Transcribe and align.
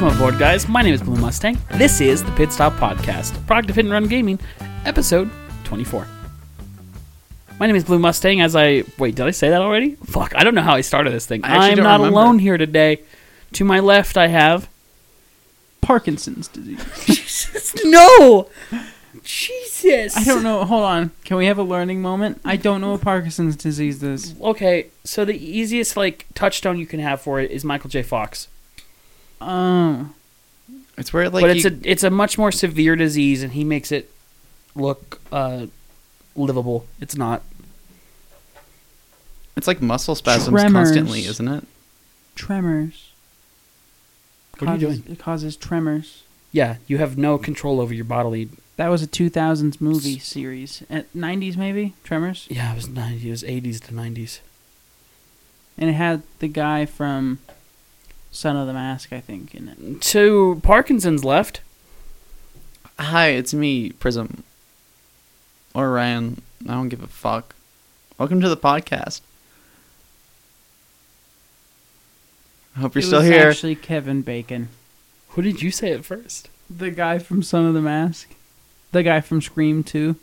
Welcome 0.00 0.16
aboard, 0.16 0.38
guys. 0.38 0.66
My 0.66 0.80
name 0.80 0.94
is 0.94 1.02
Blue 1.02 1.20
Mustang. 1.20 1.58
This 1.72 2.00
is 2.00 2.24
the 2.24 2.30
Pit 2.32 2.50
Stop 2.52 2.72
Podcast, 2.76 3.46
product 3.46 3.68
of 3.68 3.76
Hit 3.76 3.84
and 3.84 3.92
Run 3.92 4.06
Gaming, 4.08 4.40
episode 4.86 5.30
24. 5.64 6.06
My 7.58 7.66
name 7.66 7.76
is 7.76 7.84
Blue 7.84 7.98
Mustang. 7.98 8.40
As 8.40 8.56
I 8.56 8.84
wait, 8.96 9.16
did 9.16 9.26
I 9.26 9.30
say 9.30 9.50
that 9.50 9.60
already? 9.60 9.96
Fuck, 9.96 10.34
I 10.34 10.42
don't 10.42 10.54
know 10.54 10.62
how 10.62 10.72
I 10.72 10.80
started 10.80 11.12
this 11.12 11.26
thing. 11.26 11.44
I 11.44 11.48
actually 11.48 11.70
I'm 11.72 11.76
don't 11.76 11.84
not 11.84 11.96
remember. 11.98 12.18
alone 12.18 12.38
here 12.38 12.56
today. 12.56 13.00
To 13.52 13.64
my 13.66 13.78
left, 13.80 14.16
I 14.16 14.28
have 14.28 14.70
Parkinson's 15.82 16.48
disease. 16.48 16.82
Jesus. 17.04 17.74
No. 17.84 18.48
Jesus. 19.22 20.16
I 20.16 20.24
don't 20.24 20.42
know. 20.42 20.64
Hold 20.64 20.84
on. 20.84 21.10
Can 21.26 21.36
we 21.36 21.44
have 21.44 21.58
a 21.58 21.62
learning 21.62 22.00
moment? 22.00 22.40
I 22.42 22.56
don't 22.56 22.80
know 22.80 22.92
what 22.92 23.02
Parkinson's 23.02 23.54
disease 23.54 24.02
is. 24.02 24.34
Okay, 24.40 24.86
so 25.04 25.26
the 25.26 25.36
easiest 25.36 25.94
like 25.94 26.24
touchstone 26.32 26.78
you 26.78 26.86
can 26.86 27.00
have 27.00 27.20
for 27.20 27.38
it 27.38 27.50
is 27.50 27.66
Michael 27.66 27.90
J. 27.90 28.02
Fox, 28.02 28.48
Oh, 29.40 30.10
It's 30.98 31.12
where 31.12 31.28
like 31.30 31.42
but 31.42 31.50
it's 31.50 31.64
you- 31.64 31.70
a 31.84 31.90
it's 31.90 32.02
a 32.04 32.10
much 32.10 32.36
more 32.38 32.52
severe 32.52 32.96
disease, 32.96 33.42
and 33.42 33.52
he 33.52 33.64
makes 33.64 33.90
it 33.92 34.10
look 34.74 35.20
uh, 35.32 35.66
livable. 36.36 36.86
It's 37.00 37.16
not. 37.16 37.42
it's 39.56 39.66
like 39.66 39.80
muscle 39.82 40.14
spasms 40.14 40.48
Tremors. 40.60 40.72
constantly, 40.88 41.24
isn't 41.26 41.48
it? 41.48 41.64
tremors. 42.36 43.10
What 44.58 44.68
are 44.70 44.74
you 44.74 44.80
doing? 44.80 45.02
It 45.08 45.18
causes 45.18 45.56
tremors. 45.56 46.22
Yeah, 46.52 46.76
you 46.86 46.98
have 46.98 47.16
no 47.18 47.36
control 47.38 47.80
over 47.80 47.92
your 47.94 48.04
bodily. 48.04 48.48
That 48.76 48.88
was 48.88 49.02
a 49.02 49.06
2000s 49.06 49.78
movie 49.80 50.18
series. 50.18 50.82
At 50.88 51.12
90s 51.14 51.56
maybe? 51.56 51.94
Tremors? 52.04 52.46
Yeah, 52.50 52.72
it 52.72 52.76
was 52.76 52.88
nineties, 52.88 53.24
it 53.26 53.30
was 53.30 53.44
eighties 53.44 53.80
to 53.82 53.94
nineties. 53.94 54.40
And 55.76 55.90
it 55.90 55.94
had 55.94 56.22
the 56.38 56.48
guy 56.48 56.86
from 56.86 57.38
Son 58.30 58.56
of 58.56 58.66
the 58.66 58.72
Mask, 58.72 59.12
I 59.12 59.20
think, 59.20 59.54
in 59.54 59.68
it. 59.68 60.00
To 60.02 60.60
Parkinson's 60.62 61.24
left. 61.24 61.60
Hi, 62.98 63.28
it's 63.28 63.52
me, 63.54 63.90
Prism. 63.90 64.44
Or 65.74 65.90
Ryan. 65.90 66.42
I 66.68 66.72
don't 66.72 66.88
give 66.88 67.02
a 67.02 67.06
fuck. 67.08 67.54
Welcome 68.18 68.40
to 68.40 68.48
the 68.48 68.56
podcast. 68.56 69.20
I 72.76 72.80
hope 72.80 72.94
you're 72.94 73.02
it 73.02 73.06
still 73.06 73.20
was 73.20 73.28
here. 73.28 73.48
actually 73.48 73.74
Kevin 73.74 74.22
Bacon. 74.22 74.68
Who 75.30 75.42
did 75.42 75.62
you 75.62 75.70
say 75.70 75.92
at 75.92 76.04
first? 76.04 76.48
The 76.68 76.90
guy 76.90 77.18
from 77.18 77.42
Son 77.42 77.66
of 77.66 77.74
the 77.74 77.80
Mask. 77.80 78.34
The 78.92 79.02
guy 79.02 79.20
from 79.20 79.40
Scream 79.40 79.82
2. 79.82 80.16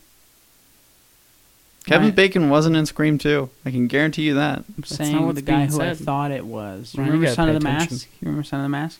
Kevin 1.88 2.02
Ryan- 2.08 2.16
Bacon 2.16 2.50
wasn't 2.50 2.76
in 2.76 2.86
Scream 2.86 3.18
2. 3.18 3.50
I 3.66 3.72
can 3.72 3.88
guarantee 3.88 4.24
you 4.24 4.36
that. 4.36 4.60
I'm 4.60 4.66
That's 4.78 4.92
not 4.92 4.98
saying 4.98 5.26
what's 5.26 5.36
the 5.38 5.42
guy 5.42 5.58
being 5.66 5.70
who 5.70 5.82
I 5.82 5.94
thought 5.96 6.32
it 6.32 6.46
was. 6.46 6.94
You 6.94 7.02
remember 7.04 7.24
gotta 7.26 7.36
Son 7.36 7.50
of 7.50 7.62
the 7.62 7.68
attention. 7.70 7.94
Mask? 7.96 8.08
You 8.22 8.26
remember 8.28 8.44
Son 8.44 8.60
of 8.60 8.64
the 8.66 8.70
Mask? 8.70 9.00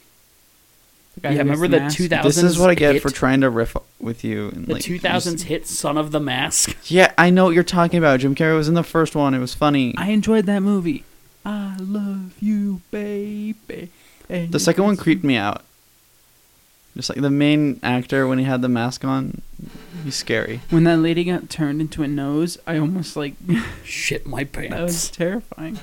The 1.16 1.22
guy 1.22 1.32
Yeah, 1.32 1.38
remember 1.40 1.68
the 1.68 1.78
the 1.78 1.84
mask? 1.84 1.98
2000 1.98 2.26
This 2.28 2.38
is 2.44 2.60
what 2.60 2.70
I 2.70 2.76
get 2.76 2.94
hit? 2.94 3.02
for 3.02 3.10
trying 3.10 3.42
to 3.42 3.50
riff 3.50 3.76
with 4.00 4.24
you. 4.24 4.50
And 4.50 4.68
The 4.68 4.74
like, 4.74 4.84
two 4.84 5.00
thousands 5.00 5.42
just- 5.42 5.48
hit 5.50 5.68
"Son 5.68 5.98
of 5.98 6.12
the 6.12 6.20
Mask." 6.20 6.76
Yeah, 6.90 7.12
I 7.18 7.30
know 7.30 7.46
what 7.46 7.56
you're 7.56 7.64
talking 7.64 7.98
about. 7.98 8.20
Jim 8.22 8.36
Carrey 8.36 8.56
was 8.56 8.68
in 8.68 8.74
the 8.76 8.84
first 8.84 9.16
one. 9.16 9.34
It 9.34 9.40
was 9.40 9.54
funny. 9.54 9.94
I 9.98 10.10
enjoyed 10.12 10.46
that 10.46 10.62
movie. 10.62 11.04
I 11.46 11.76
love 11.80 12.34
you, 12.42 12.82
baby. 12.92 13.90
and 14.30 14.52
The 14.52 14.60
second 14.60 14.84
one 14.84 14.96
creeped 14.98 15.24
me 15.24 15.36
out. 15.38 15.64
Just 16.96 17.10
like 17.10 17.22
the 17.22 17.30
main 17.30 17.80
actor 17.84 18.28
when 18.28 18.38
he 18.40 18.46
had 18.46 18.62
the 18.62 18.70
mask 18.70 19.06
on, 19.06 19.42
he's 20.08 20.16
scary. 20.16 20.62
When 20.70 20.84
that 20.86 20.98
lady 20.98 21.24
got 21.24 21.50
turned 21.50 21.82
into 21.82 22.02
a 22.04 22.08
nose, 22.08 22.58
I 22.66 22.78
almost 22.78 23.16
like 23.16 23.34
Shit 23.84 24.26
my 24.26 24.44
pants. 24.44 24.72
that 24.76 24.82
was 24.84 25.10
terrifying. 25.12 25.76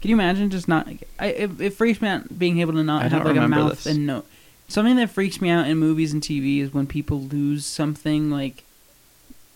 Can 0.00 0.08
you 0.10 0.16
imagine 0.16 0.50
just 0.50 0.66
not? 0.68 0.88
I 1.18 1.26
it, 1.26 1.60
it 1.60 1.70
freaks 1.74 2.00
me 2.00 2.08
out 2.08 2.38
being 2.38 2.60
able 2.60 2.72
to 2.74 2.82
not 2.82 3.04
I 3.04 3.08
have 3.08 3.24
like 3.24 3.36
a 3.36 3.48
mouth 3.48 3.84
this. 3.84 3.86
and 3.86 4.06
no. 4.06 4.24
Something 4.68 4.96
that 4.96 5.10
freaks 5.10 5.40
me 5.40 5.50
out 5.50 5.66
in 5.66 5.78
movies 5.78 6.12
and 6.12 6.22
TV 6.22 6.60
is 6.60 6.72
when 6.72 6.86
people 6.86 7.20
lose 7.20 7.66
something 7.66 8.30
like 8.30 8.64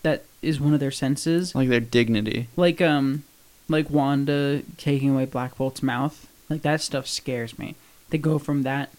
that 0.03 0.23
is 0.41 0.59
one 0.59 0.73
of 0.73 0.79
their 0.79 0.91
senses. 0.91 1.55
Like 1.55 1.69
their 1.69 1.79
dignity. 1.79 2.47
like 2.55 2.81
um 2.81 3.23
like 3.67 3.89
Wanda 3.89 4.61
taking 4.77 5.09
away 5.11 5.25
Black 5.25 5.57
Bolt's 5.57 5.81
mouth. 5.81 6.27
Like 6.49 6.61
that 6.61 6.81
stuff 6.81 7.07
scares 7.07 7.57
me. 7.57 7.75
They 8.11 8.17
go 8.19 8.37
from 8.37 8.63
that 8.63 8.91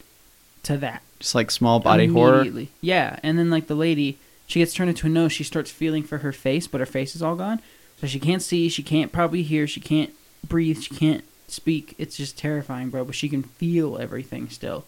to 0.64 0.76
that. 0.78 1.02
Just 1.20 1.34
like 1.34 1.50
small 1.50 1.80
body 1.80 2.08
horror. 2.08 2.44
Yeah, 2.80 3.18
and 3.22 3.38
then 3.38 3.48
like 3.50 3.68
the 3.68 3.74
lady, 3.76 4.18
she 4.46 4.60
gets 4.60 4.74
turned 4.74 4.90
into 4.90 5.06
a 5.06 5.10
nose. 5.10 5.32
She 5.32 5.44
starts 5.44 5.70
feeling 5.70 6.02
for 6.02 6.18
her 6.18 6.32
face, 6.32 6.66
but 6.66 6.80
her 6.80 6.86
face 6.86 7.14
is 7.16 7.22
all 7.22 7.36
gone, 7.36 7.60
so 8.00 8.06
she 8.06 8.20
can't 8.20 8.42
see. 8.42 8.68
She 8.68 8.82
can't 8.82 9.12
probably 9.12 9.42
hear. 9.42 9.66
She 9.66 9.80
can't 9.80 10.12
breathe. 10.46 10.80
She 10.80 10.94
can't 10.94 11.24
speak. 11.48 11.94
It's 11.98 12.16
just 12.16 12.38
terrifying, 12.38 12.90
bro. 12.90 13.04
But 13.04 13.14
she 13.14 13.28
can 13.28 13.42
feel 13.42 13.98
everything 13.98 14.48
still. 14.48 14.84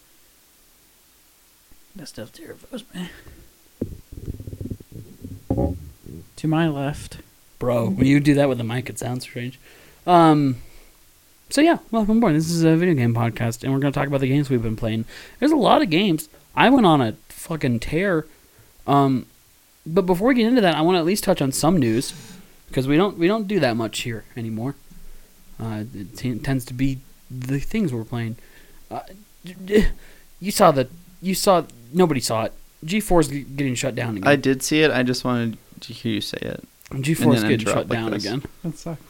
That 1.95 2.07
stuff 2.07 2.31
terrifies 2.31 2.83
me. 2.93 3.09
To 6.37 6.47
my 6.47 6.69
left, 6.69 7.17
Bro, 7.59 7.89
when 7.89 8.07
you 8.07 8.21
do 8.21 8.33
that 8.35 8.47
with 8.47 8.57
the 8.57 8.63
mic, 8.63 8.89
it 8.89 8.97
sounds 8.97 9.23
strange. 9.23 9.59
Um, 10.07 10.55
so 11.49 11.59
yeah, 11.59 11.79
welcome 11.91 12.17
aboard. 12.19 12.33
This 12.33 12.49
is 12.49 12.63
a 12.63 12.77
video 12.77 12.95
game 12.95 13.13
podcast, 13.13 13.63
and 13.63 13.73
we're 13.73 13.79
gonna 13.79 13.91
talk 13.91 14.07
about 14.07 14.21
the 14.21 14.29
games 14.29 14.49
we've 14.49 14.63
been 14.63 14.77
playing. 14.77 15.03
There's 15.39 15.51
a 15.51 15.57
lot 15.57 15.81
of 15.81 15.89
games. 15.89 16.29
I 16.55 16.69
went 16.69 16.85
on 16.85 17.01
a 17.01 17.17
fucking 17.27 17.81
tear. 17.81 18.25
Um, 18.87 19.25
but 19.85 20.05
before 20.05 20.29
we 20.29 20.35
get 20.35 20.47
into 20.47 20.61
that, 20.61 20.75
I 20.75 20.81
want 20.81 20.95
to 20.95 20.99
at 20.99 21.05
least 21.05 21.23
touch 21.23 21.41
on 21.41 21.51
some 21.51 21.77
news 21.77 22.13
because 22.67 22.87
we 22.87 22.97
don't 22.97 23.17
we 23.17 23.27
don't 23.27 23.47
do 23.47 23.59
that 23.59 23.75
much 23.75 23.99
here 24.01 24.23
anymore. 24.37 24.75
Uh, 25.59 25.83
it 25.93 26.15
t- 26.17 26.39
tends 26.39 26.63
to 26.65 26.73
be 26.73 26.99
the 27.29 27.59
things 27.59 27.91
we're 27.93 28.03
playing. 28.05 28.37
Uh, 28.89 29.01
d- 29.43 29.55
d- 29.65 29.85
you 30.39 30.51
saw 30.51 30.71
the 30.71 30.87
you 31.21 31.35
saw 31.35 31.63
nobody 31.93 32.19
saw 32.19 32.43
it. 32.45 32.53
G4 32.85 33.19
is 33.19 33.27
getting 33.27 33.75
shut 33.75 33.93
down 33.95 34.15
again. 34.17 34.27
I 34.27 34.35
did 34.37 34.63
see 34.63 34.81
it. 34.83 34.91
I 34.91 35.03
just 35.03 35.25
wanted 35.25 35.57
to 35.81 35.93
hear 35.93 36.13
you 36.13 36.21
say 36.21 36.37
it. 36.41 36.63
G4 36.91 37.35
is 37.35 37.43
getting 37.43 37.59
shut 37.59 37.75
like 37.75 37.87
down 37.89 38.11
this. 38.11 38.25
again. 38.25 38.43
that 38.63 38.77
sucks. 38.77 39.01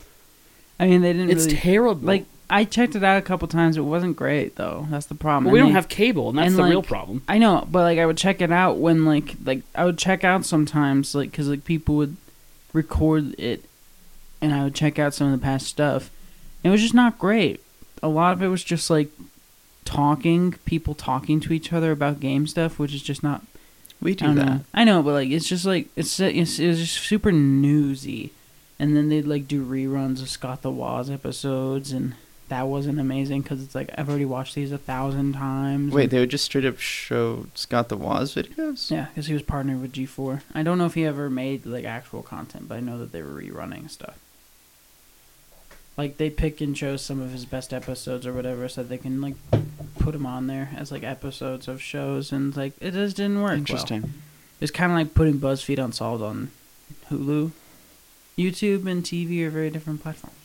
I 0.79 0.87
mean, 0.87 1.01
they 1.01 1.13
didn't 1.13 1.29
It's 1.29 1.45
really 1.45 1.57
terrible. 1.57 2.01
like. 2.07 2.25
I 2.51 2.63
checked 2.63 2.95
it 2.95 3.03
out 3.03 3.17
a 3.17 3.21
couple 3.21 3.47
times. 3.47 3.77
It 3.77 3.81
wasn't 3.81 4.15
great 4.15 4.55
though. 4.55 4.87
That's 4.89 5.05
the 5.05 5.15
problem. 5.15 5.45
But 5.45 5.53
we 5.53 5.59
And 5.59 5.67
don't 5.67 5.73
they- 5.73 5.75
have 5.79 5.87
cable, 5.89 6.29
and 6.29 6.37
that's 6.37 6.47
and, 6.49 6.57
the 6.57 6.63
real 6.63 6.81
problem. 6.83 7.21
I 7.27 7.37
know, 7.37 7.67
but 7.71 7.81
like 7.83 7.99
I 7.99 8.05
would 8.05 8.17
check 8.17 8.41
it 8.41 8.51
out 8.51 8.77
when 8.77 9.05
like 9.05 9.35
like 9.45 9.61
I 9.75 9.85
would 9.85 9.97
check 9.97 10.23
out 10.23 10.45
sometimes 10.45 11.13
like 11.13 11.31
because 11.31 11.47
like 11.47 11.63
people 11.63 11.95
would 11.97 12.17
record 12.73 13.39
it, 13.39 13.65
and 14.41 14.53
I 14.53 14.63
would 14.63 14.73
check 14.75 14.97
out 14.99 15.13
some 15.13 15.31
of 15.31 15.39
the 15.39 15.43
past 15.43 15.67
stuff. 15.67 16.09
It 16.63 16.69
was 16.69 16.81
just 16.81 16.93
not 16.93 17.19
great. 17.19 17.61
A 18.01 18.07
lot 18.07 18.33
of 18.33 18.41
it 18.41 18.47
was 18.47 18.63
just 18.63 18.89
like 18.89 19.09
talking, 19.85 20.53
people 20.65 20.93
talking 20.93 21.39
to 21.41 21.53
each 21.53 21.71
other 21.73 21.91
about 21.91 22.19
game 22.19 22.47
stuff, 22.47 22.79
which 22.79 22.93
is 22.93 23.01
just 23.03 23.23
not. 23.23 23.43
We 24.01 24.11
I 24.11 24.13
do 24.15 24.25
don't 24.27 24.35
that. 24.35 24.45
know. 24.45 24.59
I 24.73 24.83
know, 24.85 25.03
but 25.03 25.13
like 25.13 25.29
it's 25.29 25.47
just 25.47 25.65
like 25.65 25.87
it's 25.95 26.19
it's 26.19 26.57
it 26.59 26.67
was 26.67 26.79
just 26.79 26.99
super 27.05 27.31
newsy, 27.31 28.31
and 28.79 28.95
then 28.95 29.09
they'd 29.09 29.27
like 29.27 29.47
do 29.47 29.63
reruns 29.65 30.21
of 30.21 30.29
Scott 30.29 30.61
the 30.61 30.71
Woz 30.71 31.09
episodes, 31.09 31.91
and 31.91 32.15
that 32.49 32.67
wasn't 32.67 32.99
amazing 32.99 33.41
because 33.41 33.63
it's 33.63 33.73
like 33.73 33.89
I've 33.97 34.09
already 34.09 34.25
watched 34.25 34.55
these 34.55 34.71
a 34.71 34.77
thousand 34.77 35.33
times. 35.33 35.93
Wait, 35.93 36.09
they 36.09 36.19
would 36.19 36.29
just 36.29 36.45
straight 36.45 36.65
up 36.65 36.79
show 36.79 37.47
Scott 37.55 37.89
the 37.89 37.97
Woz 37.97 38.35
videos? 38.35 38.91
yeah, 38.91 39.05
because 39.05 39.27
he 39.27 39.33
was 39.33 39.43
partnered 39.43 39.81
with 39.81 39.93
G4. 39.93 40.41
I 40.53 40.63
don't 40.63 40.77
know 40.77 40.85
if 40.85 40.93
he 40.95 41.05
ever 41.05 41.29
made 41.29 41.65
like 41.65 41.85
actual 41.85 42.21
content, 42.21 42.67
but 42.67 42.75
I 42.77 42.81
know 42.81 42.97
that 42.99 43.11
they 43.11 43.21
were 43.21 43.41
rerunning 43.41 43.89
stuff. 43.89 44.17
Like 45.97 46.17
they 46.17 46.29
pick 46.29 46.61
and 46.61 46.75
chose 46.75 47.01
some 47.01 47.21
of 47.21 47.31
his 47.31 47.45
best 47.45 47.73
episodes 47.73 48.25
or 48.25 48.33
whatever, 48.33 48.67
so 48.69 48.83
they 48.83 48.97
can 48.97 49.19
like 49.21 49.35
put 49.99 50.15
him 50.15 50.25
on 50.25 50.47
there 50.47 50.69
as 50.75 50.91
like 50.91 51.03
episodes 51.03 51.67
of 51.67 51.81
shows, 51.81 52.31
and 52.31 52.55
like 52.55 52.73
it 52.79 52.91
just 52.91 53.17
didn't 53.17 53.41
work. 53.41 53.49
well. 53.51 53.57
Interesting. 53.57 54.13
It's 54.61 54.71
kind 54.71 54.91
of 54.91 54.97
like 54.97 55.13
putting 55.13 55.39
BuzzFeed 55.39 55.83
Unsolved 55.83 56.23
on 56.23 56.51
Hulu. 57.09 57.51
YouTube 58.37 58.87
and 58.87 59.03
TV 59.03 59.43
are 59.45 59.49
very 59.49 59.69
different 59.69 60.01
platforms. 60.01 60.35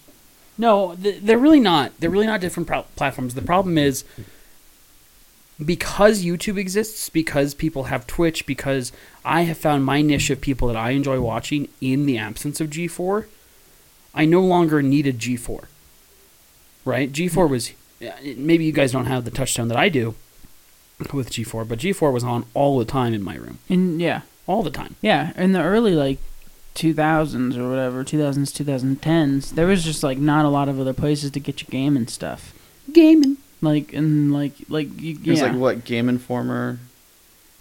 No, 0.56 0.94
they're 0.94 1.38
really 1.38 1.60
not. 1.60 1.92
They're 1.98 2.10
really 2.10 2.26
not 2.26 2.40
different 2.40 2.68
pro- 2.68 2.82
platforms. 2.96 3.34
The 3.34 3.42
problem 3.42 3.76
is 3.76 4.04
because 5.64 6.24
YouTube 6.24 6.58
exists, 6.58 7.08
because 7.08 7.54
people 7.54 7.84
have 7.84 8.06
Twitch, 8.06 8.46
because 8.46 8.92
I 9.24 9.42
have 9.42 9.58
found 9.58 9.84
my 9.84 10.02
niche 10.02 10.30
of 10.30 10.40
people 10.40 10.68
that 10.68 10.76
I 10.76 10.90
enjoy 10.90 11.20
watching 11.20 11.68
in 11.80 12.06
the 12.06 12.18
absence 12.18 12.60
of 12.60 12.70
G4. 12.70 13.26
I 14.14 14.24
no 14.24 14.40
longer 14.40 14.82
needed 14.82 15.18
G4. 15.18 15.64
Right? 16.84 17.10
G4 17.10 17.30
mm-hmm. 17.30 17.50
was 17.50 17.72
uh, 18.02 18.12
maybe 18.36 18.64
you 18.64 18.72
guys 18.72 18.92
don't 18.92 19.06
have 19.06 19.24
the 19.24 19.30
touchstone 19.30 19.68
that 19.68 19.76
I 19.76 19.88
do 19.88 20.14
with 21.12 21.30
G4, 21.30 21.66
but 21.66 21.78
G4 21.78 22.12
was 22.12 22.24
on 22.24 22.46
all 22.54 22.78
the 22.78 22.84
time 22.84 23.14
in 23.14 23.22
my 23.22 23.36
room. 23.36 23.58
And 23.68 24.00
yeah, 24.00 24.22
All 24.46 24.62
the 24.62 24.70
time. 24.70 24.96
yeah, 25.00 25.32
in 25.36 25.52
the 25.52 25.62
early 25.62 25.92
like 25.92 26.18
2000s 26.74 27.56
or 27.56 27.68
whatever, 27.68 28.04
2000s, 28.04 28.52
2010s, 28.52 29.50
there 29.50 29.66
was 29.66 29.84
just 29.84 30.02
like 30.02 30.18
not 30.18 30.44
a 30.44 30.48
lot 30.48 30.68
of 30.68 30.80
other 30.80 30.92
places 30.92 31.30
to 31.32 31.40
get 31.40 31.62
your 31.62 31.70
game 31.70 31.96
and 31.96 32.10
stuff. 32.10 32.52
Gaming. 32.92 33.36
Like 33.60 33.92
and 33.92 34.32
like 34.32 34.52
like 34.68 34.88
you, 35.00 35.16
It 35.24 35.30
was 35.30 35.40
yeah. 35.40 35.46
like 35.46 35.56
what 35.56 35.84
Game 35.84 36.08
Informer. 36.08 36.78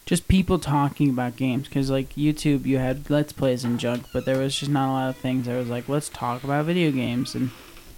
just 0.05 0.27
people 0.27 0.59
talking 0.59 1.09
about 1.09 1.37
games 1.37 1.67
because 1.69 1.89
like 1.89 2.13
youtube 2.15 2.65
you 2.65 2.77
had 2.77 3.09
let's 3.09 3.31
plays 3.31 3.63
and 3.63 3.79
junk 3.79 4.05
but 4.11 4.25
there 4.25 4.37
was 4.37 4.59
just 4.59 4.69
not 4.69 4.89
a 4.89 4.91
lot 4.91 5.09
of 5.09 5.15
things 5.15 5.45
that 5.45 5.55
was 5.57 5.69
like 5.69 5.87
let's 5.87 6.09
talk 6.09 6.43
about 6.43 6.65
video 6.65 6.91
games 6.91 7.33
and 7.35 7.51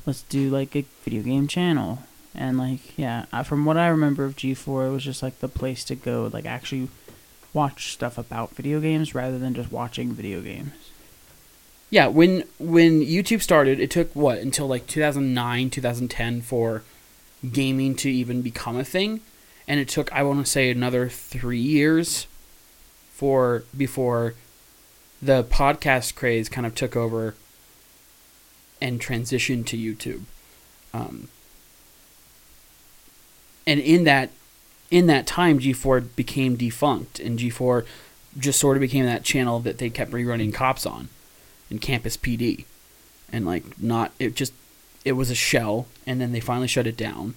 let's 0.06 0.22
do 0.24 0.50
like 0.52 0.76
a 0.76 0.86
video 1.04 1.24
game 1.24 1.48
channel 1.48 2.04
And 2.36 2.58
like, 2.60 2.98
yeah, 2.98 3.26
I, 3.32 3.44
from 3.44 3.64
what 3.66 3.78
I 3.78 3.88
remember 3.88 4.26
of 4.26 4.36
G4, 4.36 4.88
it 4.88 4.92
was 4.92 5.04
just 5.06 5.24
like 5.24 5.40
the 5.40 5.48
place 5.48 5.86
to 5.86 5.96
go, 5.96 6.30
like 6.34 6.46
actually 6.46 6.90
watch 7.54 7.94
stuff 7.94 8.18
about 8.18 8.52
video 8.52 8.82
games 8.82 9.16
rather 9.16 9.40
than 9.40 9.54
just 9.54 9.72
watching 9.72 10.12
video 10.12 10.42
games. 10.42 10.85
Yeah, 11.90 12.08
when 12.08 12.44
when 12.60 13.02
YouTube 13.02 13.42
started, 13.42 13.80
it 13.80 13.92
took 13.92 14.14
what 14.16 14.40
until 14.40 14.68
like 14.68 14.88
2009, 14.88 15.70
2010 15.70 16.42
for 16.42 16.84
gaming 17.52 17.96
to 17.96 18.10
even 18.10 18.42
become 18.42 18.76
a 18.76 18.84
thing, 18.84 19.22
and 19.68 19.80
it 19.80 19.88
took 19.88 20.12
I 20.12 20.24
want 20.24 20.44
to 20.44 20.52
say 20.52 20.70
another 20.70 21.10
3 21.10 21.58
years 21.60 22.28
for 23.12 23.64
before 23.76 24.34
the 25.22 25.44
podcast 25.44 26.16
craze 26.16 26.50
kind 26.50 26.68
of 26.68 26.76
took 26.76 26.96
over 26.96 27.36
and 28.82 29.00
transitioned 29.00 29.66
to 29.68 29.78
YouTube. 29.78 30.24
Um, 30.94 31.30
and 33.66 33.80
in 33.80 34.04
that 34.04 34.32
in 34.92 35.08
that 35.08 35.26
time 35.26 35.60
G4 35.60 36.16
became 36.16 36.56
defunct 36.56 37.20
and 37.20 37.40
G4 37.40 37.86
just 38.38 38.60
sort 38.60 38.78
of 38.78 38.82
became 38.82 39.06
that 39.06 39.24
channel 39.24 39.60
that 39.62 39.78
they 39.78 39.90
kept 39.90 40.12
rerunning 40.12 40.54
cops 40.54 40.86
on 40.86 41.10
in 41.70 41.80
Campus 41.80 42.18
PD, 42.18 42.66
and 43.32 43.46
like 43.46 43.82
not 43.82 44.12
it 44.20 44.36
just 44.36 44.54
it 45.04 45.14
was 45.14 45.30
a 45.30 45.36
shell, 45.36 45.88
and 46.06 46.20
then 46.20 46.32
they 46.32 46.40
finally 46.40 46.68
shut 46.68 46.88
it 46.88 46.98
down, 46.98 47.36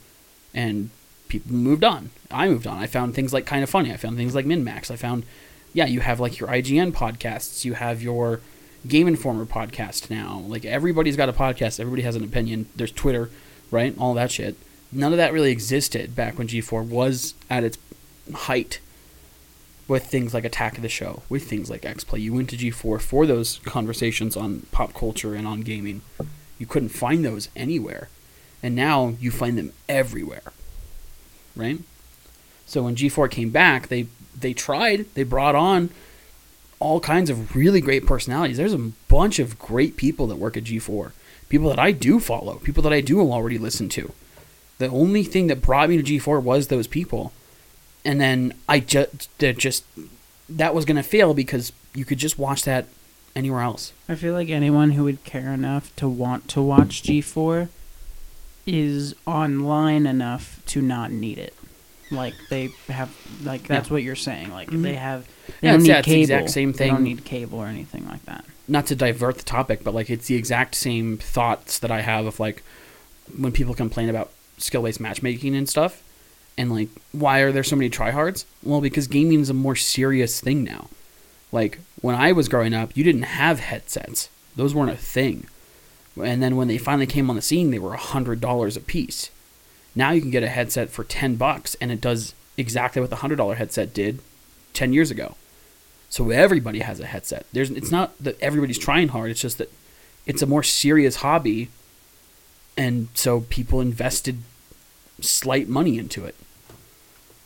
and 0.54 0.90
people 1.28 1.52
moved 1.52 1.84
on. 1.84 2.10
I 2.30 2.48
moved 2.48 2.66
on. 2.66 2.78
I 2.78 2.86
found 2.86 3.14
things 3.14 3.32
like 3.32 3.46
kind 3.46 3.62
of 3.62 3.70
funny. 3.70 3.92
I 3.92 3.96
found 3.96 4.16
things 4.16 4.34
like 4.34 4.46
MinnMax. 4.46 4.90
I 4.90 4.96
found 4.96 5.24
yeah, 5.72 5.86
you 5.86 6.00
have 6.00 6.20
like 6.20 6.38
your 6.38 6.48
IGN 6.48 6.92
podcasts. 6.92 7.64
You 7.64 7.74
have 7.74 8.02
your 8.02 8.40
Game 8.86 9.08
Informer 9.08 9.46
podcast 9.46 10.10
now. 10.10 10.42
Like 10.46 10.64
everybody's 10.64 11.16
got 11.16 11.28
a 11.28 11.32
podcast. 11.32 11.78
Everybody 11.80 12.02
has 12.02 12.16
an 12.16 12.24
opinion. 12.24 12.68
There's 12.76 12.92
Twitter, 12.92 13.30
right? 13.70 13.94
All 13.98 14.14
that 14.14 14.30
shit. 14.30 14.56
None 14.90 15.12
of 15.12 15.18
that 15.18 15.32
really 15.32 15.52
existed 15.52 16.16
back 16.16 16.38
when 16.38 16.48
G4 16.48 16.86
was 16.88 17.34
at 17.50 17.64
its 17.64 17.78
height 18.32 18.80
with 19.88 20.06
things 20.06 20.34
like 20.34 20.44
Attack 20.44 20.76
of 20.76 20.82
the 20.82 20.88
Show, 20.88 21.22
with 21.28 21.48
things 21.48 21.70
like 21.70 21.84
X 21.84 22.04
Play. 22.04 22.20
You 22.20 22.34
went 22.34 22.50
to 22.50 22.56
G4 22.56 23.00
for 23.00 23.26
those 23.26 23.58
conversations 23.64 24.36
on 24.36 24.66
pop 24.70 24.92
culture 24.92 25.34
and 25.34 25.46
on 25.46 25.62
gaming. 25.62 26.02
You 26.58 26.66
couldn't 26.66 26.90
find 26.90 27.24
those 27.24 27.48
anywhere. 27.56 28.08
And 28.62 28.74
now 28.74 29.14
you 29.20 29.30
find 29.30 29.56
them 29.56 29.72
everywhere. 29.88 30.52
Right? 31.56 31.80
So 32.66 32.82
when 32.82 32.96
G4 32.96 33.30
came 33.30 33.50
back, 33.50 33.88
they 33.88 34.06
they 34.38 34.52
tried, 34.52 35.06
they 35.14 35.24
brought 35.24 35.56
on 35.56 35.90
all 36.78 37.00
kinds 37.00 37.28
of 37.30 37.56
really 37.56 37.80
great 37.80 38.06
personalities. 38.06 38.56
There's 38.56 38.72
a 38.72 38.92
bunch 39.08 39.38
of 39.38 39.58
great 39.58 39.96
people 39.96 40.28
that 40.28 40.36
work 40.36 40.56
at 40.56 40.64
G4. 40.64 41.12
People 41.48 41.70
that 41.70 41.78
I 41.78 41.90
do 41.92 42.20
follow, 42.20 42.56
people 42.58 42.82
that 42.82 42.92
I 42.92 43.00
do 43.00 43.20
already 43.20 43.58
listen 43.58 43.88
to. 43.90 44.12
The 44.76 44.88
only 44.88 45.24
thing 45.24 45.48
that 45.48 45.62
brought 45.62 45.88
me 45.88 46.00
to 46.00 46.02
G4 46.02 46.42
was 46.42 46.68
those 46.68 46.86
people 46.86 47.32
and 48.08 48.18
then 48.20 48.54
I 48.68 48.80
just 48.80 49.28
just 49.38 49.84
that 50.48 50.74
was 50.74 50.84
gonna 50.86 51.02
fail 51.02 51.34
because 51.34 51.72
you 51.94 52.04
could 52.06 52.18
just 52.18 52.38
watch 52.38 52.62
that 52.64 52.86
anywhere 53.36 53.60
else. 53.60 53.92
I 54.08 54.14
feel 54.14 54.32
like 54.32 54.48
anyone 54.48 54.92
who 54.92 55.04
would 55.04 55.22
care 55.24 55.52
enough 55.52 55.94
to 55.96 56.08
want 56.08 56.48
to 56.48 56.62
watch 56.62 57.02
G4 57.02 57.68
is 58.66 59.14
online 59.26 60.06
enough 60.06 60.60
to 60.66 60.80
not 60.82 61.10
need 61.12 61.38
it. 61.38 61.54
Like 62.10 62.34
they 62.48 62.70
have, 62.88 63.10
like 63.44 63.66
that's 63.66 63.88
Yeah. 63.88 63.92
what 63.92 64.02
you're 64.02 64.16
saying. 64.16 64.50
Like 64.50 64.70
Mhm. 64.70 64.82
they 64.82 64.94
have, 64.94 65.26
they 65.60 65.68
Yeah, 65.68 65.72
don't 65.72 65.82
need 65.82 65.88
yeah, 65.88 66.02
cable. 66.02 66.20
exact 66.22 66.50
same 66.50 66.72
They 66.72 66.88
don't 66.88 67.02
need 67.02 67.24
cable 67.24 67.58
or 67.58 67.66
anything 67.66 68.06
like 68.08 68.24
that. 68.24 68.44
Not 68.66 68.86
to 68.86 68.94
divert 68.96 69.36
the 69.38 69.44
topic, 69.44 69.84
but 69.84 69.94
like 69.94 70.08
it's 70.10 70.26
the 70.26 70.34
exact 70.34 70.74
same 70.74 71.18
thoughts 71.18 71.78
that 71.78 71.90
I 71.90 72.00
have 72.00 72.24
of 72.26 72.40
like 72.40 72.62
when 73.36 73.52
people 73.52 73.74
complain 73.74 74.08
about 74.08 74.30
skill 74.56 74.82
based 74.82 75.00
matchmaking 75.00 75.54
and 75.54 75.68
stuff, 75.68 76.02
and 76.58 76.72
like 76.72 76.88
why 77.12 77.38
are 77.38 77.52
there 77.52 77.64
so 77.64 77.76
many 77.76 77.88
tryhards? 77.88 78.44
Well, 78.62 78.82
because 78.82 79.06
gaming 79.06 79.40
is 79.40 79.48
a 79.48 79.54
more 79.54 79.76
serious 79.76 80.40
thing 80.40 80.64
now. 80.64 80.88
Like 81.52 81.78
when 82.02 82.16
I 82.16 82.32
was 82.32 82.48
growing 82.48 82.74
up, 82.74 82.94
you 82.94 83.04
didn't 83.04 83.22
have 83.22 83.60
headsets; 83.60 84.28
those 84.56 84.74
weren't 84.74 84.90
a 84.90 84.96
thing. 84.96 85.46
And 86.20 86.42
then 86.42 86.56
when 86.56 86.66
they 86.68 86.78
finally 86.78 87.06
came 87.06 87.30
on 87.30 87.36
the 87.36 87.42
scene, 87.42 87.70
they 87.70 87.78
were 87.78 87.94
hundred 87.94 88.40
dollars 88.40 88.76
a 88.76 88.80
piece. 88.80 89.30
Now 89.94 90.10
you 90.10 90.20
can 90.20 90.30
get 90.30 90.42
a 90.42 90.48
headset 90.48 90.90
for 90.90 91.04
ten 91.04 91.36
bucks, 91.36 91.76
and 91.80 91.90
it 91.92 92.00
does 92.00 92.34
exactly 92.56 93.00
what 93.00 93.10
the 93.10 93.16
hundred 93.16 93.36
dollar 93.36 93.54
headset 93.54 93.94
did 93.94 94.18
ten 94.74 94.92
years 94.92 95.10
ago. 95.10 95.36
So 96.10 96.30
everybody 96.30 96.80
has 96.80 96.98
a 96.98 97.06
headset. 97.06 97.46
There's 97.52 97.70
it's 97.70 97.92
not 97.92 98.18
that 98.18 98.38
everybody's 98.40 98.78
trying 98.78 99.08
hard. 99.08 99.30
It's 99.30 99.40
just 99.40 99.58
that 99.58 99.72
it's 100.26 100.42
a 100.42 100.46
more 100.46 100.64
serious 100.64 101.16
hobby, 101.16 101.68
and 102.76 103.08
so 103.14 103.42
people 103.42 103.80
invested 103.80 104.38
slight 105.20 105.68
money 105.68 105.98
into 105.98 106.24
it. 106.24 106.34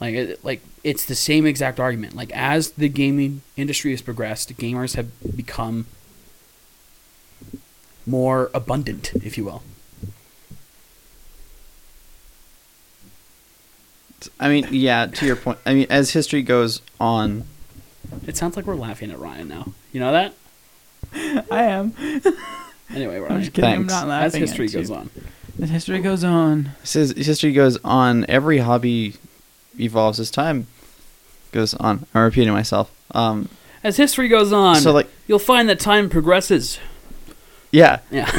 Like 0.03 0.15
it, 0.17 0.45
like 0.45 0.61
it's 0.83 1.05
the 1.05 1.15
same 1.15 1.47
exact 1.47 1.79
argument. 1.79 2.17
Like 2.17 2.33
as 2.33 2.73
the 2.73 2.89
gaming 2.89 3.43
industry 3.57 3.93
has 3.93 4.03
progressed, 4.03 4.53
gamers 4.57 4.97
have 4.97 5.07
become 5.37 5.87
more 8.05 8.51
abundant, 8.53 9.13
if 9.23 9.39
you 9.39 9.45
will. 9.45 9.63
I 14.41 14.49
mean, 14.49 14.67
yeah, 14.73 15.07
to 15.07 15.25
your 15.25 15.37
point. 15.37 15.59
I 15.65 15.73
mean, 15.73 15.87
as 15.89 16.11
history 16.11 16.43
goes 16.43 16.83
on, 16.99 17.45
It 18.27 18.37
sounds 18.37 18.57
like 18.57 18.67
we're 18.67 18.75
laughing 18.75 19.13
at 19.13 19.21
Ryan 19.21 19.47
now. 19.47 19.73
You 19.93 20.01
know 20.01 20.11
that? 20.11 20.35
I 21.49 21.63
am. 21.63 21.95
Anyway, 22.93 23.25
I'm 23.25 23.41
just 23.41 23.53
kidding. 23.53 23.71
I'm 23.71 23.87
Thanks. 23.87 24.05
not 24.05 24.25
As 24.25 24.35
history 24.35 24.67
at 24.67 24.73
you. 24.73 24.81
goes 24.81 24.91
on. 24.91 25.11
As 25.63 25.71
history 25.71 26.01
goes 26.01 26.25
on. 26.25 26.71
as 26.83 27.13
history 27.13 27.53
goes 27.53 27.79
on, 27.85 28.27
every 28.29 28.59
hobby 28.59 29.15
evolves 29.79 30.19
as 30.21 30.31
time 30.31 30.67
goes 31.53 31.75
on. 31.75 32.07
I'm 32.15 32.23
repeating 32.23 32.53
myself. 32.53 32.91
Um, 33.15 33.49
As 33.85 33.97
history 33.97 34.29
goes 34.29 34.53
on, 34.53 34.77
so 34.77 34.93
like, 34.93 35.09
you'll 35.27 35.39
find 35.39 35.69
that 35.69 35.81
time 35.81 36.09
progresses. 36.09 36.79
yeah, 37.71 38.01
Yeah. 38.11 38.31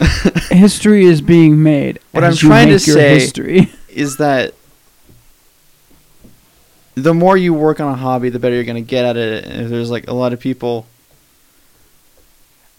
History 0.50 1.04
is 1.04 1.20
being 1.20 1.62
made. 1.62 1.98
What 2.12 2.24
as 2.24 2.42
I'm 2.42 2.48
trying 2.48 2.66
to 2.68 2.74
make 2.74 2.86
your 2.86 2.96
say- 2.96 3.14
history. 3.14 3.72
is 3.88 4.16
that 4.18 4.54
the 6.94 7.12
more 7.14 7.36
you 7.36 7.52
work 7.54 7.80
on 7.80 7.92
a 7.92 7.96
hobby, 7.96 8.28
the 8.30 8.38
better 8.38 8.54
you're 8.54 8.64
going 8.64 8.82
to 8.82 8.88
get 8.88 9.04
at 9.04 9.16
it. 9.16 9.44
And 9.44 9.68
there's 9.70 9.90
like 9.90 10.08
a 10.08 10.12
lot 10.14 10.32
of 10.32 10.40
people, 10.40 10.86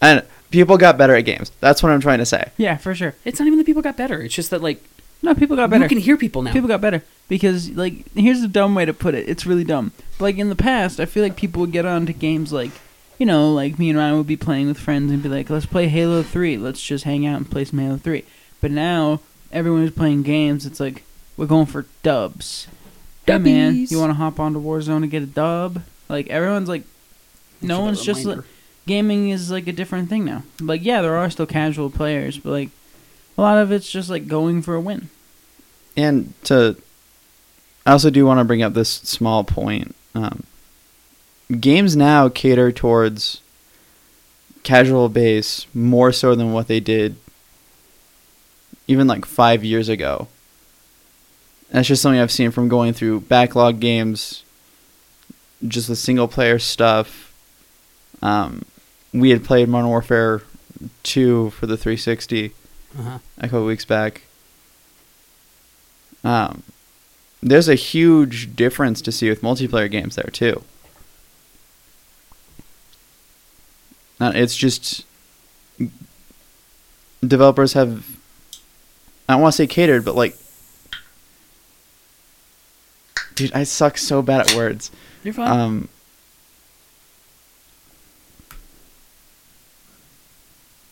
and 0.02 0.24
people 0.52 0.78
got 0.78 0.98
better 0.98 1.16
at 1.16 1.22
games. 1.22 1.52
That's 1.60 1.82
what 1.82 1.92
I'm 1.92 2.02
trying 2.02 2.20
to 2.20 2.26
say. 2.26 2.52
Yeah, 2.58 2.78
for 2.78 2.94
sure. 2.96 3.16
It's 3.26 3.40
not 3.40 3.46
even 3.48 3.58
that 3.58 3.66
people 3.66 3.82
got 3.82 3.98
better. 3.98 4.22
It's 4.22 4.34
just 4.36 4.50
that 4.52 4.62
like 4.62 4.84
No, 5.24 5.36
people 5.36 5.56
got 5.56 5.70
better. 5.70 5.84
you 5.84 5.90
can 5.90 6.00
hear 6.00 6.18
people 6.18 6.42
now. 6.42 6.52
People 6.52 6.68
got 6.68 6.82
better 6.82 7.04
because, 7.28 7.70
like, 7.72 8.12
here's 8.14 8.42
a 8.42 8.48
dumb 8.48 8.74
way 8.74 8.86
to 8.86 8.94
put 8.94 9.14
it. 9.14 9.30
It's 9.30 9.46
really 9.46 9.64
dumb. 9.64 9.92
But, 10.18 10.26
like 10.26 10.38
in 10.38 10.50
the 10.50 10.56
past, 10.56 11.00
I 11.00 11.06
feel 11.06 11.24
like 11.24 11.36
people 11.36 11.62
would 11.62 11.72
get 11.72 11.86
onto 11.86 12.14
games 12.14 12.52
like, 12.52 12.72
you 13.20 13.26
know, 13.26 13.54
like 13.54 13.78
me 13.78 13.90
and 13.90 14.00
Ryan 14.00 14.18
would 14.18 14.28
be 14.28 14.38
playing 14.38 14.68
with 14.68 14.80
friends 14.80 15.12
and 15.12 15.22
be 15.22 15.30
like, 15.30 15.50
"Let's 15.50 15.68
play 15.68 15.88
Halo 15.88 16.24
3. 16.24 16.58
Let's 16.58 16.82
just 16.82 17.04
hang 17.04 17.26
out 17.26 17.38
and 17.38 17.50
play 17.50 17.66
some 17.66 17.78
Halo 17.78 17.98
3." 17.98 18.24
But 18.62 18.72
now 18.72 19.20
everyone 19.52 19.82
who's 19.82 19.92
playing 19.92 20.24
games, 20.24 20.66
it's 20.66 20.80
like 20.80 21.04
we're 21.38 21.46
going 21.46 21.68
for 21.68 21.86
dubs. 22.02 22.68
Yeah, 23.28 23.38
man, 23.38 23.76
Dubbies. 23.76 23.92
you 23.92 24.00
want 24.00 24.10
to 24.10 24.16
hop 24.16 24.40
onto 24.40 24.60
Warzone 24.60 25.04
and 25.04 25.12
get 25.12 25.24
a 25.24 25.28
dub? 25.28 25.84
Like 26.10 26.28
everyone's 26.30 26.68
like, 26.68 26.84
no 27.62 27.82
one's 27.82 28.04
just 28.04 28.26
like, 28.26 28.40
gaming 28.88 29.30
is 29.30 29.52
like 29.52 29.68
a 29.68 29.72
different 29.72 30.10
thing 30.10 30.26
now. 30.26 30.44
Like, 30.60 30.84
yeah, 30.84 31.02
there 31.02 31.16
are 31.16 31.30
still 31.30 31.46
casual 31.46 31.90
players, 31.90 32.38
but 32.40 32.50
like 32.50 32.70
a 33.38 33.42
lot 33.42 33.58
of 33.58 33.72
it's 33.72 33.92
just 33.92 34.10
like 34.10 34.28
going 34.28 34.62
for 34.62 34.76
a 34.76 34.82
win. 34.82 35.10
And 35.96 36.34
to, 36.46 36.78
I 37.86 37.92
also 37.92 38.10
do 38.10 38.26
want 38.26 38.40
to 38.40 38.44
bring 38.44 38.62
up 38.62 38.74
this 38.74 38.90
small 38.90 39.44
point. 39.44 39.96
Um, 40.14 40.44
games 41.60 41.96
now 41.96 42.30
cater 42.30 42.72
towards 42.72 43.42
casual 44.64 45.10
base 45.10 45.66
more 45.74 46.12
so 46.12 46.36
than 46.36 46.54
what 46.54 46.68
they 46.68 46.80
did 46.80 47.16
even 48.88 49.08
like 49.08 49.26
five 49.26 49.64
years 49.64 49.90
ago. 49.90 50.28
That's 51.72 51.88
just 51.88 52.02
something 52.02 52.20
I've 52.20 52.32
seen 52.32 52.52
from 52.52 52.68
going 52.68 52.94
through 52.94 53.22
backlog 53.22 53.80
games, 53.80 54.44
just 55.66 55.88
the 55.88 55.96
single 55.96 56.28
player 56.28 56.60
stuff. 56.60 57.34
Um, 58.22 58.66
we 59.14 59.30
had 59.30 59.44
played 59.44 59.70
Modern 59.70 59.90
Warfare 59.90 60.42
2 61.04 61.52
for 61.52 61.66
the 61.68 61.78
360 61.78 62.54
Uh-huh. 62.98 63.20
a 63.38 63.42
couple 63.44 63.66
weeks 63.66 63.86
back. 63.86 64.24
Um, 66.24 66.64
there's 67.42 67.70
a 67.70 67.76
huge 67.76 68.56
difference 68.56 69.02
to 69.02 69.12
see 69.12 69.30
with 69.30 69.42
multiplayer 69.42 69.90
games 69.90 70.16
there 70.16 70.30
too. 70.32 70.64
Uh, 74.20 74.32
it's 74.36 74.56
just 74.56 75.06
developers 77.26 77.74
have 77.74 78.06
I 79.32 79.34
don't 79.34 79.44
want 79.44 79.54
to 79.54 79.58
say 79.58 79.68
catered, 79.68 80.04
but 80.04 80.16
like, 80.16 80.38
dude, 83.36 83.54
I 83.54 83.64
suck 83.64 83.98
so 83.98 84.22
bad 84.22 84.50
at 84.50 84.56
words. 84.58 84.92
You're 85.24 85.34
fine. 85.34 85.48
Um, 85.60 85.90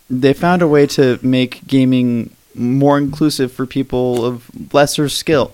they 0.09 0.33
found 0.33 0.61
a 0.61 0.67
way 0.67 0.87
to 0.87 1.19
make 1.21 1.65
gaming 1.67 2.35
more 2.55 2.97
inclusive 2.97 3.51
for 3.51 3.65
people 3.65 4.25
of 4.25 4.49
lesser 4.73 5.07
skill. 5.09 5.53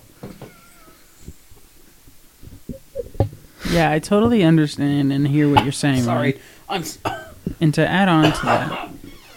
Yeah, 3.70 3.90
I 3.90 3.98
totally 3.98 4.42
understand 4.44 5.12
and 5.12 5.26
hear 5.26 5.48
what 5.52 5.64
you're 5.64 5.72
saying. 5.72 6.02
Sorry, 6.04 6.32
Ryan. 6.32 6.40
I'm. 6.68 6.80
s- 6.82 6.98
And 7.60 7.72
to 7.74 7.86
add 7.88 8.08
on 8.08 8.32
to 8.32 8.42
that, 8.46 8.88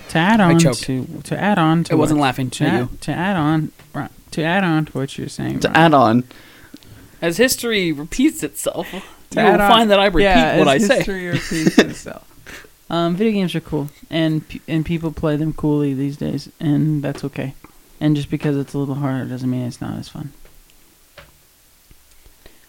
to 0.10 0.18
add 0.18 0.42
on 0.42 0.58
to 0.58 1.06
to 1.26 1.40
add 1.40 1.60
on 1.60 1.84
to 1.86 1.94
I 1.94 1.96
wasn't 1.96 2.20
what- 2.20 2.26
laughing 2.26 2.50
to 2.50 2.64
at 2.66 2.74
add, 2.82 3.02
to 3.02 3.12
add 3.12 3.36
on 3.38 3.72
to 4.32 4.44
add 4.44 4.64
on 4.64 4.86
to 4.86 4.92
what 4.98 5.16
you're 5.18 5.30
saying. 5.30 5.60
To 5.60 5.68
Ryan. 5.68 5.78
add 5.78 5.94
on, 5.94 6.24
As 7.22 7.38
history 7.38 7.92
repeats 7.92 8.42
itself, 8.42 8.92
you 8.94 9.02
will 9.36 9.46
on- 9.46 9.58
find 9.60 9.92
that 9.92 10.00
I 10.00 10.08
repeat 10.08 10.24
yeah, 10.24 10.58
what 10.58 10.68
I 10.68 10.76
as 10.78 10.88
say. 10.88 10.96
history 10.98 11.28
repeats 11.28 11.78
itself. 11.78 12.29
Um, 12.89 13.15
video 13.15 13.34
games 13.34 13.53
are 13.53 13.62
cool, 13.62 13.89
and 14.10 14.43
and 14.67 14.86
people 14.86 15.12
play 15.12 15.36
them 15.36 15.53
coolly 15.53 15.93
these 15.93 16.17
days, 16.17 16.50
and 16.60 17.03
that's 17.03 17.24
okay. 17.24 17.53
And 18.01 18.15
just 18.15 18.29
because 18.29 18.58
it's 18.58 18.74
a 18.74 18.77
little 18.79 18.96
harder 18.96 19.25
doesn't 19.25 19.50
mean 19.50 19.65
it's 19.65 19.81
not 19.81 19.98
as 20.00 20.10
fun. 20.10 20.34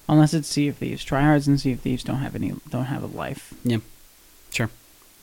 Unless 0.08 0.34
it's 0.34 0.48
Sea 0.48 0.68
of 0.68 0.76
Thieves. 0.76 1.04
Tryhards 1.04 1.46
and 1.46 1.60
Sea 1.60 1.72
of 1.72 1.80
Thieves 1.80 2.02
don't 2.02 2.16
have 2.16 2.34
any 2.34 2.52
don't 2.68 2.86
have 2.86 3.02
a 3.02 3.06
life. 3.06 3.54
Yeah. 3.64 3.78
Sure. 4.52 4.68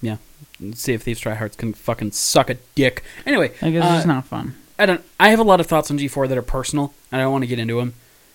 Yeah. 0.01 0.17
Let's 0.59 0.81
see 0.81 0.93
if 0.93 1.03
Thieves 1.03 1.21
Tryhards 1.21 1.57
can 1.57 1.73
fucking 1.73 2.11
suck 2.11 2.49
a 2.49 2.55
dick. 2.73 3.03
Anyway, 3.25 3.51
I 3.61 3.71
guess 3.71 3.83
uh, 3.83 3.97
it's 3.97 4.07
not 4.07 4.25
fun. 4.25 4.55
I 4.79 4.85
don't. 4.85 5.03
I 5.19 5.29
have 5.29 5.39
a 5.39 5.43
lot 5.43 5.59
of 5.59 5.67
thoughts 5.67 5.91
on 5.91 5.97
G4 5.99 6.29
that 6.29 6.37
are 6.37 6.43
personal, 6.43 6.93
and 7.11 7.19
I 7.19 7.25
don't 7.25 7.31
want 7.33 7.43
to 7.43 7.47
get 7.47 7.59
into 7.59 7.77
them. 7.79 7.93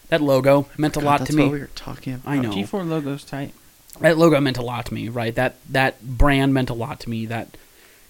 That 0.09 0.21
logo 0.21 0.69
meant 0.77 0.97
a 0.97 1.01
God, 1.01 1.07
lot 1.07 1.19
that's 1.21 1.31
to 1.31 1.37
me. 1.37 1.45
what 1.45 1.53
we 1.53 1.61
were 1.61 1.71
talking 1.75 2.15
about. 2.15 2.31
I 2.31 2.39
know. 2.39 2.51
G4 2.51 2.87
logo's 2.87 3.25
tight. 3.25 3.55
That 4.01 4.19
logo 4.19 4.41
meant 4.41 4.59
a 4.59 4.63
lot 4.63 4.87
to 4.87 4.95
me, 4.95 5.09
right? 5.09 5.35
That 5.35 5.57
that 5.71 6.03
brand 6.03 6.55
meant 6.55 6.71
a 6.71 6.75
lot 6.75 7.01
to 7.01 7.11
me. 7.11 7.27
That 7.27 7.57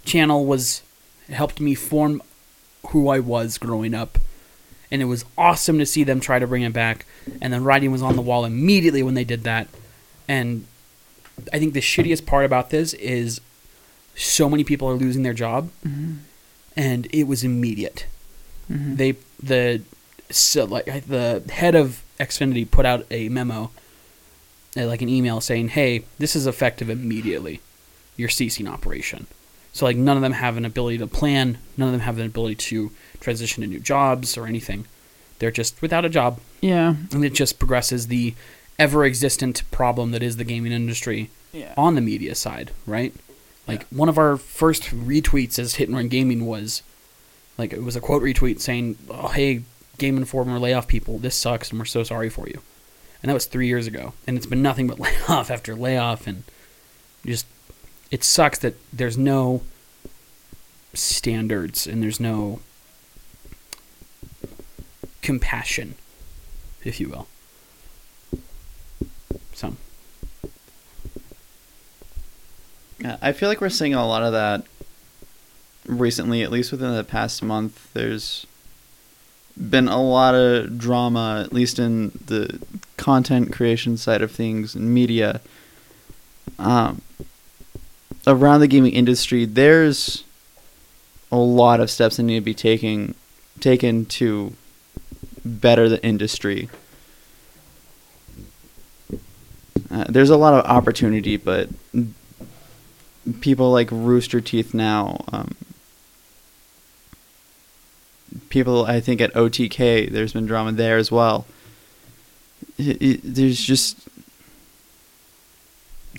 channel 0.05 0.45
was 0.47 0.83
helped 1.29 1.61
me 1.61 1.75
form 1.75 2.23
who 2.89 3.09
I 3.09 3.19
was 3.21 3.59
growing 3.59 3.95
up, 3.95 4.19
and 4.91 5.03
it 5.03 5.07
was 5.07 5.25
awesome 5.37 5.79
to 5.79 5.87
see 5.87 6.05
them 6.05 6.21
try 6.21 6.39
to 6.39 6.47
bring 6.47 6.63
it 6.63 6.73
back. 6.73 7.07
And 7.41 7.53
then 7.53 7.65
writing 7.65 7.93
was 7.93 8.03
on 8.03 8.17
the 8.17 8.23
wall 8.23 8.45
immediately 8.45 9.03
when 9.03 9.15
they 9.15 9.25
did 9.25 9.45
that. 9.45 9.69
And 10.29 10.67
I 11.53 11.59
think 11.59 11.73
the 11.75 11.81
shittiest 11.81 12.27
part 12.27 12.45
about 12.45 12.71
this 12.71 12.95
is 12.95 13.41
so 14.15 14.49
many 14.49 14.65
people 14.65 14.89
are 14.89 14.95
losing 14.95 15.23
their 15.23 15.35
job, 15.35 15.71
hmm 15.83 16.15
and 16.75 17.07
it 17.13 17.25
was 17.25 17.45
immediate. 17.45 18.07
hmm 18.67 18.95
They 18.97 19.17
the 19.43 19.83
so 20.31 20.65
like 20.65 20.87
the 21.07 21.43
head 21.53 21.75
of 21.75 22.03
Xfinity 22.19 22.71
put 22.71 22.87
out 22.87 23.05
a 23.11 23.29
memo, 23.29 23.71
Uh, 24.77 24.87
like 24.87 25.03
an 25.03 25.09
email 25.09 25.41
saying, 25.41 25.69
"Hey, 25.69 26.05
this 26.19 26.35
is 26.35 26.47
effective 26.47 26.89
immediately. 26.89 27.61
You're 28.17 28.29
ceasing 28.31 28.67
operation." 28.67 29.27
So 29.75 29.85
like 29.87 29.97
none 29.97 30.17
of 30.17 30.23
them 30.23 30.33
have 30.33 30.57
an 30.57 30.65
ability 30.65 30.99
to 30.99 31.07
plan. 31.07 31.59
None 31.77 31.89
of 31.89 31.93
them 31.93 32.01
have 32.03 32.19
an 32.19 32.27
ability 32.27 32.55
to 32.57 32.91
transition 33.21 33.63
to 33.63 33.67
new 33.69 33.81
jobs 33.81 34.37
or 34.37 34.47
anything. 34.47 34.87
They're 35.39 35.51
just 35.51 35.81
without 35.83 36.05
a 36.05 36.09
job, 36.09 36.41
yeah. 36.61 36.95
and 37.13 37.25
it 37.25 37.35
just 37.35 37.59
progresses 37.59 38.07
the 38.07 38.35
ever-existent 38.79 39.63
problem 39.71 40.11
that 40.13 40.23
is 40.23 40.37
the 40.37 40.45
gaming 40.45 40.73
industry 40.73 41.31
Yeah. 41.53 41.75
on 41.77 41.95
the 41.95 42.01
media 42.01 42.35
side, 42.35 42.71
right? 42.87 43.15
Like 43.69 43.87
one 43.89 44.09
of 44.09 44.19
our 44.19 44.37
first 44.37 44.85
retweets 44.85 45.59
as 45.59 45.77
Hit 45.77 45.89
and 45.89 45.97
Run 45.97 46.09
Gaming 46.09 46.47
was 46.47 46.83
like 47.59 47.73
it 47.73 47.83
was 47.83 47.97
a 47.97 48.01
quote 48.01 48.23
retweet 48.23 48.61
saying, 48.61 48.97
"Oh, 49.11 49.29
hey, 49.29 49.63
Game 49.99 50.17
Informer 50.17 50.59
layoff 50.59 50.89
people, 50.89 51.19
this 51.19 51.35
sucks, 51.37 51.71
and 51.71 51.79
we're 51.79 51.85
so 51.85 52.03
sorry 52.03 52.29
for 52.31 52.49
you." 52.49 52.61
And 53.23 53.31
that 53.31 53.35
was 53.35 53.47
three 53.47 53.69
years 53.69 53.87
ago, 53.87 54.15
and 54.27 54.37
it's 54.37 54.47
been 54.47 54.63
nothing 54.63 54.87
but 54.87 54.99
layoff 55.01 55.51
after 55.51 55.75
layoff, 55.75 56.27
and 56.27 56.45
just 57.25 57.47
it 58.11 58.25
sucks 58.25 58.59
that 58.59 58.75
there's 58.93 59.17
no 59.17 59.63
standards 60.95 61.87
and 61.87 62.03
there's 62.03 62.21
no 62.21 62.61
compassion, 65.23 65.95
if 66.85 67.01
you 67.01 67.09
will. 67.09 67.29
So 69.55 69.77
Yeah, 73.03 73.17
I 73.21 73.33
feel 73.33 73.49
like 73.49 73.61
we're 73.61 73.69
seeing 73.69 73.95
a 73.95 74.07
lot 74.07 74.23
of 74.23 74.33
that 74.33 74.65
recently, 75.87 76.43
at 76.43 76.53
least 76.53 76.71
within 76.71 76.95
the 76.95 77.03
past 77.03 77.43
month. 77.43 77.93
There's 77.95 78.47
been 79.57 79.89
a 79.89 80.03
lot 80.03 80.35
of 80.35 80.79
drama, 80.79 81.43
at 81.45 81.53
least 81.53 81.79
in 81.79 82.11
the 82.27 82.61
content 82.97 83.53
creation 83.53 83.97
side 83.97 84.23
of 84.23 84.31
things 84.31 84.75
and 84.75 84.93
media. 84.93 85.41
Um, 86.59 87.03
around 88.27 88.61
the 88.61 88.69
gaming 88.69 88.93
industry, 88.93 89.45
there's 89.45 90.25
a 91.31 91.37
lot 91.37 91.81
of 91.81 91.91
steps 91.91 92.17
that 92.17 92.25
need 92.25 92.37
to 92.37 92.41
be 92.41 92.55
taking 92.55 93.15
taken 93.61 94.05
to 94.05 94.55
better 95.45 95.89
the 95.89 96.03
industry. 96.05 96.69
Uh, 99.91 100.05
there's 100.09 100.31
a 100.31 100.37
lot 100.37 100.55
of 100.55 100.65
opportunity, 100.65 101.37
but 101.37 101.69
people 103.41 103.71
like 103.71 103.89
Rooster 103.91 104.41
Teeth 104.41 104.75
now. 104.75 105.25
Um, 105.33 105.55
people, 108.53 108.85
I 108.85 109.01
think 109.01 109.23
at 109.23 109.33
OTK, 109.33 110.11
there's 110.11 110.35
been 110.35 110.45
drama 110.47 110.73
there 110.73 110.99
as 110.99 111.11
well. 111.11 111.47
It, 112.77 113.03
it, 113.03 113.21
there's 113.25 113.61
just 113.61 114.07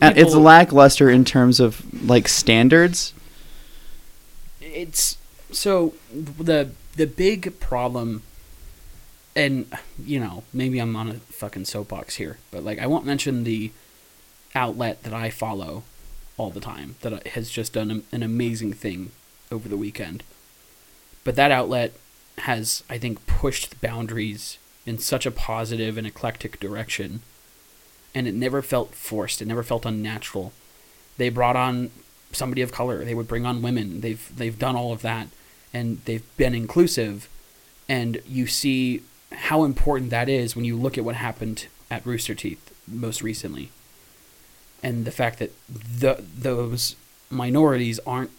uh, 0.01 0.13
it's 0.15 0.33
lackluster 0.33 1.09
in 1.09 1.23
terms 1.23 1.59
of 1.59 1.85
like 2.03 2.27
standards. 2.27 3.13
it's 4.59 5.17
so 5.51 5.93
the 6.11 6.71
the 6.95 7.05
big 7.05 7.59
problem 7.59 8.23
and 9.35 9.67
you 10.03 10.19
know 10.19 10.43
maybe 10.51 10.79
i'm 10.79 10.95
on 10.95 11.09
a 11.09 11.13
fucking 11.13 11.65
soapbox 11.65 12.15
here 12.15 12.37
but 12.51 12.63
like 12.63 12.79
i 12.79 12.87
won't 12.87 13.05
mention 13.05 13.43
the 13.43 13.71
outlet 14.55 15.03
that 15.03 15.13
i 15.13 15.29
follow 15.29 15.83
all 16.37 16.49
the 16.49 16.59
time 16.59 16.95
that 17.01 17.27
has 17.27 17.49
just 17.51 17.73
done 17.73 18.03
an 18.11 18.23
amazing 18.23 18.73
thing 18.73 19.11
over 19.51 19.69
the 19.69 19.77
weekend 19.77 20.23
but 21.23 21.35
that 21.35 21.51
outlet 21.51 21.93
has 22.39 22.83
i 22.89 22.97
think 22.97 23.25
pushed 23.27 23.69
the 23.69 23.87
boundaries 23.87 24.57
in 24.85 24.97
such 24.97 25.25
a 25.25 25.31
positive 25.31 25.97
and 25.97 26.07
eclectic 26.07 26.59
direction 26.59 27.21
and 28.15 28.27
it 28.27 28.33
never 28.33 28.61
felt 28.61 28.93
forced 28.93 29.41
it 29.41 29.47
never 29.47 29.63
felt 29.63 29.85
unnatural 29.85 30.51
they 31.17 31.29
brought 31.29 31.55
on 31.55 31.91
somebody 32.35 32.61
of 32.61 32.71
color. 32.71 33.05
They 33.05 33.13
would 33.13 33.27
bring 33.27 33.45
on 33.45 33.61
women. 33.61 34.01
They've 34.01 34.31
they've 34.35 34.57
done 34.57 34.75
all 34.75 34.91
of 34.91 35.01
that, 35.01 35.27
and 35.73 36.01
they've 36.05 36.25
been 36.37 36.53
inclusive. 36.55 37.29
And 37.87 38.21
you 38.27 38.47
see 38.47 39.03
how 39.31 39.63
important 39.63 40.09
that 40.11 40.29
is 40.29 40.55
when 40.55 40.65
you 40.65 40.77
look 40.77 40.97
at 40.97 41.03
what 41.03 41.15
happened 41.15 41.67
at 41.91 42.05
Rooster 42.05 42.35
Teeth 42.35 42.73
most 42.87 43.21
recently, 43.21 43.71
and 44.81 45.05
the 45.05 45.11
fact 45.11 45.39
that 45.39 45.51
the 45.69 46.23
those 46.35 46.95
minorities 47.29 47.99
aren't 48.05 48.31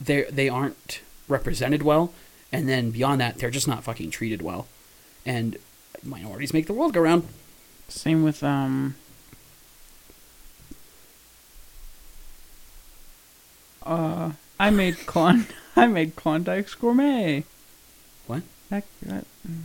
they 0.00 0.22
they 0.24 0.48
aren't 0.48 1.00
represented 1.28 1.82
well, 1.82 2.12
and 2.52 2.68
then 2.68 2.90
beyond 2.90 3.20
that, 3.20 3.38
they're 3.38 3.50
just 3.50 3.68
not 3.68 3.84
fucking 3.84 4.10
treated 4.10 4.42
well, 4.42 4.66
and 5.24 5.56
minorities 6.02 6.52
make 6.52 6.66
the 6.66 6.72
world 6.72 6.94
go 6.94 7.00
round. 7.00 7.26
Same 7.88 8.22
with 8.22 8.42
um. 8.42 8.96
Uh, 13.82 14.32
I 14.60 14.70
made 14.70 14.96
Klon. 14.96 15.46
I 15.76 15.86
made 15.86 16.16
Klondike's 16.16 16.74
Gourmet. 16.74 17.44
What? 18.26 18.42
That, 18.68 18.84
that, 19.02 19.24
mm. 19.48 19.60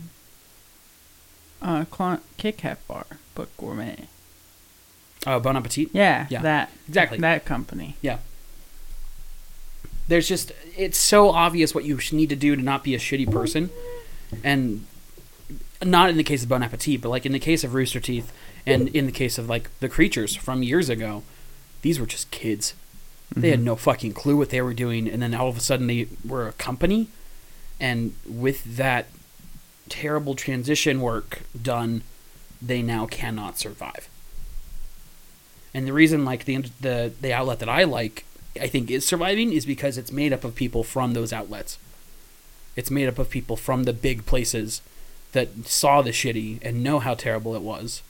uh, 1.60 1.84
Klon 1.84 2.20
Kit 2.38 2.56
Kat 2.56 2.78
bar, 2.88 3.06
but 3.34 3.54
gourmet. 3.58 4.08
Uh, 5.26 5.38
bon 5.38 5.56
appetit. 5.56 5.88
Yeah, 5.92 6.26
Yeah, 6.30 6.42
that 6.42 6.70
exactly. 6.88 7.18
That 7.18 7.44
company. 7.44 7.96
There's 10.08 10.28
just 10.28 10.52
it's 10.76 10.98
so 10.98 11.30
obvious 11.30 11.74
what 11.74 11.84
you 11.84 11.98
need 12.12 12.28
to 12.28 12.36
do 12.36 12.56
to 12.56 12.62
not 12.62 12.84
be 12.84 12.94
a 12.94 12.98
shitty 12.98 13.30
person. 13.30 13.70
And 14.42 14.86
not 15.82 16.10
in 16.10 16.16
the 16.16 16.24
case 16.24 16.42
of 16.42 16.48
bon 16.48 16.62
appetit 16.62 17.00
but 17.00 17.08
like 17.08 17.26
in 17.26 17.32
the 17.32 17.38
case 17.38 17.62
of 17.62 17.74
rooster 17.74 18.00
teeth 18.00 18.32
and 18.66 18.88
in 18.88 19.06
the 19.06 19.12
case 19.12 19.36
of 19.38 19.48
like 19.48 19.68
the 19.80 19.88
creatures 19.88 20.34
from 20.34 20.62
years 20.62 20.88
ago 20.88 21.22
these 21.82 22.00
were 22.00 22.06
just 22.06 22.30
kids. 22.30 22.74
They 23.34 23.50
had 23.50 23.58
mm-hmm. 23.58 23.66
no 23.66 23.76
fucking 23.76 24.12
clue 24.12 24.36
what 24.36 24.50
they 24.50 24.62
were 24.62 24.74
doing 24.74 25.08
and 25.08 25.20
then 25.20 25.34
all 25.34 25.48
of 25.48 25.56
a 25.56 25.60
sudden 25.60 25.86
they 25.86 26.08
were 26.26 26.48
a 26.48 26.52
company. 26.52 27.08
And 27.80 28.14
with 28.26 28.76
that 28.76 29.06
terrible 29.88 30.34
transition 30.34 31.00
work 31.00 31.42
done 31.60 32.02
they 32.62 32.80
now 32.80 33.06
cannot 33.06 33.58
survive. 33.58 34.08
And 35.74 35.86
the 35.86 35.92
reason 35.92 36.24
like 36.24 36.44
the 36.44 36.58
the 36.80 37.12
the 37.20 37.32
outlet 37.32 37.58
that 37.58 37.68
I 37.68 37.84
like 37.84 38.24
I 38.60 38.66
think 38.66 38.90
is 38.90 39.04
surviving 39.04 39.52
is 39.52 39.66
because 39.66 39.98
it's 39.98 40.12
made 40.12 40.32
up 40.32 40.44
of 40.44 40.54
people 40.54 40.84
from 40.84 41.12
those 41.12 41.32
outlets. 41.32 41.78
It's 42.76 42.90
made 42.90 43.08
up 43.08 43.18
of 43.18 43.30
people 43.30 43.56
from 43.56 43.84
the 43.84 43.92
big 43.92 44.26
places 44.26 44.80
that 45.32 45.66
saw 45.66 46.02
the 46.02 46.10
shitty 46.10 46.58
and 46.62 46.82
know 46.82 47.00
how 47.00 47.14
terrible 47.14 47.54
it 47.54 47.62
was. 47.62 48.02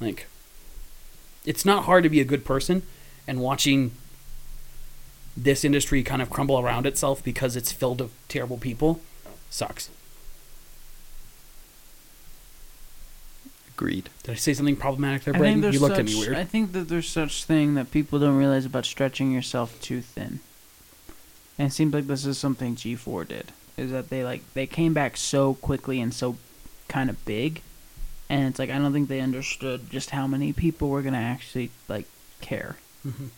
Like 0.00 0.26
it's 1.44 1.64
not 1.64 1.84
hard 1.84 2.02
to 2.04 2.10
be 2.10 2.20
a 2.20 2.24
good 2.24 2.44
person 2.44 2.82
and 3.26 3.40
watching 3.40 3.92
this 5.36 5.64
industry 5.64 6.02
kind 6.02 6.22
of 6.22 6.30
crumble 6.30 6.58
around 6.58 6.86
itself 6.86 7.22
because 7.22 7.56
it's 7.56 7.72
filled 7.72 8.00
with 8.00 8.12
terrible 8.28 8.56
people 8.56 9.00
sucks. 9.50 9.90
Agreed. 13.76 14.08
Did 14.22 14.32
I 14.32 14.34
say 14.36 14.54
something 14.54 14.76
problematic 14.76 15.24
there, 15.24 15.34
I 15.34 15.36
think 15.38 15.42
Braden? 15.42 15.60
there's 15.60 15.74
You 15.74 15.80
looked 15.80 15.96
such, 15.96 16.06
at 16.06 16.12
me 16.12 16.18
weird. 16.18 16.36
I 16.36 16.44
think 16.44 16.72
that 16.72 16.88
there's 16.88 17.08
such 17.08 17.44
thing 17.44 17.74
that 17.74 17.90
people 17.90 18.18
don't 18.18 18.36
realize 18.36 18.64
about 18.64 18.86
stretching 18.86 19.32
yourself 19.32 19.78
too 19.82 20.00
thin. 20.00 20.40
And 21.58 21.68
it 21.68 21.72
seems 21.72 21.92
like 21.92 22.06
this 22.06 22.24
is 22.24 22.38
something 22.38 22.74
G4 22.74 23.28
did. 23.28 23.52
Is 23.76 23.90
that 23.90 24.08
they 24.08 24.24
like 24.24 24.40
they 24.54 24.66
came 24.66 24.94
back 24.94 25.18
so 25.18 25.54
quickly 25.54 26.00
and 26.00 26.14
so 26.14 26.36
kind 26.88 27.10
of 27.10 27.22
big, 27.26 27.60
and 28.30 28.46
it's 28.48 28.58
like 28.58 28.70
I 28.70 28.78
don't 28.78 28.94
think 28.94 29.08
they 29.10 29.20
understood 29.20 29.90
just 29.90 30.08
how 30.10 30.26
many 30.26 30.54
people 30.54 30.88
were 30.88 31.02
gonna 31.02 31.18
actually 31.18 31.70
like 31.86 32.06
care. 32.40 32.76
Mhm. 33.06 33.28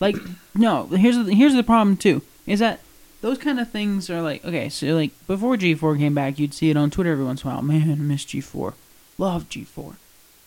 Like 0.00 0.16
no, 0.54 0.84
here's 0.88 1.16
the, 1.16 1.32
here's 1.34 1.54
the 1.54 1.62
problem 1.62 1.96
too. 1.96 2.20
Is 2.46 2.60
that 2.60 2.80
those 3.22 3.38
kind 3.38 3.58
of 3.58 3.70
things 3.70 4.10
are 4.10 4.20
like 4.20 4.44
okay, 4.44 4.68
so 4.68 4.88
like 4.88 5.12
before 5.26 5.56
G4 5.56 5.96
came 5.96 6.12
back, 6.14 6.38
you'd 6.38 6.52
see 6.52 6.68
it 6.68 6.76
on 6.76 6.90
Twitter 6.90 7.12
every 7.12 7.24
once 7.24 7.42
in 7.42 7.48
a 7.50 7.54
while. 7.54 7.62
Man, 7.62 7.90
I 7.90 7.94
miss 7.94 8.26
G4. 8.26 8.74
Love 9.18 9.48
G4. 9.48 9.96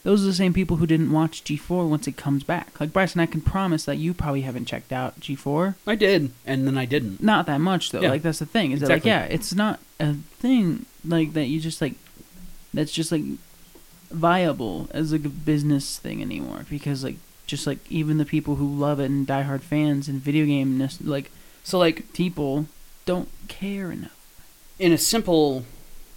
Those 0.04 0.24
are 0.24 0.28
the 0.28 0.34
same 0.34 0.54
people 0.54 0.78
who 0.78 0.88
didn't 0.88 1.12
watch 1.12 1.44
G4 1.44 1.88
once 1.88 2.08
it 2.08 2.18
comes 2.18 2.44
back. 2.44 2.80
Like 2.80 2.92
Bryson, 2.92 3.22
I 3.22 3.28
can 3.28 3.42
promise 3.42 3.86
that 3.86 3.98
you 4.00 4.14
probably 4.16 4.42
haven't 4.42 4.66
checked 4.66 4.92
out 4.92 5.20
G4. 5.20 5.76
I 5.86 5.94
did, 5.96 6.32
and 6.46 6.66
then 6.66 6.76
I 6.78 6.86
didn't. 6.86 7.22
Not 7.22 7.46
that 7.46 7.60
much 7.62 7.92
though. 7.92 8.02
Yeah. 8.02 8.10
Like 8.10 8.24
that's 8.24 8.40
the 8.40 8.48
thing. 8.48 8.72
Is 8.72 8.82
Exactly. 8.82 9.10
that 9.12 9.20
like 9.22 9.30
yeah, 9.30 9.36
it's 9.36 9.54
not 9.54 9.80
a 10.00 10.14
thing 10.40 10.88
like 11.06 11.34
that. 11.34 11.46
You 11.46 11.60
just 11.60 11.82
like 11.82 11.94
that's 12.74 12.92
just 12.92 13.12
like 13.12 13.22
viable 14.10 14.88
as 14.92 15.12
like 15.12 15.26
a 15.26 15.30
business 15.30 15.98
thing 16.00 16.22
anymore 16.22 16.66
because 16.70 17.04
like 17.04 17.16
just 17.48 17.66
like 17.68 17.80
even 17.90 18.18
the 18.18 18.26
people 18.26 18.56
who 18.56 18.68
love 18.68 19.00
it 19.00 19.10
and 19.10 19.28
diehard 19.28 19.62
fans 19.62 20.08
and 20.08 20.20
video 20.22 20.46
game 20.46 20.86
like 21.04 21.30
So, 21.64 21.78
like, 21.78 22.12
people 22.14 22.66
don't 23.06 23.30
care 23.48 23.92
enough. 23.92 24.18
in 24.80 24.92
a 24.92 24.98
simple 24.98 25.64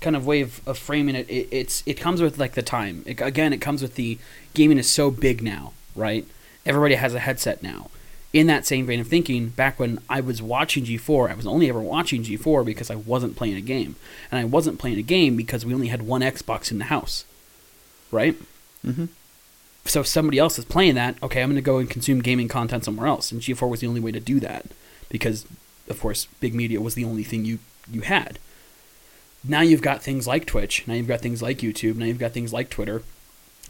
kind 0.05 0.15
of 0.15 0.27
way 0.27 0.43
of, 0.43 0.61
of 0.69 0.79
framing 0.79 1.17
it, 1.17 1.29
it, 1.29 1.49
it's 1.51 1.83
it 1.87 1.95
comes 1.95 2.23
with 2.23 2.39
like 2.39 2.53
the 2.53 2.63
time. 2.63 3.03
It, 3.07 3.21
again, 3.21 3.53
it 3.53 3.61
comes 3.61 3.83
with 3.83 3.97
the 3.97 4.19
gaming 4.53 4.79
is 4.79 4.89
so 4.89 5.11
big 5.11 5.43
now, 5.43 5.73
right? 5.97 6.27
Everybody 6.65 6.95
has 6.95 7.15
a 7.15 7.19
headset 7.19 7.63
now. 7.63 7.91
In 8.33 8.47
that 8.49 8.67
same 8.67 8.87
vein 8.87 9.01
of 9.01 9.07
thinking, 9.07 9.49
back 9.49 9.79
when 9.79 10.01
I 10.09 10.21
was 10.21 10.43
watching 10.43 10.85
G4, 10.85 11.31
I 11.31 11.35
was 11.35 11.47
only 11.47 11.69
ever 11.69 11.81
watching 11.81 12.25
G4 12.25 12.65
because 12.65 12.91
I 12.91 12.97
wasn't 12.97 13.37
playing 13.37 13.57
a 13.57 13.61
game, 13.61 13.97
and 14.31 14.41
I 14.41 14.45
wasn't 14.45 14.79
playing 14.79 14.99
a 14.99 15.03
game 15.03 15.37
because 15.37 15.65
we 15.65 15.73
only 15.73 15.89
had 15.89 16.03
one 16.03 16.21
Xbox 16.21 16.71
in 16.71 16.79
the 16.79 16.87
house, 16.87 17.25
right? 18.11 18.35
Mm-hmm. 18.85 19.07
So 19.85 20.01
if 20.01 20.07
somebody 20.07 20.39
else 20.39 20.59
is 20.59 20.65
playing 20.65 20.97
that, 20.97 21.23
okay, 21.23 21.43
I'm 21.43 21.51
going 21.51 21.57
to 21.57 21.63
go 21.63 21.79
and 21.79 21.89
consume 21.89 22.23
gaming 22.23 22.49
content 22.49 22.85
somewhere 22.85 23.07
else, 23.07 23.31
and 23.31 23.41
G4 23.41 23.69
was 23.69 23.81
the 23.81 23.87
only 23.87 24.01
way 24.01 24.11
to 24.13 24.21
do 24.21 24.41
that 24.41 24.67
because, 25.09 25.47
of 25.89 26.01
course, 26.01 26.27
big 26.41 26.55
media 26.55 26.81
was 26.81 26.95
the 26.95 27.05
only 27.05 27.23
thing 27.23 27.45
you 27.45 27.61
you 27.91 28.01
had. 28.01 28.39
Now 29.47 29.61
you've 29.61 29.83
got 29.83 30.03
things 30.03 30.27
like 30.27 30.47
Twitch. 30.47 30.87
Now 30.87 30.95
you've 30.95 31.09
got 31.09 31.21
things 31.21 31.43
like 31.43 31.59
YouTube. 31.59 31.97
Now 31.97 32.07
you've 32.07 32.19
got 32.19 32.33
things 32.33 32.53
like 32.53 32.71
Twitter. 32.71 33.03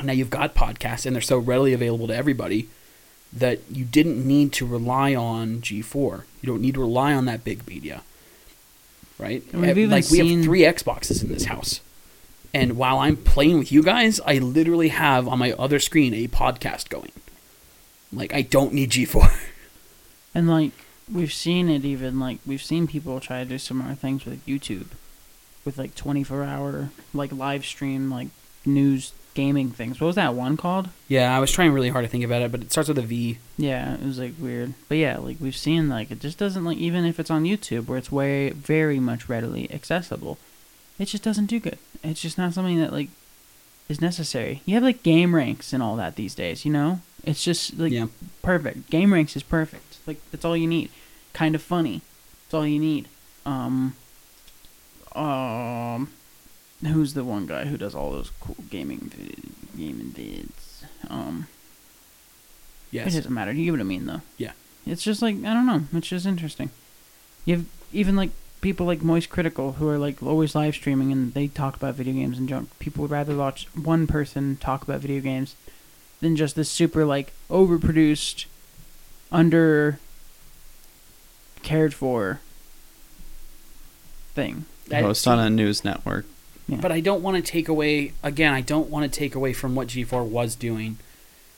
Now 0.03 0.13
you've 0.13 0.31
got 0.31 0.55
podcasts, 0.55 1.05
and 1.07 1.15
they're 1.15 1.23
so 1.23 1.39
readily 1.39 1.73
available 1.73 2.07
to 2.09 2.15
everybody 2.17 2.69
that 3.33 3.61
you 3.71 3.85
didn't 3.85 4.25
need 4.27 4.53
to 4.53 4.67
rely 4.67 5.15
on 5.15 5.61
G4. 5.61 6.23
You 6.43 6.47
don't 6.47 6.61
need 6.61 6.75
to 6.75 6.81
rely 6.81 7.13
on 7.15 7.25
that 7.27 7.43
big 7.45 7.67
media, 7.67 8.03
right? 9.19 9.43
We've 9.53 9.65
Eh, 9.65 9.71
even 9.71 9.91
like 9.91 10.05
we 10.11 10.19
seen- 10.19 10.37
have 10.39 10.45
three 10.45 10.61
Xboxes 10.63 11.23
in 11.23 11.29
this 11.33 11.45
house, 11.47 11.81
and 12.53 12.77
while 12.77 12.99
I'm 12.99 13.17
playing 13.17 13.59
with 13.59 13.73
you 13.73 13.83
guys, 13.83 14.21
I 14.25 14.39
literally 14.39 14.89
have 14.89 15.27
on 15.29 15.39
my 15.41 15.53
other 15.53 15.79
screen 15.81 16.15
a 16.15 16.29
podcast 16.29 16.89
going. 16.89 17.13
Like 18.13 18.33
I 18.35 18.43
don't 18.43 18.73
need 18.73 18.91
G4. 18.91 19.31
And 20.37 20.49
like 20.49 20.73
we've 21.13 21.33
seen 21.33 21.69
it 21.69 21.85
even 21.85 22.19
like 22.19 22.39
we've 22.45 22.63
seen 22.63 22.89
people 22.89 23.21
try 23.21 23.45
to 23.45 23.49
do 23.49 23.57
similar 23.59 23.95
things 23.95 24.25
with 24.25 24.45
YouTube, 24.47 24.87
with 25.65 25.79
like 25.79 25.95
twenty 25.95 26.23
four 26.25 26.45
hour 26.45 26.91
like 27.13 27.33
live 27.33 27.65
stream 27.65 28.11
like 28.11 28.29
news 28.67 29.13
gaming 29.35 29.71
things. 29.71 30.01
What 30.01 30.07
was 30.07 30.17
that 30.17 30.35
one 30.35 30.57
called? 30.57 30.89
yeah, 31.09 31.37
I 31.37 31.41
was 31.41 31.51
trying 31.51 31.73
really 31.73 31.89
hard 31.89 32.05
to 32.05 32.09
think 32.09 32.23
about 32.25 32.43
it, 32.43 32.53
but 32.53 32.63
it 32.63 32.71
starts 32.71 32.89
with 32.89 32.99
a 32.99 33.03
V. 33.03 33.39
Yeah, 33.57 33.95
it 33.95 34.03
was 34.05 34.19
like 34.19 34.35
weird. 34.39 34.75
But 34.89 34.99
yeah, 34.99 35.19
like 35.19 35.39
we've 35.41 35.57
seen 35.57 35.89
like 35.89 36.11
it 36.11 36.21
just 36.21 36.39
doesn't 36.39 36.65
like 36.65 36.79
even 36.79 37.05
if 37.05 37.19
it's 37.19 37.31
on 37.31 37.45
YouTube 37.45 37.87
where 37.87 37.99
it's 37.99 38.13
way 38.13 38.51
very 38.51 39.01
much 39.01 39.29
readily 39.29 39.71
accessible, 39.73 40.39
it 40.99 41.07
just 41.07 41.25
doesn't 41.25 41.47
do 41.47 41.59
good. 41.61 41.79
It's 42.03 42.21
just 42.23 42.39
not 42.39 42.53
something 42.55 42.79
that 42.81 42.93
like 42.93 43.09
is 43.89 44.01
necessary. 44.01 44.63
You 44.67 44.75
have 44.75 44.83
like 44.85 45.03
GameRanx 45.03 45.73
and 45.73 45.83
all 45.83 45.97
that 45.97 46.17
these 46.17 46.35
days, 46.35 46.65
you 46.65 46.73
know? 46.73 47.01
It's 47.25 47.43
just 47.43 47.79
like 47.79 47.93
Yeah. 47.93 48.07
perfect. 48.43 48.91
GameRanx 48.91 49.35
is 49.37 49.43
perfect. 49.43 49.97
Like 50.07 50.19
that's 50.31 50.45
all 50.45 50.57
you 50.57 50.67
need. 50.69 50.91
Kind 51.33 51.55
of 51.55 51.63
funny. 51.63 52.03
That's 52.45 52.55
all 52.55 52.67
you 52.67 52.79
need. 52.79 53.09
Um 53.45 53.97
um 55.15 56.09
who's 56.85 57.15
the 57.15 57.25
one 57.25 57.47
guy 57.47 57.65
who 57.67 57.77
does 57.77 57.95
all 57.95 58.11
those 58.11 58.31
cool 58.41 58.57
gaming 58.71 58.99
vid- 59.15 59.77
gaming 59.77 60.13
vids? 60.13 60.85
Um 61.11 61.47
it 63.07 63.13
doesn't 63.17 63.33
matter. 63.35 63.53
You 63.53 63.65
get 63.65 63.71
what 63.73 63.81
I 63.81 63.85
mean, 63.85 64.07
though. 64.07 64.21
Yeah. 64.39 64.53
It's 64.87 65.03
just 65.03 65.23
like 65.23 65.37
I 65.37 65.55
don't 65.55 65.67
know. 65.67 65.83
It's 65.93 66.09
just 66.09 66.27
interesting. 66.27 66.71
You 67.45 67.57
have 67.57 67.67
even 67.93 68.17
like 68.17 68.31
people 68.61 68.87
like 68.87 69.03
Moist 69.03 69.29
Critical 69.31 69.73
who 69.73 69.89
are 69.89 69.99
like 69.99 70.23
always 70.23 70.55
live 70.55 70.75
streaming 70.75 71.13
and 71.13 71.35
they 71.35 71.49
talk 71.49 71.77
about 71.77 71.95
video 71.95 72.15
games 72.15 72.39
and 72.39 72.49
junk. 72.49 72.71
People 72.79 73.03
would 73.03 73.11
rather 73.11 73.37
watch 73.37 73.67
one 73.75 74.07
person 74.07 74.57
talk 74.57 74.83
about 74.83 75.01
video 75.01 75.21
games 75.21 75.55
than 76.21 76.37
just 76.37 76.57
this 76.57 76.71
super 76.71 77.05
like 77.05 77.33
overproduced, 77.51 78.47
under 79.31 79.99
cared 81.63 81.93
for 81.95 82.41
thing. 84.35 84.65
That- 84.89 85.03
Host 85.03 85.27
on 85.27 85.39
a 85.39 85.51
news 85.51 85.85
network. 85.85 86.27
Yeah. 86.69 86.79
But 86.81 86.93
I 86.93 87.01
don't 87.01 87.23
want 87.23 87.37
to 87.37 87.43
take 87.43 87.69
away 87.69 88.13
again. 88.23 88.53
I 88.55 88.63
don't 88.63 88.89
want 88.89 89.11
to 89.11 89.19
take 89.19 89.35
away 89.35 89.53
from 89.53 89.75
what 89.75 89.89
G4 89.89 90.25
was 90.27 90.55
doing, 90.55 90.97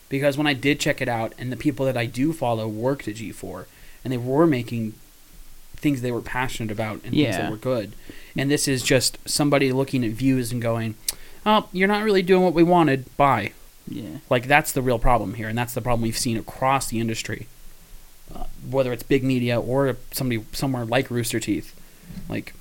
because 0.08 0.36
when 0.36 0.46
I 0.48 0.52
did 0.52 0.80
check 0.80 1.00
it 1.00 1.08
out, 1.08 1.32
and 1.38 1.52
the 1.52 1.56
people 1.56 1.86
that 1.86 1.96
I 1.96 2.06
do 2.06 2.32
follow 2.32 2.66
worked 2.66 3.06
at 3.06 3.14
G4, 3.16 3.66
and 4.02 4.12
they 4.12 4.16
were 4.16 4.46
making 4.46 4.94
things 5.76 6.00
they 6.00 6.10
were 6.10 6.22
passionate 6.22 6.72
about 6.72 7.00
and 7.04 7.12
things 7.12 7.36
that 7.36 7.50
were 7.50 7.56
good. 7.56 7.92
And 8.36 8.50
this 8.50 8.66
is 8.66 8.82
just 8.82 9.18
somebody 9.28 9.70
looking 9.72 10.04
at 10.04 10.10
views 10.10 10.50
and 10.50 10.60
going, 10.60 10.94
"Oh, 11.44 11.68
you're 11.72 11.86
not 11.88 12.02
really 12.02 12.22
doing 12.22 12.42
what 12.42 12.54
we 12.54 12.62
wanted. 12.62 13.14
Bye." 13.16 13.52
yeah. 13.88 14.18
Like 14.28 14.46
that's 14.48 14.72
the 14.72 14.82
real 14.82 14.98
problem 14.98 15.34
here, 15.34 15.48
and 15.48 15.56
that's 15.56 15.74
the 15.74 15.80
problem 15.80 16.02
we've 16.02 16.18
seen 16.18 16.36
across 16.36 16.88
the 16.88 16.98
industry. 16.98 17.46
Uh, 18.34 18.44
whether 18.68 18.92
it's 18.92 19.04
big 19.04 19.22
media 19.22 19.60
or 19.60 19.96
somebody 20.10 20.44
somewhere 20.52 20.84
like 20.84 21.10
Rooster 21.10 21.38
Teeth, 21.38 21.74
like 22.28 22.54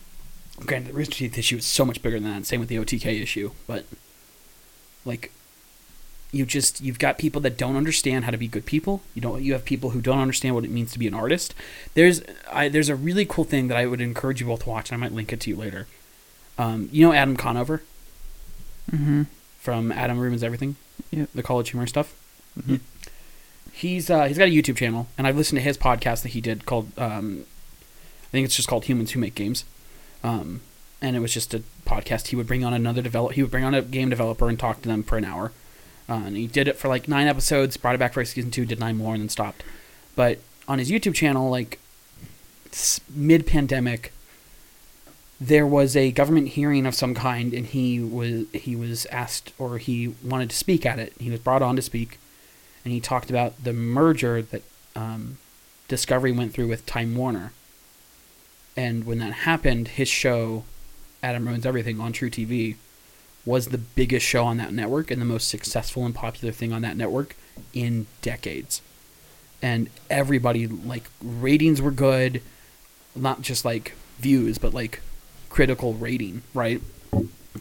granted, 0.60 0.90
the 0.90 0.94
Rooster 0.94 1.16
Teeth 1.16 1.38
issue 1.38 1.58
is 1.58 1.66
so 1.66 1.86
much 1.86 2.02
bigger 2.02 2.20
than 2.20 2.32
that. 2.32 2.46
Same 2.46 2.60
with 2.60 2.70
the 2.70 2.78
OTK 2.78 3.22
issue, 3.22 3.52
but 3.68 3.86
like 5.04 5.32
you 6.32 6.46
just 6.46 6.82
you've 6.82 7.00
got 7.00 7.18
people 7.18 7.40
that 7.42 7.58
don't 7.58 7.76
understand 7.76 8.26
how 8.26 8.32
to 8.32 8.38
be 8.38 8.48
good 8.48 8.66
people. 8.66 9.02
You 9.14 9.22
don't. 9.22 9.42
You 9.42 9.54
have 9.54 9.64
people 9.66 9.92
who 9.92 10.02
don't 10.02 10.20
understand 10.20 10.56
what 10.56 10.64
it 10.66 10.70
means 10.72 10.92
to 10.94 11.00
be 11.00 11.08
an 11.08 11.14
artist. 11.14 11.54
There's 11.94 12.22
I, 12.52 12.68
there's 12.70 12.90
a 12.90 12.96
really 12.96 13.26
cool 13.26 13.44
thing 13.46 13.68
that 13.70 13.78
I 13.78 13.86
would 13.86 14.02
encourage 14.02 14.42
you 14.42 14.48
both 14.48 14.64
to 14.64 14.70
watch, 14.70 14.92
and 14.92 14.98
I 14.98 15.06
might 15.06 15.14
link 15.16 15.32
it 15.32 15.40
to 15.42 15.50
you 15.50 15.56
later. 15.56 15.88
Um, 16.58 16.90
you 16.92 17.06
know 17.06 17.14
Adam 17.14 17.36
Conover 17.38 17.84
Mm-hmm. 18.92 19.24
from 19.60 19.92
Adam 19.92 20.20
Ruins 20.20 20.44
Everything, 20.44 20.76
Yep. 21.12 21.30
the 21.34 21.42
college 21.44 21.72
humor 21.72 21.88
stuff. 21.88 22.14
Mhm. 22.60 22.80
He's 23.72 24.10
uh, 24.10 24.26
he's 24.26 24.38
got 24.38 24.48
a 24.48 24.52
YouTube 24.52 24.78
channel, 24.78 25.08
and 25.18 25.26
I've 25.28 25.36
listened 25.36 25.58
to 25.58 25.64
his 25.64 25.78
podcast 25.78 26.22
that 26.24 26.30
he 26.30 26.40
did 26.42 26.66
called 26.66 26.92
um, 26.98 27.46
I 28.24 28.28
think 28.32 28.46
it's 28.46 28.56
just 28.56 28.68
called 28.68 28.86
Humans 28.86 29.12
Who 29.12 29.20
Make 29.20 29.36
Games, 29.36 29.66
um, 30.26 30.62
and 31.02 31.16
it 31.16 31.20
was 31.20 31.34
just 31.34 31.54
a 31.54 31.62
podcast. 31.86 32.28
He 32.28 32.36
would 32.36 32.48
bring 32.48 32.66
on 32.66 32.74
another 32.74 33.02
develop. 33.02 33.34
He 33.34 33.44
would 33.44 33.52
bring 33.52 33.64
on 33.64 33.76
a 33.76 33.84
game 33.84 34.10
developer 34.10 34.50
and 34.50 34.60
talk 34.60 34.82
to 34.82 34.90
them 34.90 35.04
for 35.04 35.18
an 35.18 35.26
hour, 35.26 35.52
uh, 36.10 36.24
and 36.26 36.36
he 36.36 36.48
did 36.48 36.68
it 36.68 36.78
for 36.78 36.88
like 36.88 37.08
nine 37.08 37.28
episodes. 37.28 37.78
Brought 37.78 37.96
it 37.96 38.00
back 38.00 38.14
for 38.14 38.26
season 38.26 38.50
two, 38.50 38.66
did 38.66 38.80
nine 38.80 38.98
more, 38.98 39.14
and 39.14 39.22
then 39.22 39.30
stopped. 39.30 39.64
But 40.16 40.40
on 40.68 40.80
his 40.80 40.90
YouTube 40.90 41.14
channel, 41.14 41.50
like 41.52 41.80
mid 43.14 43.46
pandemic, 43.46 44.12
there 45.40 45.68
was 45.68 45.96
a 45.96 46.12
government 46.12 46.50
hearing 46.50 46.88
of 46.88 46.96
some 46.96 47.14
kind, 47.14 47.54
and 47.54 47.68
he 47.68 48.00
was 48.00 48.48
he 48.52 48.76
was 48.76 49.06
asked 49.08 49.54
or 49.60 49.78
he 49.78 50.16
wanted 50.24 50.50
to 50.50 50.56
speak 50.56 50.88
at 50.88 50.98
it. 50.98 51.14
He 51.20 51.30
was 51.30 51.40
brought 51.40 51.62
on 51.62 51.76
to 51.76 51.84
speak, 51.84 52.18
and 52.84 52.92
he 52.92 53.00
talked 53.00 53.30
about 53.30 53.64
the 53.64 53.74
merger 53.74 54.42
that 54.42 54.64
um, 54.96 55.38
Discovery 55.88 56.32
went 56.32 56.52
through 56.54 56.68
with 56.68 56.88
Time 56.88 57.16
Warner. 57.16 57.52
And 58.78 59.06
when 59.06 59.20
that 59.20 59.32
happened, 59.34 59.90
his 59.90 60.08
show, 60.08 60.66
Adam 61.24 61.48
Ruins 61.48 61.66
Everything, 61.66 62.00
on 62.00 62.14
truTV, 62.14 62.76
was 63.46 63.68
the 63.68 63.78
biggest 63.78 64.26
show 64.26 64.44
on 64.44 64.58
that 64.58 64.74
network 64.74 65.12
and 65.12 65.22
the 65.22 65.26
most 65.26 65.48
successful 65.48 66.06
and 66.06 66.16
popular 66.16 66.52
thing 66.52 66.74
on 66.74 66.82
that 66.82 66.98
network 66.98 67.36
in 67.74 68.08
decades. 68.22 68.82
And 69.62 69.90
everybody 70.10 70.68
like 70.68 71.10
ratings 71.24 71.82
were 71.82 71.92
good, 71.92 72.42
not 73.16 73.42
just 73.42 73.64
like 73.64 73.94
views, 74.20 74.58
but 74.58 74.74
like 74.74 75.02
critical 75.50 75.94
rating, 75.94 76.42
right? 76.54 76.82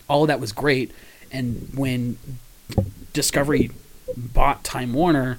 All 0.09 0.27
that 0.27 0.41
was 0.41 0.53
great. 0.53 0.91
And 1.31 1.71
when 1.75 2.19
Discovery 3.13 3.71
bought 4.17 4.65
Time 4.65 4.93
Warner, 4.93 5.39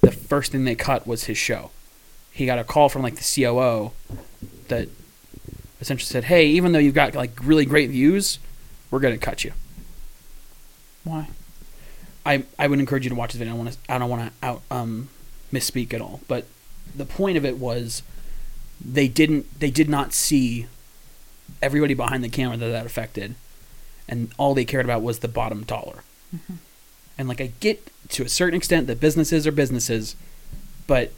the 0.00 0.12
first 0.12 0.52
thing 0.52 0.64
they 0.64 0.74
cut 0.74 1.06
was 1.06 1.24
his 1.24 1.36
show. 1.36 1.70
he 2.32 2.46
got 2.46 2.58
a 2.58 2.64
call 2.64 2.88
from 2.88 3.02
like 3.02 3.16
the 3.16 3.42
COO 3.44 3.92
that 4.70 4.88
essentially 5.80 6.06
said, 6.06 6.24
"Hey, 6.24 6.46
even 6.46 6.72
though 6.72 6.78
you've 6.78 6.94
got 6.94 7.14
like 7.14 7.32
really 7.42 7.64
great 7.64 7.90
views, 7.90 8.38
we're 8.90 9.00
gonna 9.00 9.18
cut 9.18 9.44
you." 9.44 9.52
Why? 11.04 11.28
I 12.24 12.44
I 12.58 12.66
would 12.66 12.80
encourage 12.80 13.04
you 13.04 13.10
to 13.10 13.16
watch 13.16 13.32
the 13.32 13.38
video. 13.38 13.54
I 13.54 13.56
don't 13.56 13.64
want 13.64 13.72
to 13.72 13.92
I 13.92 13.98
don't 13.98 14.10
want 14.10 14.32
to 14.32 14.46
out 14.46 14.62
um 14.70 15.08
misspeak 15.52 15.92
at 15.94 16.00
all, 16.00 16.20
but 16.28 16.46
the 16.94 17.04
point 17.04 17.36
of 17.36 17.44
it 17.44 17.58
was 17.58 18.02
they 18.80 19.08
didn't 19.08 19.60
they 19.60 19.70
did 19.70 19.88
not 19.88 20.12
see 20.12 20.66
everybody 21.62 21.94
behind 21.94 22.24
the 22.24 22.28
camera 22.28 22.56
that 22.56 22.68
that 22.68 22.86
affected, 22.86 23.34
and 24.08 24.32
all 24.38 24.54
they 24.54 24.64
cared 24.64 24.84
about 24.84 25.02
was 25.02 25.18
the 25.18 25.28
bottom 25.28 25.64
dollar. 25.64 26.02
And 27.18 27.28
like 27.28 27.40
I 27.40 27.52
get 27.60 27.90
to 28.10 28.24
a 28.24 28.28
certain 28.28 28.56
extent 28.56 28.86
that 28.86 29.00
businesses 29.00 29.46
are 29.46 29.52
businesses, 29.52 30.16
but 30.86 31.12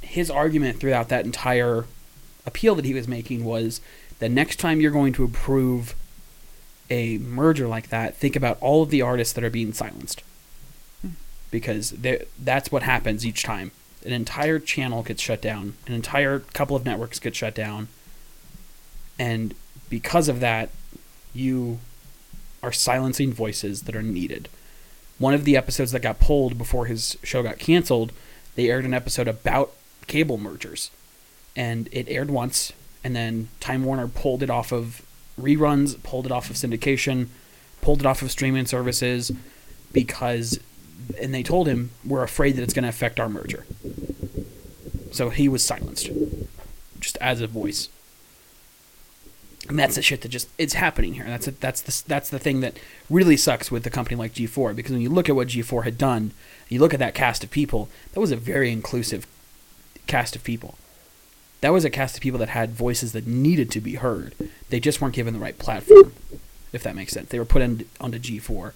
his 0.00 0.30
argument 0.30 0.78
throughout 0.78 1.08
that 1.08 1.24
entire 1.24 1.86
appeal 2.48 2.74
that 2.74 2.84
he 2.84 2.94
was 2.94 3.06
making 3.06 3.44
was 3.44 3.80
the 4.18 4.28
next 4.28 4.56
time 4.56 4.80
you're 4.80 4.90
going 4.90 5.12
to 5.12 5.24
approve 5.24 5.94
a 6.90 7.18
merger 7.18 7.68
like 7.68 7.88
that, 7.90 8.16
think 8.16 8.34
about 8.34 8.58
all 8.60 8.82
of 8.82 8.90
the 8.90 9.02
artists 9.02 9.34
that 9.34 9.44
are 9.44 9.50
being 9.50 9.72
silenced. 9.72 10.22
Hmm. 11.02 11.10
Because 11.50 11.94
that's 12.38 12.72
what 12.72 12.82
happens 12.82 13.24
each 13.26 13.42
time. 13.42 13.70
An 14.04 14.12
entire 14.12 14.58
channel 14.58 15.02
gets 15.02 15.22
shut 15.22 15.42
down, 15.42 15.74
an 15.86 15.92
entire 15.92 16.40
couple 16.40 16.74
of 16.74 16.84
networks 16.84 17.18
get 17.18 17.36
shut 17.36 17.54
down, 17.54 17.88
and 19.18 19.54
because 19.90 20.28
of 20.28 20.40
that, 20.40 20.70
you 21.34 21.78
are 22.62 22.72
silencing 22.72 23.32
voices 23.32 23.82
that 23.82 23.96
are 23.96 24.02
needed. 24.02 24.48
One 25.18 25.34
of 25.34 25.44
the 25.44 25.56
episodes 25.56 25.92
that 25.92 26.02
got 26.02 26.20
pulled 26.20 26.56
before 26.56 26.86
his 26.86 27.18
show 27.22 27.42
got 27.42 27.58
canceled, 27.58 28.12
they 28.54 28.70
aired 28.70 28.84
an 28.84 28.94
episode 28.94 29.28
about 29.28 29.72
cable 30.06 30.38
mergers. 30.38 30.90
And 31.58 31.88
it 31.90 32.08
aired 32.08 32.30
once, 32.30 32.72
and 33.02 33.16
then 33.16 33.48
Time 33.58 33.84
Warner 33.84 34.06
pulled 34.06 34.42
it 34.42 34.48
off 34.48 34.72
of 34.72 35.02
reruns, 35.40 36.00
pulled 36.02 36.24
it 36.24 36.32
off 36.32 36.50
of 36.50 36.56
syndication, 36.56 37.26
pulled 37.80 38.00
it 38.00 38.06
off 38.06 38.22
of 38.22 38.30
streaming 38.30 38.66
services 38.66 39.32
because 39.92 40.60
and 41.20 41.34
they 41.34 41.42
told 41.42 41.66
him 41.68 41.90
we're 42.04 42.22
afraid 42.22 42.56
that 42.56 42.62
it's 42.62 42.74
going 42.74 42.82
to 42.82 42.88
affect 42.88 43.20
our 43.20 43.28
merger. 43.28 43.64
So 45.12 45.30
he 45.30 45.48
was 45.48 45.64
silenced 45.64 46.10
just 47.00 47.16
as 47.18 47.40
a 47.40 47.46
voice. 47.46 47.88
And 49.68 49.78
that's 49.78 49.96
the 49.96 50.02
shit 50.02 50.22
that 50.22 50.28
just 50.28 50.48
it's 50.56 50.74
happening 50.74 51.14
here. 51.14 51.24
That's 51.24 51.46
a, 51.46 51.50
that's 51.50 51.82
the 51.82 52.08
that's 52.08 52.30
the 52.30 52.38
thing 52.38 52.60
that 52.60 52.78
really 53.10 53.36
sucks 53.36 53.70
with 53.70 53.86
a 53.86 53.90
company 53.90 54.16
like 54.16 54.32
G4 54.32 54.74
because 54.74 54.92
when 54.92 55.02
you 55.02 55.10
look 55.10 55.28
at 55.28 55.36
what 55.36 55.48
G4 55.48 55.84
had 55.84 55.98
done, 55.98 56.32
you 56.68 56.80
look 56.80 56.94
at 56.94 57.00
that 57.00 57.14
cast 57.14 57.44
of 57.44 57.50
people, 57.50 57.88
that 58.12 58.20
was 58.20 58.32
a 58.32 58.36
very 58.36 58.72
inclusive 58.72 59.26
cast 60.06 60.36
of 60.36 60.44
people. 60.44 60.78
That 61.60 61.72
was 61.72 61.84
a 61.84 61.90
cast 61.90 62.16
of 62.16 62.22
people 62.22 62.38
that 62.38 62.50
had 62.50 62.70
voices 62.70 63.12
that 63.12 63.26
needed 63.26 63.70
to 63.72 63.80
be 63.80 63.96
heard. 63.96 64.34
They 64.68 64.78
just 64.80 65.00
weren't 65.00 65.14
given 65.14 65.34
the 65.34 65.40
right 65.40 65.58
platform, 65.58 66.12
if 66.72 66.82
that 66.84 66.94
makes 66.94 67.12
sense. 67.12 67.30
They 67.30 67.38
were 67.38 67.44
put 67.44 67.62
in, 67.62 67.86
onto 68.00 68.18
G4 68.18 68.72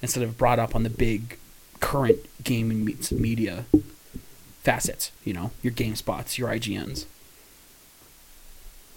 instead 0.00 0.22
of 0.22 0.38
brought 0.38 0.58
up 0.58 0.74
on 0.74 0.82
the 0.82 0.90
big 0.90 1.38
current 1.80 2.18
gaming 2.42 2.84
me- 2.84 2.96
media 3.10 3.66
facets. 4.62 5.12
You 5.24 5.34
know, 5.34 5.50
your 5.62 5.72
GameSpots, 5.72 6.38
your 6.38 6.48
IGNs. 6.48 7.04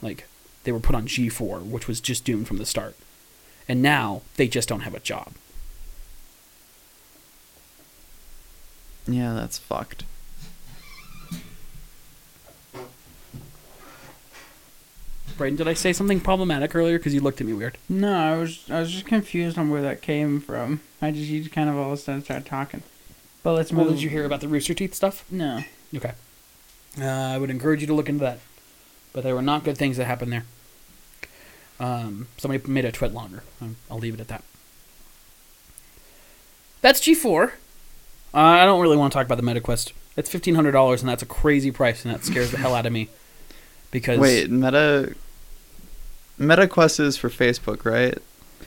Like 0.01 0.27
they 0.63 0.71
were 0.71 0.79
put 0.79 0.95
on 0.95 1.05
G4, 1.07 1.65
which 1.65 1.87
was 1.87 1.99
just 1.99 2.23
doomed 2.23 2.47
from 2.47 2.57
the 2.57 2.65
start, 2.65 2.95
and 3.67 3.81
now 3.81 4.21
they 4.37 4.47
just 4.47 4.69
don't 4.69 4.81
have 4.81 4.95
a 4.95 4.99
job. 4.99 5.33
Yeah, 9.07 9.33
that's 9.33 9.57
fucked. 9.57 10.05
Brayden, 15.39 15.57
did 15.57 15.67
I 15.67 15.73
say 15.73 15.93
something 15.93 16.19
problematic 16.19 16.75
earlier? 16.75 16.97
Because 16.97 17.13
you 17.13 17.21
looked 17.21 17.39
at 17.39 17.47
me 17.47 17.53
weird. 17.53 17.77
No, 17.87 18.13
I 18.13 18.37
was 18.37 18.69
I 18.69 18.81
was 18.81 18.91
just 18.91 19.05
confused 19.05 19.57
on 19.57 19.69
where 19.69 19.81
that 19.81 20.01
came 20.01 20.41
from. 20.41 20.81
I 21.01 21.11
just 21.11 21.29
you 21.29 21.41
just 21.41 21.53
kind 21.55 21.69
of 21.69 21.77
all 21.77 21.87
of 21.87 21.93
a 21.93 21.97
sudden 21.97 22.23
started 22.23 22.45
talking. 22.45 22.83
But 23.41 23.53
let's 23.53 23.71
Well, 23.71 23.89
did 23.89 24.01
you 24.01 24.09
hear 24.09 24.25
about 24.25 24.41
the 24.41 24.49
Rooster 24.49 24.73
Teeth 24.73 24.93
stuff? 24.93 25.23
No. 25.31 25.63
Okay. 25.95 26.11
Uh, 26.99 27.05
I 27.05 27.37
would 27.37 27.49
encourage 27.49 27.81
you 27.81 27.87
to 27.87 27.93
look 27.93 28.09
into 28.09 28.23
that. 28.23 28.39
But 29.13 29.23
there 29.23 29.33
were 29.33 29.41
not 29.41 29.63
good 29.63 29.77
things 29.77 29.97
that 29.97 30.05
happened 30.05 30.33
there. 30.33 30.43
Um, 31.79 32.27
somebody 32.37 32.61
made 32.69 32.85
a 32.85 32.91
TwitLonger. 32.91 33.41
I'll 33.89 33.97
leave 33.97 34.13
it 34.13 34.19
at 34.19 34.27
that. 34.27 34.43
That's 36.81 36.99
G4. 36.99 37.51
Uh, 38.33 38.37
I 38.37 38.65
don't 38.65 38.81
really 38.81 38.97
want 38.97 39.11
to 39.13 39.17
talk 39.17 39.25
about 39.25 39.37
the 39.37 39.43
MetaQuest. 39.43 39.93
It's 40.17 40.29
fifteen 40.29 40.55
hundred 40.55 40.73
dollars, 40.73 41.01
and 41.01 41.09
that's 41.09 41.23
a 41.23 41.25
crazy 41.25 41.71
price, 41.71 42.03
and 42.03 42.13
that 42.13 42.25
scares 42.25 42.51
the 42.51 42.57
hell 42.57 42.75
out 42.75 42.85
of 42.85 42.91
me. 42.91 43.07
Because 43.91 44.19
Wait, 44.19 44.51
Meta. 44.51 45.15
MetaQuest 46.39 46.99
is 46.99 47.17
for 47.17 47.29
Facebook, 47.29 47.85
right? 47.85 48.17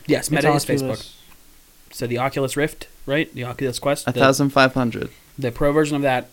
yes, 0.06 0.30
Meta 0.30 0.54
It's 0.54 0.68
is 0.68 0.82
Facebook. 0.82 1.12
So 1.90 2.06
the 2.06 2.18
Oculus 2.18 2.56
Rift, 2.56 2.88
right? 3.06 3.32
The 3.34 3.44
Oculus 3.44 3.78
Quest. 3.78 4.06
A 4.08 4.12
the, 4.12 4.20
thousand 4.20 4.50
five 4.50 4.74
hundred. 4.74 5.10
the 5.38 5.50
pro 5.52 5.72
version 5.72 5.96
of 5.96 6.02
that 6.02 6.28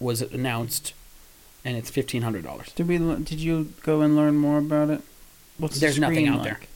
was 0.00 0.22
announced, 0.22 0.94
and 1.64 1.76
it's 1.76 1.90
fifteen 1.90 2.22
hundred 2.22 2.44
dollars. 2.44 2.72
Did 2.72 2.88
we? 2.88 2.98
Did 2.98 3.40
you 3.40 3.72
go 3.82 4.00
and 4.00 4.16
learn 4.16 4.36
more 4.36 4.58
about 4.58 4.90
it? 4.90 5.02
What's 5.58 5.74
the 5.74 5.80
There's 5.80 5.98
nothing 5.98 6.26
screen 6.26 6.28
out 6.32 6.42
there. 6.44 6.54
like? 6.54 6.68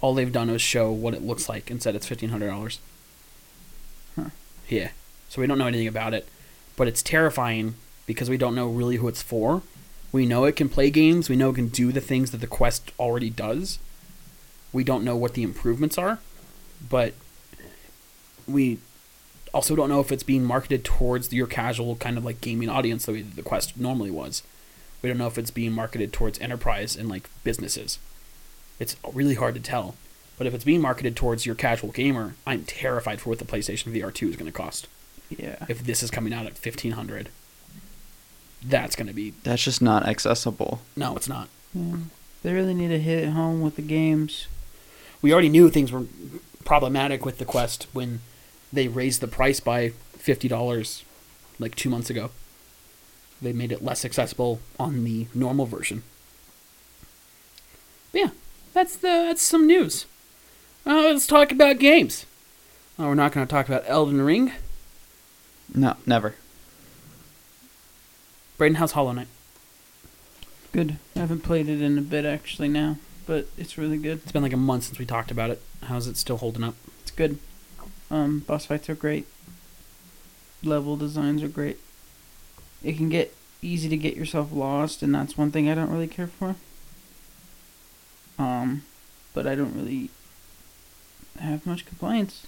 all 0.00 0.14
they've 0.14 0.30
done 0.32 0.48
is 0.48 0.62
show 0.62 0.92
what 0.92 1.12
it 1.12 1.22
looks 1.22 1.48
like 1.48 1.70
and 1.70 1.82
said 1.82 1.94
it's 1.96 2.06
fifteen 2.06 2.30
hundred 2.30 2.48
dollars. 2.48 2.78
Huh. 4.16 4.30
Yeah. 4.68 4.90
So 5.28 5.40
we 5.40 5.46
don't 5.46 5.58
know 5.58 5.66
anything 5.66 5.88
about 5.88 6.14
it, 6.14 6.26
but 6.76 6.88
it's 6.88 7.02
terrifying 7.02 7.74
because 8.06 8.30
we 8.30 8.36
don't 8.38 8.54
know 8.54 8.68
really 8.68 8.96
who 8.96 9.08
it's 9.08 9.22
for. 9.22 9.62
We 10.12 10.26
know 10.26 10.44
it 10.44 10.56
can 10.56 10.68
play 10.68 10.90
games. 10.90 11.28
We 11.28 11.36
know 11.36 11.50
it 11.50 11.56
can 11.56 11.68
do 11.68 11.92
the 11.92 12.00
things 12.00 12.30
that 12.30 12.40
the 12.40 12.46
Quest 12.46 12.92
already 12.98 13.30
does. 13.30 13.78
We 14.72 14.84
don't 14.84 15.04
know 15.04 15.16
what 15.16 15.34
the 15.34 15.42
improvements 15.42 15.98
are, 15.98 16.18
but 16.88 17.14
we 18.46 18.78
also 19.52 19.74
don't 19.74 19.88
know 19.88 20.00
if 20.00 20.12
it's 20.12 20.22
being 20.22 20.44
marketed 20.44 20.84
towards 20.84 21.32
your 21.32 21.46
casual 21.46 21.96
kind 21.96 22.18
of 22.18 22.24
like 22.24 22.40
gaming 22.40 22.68
audience 22.68 23.06
the 23.06 23.12
way 23.12 23.22
that 23.22 23.36
the 23.36 23.42
Quest 23.42 23.76
normally 23.78 24.10
was. 24.10 24.42
We 25.02 25.08
don't 25.08 25.18
know 25.18 25.26
if 25.26 25.38
it's 25.38 25.50
being 25.50 25.72
marketed 25.72 26.12
towards 26.12 26.38
enterprise 26.38 26.96
and 26.96 27.08
like 27.08 27.28
businesses. 27.44 27.98
It's 28.78 28.96
really 29.12 29.34
hard 29.34 29.54
to 29.54 29.60
tell. 29.60 29.94
But 30.36 30.46
if 30.46 30.54
it's 30.54 30.64
being 30.64 30.80
marketed 30.80 31.16
towards 31.16 31.46
your 31.46 31.54
casual 31.56 31.90
gamer, 31.90 32.34
I'm 32.46 32.64
terrified 32.64 33.20
for 33.20 33.30
what 33.30 33.40
the 33.40 33.44
PlayStation 33.44 33.92
VR 33.92 34.14
2 34.14 34.28
is 34.28 34.36
going 34.36 34.50
to 34.50 34.56
cost. 34.56 34.86
Yeah. 35.30 35.66
If 35.68 35.82
this 35.82 36.02
is 36.02 36.10
coming 36.10 36.32
out 36.32 36.46
at 36.46 36.52
1500 36.52 37.28
that's 38.62 38.96
going 38.96 39.06
to 39.08 39.12
be 39.14 39.34
That's 39.44 39.62
just 39.62 39.80
not 39.82 40.06
accessible. 40.06 40.80
no, 40.96 41.16
it's 41.16 41.28
not. 41.28 41.48
yeah. 41.74 41.96
They 42.42 42.52
really 42.52 42.74
need 42.74 42.88
to 42.88 43.00
hit 43.00 43.24
it 43.24 43.30
home 43.30 43.60
with 43.62 43.76
the 43.76 43.82
games. 43.82 44.46
We 45.20 45.32
already 45.32 45.48
knew 45.48 45.68
things 45.70 45.90
were 45.90 46.04
problematic 46.64 47.24
with 47.24 47.38
the 47.38 47.44
Quest 47.44 47.86
when 47.92 48.20
they 48.72 48.86
raised 48.88 49.20
the 49.20 49.26
price 49.28 49.58
by 49.60 49.92
$50 50.18 51.02
like 51.58 51.74
2 51.74 51.90
months 51.90 52.10
ago. 52.10 52.30
They 53.42 53.52
made 53.52 53.72
it 53.72 53.82
less 53.84 54.04
accessible 54.04 54.60
on 54.78 55.02
the 55.04 55.26
normal 55.34 55.66
version. 55.66 56.02
But 58.12 58.20
yeah, 58.20 58.30
that's 58.72 58.96
the 58.96 59.08
that's 59.28 59.42
some 59.42 59.66
news. 59.66 60.06
Uh, 60.86 61.02
let's 61.10 61.26
talk 61.26 61.50
about 61.52 61.78
games. 61.78 62.24
Uh, 62.98 63.04
we're 63.04 63.14
not 63.14 63.32
going 63.32 63.46
to 63.46 63.50
talk 63.50 63.68
about 63.68 63.84
Elden 63.86 64.20
Ring. 64.22 64.52
No, 65.74 65.96
never. 66.06 66.34
Braden, 68.58 68.74
how's 68.74 68.92
Hollow 68.92 69.12
Knight? 69.12 69.28
Good. 70.72 70.96
I 71.14 71.20
haven't 71.20 71.44
played 71.44 71.68
it 71.68 71.80
in 71.80 71.96
a 71.96 72.02
bit 72.02 72.24
actually 72.24 72.66
now, 72.66 72.96
but 73.24 73.46
it's 73.56 73.78
really 73.78 73.98
good. 73.98 74.18
It's 74.24 74.32
been 74.32 74.42
like 74.42 74.52
a 74.52 74.56
month 74.56 74.82
since 74.82 74.98
we 74.98 75.06
talked 75.06 75.30
about 75.30 75.50
it. 75.50 75.62
How's 75.84 76.08
it 76.08 76.16
still 76.16 76.38
holding 76.38 76.64
up? 76.64 76.74
It's 77.00 77.12
good. 77.12 77.38
Um, 78.10 78.40
boss 78.40 78.66
fights 78.66 78.90
are 78.90 78.96
great. 78.96 79.28
Level 80.64 80.96
designs 80.96 81.40
are 81.44 81.48
great. 81.48 81.78
It 82.82 82.96
can 82.96 83.08
get 83.08 83.32
easy 83.62 83.88
to 83.88 83.96
get 83.96 84.16
yourself 84.16 84.52
lost, 84.52 85.04
and 85.04 85.14
that's 85.14 85.38
one 85.38 85.52
thing 85.52 85.70
I 85.70 85.76
don't 85.76 85.92
really 85.92 86.08
care 86.08 86.26
for. 86.26 86.56
Um, 88.40 88.82
but 89.34 89.46
I 89.46 89.54
don't 89.54 89.74
really 89.74 90.10
have 91.38 91.64
much 91.64 91.86
complaints. 91.86 92.44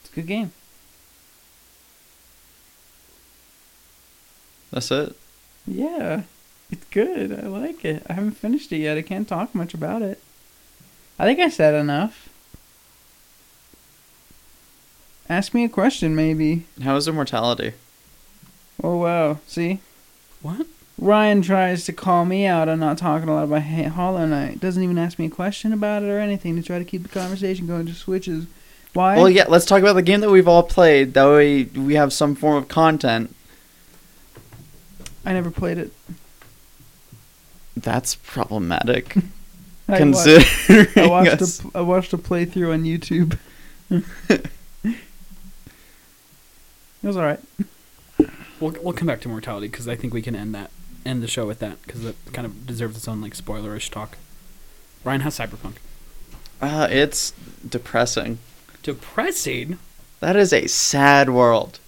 It's 0.00 0.12
a 0.12 0.14
good 0.14 0.28
game. 0.28 0.52
That's 4.72 4.90
it. 4.90 5.14
Yeah, 5.66 6.22
it's 6.70 6.84
good. 6.86 7.32
I 7.32 7.46
like 7.46 7.84
it. 7.84 8.04
I 8.08 8.14
haven't 8.14 8.32
finished 8.32 8.72
it 8.72 8.78
yet. 8.78 8.96
I 8.98 9.02
can't 9.02 9.28
talk 9.28 9.54
much 9.54 9.74
about 9.74 10.02
it. 10.02 10.20
I 11.18 11.24
think 11.24 11.38
I 11.38 11.48
said 11.50 11.74
enough. 11.74 12.28
Ask 15.28 15.54
me 15.54 15.64
a 15.64 15.68
question, 15.68 16.14
maybe. 16.16 16.64
How 16.82 16.96
is 16.96 17.06
immortality? 17.08 17.72
Oh 18.82 18.96
wow! 18.96 19.38
See, 19.46 19.80
What? 20.40 20.66
Ryan 20.98 21.42
tries 21.42 21.84
to 21.86 21.92
call 21.92 22.24
me 22.24 22.46
out 22.46 22.68
on 22.68 22.78
not 22.80 22.98
talking 22.98 23.28
a 23.28 23.34
lot 23.34 23.44
about 23.44 23.62
Ha- 23.62 23.88
Hollow 23.88 24.26
Knight. 24.26 24.60
Doesn't 24.60 24.82
even 24.82 24.98
ask 24.98 25.18
me 25.18 25.26
a 25.26 25.30
question 25.30 25.72
about 25.72 26.02
it 26.02 26.06
or 26.08 26.18
anything 26.18 26.54
to 26.56 26.62
try 26.62 26.78
to 26.78 26.84
keep 26.84 27.02
the 27.02 27.08
conversation 27.08 27.66
going. 27.66 27.86
Just 27.86 28.00
switches. 28.00 28.46
Why? 28.92 29.16
Well, 29.16 29.30
yeah. 29.30 29.46
Let's 29.48 29.64
talk 29.64 29.80
about 29.80 29.94
the 29.94 30.02
game 30.02 30.20
that 30.20 30.30
we've 30.30 30.48
all 30.48 30.62
played. 30.62 31.14
That 31.14 31.26
way, 31.26 31.64
we 31.64 31.94
have 31.94 32.12
some 32.12 32.34
form 32.34 32.56
of 32.56 32.68
content. 32.68 33.34
I 35.24 35.32
never 35.32 35.50
played 35.50 35.78
it. 35.78 35.92
That's 37.76 38.16
problematic. 38.16 39.16
I 39.88 39.98
considering 39.98 40.86
watched, 40.86 40.96
I 40.98 41.06
watched 41.08 41.42
us- 41.42 41.64
a 41.64 41.70
I 41.74 41.80
watched 41.80 42.12
a 42.12 42.18
playthrough 42.18 42.72
on 42.72 42.84
YouTube. 42.84 43.38
it 44.28 44.96
was 47.02 47.16
alright. 47.16 47.40
We'll 48.60 48.76
we'll 48.82 48.92
come 48.92 49.08
back 49.08 49.20
to 49.22 49.28
mortality 49.28 49.68
because 49.68 49.88
I 49.88 49.96
think 49.96 50.14
we 50.14 50.22
can 50.22 50.36
end 50.36 50.54
that 50.54 50.70
end 51.04 51.22
the 51.22 51.26
show 51.28 51.46
with 51.46 51.58
that 51.60 51.82
because 51.82 52.04
it 52.04 52.16
kind 52.32 52.46
of 52.46 52.66
deserves 52.66 52.96
its 52.96 53.08
own 53.08 53.20
like 53.20 53.34
spoilerish 53.34 53.90
talk. 53.90 54.16
Ryan, 55.04 55.22
how's 55.22 55.36
Cyberpunk? 55.38 55.74
Uh, 56.60 56.86
it's 56.90 57.32
depressing. 57.68 58.38
Depressing. 58.84 59.78
That 60.20 60.36
is 60.36 60.52
a 60.52 60.68
sad 60.68 61.30
world. 61.30 61.80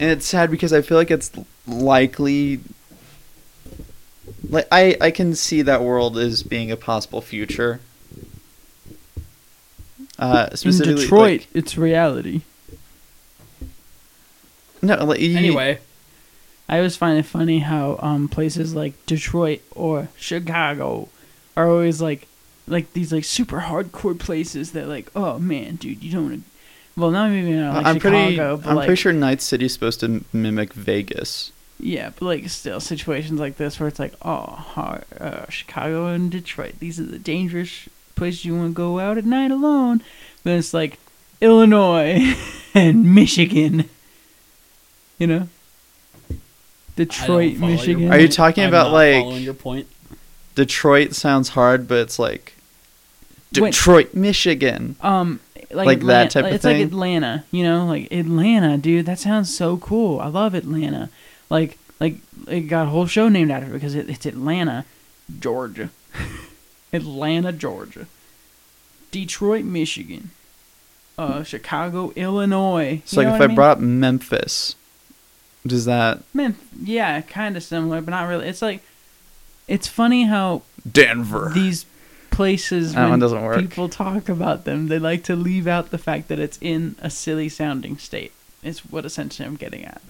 And 0.00 0.10
it's 0.10 0.26
sad 0.26 0.50
because 0.50 0.72
I 0.72 0.82
feel 0.82 0.98
like 0.98 1.10
it's 1.10 1.30
likely 1.66 2.60
like 4.48 4.66
I 4.70 4.96
I 5.00 5.10
can 5.10 5.34
see 5.34 5.62
that 5.62 5.82
world 5.82 6.18
as 6.18 6.42
being 6.42 6.70
a 6.70 6.76
possible 6.76 7.20
future. 7.20 7.80
Uh 10.18 10.48
In 10.64 10.70
Detroit, 10.78 11.40
like- 11.40 11.48
it's 11.54 11.76
reality. 11.76 12.42
no, 14.82 15.04
like, 15.04 15.20
you- 15.20 15.36
Anyway, 15.36 15.78
I 16.68 16.76
always 16.78 16.96
find 16.96 17.18
it 17.18 17.24
funny 17.24 17.60
how 17.60 17.98
um 18.00 18.28
places 18.28 18.74
like 18.74 18.94
Detroit 19.06 19.60
or 19.74 20.08
Chicago 20.16 21.08
are 21.56 21.68
always 21.70 22.00
like 22.00 22.26
like 22.66 22.92
these 22.92 23.12
like 23.12 23.24
super 23.24 23.60
hardcore 23.60 24.18
places 24.18 24.72
that 24.72 24.88
like 24.88 25.10
oh 25.14 25.38
man 25.38 25.76
dude 25.76 26.02
you 26.02 26.12
don't 26.12 26.24
wanna... 26.24 26.40
well 26.96 27.10
not 27.10 27.30
maybe 27.30 27.52
not 27.52 27.74
like 27.76 27.86
I'm 27.86 27.96
Chicago 27.96 28.10
pretty 28.56 28.62
but 28.62 28.70
I'm 28.70 28.76
like 28.76 28.86
pretty 28.86 29.00
sure 29.00 29.12
Night 29.12 29.40
City's 29.42 29.72
supposed 29.72 30.00
to 30.00 30.06
m- 30.06 30.24
mimic 30.32 30.72
Vegas. 30.72 31.52
yeah 31.80 32.10
but 32.10 32.22
like 32.26 32.48
still 32.48 32.80
situations 32.80 33.40
like 33.40 33.56
this 33.56 33.78
where 33.80 33.88
it's 33.88 33.98
like 33.98 34.14
oh 34.22 35.02
uh, 35.20 35.48
Chicago 35.48 36.06
and 36.06 36.30
Detroit 36.30 36.74
these 36.78 37.00
are 37.00 37.04
the 37.04 37.18
dangerous 37.18 37.88
places 38.14 38.44
you 38.44 38.56
want 38.56 38.70
to 38.70 38.74
go 38.74 38.98
out 39.00 39.18
at 39.18 39.24
night 39.24 39.50
alone 39.50 40.02
then 40.44 40.58
it's 40.58 40.72
like 40.74 40.98
Illinois 41.40 42.36
and 42.74 43.14
Michigan 43.14 43.88
you 45.18 45.26
know 45.26 45.48
Detroit 46.96 47.28
I 47.28 47.48
don't 47.48 47.58
follow 47.58 47.70
your 47.70 47.76
Michigan 47.76 48.12
Are 48.12 48.18
you 48.20 48.28
talking 48.28 48.62
I'm 48.64 48.68
about, 48.68 48.86
not 48.88 48.92
like- 48.92 49.42
your 49.42 49.54
point? 49.54 49.88
Detroit 50.54 51.14
sounds 51.14 51.48
hard, 51.50 51.88
but 51.88 51.98
it's 51.98 52.16
like 52.20 52.54
Wait. 53.58 53.72
Detroit, 53.72 54.14
Michigan. 54.14 54.94
Um, 55.00 55.40
like, 55.74 55.86
Like 55.86 56.00
that 56.00 56.30
type 56.30 56.44
of 56.46 56.52
it's 56.52 56.62
thing? 56.62 56.76
It's 56.80 56.84
like 56.84 56.92
Atlanta, 56.92 57.44
you 57.50 57.62
know, 57.62 57.86
like 57.86 58.10
Atlanta, 58.12 58.78
dude. 58.78 59.06
That 59.06 59.18
sounds 59.18 59.54
so 59.54 59.76
cool. 59.76 60.20
I 60.20 60.26
love 60.28 60.54
Atlanta. 60.54 61.10
Like, 61.50 61.78
like 62.00 62.16
it 62.48 62.62
got 62.62 62.86
a 62.86 62.90
whole 62.90 63.06
show 63.06 63.28
named 63.28 63.50
after 63.50 63.68
it 63.68 63.72
because 63.72 63.94
it, 63.94 64.08
it's 64.08 64.26
Atlanta, 64.26 64.84
Georgia. 65.40 65.90
Atlanta, 66.92 67.52
Georgia. 67.52 68.06
Detroit, 69.10 69.64
Michigan. 69.64 70.30
Uh, 71.16 71.44
Chicago, 71.44 72.12
Illinois. 72.16 73.00
So 73.04 73.20
You 73.20 73.26
like 73.28 73.32
know 73.32 73.36
if 73.36 73.42
I, 73.42 73.46
mean? 73.46 73.54
brought 73.54 73.70
up 73.76 73.80
Memphis, 73.80 74.74
does 75.64 75.84
that 75.84 76.22
man, 76.34 76.56
yeah, 76.82 77.20
kind 77.20 77.56
of 77.56 77.62
similar, 77.62 78.00
but 78.00 78.10
not 78.10 78.28
really. 78.28 78.48
It's 78.48 78.60
like, 78.60 78.82
it's 79.68 79.86
funny 79.86 80.24
how 80.24 80.62
Denver? 80.90 81.52
these 81.54 81.86
places 82.34 82.94
That 82.94 83.02
one 83.02 83.10
when 83.12 83.18
doesn't 83.20 83.42
work. 83.42 83.60
people 83.60 83.88
talk 83.88 84.28
about 84.28 84.64
them 84.64 84.88
they 84.88 84.98
like 84.98 85.22
to 85.24 85.36
leave 85.36 85.66
out 85.66 85.90
the 85.90 85.98
fact 85.98 86.28
that 86.28 86.38
it's 86.38 86.58
in 86.60 86.96
a 87.00 87.08
silly 87.10 87.48
sounding 87.48 87.96
state 87.98 88.32
is 88.62 88.80
what 88.80 89.04
essentially 89.04 89.46
i'm 89.46 89.56
getting 89.56 89.84
at 89.84 90.02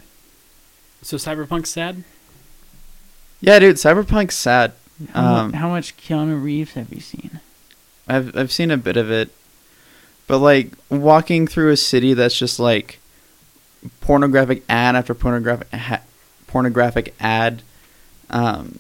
So 1.03 1.17
Cyberpunk's 1.19 1.71
sad. 1.71 2.03
yeah, 3.41 3.59
dude, 3.59 3.77
Cyberpunk's 3.77 4.35
sad. 4.37 4.73
how, 5.13 5.35
Um, 5.37 5.53
how 5.53 5.69
much 5.69 5.97
keanu 5.97 6.43
reeves 6.43 6.73
have 6.75 6.93
you 6.93 7.01
seen 7.01 7.41
I've 8.09 8.37
I've 8.37 8.53
seen 8.53 8.71
a 8.71 8.77
bit 8.77 8.97
of 8.99 9.11
it, 9.11 9.31
but 10.27 10.39
like 10.39 10.73
walking 10.91 11.47
through 11.47 11.71
a 11.73 11.77
city 11.77 12.13
that's 12.15 12.39
just 12.39 12.59
like 12.61 12.99
pornographic 14.03 14.63
ad 14.69 14.95
after 14.97 15.15
pornographic 15.15 15.71
ha- 15.73 16.03
pornographic 16.47 17.15
ad. 17.19 17.63
Um, 18.31 18.79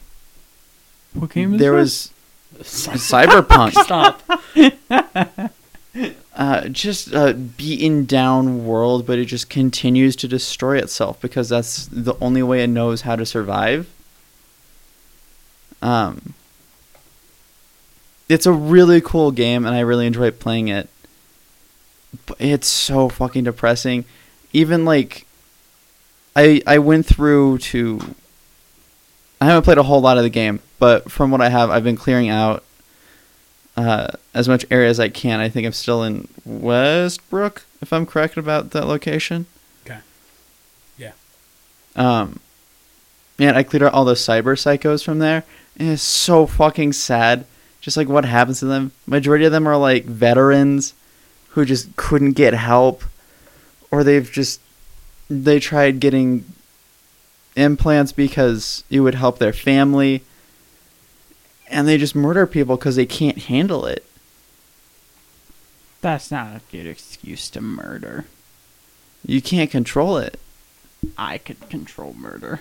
what 1.14 1.30
game 1.30 1.54
is 1.54 1.60
there 1.60 1.72
this? 1.72 1.80
was 1.80 2.12
Cyberpunk. 2.60 3.72
Stop. 3.84 5.50
uh, 6.36 6.68
just 6.68 7.12
a 7.12 7.34
beaten 7.34 8.04
down 8.04 8.66
world, 8.66 9.06
but 9.06 9.18
it 9.18 9.26
just 9.26 9.48
continues 9.50 10.16
to 10.16 10.28
destroy 10.28 10.78
itself 10.78 11.20
because 11.20 11.48
that's 11.48 11.86
the 11.86 12.14
only 12.20 12.42
way 12.42 12.62
it 12.62 12.68
knows 12.68 13.02
how 13.02 13.16
to 13.16 13.26
survive. 13.26 13.88
Um, 15.82 16.34
it's 18.28 18.46
a 18.46 18.52
really 18.52 19.00
cool 19.00 19.30
game, 19.30 19.66
and 19.66 19.74
I 19.74 19.80
really 19.80 20.06
enjoy 20.06 20.30
playing 20.30 20.68
it. 20.68 20.88
But 22.26 22.40
it's 22.40 22.68
so 22.68 23.08
fucking 23.08 23.44
depressing. 23.44 24.04
Even 24.52 24.84
like, 24.84 25.26
I 26.34 26.62
I 26.66 26.78
went 26.78 27.06
through 27.06 27.58
to. 27.58 28.14
I 29.40 29.46
haven't 29.46 29.64
played 29.64 29.78
a 29.78 29.82
whole 29.82 30.00
lot 30.00 30.16
of 30.16 30.22
the 30.22 30.30
game, 30.30 30.60
but 30.84 31.10
from 31.10 31.30
what 31.30 31.40
I 31.40 31.48
have, 31.48 31.70
I've 31.70 31.82
been 31.82 31.96
clearing 31.96 32.28
out 32.28 32.62
uh, 33.74 34.08
as 34.34 34.50
much 34.50 34.66
area 34.70 34.90
as 34.90 35.00
I 35.00 35.08
can. 35.08 35.40
I 35.40 35.48
think 35.48 35.66
I'm 35.66 35.72
still 35.72 36.02
in 36.02 36.28
Westbrook, 36.44 37.64
if 37.80 37.90
I'm 37.90 38.04
correct 38.04 38.36
about 38.36 38.72
that 38.72 38.86
location. 38.86 39.46
Okay. 39.86 40.00
Yeah. 40.98 41.12
Um, 41.96 42.38
man, 43.38 43.56
I 43.56 43.62
cleared 43.62 43.84
out 43.84 43.94
all 43.94 44.04
the 44.04 44.12
cyber 44.12 44.58
psychos 44.58 45.02
from 45.02 45.20
there, 45.20 45.44
and 45.78 45.88
it's 45.88 46.02
so 46.02 46.46
fucking 46.46 46.92
sad. 46.92 47.46
Just 47.80 47.96
like 47.96 48.10
what 48.10 48.26
happens 48.26 48.58
to 48.58 48.66
them. 48.66 48.92
Majority 49.06 49.46
of 49.46 49.52
them 49.52 49.66
are 49.66 49.78
like 49.78 50.04
veterans 50.04 50.92
who 51.52 51.64
just 51.64 51.96
couldn't 51.96 52.32
get 52.32 52.52
help, 52.52 53.04
or 53.90 54.04
they've 54.04 54.30
just 54.30 54.60
they 55.30 55.58
tried 55.58 55.98
getting 55.98 56.44
implants 57.56 58.12
because 58.12 58.84
it 58.90 59.00
would 59.00 59.14
help 59.14 59.38
their 59.38 59.54
family, 59.54 60.22
and 61.74 61.86
they 61.86 61.98
just 61.98 62.14
murder 62.14 62.46
people 62.46 62.76
because 62.76 62.96
they 62.96 63.04
can't 63.06 63.36
handle 63.38 63.84
it. 63.84 64.04
that's 66.00 66.30
not 66.30 66.56
a 66.56 66.60
good 66.70 66.86
excuse 66.86 67.50
to 67.50 67.60
murder 67.60 68.24
You 69.26 69.42
can't 69.42 69.70
control 69.70 70.16
it. 70.18 70.38
i 71.18 71.36
could 71.38 71.68
control 71.68 72.14
murder 72.14 72.60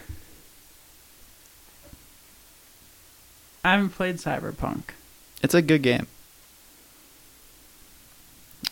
i 3.63 3.71
haven't 3.71 3.89
played 3.91 4.17
cyberpunk 4.17 4.83
It's 5.41 5.53
a 5.53 5.61
good 5.61 5.81
game. 5.83 6.07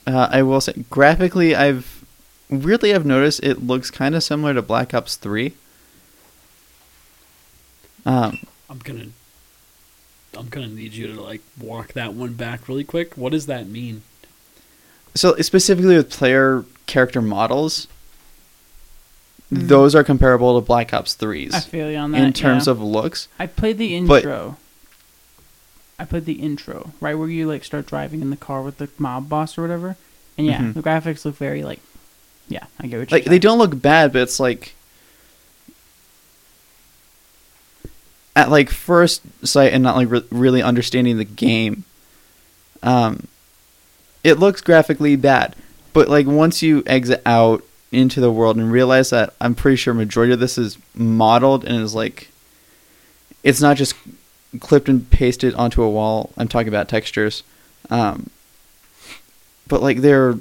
Uh, 0.08 0.28
I 0.32 0.42
will 0.42 0.62
say, 0.62 0.74
graphically, 0.90 1.54
I've 1.56 2.04
weirdly 2.50 2.94
I've 2.96 3.06
noticed 3.06 3.42
it 3.44 3.62
looks 3.62 3.92
kind 3.92 4.16
of 4.16 4.24
similar 4.24 4.54
to 4.54 4.62
Black 4.62 4.94
Ops 4.94 5.16
Three. 5.18 5.54
Um, 8.06 8.40
I'm 8.70 8.80
gonna. 8.80 9.08
I'm 10.38 10.48
gonna 10.48 10.68
need 10.68 10.94
you 10.94 11.08
to 11.08 11.22
like 11.22 11.42
walk 11.60 11.94
that 11.94 12.14
one 12.14 12.34
back 12.34 12.68
really 12.68 12.84
quick. 12.84 13.16
What 13.16 13.32
does 13.32 13.46
that 13.48 13.68
mean? 13.68 14.04
so 15.14 15.36
specifically 15.42 15.98
with 15.98 16.10
player 16.10 16.64
character 16.88 17.22
models, 17.22 17.88
Mhm. 19.52 19.68
those 19.68 19.94
are 19.94 20.06
comparable 20.06 20.58
to 20.58 20.66
Black 20.66 20.94
Ops 20.94 21.14
3's 21.16 21.54
i 21.54 21.60
feel 21.60 21.92
you 21.92 21.98
on 21.98 22.12
that 22.14 22.22
in 22.22 22.32
terms 22.32 22.68
yeah. 22.68 22.72
of 22.72 22.82
looks. 22.82 23.28
I 23.38 23.48
played 23.48 23.78
the 23.78 24.00
But- 24.06 24.24
intro. 24.24 24.58
I 26.00 26.06
played 26.06 26.24
the 26.26 26.34
intro, 26.42 26.94
right 27.02 27.14
where 27.16 27.28
you 27.28 27.46
like 27.48 27.64
start 27.66 27.86
driving 27.88 28.22
in 28.22 28.30
the 28.30 28.38
car 28.38 28.62
with 28.62 28.78
the 28.78 28.88
mob 28.98 29.28
boss 29.28 29.58
or 29.58 29.62
whatever. 29.64 29.98
And 30.38 30.48
yeah, 30.48 30.60
Mhm. 30.62 30.74
the 30.76 30.82
graphics 30.82 31.26
look 31.26 31.36
very 31.38 31.64
like 31.64 31.80
yeah, 32.48 32.66
I 32.80 32.88
get 32.88 33.00
what 33.00 33.12
you're 33.12 33.18
Like 33.20 33.26
they 33.26 33.38
don't 33.40 33.58
look 33.60 33.82
bad, 33.82 34.14
but 34.14 34.22
it's 34.24 34.40
like 34.40 34.74
at 38.36 38.50
like 38.50 38.70
first 38.70 39.22
sight 39.46 39.74
and 39.74 39.84
not 39.84 39.96
like 39.96 40.10
re- 40.10 40.26
really 40.32 40.62
understanding 40.62 41.18
the 41.18 41.26
game. 41.26 41.84
Um, 42.84 43.28
it 44.24 44.40
looks 44.40 44.62
graphically 44.62 45.16
bad, 45.16 45.56
but 45.94 46.08
like 46.08 46.28
once 46.28 46.62
you 46.62 46.84
exit 46.86 47.22
out 47.26 47.64
into 47.92 48.22
the 48.22 48.32
world 48.32 48.58
and 48.58 48.72
realize 48.72 49.10
that 49.10 49.34
I'm 49.42 49.56
pretty 49.56 49.76
sure 49.76 49.94
majority 49.94 50.34
of 50.34 50.40
this 50.40 50.58
is 50.58 50.78
modeled 50.96 51.66
and 51.66 51.82
is 51.82 51.94
like 51.94 52.30
it's 53.44 53.62
not 53.62 53.78
just 53.78 53.96
clipped 54.60 54.90
and 54.90 55.10
pasted 55.10 55.54
onto 55.56 55.82
a 55.82 55.90
wall. 55.90 56.32
I'm 56.38 56.48
talking 56.48 56.68
about 56.68 56.90
textures. 56.90 57.44
Um, 57.90 58.30
but 59.68 59.82
like 59.82 59.98
they're 59.98 60.36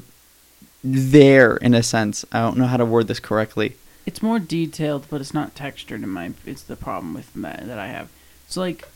there 0.82 1.56
in 1.56 1.74
a 1.74 1.82
sense. 1.82 2.24
I 2.32 2.40
don't 2.40 2.56
know 2.56 2.66
how 2.66 2.76
to 2.76 2.84
word 2.84 3.08
this 3.08 3.20
correctly. 3.20 3.76
It's 4.10 4.22
more 4.22 4.40
detailed, 4.40 5.06
but 5.08 5.20
it's 5.20 5.32
not 5.32 5.54
textured 5.54 6.02
in 6.02 6.08
my 6.08 6.32
it's 6.44 6.64
the 6.64 6.74
problem 6.74 7.14
with 7.14 7.32
that 7.34 7.64
that 7.64 7.78
I 7.78 7.86
have. 7.86 8.08
So 8.48 8.60
like 8.60 8.88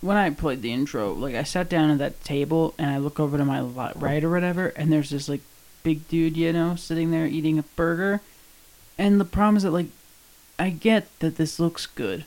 when 0.00 0.16
I 0.16 0.30
played 0.30 0.62
the 0.62 0.72
intro, 0.72 1.12
like 1.12 1.34
I 1.34 1.42
sat 1.42 1.68
down 1.68 1.90
at 1.90 1.98
that 1.98 2.22
table 2.22 2.72
and 2.78 2.88
I 2.88 2.98
look 2.98 3.18
over 3.18 3.36
to 3.36 3.44
my 3.44 3.62
right 3.96 4.22
or 4.22 4.30
whatever, 4.30 4.68
and 4.68 4.92
there's 4.92 5.10
this 5.10 5.28
like 5.28 5.40
big 5.82 6.06
dude, 6.06 6.36
you 6.36 6.52
know, 6.52 6.76
sitting 6.76 7.10
there 7.10 7.26
eating 7.26 7.58
a 7.58 7.64
burger. 7.74 8.20
And 8.96 9.20
the 9.20 9.24
problem 9.24 9.56
is 9.56 9.64
that 9.64 9.72
like 9.72 9.88
I 10.56 10.70
get 10.70 11.08
that 11.18 11.34
this 11.36 11.58
looks 11.58 11.86
good, 11.86 12.24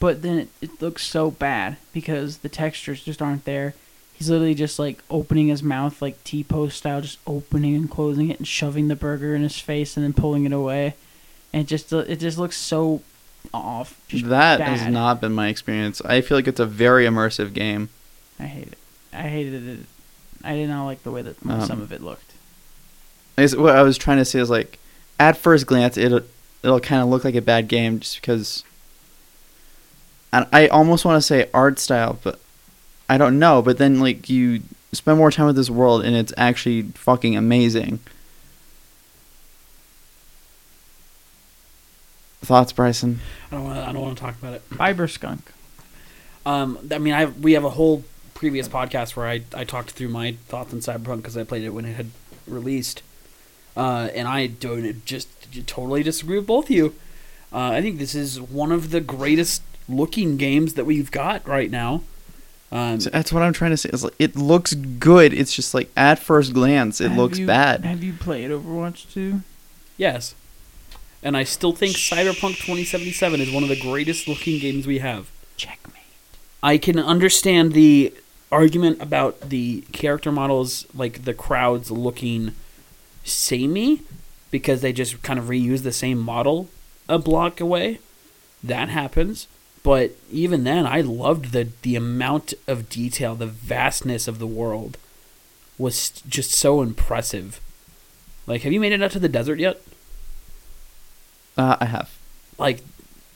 but 0.00 0.22
then 0.22 0.40
it, 0.40 0.48
it 0.60 0.82
looks 0.82 1.06
so 1.06 1.30
bad 1.30 1.76
because 1.92 2.38
the 2.38 2.48
textures 2.48 3.04
just 3.04 3.22
aren't 3.22 3.44
there. 3.44 3.74
He's 4.12 4.28
literally 4.28 4.56
just 4.56 4.80
like 4.80 5.04
opening 5.08 5.46
his 5.46 5.62
mouth 5.62 6.02
like 6.02 6.24
T 6.24 6.42
pose 6.42 6.74
style, 6.74 7.00
just 7.00 7.20
opening 7.28 7.76
and 7.76 7.88
closing 7.88 8.28
it 8.28 8.38
and 8.38 8.48
shoving 8.48 8.88
the 8.88 8.96
burger 8.96 9.36
in 9.36 9.42
his 9.42 9.60
face 9.60 9.96
and 9.96 10.02
then 10.02 10.14
pulling 10.14 10.44
it 10.44 10.52
away, 10.52 10.96
and 11.52 11.62
it 11.62 11.66
just 11.66 11.92
it 11.92 12.16
just 12.16 12.38
looks 12.38 12.56
so 12.56 13.02
off. 13.52 14.00
That 14.12 14.58
bad. 14.58 14.60
has 14.60 14.92
not 14.92 15.20
been 15.20 15.32
my 15.32 15.48
experience. 15.48 16.00
I 16.04 16.20
feel 16.20 16.36
like 16.36 16.48
it's 16.48 16.60
a 16.60 16.66
very 16.66 17.06
immersive 17.06 17.52
game. 17.52 17.88
I 18.38 18.44
hate 18.44 18.68
it. 18.68 18.78
I 19.12 19.22
hated 19.22 19.66
it. 19.66 19.78
I 20.44 20.54
did 20.54 20.68
not 20.68 20.84
like 20.84 21.02
the 21.02 21.10
way 21.10 21.22
that 21.22 21.36
Um, 21.46 21.64
some 21.64 21.80
of 21.80 21.92
it 21.92 22.02
looked. 22.02 22.32
Is 23.36 23.56
what 23.56 23.76
I 23.76 23.82
was 23.82 23.96
trying 23.98 24.18
to 24.18 24.24
say 24.24 24.40
is 24.40 24.50
like, 24.50 24.78
at 25.18 25.36
first 25.36 25.66
glance, 25.66 25.96
it'll 25.96 26.22
it'll 26.62 26.80
kind 26.80 27.02
of 27.02 27.08
look 27.08 27.24
like 27.24 27.34
a 27.34 27.42
bad 27.42 27.68
game 27.68 28.00
just 28.00 28.20
because. 28.20 28.64
And 30.32 30.46
I 30.52 30.68
almost 30.68 31.04
want 31.04 31.16
to 31.16 31.26
say 31.26 31.48
art 31.54 31.78
style, 31.78 32.18
but 32.22 32.38
I 33.08 33.16
don't 33.16 33.38
know. 33.38 33.62
But 33.62 33.78
then 33.78 34.00
like 34.00 34.28
you 34.28 34.62
spend 34.92 35.18
more 35.18 35.30
time 35.30 35.46
with 35.46 35.56
this 35.56 35.70
world, 35.70 36.04
and 36.04 36.14
it's 36.14 36.32
actually 36.36 36.82
fucking 36.94 37.36
amazing. 37.36 38.00
Thoughts, 42.42 42.72
Bryson? 42.72 43.20
I 43.50 43.56
don't 43.56 43.64
want. 43.64 43.78
I 43.78 43.92
don't 43.92 44.02
want 44.02 44.16
to 44.16 44.22
talk 44.22 44.36
about 44.38 44.54
it. 44.54 44.62
Fiber 44.62 45.08
skunk. 45.08 45.52
Um, 46.46 46.78
I 46.92 46.98
mean, 46.98 47.12
I 47.14 47.26
we 47.26 47.52
have 47.52 47.64
a 47.64 47.70
whole 47.70 48.04
previous 48.34 48.68
podcast 48.68 49.16
where 49.16 49.26
I, 49.26 49.42
I 49.54 49.64
talked 49.64 49.90
through 49.90 50.08
my 50.08 50.32
thoughts 50.46 50.72
on 50.72 50.78
Cyberpunk 50.80 51.16
because 51.18 51.36
I 51.36 51.42
played 51.44 51.64
it 51.64 51.70
when 51.70 51.84
it 51.84 51.94
had 51.96 52.10
released, 52.46 53.02
uh, 53.76 54.08
and 54.14 54.28
I 54.28 54.46
don't 54.46 55.04
just 55.04 55.28
totally 55.66 56.02
disagree 56.04 56.36
with 56.38 56.46
both 56.46 56.66
of 56.66 56.70
you. 56.70 56.94
Uh, 57.52 57.70
I 57.70 57.82
think 57.82 57.98
this 57.98 58.14
is 58.14 58.40
one 58.40 58.70
of 58.72 58.90
the 58.90 59.00
greatest 59.00 59.62
looking 59.88 60.36
games 60.36 60.74
that 60.74 60.84
we've 60.84 61.10
got 61.10 61.46
right 61.48 61.70
now. 61.70 62.02
Um, 62.70 63.00
So 63.00 63.08
that's 63.10 63.32
what 63.32 63.42
I'm 63.42 63.54
trying 63.54 63.70
to 63.70 63.76
say. 63.78 63.88
Is 63.92 64.04
like, 64.04 64.14
it 64.18 64.36
looks 64.36 64.74
good. 64.74 65.32
It's 65.32 65.52
just 65.54 65.72
like 65.74 65.90
at 65.96 66.18
first 66.18 66.52
glance, 66.52 67.00
it 67.00 67.10
looks 67.12 67.38
you- 67.38 67.46
bad. 67.46 67.84
Have 67.86 68.04
you 68.04 68.12
played 68.12 68.50
Overwatch 68.50 69.10
2? 69.12 69.40
yes, 69.96 70.34
and 71.22 71.36
I 71.36 71.44
still 71.44 71.72
think 71.72 71.96
Cyberpunk 71.96 72.56
2077 72.56 73.40
is 73.40 73.52
one 73.52 73.62
of 73.62 73.68
the 73.68 73.80
greatest 73.80 74.28
looking 74.28 74.58
games 74.58 74.86
we 74.86 74.98
have. 74.98 75.30
Checkmate. 75.56 75.96
I 76.62 76.78
can 76.78 76.98
understand 76.98 77.72
the 77.72 78.14
argument 78.50 79.00
about 79.02 79.40
the 79.40 79.82
character 79.92 80.32
models, 80.32 80.86
like 80.94 81.24
the 81.24 81.34
crowds 81.34 81.90
looking 81.90 82.54
samey, 83.24 84.02
because 84.50 84.80
they 84.80 84.92
just 84.92 85.22
kind 85.22 85.38
of 85.38 85.46
reuse 85.46 85.82
the 85.82 85.92
same 85.92 86.18
model 86.18 86.68
a 87.08 87.18
block 87.18 87.60
away. 87.60 87.98
That 88.62 88.88
happens. 88.88 89.48
But 89.82 90.12
even 90.30 90.64
then, 90.64 90.86
I 90.86 91.00
loved 91.00 91.52
the, 91.52 91.68
the 91.82 91.96
amount 91.96 92.52
of 92.66 92.88
detail, 92.88 93.34
the 93.34 93.46
vastness 93.46 94.28
of 94.28 94.38
the 94.38 94.46
world 94.46 94.98
was 95.78 96.10
just 96.28 96.50
so 96.50 96.82
impressive. 96.82 97.60
Like, 98.46 98.62
have 98.62 98.72
you 98.72 98.80
made 98.80 98.92
it 98.92 99.02
out 99.02 99.12
to 99.12 99.18
the 99.18 99.28
desert 99.28 99.58
yet? 99.58 99.80
Uh, 101.58 101.76
I 101.80 101.86
have. 101.86 102.16
like 102.56 102.82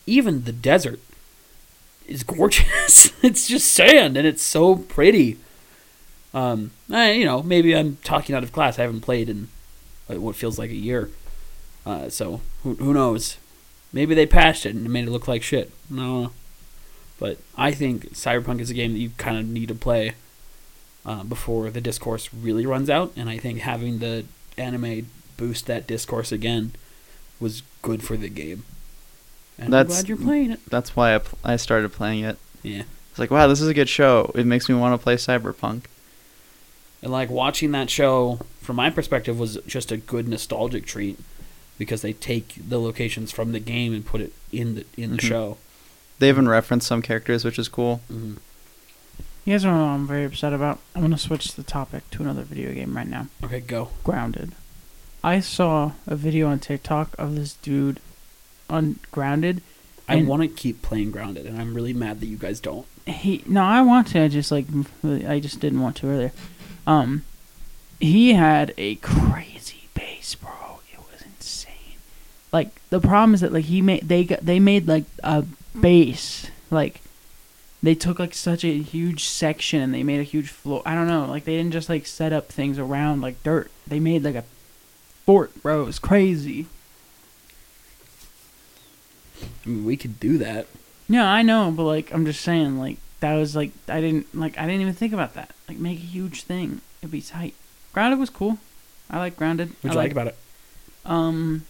even 0.07 0.45
the 0.45 0.53
desert 0.53 1.01
is 2.07 2.23
gorgeous. 2.23 3.13
it's 3.23 3.49
just 3.49 3.71
sand 3.71 4.17
and 4.17 4.27
it's 4.27 4.43
so 4.43 4.77
pretty. 4.77 5.39
Um, 6.33 6.71
I, 6.91 7.13
you 7.13 7.25
know, 7.25 7.43
maybe 7.43 7.77
I'm 7.77 7.99
talking 8.05 8.35
out 8.35 8.43
of 8.43 8.53
class. 8.53 8.79
I 8.79 8.83
haven't 8.83 9.03
played 9.03 9.29
in 9.29 9.49
what 10.07 10.37
feels 10.37 10.59
like 10.59 10.71
a 10.71 10.75
year. 10.75 11.11
Uh, 11.85 12.09
so 12.09 12.41
who, 12.63 12.75
who 12.77 12.95
knows? 12.95 13.37
Maybe 13.93 14.15
they 14.15 14.27
patched 14.27 14.65
it 14.67 14.75
and 14.75 14.89
made 14.91 15.07
it 15.07 15.11
look 15.11 15.29
like 15.29 15.43
shit. 15.43 15.71
No, 15.91 16.31
but 17.19 17.39
I 17.57 17.73
think 17.73 18.15
Cyberpunk 18.15 18.61
is 18.61 18.71
a 18.71 18.75
game 18.75 18.93
that 18.93 18.99
you 18.99 19.11
kind 19.19 19.37
of 19.37 19.47
need 19.47 19.69
to 19.69 19.75
play 19.75 20.15
uh, 21.05 21.25
before 21.25 21.71
the 21.71 21.81
discourse 21.81 22.33
really 22.33 22.67
runs 22.67 22.89
out. 22.89 23.13
And 23.17 23.29
I 23.29 23.37
think 23.37 23.61
having 23.61 23.99
the 23.99 24.25
anime 24.57 25.09
boost 25.37 25.67
that 25.67 25.87
discourse 25.87 26.33
again 26.33 26.73
was 27.43 27.63
good 27.83 28.03
for 28.03 28.17
the 28.17 28.29
game. 28.31 28.65
And 29.59 29.73
That's- 29.73 29.99
I'm 29.99 30.05
glad 30.05 30.09
you're 30.09 30.27
playing 30.27 30.51
it. 30.53 30.61
That's 30.71 30.97
why 30.97 31.15
I, 31.15 31.19
pl- 31.19 31.39
I 31.45 31.57
started 31.57 31.93
playing 31.93 32.25
it. 32.25 32.39
Yeah. 32.63 32.85
It's 33.11 33.19
like, 33.19 33.31
wow, 33.31 33.47
this 33.47 33.61
is 33.61 33.69
a 33.69 33.75
good 33.75 33.89
show. 33.91 34.33
It 34.35 34.47
makes 34.47 34.69
me 34.69 34.75
want 34.75 34.99
to 34.99 35.03
play 35.03 35.17
Cyberpunk. 35.17 35.83
And 37.03 37.13
like 37.13 37.29
watching 37.31 37.73
that 37.73 37.91
show 37.91 38.41
from 38.61 38.77
my 38.77 38.89
perspective 38.89 39.39
was 39.39 39.59
just 39.67 39.93
a 39.93 39.97
good 39.99 40.29
nostalgic 40.29 40.87
treat 40.87 41.19
because 41.77 42.01
they 42.01 42.13
take 42.13 42.55
the 42.69 42.79
locations 42.81 43.33
from 43.33 43.53
the 43.53 43.59
game 43.61 43.93
and 43.93 44.07
put 44.07 44.21
it 44.21 44.33
in 44.53 44.77
the 44.77 44.85
in 44.97 45.11
the 45.11 45.17
Mhm. 45.17 45.29
show. 45.29 45.59
They 46.21 46.29
even 46.29 46.49
reference 46.49 46.87
some 46.87 47.03
characters, 47.03 47.45
which 47.45 47.59
is 47.59 47.69
cool. 47.69 47.97
hmm 48.09 48.35
You 49.45 49.55
guys 49.55 49.65
know 49.65 49.73
what 49.73 49.79
I'm 49.89 50.07
very 50.07 50.25
upset 50.25 50.53
about? 50.53 50.79
I'm 50.95 51.03
gonna 51.03 51.19
switch 51.19 51.55
the 51.55 51.65
topic 51.65 52.09
to 52.13 52.23
another 52.23 52.43
video 52.43 52.73
game 52.73 52.97
right 52.97 53.09
now. 53.09 53.27
Okay, 53.43 53.59
go. 53.61 53.89
Grounded. 54.05 54.53
I 55.25 55.41
saw 55.41 55.93
a 56.07 56.17
video 56.17 56.49
on 56.49 56.59
TikTok 56.59 57.15
of 57.19 57.37
this 57.37 57.55
dude 57.55 58.01
on 58.69 58.99
Grounded. 59.11 59.63
I 60.09 60.17
And- 60.17 60.27
want 60.29 60.43
to 60.43 60.49
keep 60.49 60.83
playing 60.83 61.11
Grounded, 61.13 61.47
and 61.47 61.61
I'm 61.61 61.75
really 61.75 61.93
mad 61.93 62.21
that 62.21 62.27
you 62.27 62.37
guys 62.37 62.61
don't. 62.61 62.87
He 63.07 63.43
no, 63.47 63.63
I 63.65 63.83
want 63.83 64.09
to. 64.09 64.23
I 64.23 64.29
just 64.29 64.51
like 64.53 64.67
I 65.05 65.41
just 65.41 65.59
didn't 65.61 65.81
want 65.81 65.97
to 65.97 66.07
earlier. 66.09 66.33
Um, 66.87 67.23
he 68.01 68.35
had 68.35 68.73
a 68.79 68.95
crazy 68.97 69.89
bass, 69.95 70.35
bro. 70.37 70.81
It 70.93 70.99
was 70.99 71.23
insane. 71.23 71.99
Like 72.53 72.69
the 72.91 73.01
problem 73.01 73.35
is 73.35 73.41
that 73.41 73.53
like 73.53 73.65
he 73.65 73.83
made 73.83 74.09
they 74.09 74.23
got 74.25 74.41
they 74.47 74.61
made 74.61 74.87
like 74.87 75.05
a 75.25 75.45
bass 75.81 76.47
like 76.71 77.01
they 77.83 77.97
took 77.97 78.21
like 78.21 78.35
such 78.35 78.63
a 78.65 78.79
huge 78.79 79.25
section 79.25 79.81
and 79.83 79.93
they 79.93 80.05
made 80.05 80.21
a 80.21 80.25
huge 80.25 80.49
floor. 80.51 80.83
I 80.87 80.95
don't 80.95 81.09
know. 81.09 81.27
Like 81.27 81.45
they 81.45 81.57
didn't 81.57 81.73
just 81.73 81.89
like 81.89 82.07
set 82.07 82.33
up 82.33 82.49
things 82.49 82.79
around 82.79 83.21
like 83.21 83.43
dirt. 83.43 83.71
They 83.89 83.99
made 83.99 84.23
like 84.23 84.37
a 84.37 84.45
fort, 85.27 85.61
bro. 85.63 85.83
It 85.83 85.87
was 85.87 85.99
crazy. 85.99 86.67
I 89.65 89.69
mean, 89.69 89.85
we 89.85 89.97
could 89.97 90.21
do 90.21 90.39
that. 90.39 90.67
Yeah, 91.09 91.29
I 91.29 91.43
know, 91.43 91.73
but 91.75 91.85
like 91.85 92.13
I'm 92.13 92.25
just 92.25 92.41
saying, 92.41 92.79
like 92.79 92.99
that 93.21 93.35
was 93.35 93.55
like 93.55 93.71
I 93.89 94.01
didn't 94.01 94.35
like 94.35 94.59
I 94.59 94.67
didn't 94.67 94.81
even 94.81 94.95
think 94.95 95.13
about 95.13 95.35
that. 95.35 95.51
Like 95.69 95.79
make 95.79 95.99
a 95.99 96.03
huge 96.03 96.43
thing. 96.43 96.81
It'd 97.01 97.11
be 97.11 97.21
tight. 97.21 97.55
Grounded 97.93 98.19
was 98.19 98.31
cool. 98.31 98.59
I 99.11 99.19
like 99.19 99.37
Grounded. 99.37 99.71
What'd 99.81 99.93
you 99.93 99.97
like 99.99 100.13
about 100.13 100.29
it? 100.29 100.37
Um, 101.05 101.67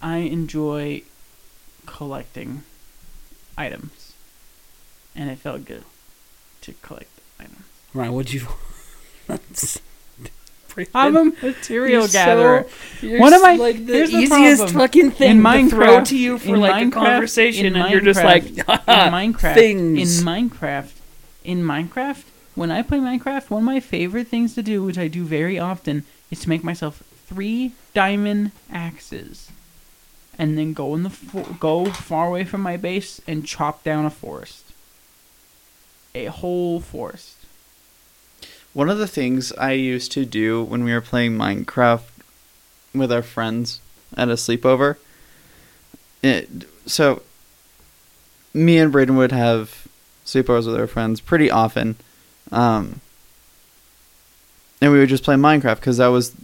I 0.00 0.18
enjoy 0.18 1.02
collecting 1.86 2.62
items, 3.58 4.14
and 5.14 5.30
it 5.30 5.38
felt 5.38 5.64
good 5.64 5.84
to 6.62 6.72
collect 6.74 7.10
items. 7.38 7.64
Ryan, 7.92 8.12
what'd 8.12 8.32
you? 8.32 8.46
That's 10.74 10.90
I'm 10.94 11.16
a 11.16 11.24
material 11.24 12.00
You're 12.02 12.08
so- 12.08 12.12
gatherer. 12.12 12.66
You're 13.00 13.20
One 13.20 13.32
of 13.32 13.42
my- 13.42 13.56
like 13.56 13.84
the 13.86 13.92
here's 13.92 14.10
the 14.10 14.18
easiest 14.18 14.70
fucking 14.70 15.10
thing 15.12 15.30
In 15.38 15.42
to 15.42 15.68
throw 15.70 15.86
Minecraft- 15.98 16.04
to 16.08 16.16
you 16.18 16.38
for 16.38 16.56
like 16.56 16.74
Minecraft- 16.74 16.88
a 16.88 16.90
conversation, 16.92 17.76
and 17.76 17.90
you're 17.90 18.00
just 18.00 18.22
like 18.24 18.46
in 18.58 18.64
ah, 18.68 19.10
Minecraft, 19.12 19.54
things. 19.54 20.18
in 20.20 20.24
Minecraft, 20.26 20.90
in 21.44 21.62
Minecraft, 21.62 22.22
when 22.54 22.70
I 22.70 22.82
play 22.82 22.98
Minecraft, 22.98 23.50
one 23.50 23.62
of 23.62 23.66
my 23.66 23.80
favorite 23.80 24.28
things 24.28 24.54
to 24.54 24.62
do, 24.62 24.82
which 24.84 24.98
I 24.98 25.08
do 25.08 25.24
very 25.24 25.58
often, 25.58 26.04
is 26.30 26.40
to 26.40 26.48
make 26.48 26.62
myself 26.64 27.02
three 27.26 27.72
diamond 27.94 28.52
axes, 28.70 29.48
and 30.38 30.56
then 30.58 30.72
go 30.72 30.94
in 30.94 31.02
the 31.02 31.10
fo- 31.10 31.56
go 31.60 31.86
far 31.86 32.28
away 32.28 32.44
from 32.44 32.60
my 32.62 32.76
base 32.76 33.20
and 33.26 33.46
chop 33.46 33.82
down 33.84 34.04
a 34.04 34.10
forest, 34.10 34.64
a 36.14 36.26
whole 36.26 36.80
forest. 36.80 37.36
One 38.74 38.88
of 38.88 38.98
the 38.98 39.06
things 39.06 39.52
I 39.52 39.72
used 39.72 40.12
to 40.12 40.24
do 40.24 40.62
when 40.62 40.84
we 40.84 40.92
were 40.92 41.00
playing 41.00 41.32
Minecraft 41.36 42.04
with 42.94 43.12
our 43.12 43.22
friends 43.22 43.80
at 44.16 44.28
a 44.28 44.34
sleepover, 44.34 44.96
it, 46.22 46.48
so 46.86 47.22
me 48.54 48.78
and 48.78 48.90
Braden 48.90 49.16
would 49.16 49.32
have 49.32 49.86
sleepovers 50.24 50.66
with 50.66 50.76
our 50.76 50.86
friends 50.86 51.20
pretty 51.20 51.50
often, 51.50 51.96
um, 52.50 53.00
and 54.80 54.92
we 54.92 54.98
would 54.98 55.08
just 55.08 55.24
play 55.24 55.36
Minecraft 55.36 55.76
because 55.76 55.98
that 55.98 56.08
was 56.08 56.34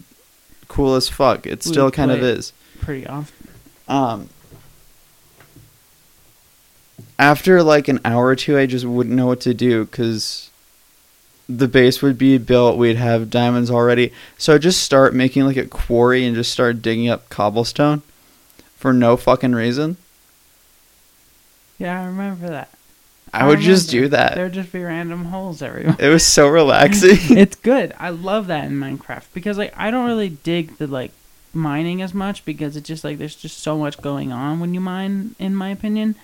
cool 0.67 0.95
as 0.95 1.09
fuck. 1.09 1.45
It 1.45 1.65
We 1.65 1.71
still 1.71 1.91
kind 1.91 2.11
of 2.11 2.21
is. 2.21 2.53
Pretty 2.79 3.05
often. 3.05 3.47
Um, 3.87 4.29
after 7.17 7.63
like 7.63 7.87
an 7.87 7.99
hour 8.05 8.27
or 8.27 8.35
two, 8.35 8.57
I 8.57 8.65
just 8.65 8.85
wouldn't 8.85 9.15
know 9.15 9.27
what 9.27 9.41
to 9.41 9.53
do 9.53 9.85
because 9.85 10.48
the 11.49 11.67
base 11.67 12.01
would 12.03 12.17
be 12.17 12.37
built. 12.37 12.77
We'd 12.77 12.95
have 12.95 13.31
diamonds 13.31 13.71
already. 13.71 14.13
So 14.37 14.53
I'd 14.53 14.61
just 14.61 14.83
start 14.83 15.15
making 15.15 15.45
like 15.45 15.57
a 15.57 15.65
quarry 15.65 16.23
and 16.23 16.35
just 16.35 16.51
start 16.51 16.83
digging 16.83 17.09
up 17.09 17.27
cobblestone 17.29 18.03
for 18.75 18.93
no 18.93 19.17
fucking 19.17 19.53
reason. 19.53 19.97
Yeah, 21.79 22.01
I 22.01 22.05
remember 22.05 22.49
that. 22.49 22.69
I 23.33 23.47
would 23.47 23.59
just 23.59 23.89
do 23.89 24.07
that. 24.09 24.35
There'd 24.35 24.53
just 24.53 24.71
be 24.71 24.83
random 24.83 25.25
holes 25.25 25.61
everywhere. 25.61 25.95
It 25.99 26.09
was 26.09 26.25
so 26.25 26.47
relaxing. 26.47 27.17
it's 27.37 27.55
good. 27.55 27.93
I 27.99 28.09
love 28.09 28.47
that 28.47 28.65
in 28.65 28.79
Minecraft 28.79 29.25
because 29.33 29.57
like 29.57 29.73
I 29.77 29.91
don't 29.91 30.07
really 30.07 30.29
dig 30.29 30.77
the 30.77 30.87
like 30.87 31.11
mining 31.53 32.01
as 32.01 32.13
much 32.13 32.45
because 32.45 32.75
it's 32.75 32.87
just 32.87 33.03
like 33.03 33.17
there's 33.17 33.35
just 33.35 33.59
so 33.59 33.77
much 33.77 34.01
going 34.01 34.31
on 34.31 34.59
when 34.59 34.73
you 34.73 34.79
mine. 34.79 35.35
In 35.39 35.55
my 35.55 35.69
opinion, 35.69 36.15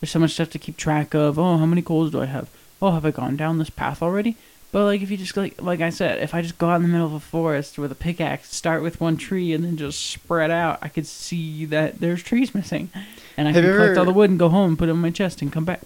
there's 0.00 0.10
so 0.10 0.18
much 0.18 0.32
stuff 0.32 0.50
to 0.50 0.58
keep 0.58 0.76
track 0.76 1.14
of. 1.14 1.38
Oh, 1.38 1.58
how 1.58 1.66
many 1.66 1.82
coals 1.82 2.10
do 2.10 2.20
I 2.20 2.26
have? 2.26 2.48
Oh, 2.82 2.92
have 2.92 3.06
I 3.06 3.10
gone 3.12 3.36
down 3.36 3.58
this 3.58 3.70
path 3.70 4.02
already? 4.02 4.36
But 4.70 4.84
like 4.84 5.00
if 5.00 5.10
you 5.10 5.16
just 5.16 5.36
like 5.36 5.60
like 5.62 5.80
I 5.80 5.88
said, 5.90 6.22
if 6.22 6.34
I 6.34 6.42
just 6.42 6.58
go 6.58 6.68
out 6.68 6.76
in 6.76 6.82
the 6.82 6.88
middle 6.88 7.06
of 7.06 7.14
a 7.14 7.20
forest 7.20 7.78
with 7.78 7.90
a 7.90 7.94
pickaxe, 7.94 8.54
start 8.54 8.82
with 8.82 9.00
one 9.00 9.16
tree 9.16 9.52
and 9.54 9.64
then 9.64 9.76
just 9.78 10.04
spread 10.04 10.50
out, 10.50 10.78
I 10.82 10.88
could 10.88 11.06
see 11.06 11.64
that 11.66 12.00
there's 12.00 12.22
trees 12.22 12.54
missing, 12.54 12.90
and 13.36 13.48
I 13.48 13.52
Have 13.52 13.62
can 13.62 13.70
you 13.70 13.76
collect 13.76 13.96
all 13.96 14.04
the 14.04 14.12
wood 14.12 14.28
and 14.30 14.38
go 14.38 14.50
home, 14.50 14.70
and 14.70 14.78
put 14.78 14.88
it 14.88 14.92
in 14.92 14.98
my 14.98 15.10
chest, 15.10 15.40
and 15.40 15.50
come 15.50 15.64
back. 15.64 15.80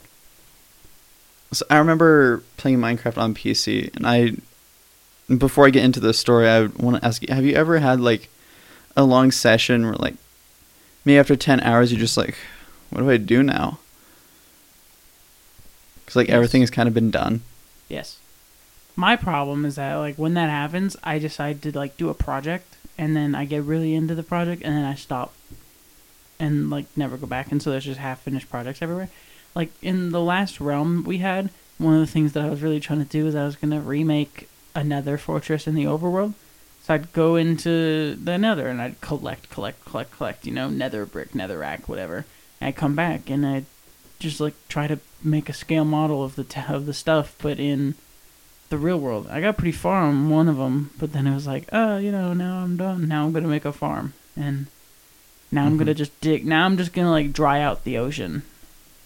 So 1.52 1.64
I 1.70 1.76
remember 1.78 2.42
playing 2.56 2.78
Minecraft 2.78 3.18
on 3.18 3.34
PC, 3.34 3.94
and 3.94 4.04
I, 4.06 4.32
before 5.32 5.66
I 5.66 5.70
get 5.70 5.84
into 5.84 6.00
this 6.00 6.18
story, 6.18 6.48
I 6.48 6.62
want 6.66 6.96
to 7.00 7.04
ask 7.06 7.22
you: 7.22 7.32
Have 7.32 7.44
you 7.44 7.54
ever 7.54 7.78
had 7.78 8.00
like 8.00 8.28
a 8.96 9.04
long 9.04 9.30
session 9.30 9.84
where, 9.84 9.94
like, 9.94 10.14
maybe 11.04 11.18
after 11.18 11.36
ten 11.36 11.60
hours, 11.60 11.92
you're 11.92 12.00
just 12.00 12.16
like, 12.16 12.36
"What 12.90 13.02
do 13.02 13.10
I 13.10 13.16
do 13.16 13.44
now?" 13.44 13.78
Because 16.04 16.16
like 16.16 16.28
Yes. 16.28 16.34
everything 16.34 16.62
has 16.62 16.70
kind 16.70 16.88
of 16.88 16.94
been 16.94 17.10
done. 17.12 17.42
Yes. 17.88 18.16
My 18.94 19.16
problem 19.16 19.64
is 19.64 19.76
that 19.76 19.94
like 19.96 20.16
when 20.16 20.34
that 20.34 20.50
happens, 20.50 20.96
I 21.02 21.18
decide 21.18 21.62
to 21.62 21.76
like 21.76 21.96
do 21.96 22.08
a 22.08 22.14
project 22.14 22.76
and 22.98 23.16
then 23.16 23.34
I 23.34 23.44
get 23.44 23.62
really 23.62 23.94
into 23.94 24.14
the 24.14 24.22
project 24.22 24.62
and 24.62 24.76
then 24.76 24.84
I 24.84 24.94
stop 24.94 25.32
and 26.38 26.70
like 26.70 26.86
never 26.96 27.16
go 27.16 27.26
back 27.26 27.50
and 27.50 27.62
so 27.62 27.70
there's 27.70 27.84
just 27.84 28.00
half 28.00 28.20
finished 28.20 28.50
projects 28.50 28.82
everywhere. 28.82 29.08
Like 29.54 29.70
in 29.82 30.10
the 30.10 30.20
last 30.20 30.60
realm 30.60 31.04
we 31.04 31.18
had, 31.18 31.50
one 31.78 31.94
of 31.94 32.00
the 32.00 32.06
things 32.06 32.32
that 32.32 32.44
I 32.44 32.50
was 32.50 32.62
really 32.62 32.80
trying 32.80 33.02
to 33.02 33.08
do 33.08 33.26
is 33.26 33.34
I 33.34 33.44
was 33.44 33.56
gonna 33.56 33.80
remake 33.80 34.48
another 34.74 35.16
fortress 35.18 35.66
in 35.66 35.74
the 35.74 35.84
overworld. 35.84 36.34
So 36.82 36.94
I'd 36.94 37.12
go 37.12 37.36
into 37.36 38.16
the 38.16 38.36
nether 38.38 38.66
and 38.66 38.82
I'd 38.82 39.00
collect, 39.00 39.50
collect, 39.50 39.84
collect, 39.84 40.10
collect, 40.10 40.46
you 40.46 40.52
know, 40.52 40.68
nether 40.68 41.06
brick, 41.06 41.34
nether 41.34 41.58
rack, 41.58 41.88
whatever. 41.88 42.24
And 42.60 42.68
I'd 42.68 42.76
come 42.76 42.96
back 42.96 43.30
and 43.30 43.46
I'd 43.46 43.66
just 44.18 44.40
like 44.40 44.54
try 44.68 44.86
to 44.88 44.98
make 45.22 45.48
a 45.48 45.52
scale 45.52 45.84
model 45.84 46.24
of 46.24 46.34
the 46.34 46.44
t- 46.44 46.60
of 46.68 46.86
the 46.86 46.94
stuff, 46.94 47.36
but 47.40 47.60
in 47.60 47.94
the 48.72 48.78
real 48.78 48.98
world. 48.98 49.28
I 49.30 49.40
got 49.40 49.56
pretty 49.56 49.72
far 49.72 50.02
on 50.02 50.28
one 50.30 50.48
of 50.48 50.56
them, 50.56 50.90
but 50.98 51.12
then 51.12 51.26
it 51.26 51.34
was 51.34 51.46
like, 51.46 51.68
oh, 51.72 51.98
you 51.98 52.10
know, 52.10 52.32
now 52.32 52.64
I'm 52.64 52.76
done. 52.76 53.06
Now 53.06 53.24
I'm 53.24 53.32
gonna 53.32 53.46
make 53.46 53.64
a 53.64 53.72
farm, 53.72 54.14
and 54.36 54.66
now 55.52 55.66
I'm 55.66 55.76
gonna 55.76 55.92
Mhm. 55.94 55.98
just 55.98 56.20
dig. 56.20 56.46
Now 56.46 56.64
I'm 56.64 56.76
just 56.78 56.92
gonna 56.92 57.10
like 57.10 57.32
dry 57.32 57.60
out 57.60 57.84
the 57.84 57.98
ocean. 57.98 58.42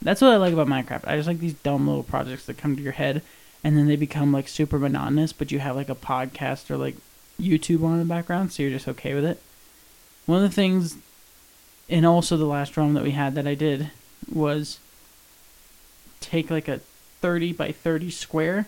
That's 0.00 0.20
what 0.20 0.30
I 0.32 0.36
like 0.36 0.52
about 0.52 0.68
Minecraft. 0.68 1.06
I 1.08 1.16
just 1.16 1.26
like 1.26 1.40
these 1.40 1.54
dumb 1.54 1.86
little 1.88 2.02
projects 2.04 2.46
that 2.46 2.56
come 2.58 2.76
to 2.76 2.82
your 2.82 2.92
head, 2.92 3.22
and 3.64 3.76
then 3.76 3.86
they 3.86 3.96
become 3.96 4.32
like 4.32 4.46
super 4.48 4.78
monotonous. 4.78 5.32
But 5.32 5.50
you 5.50 5.58
have 5.58 5.74
like 5.76 5.88
a 5.88 5.94
podcast 5.94 6.70
or 6.70 6.76
like 6.76 6.96
YouTube 7.40 7.82
on 7.84 7.94
in 7.94 7.98
the 7.98 8.04
background, 8.04 8.52
so 8.52 8.62
you're 8.62 8.70
just 8.72 8.88
okay 8.88 9.14
with 9.14 9.24
it. 9.24 9.42
One 10.26 10.42
of 10.42 10.48
the 10.48 10.54
things, 10.54 10.96
and 11.88 12.06
also 12.06 12.36
the 12.36 12.44
last 12.46 12.76
realm 12.76 12.94
that 12.94 13.02
we 13.04 13.10
had 13.12 13.34
that 13.34 13.46
I 13.46 13.54
did 13.54 13.90
was 14.32 14.78
take 16.20 16.50
like 16.50 16.68
a 16.68 16.80
30 17.20 17.52
by 17.52 17.72
30 17.72 18.10
square 18.10 18.66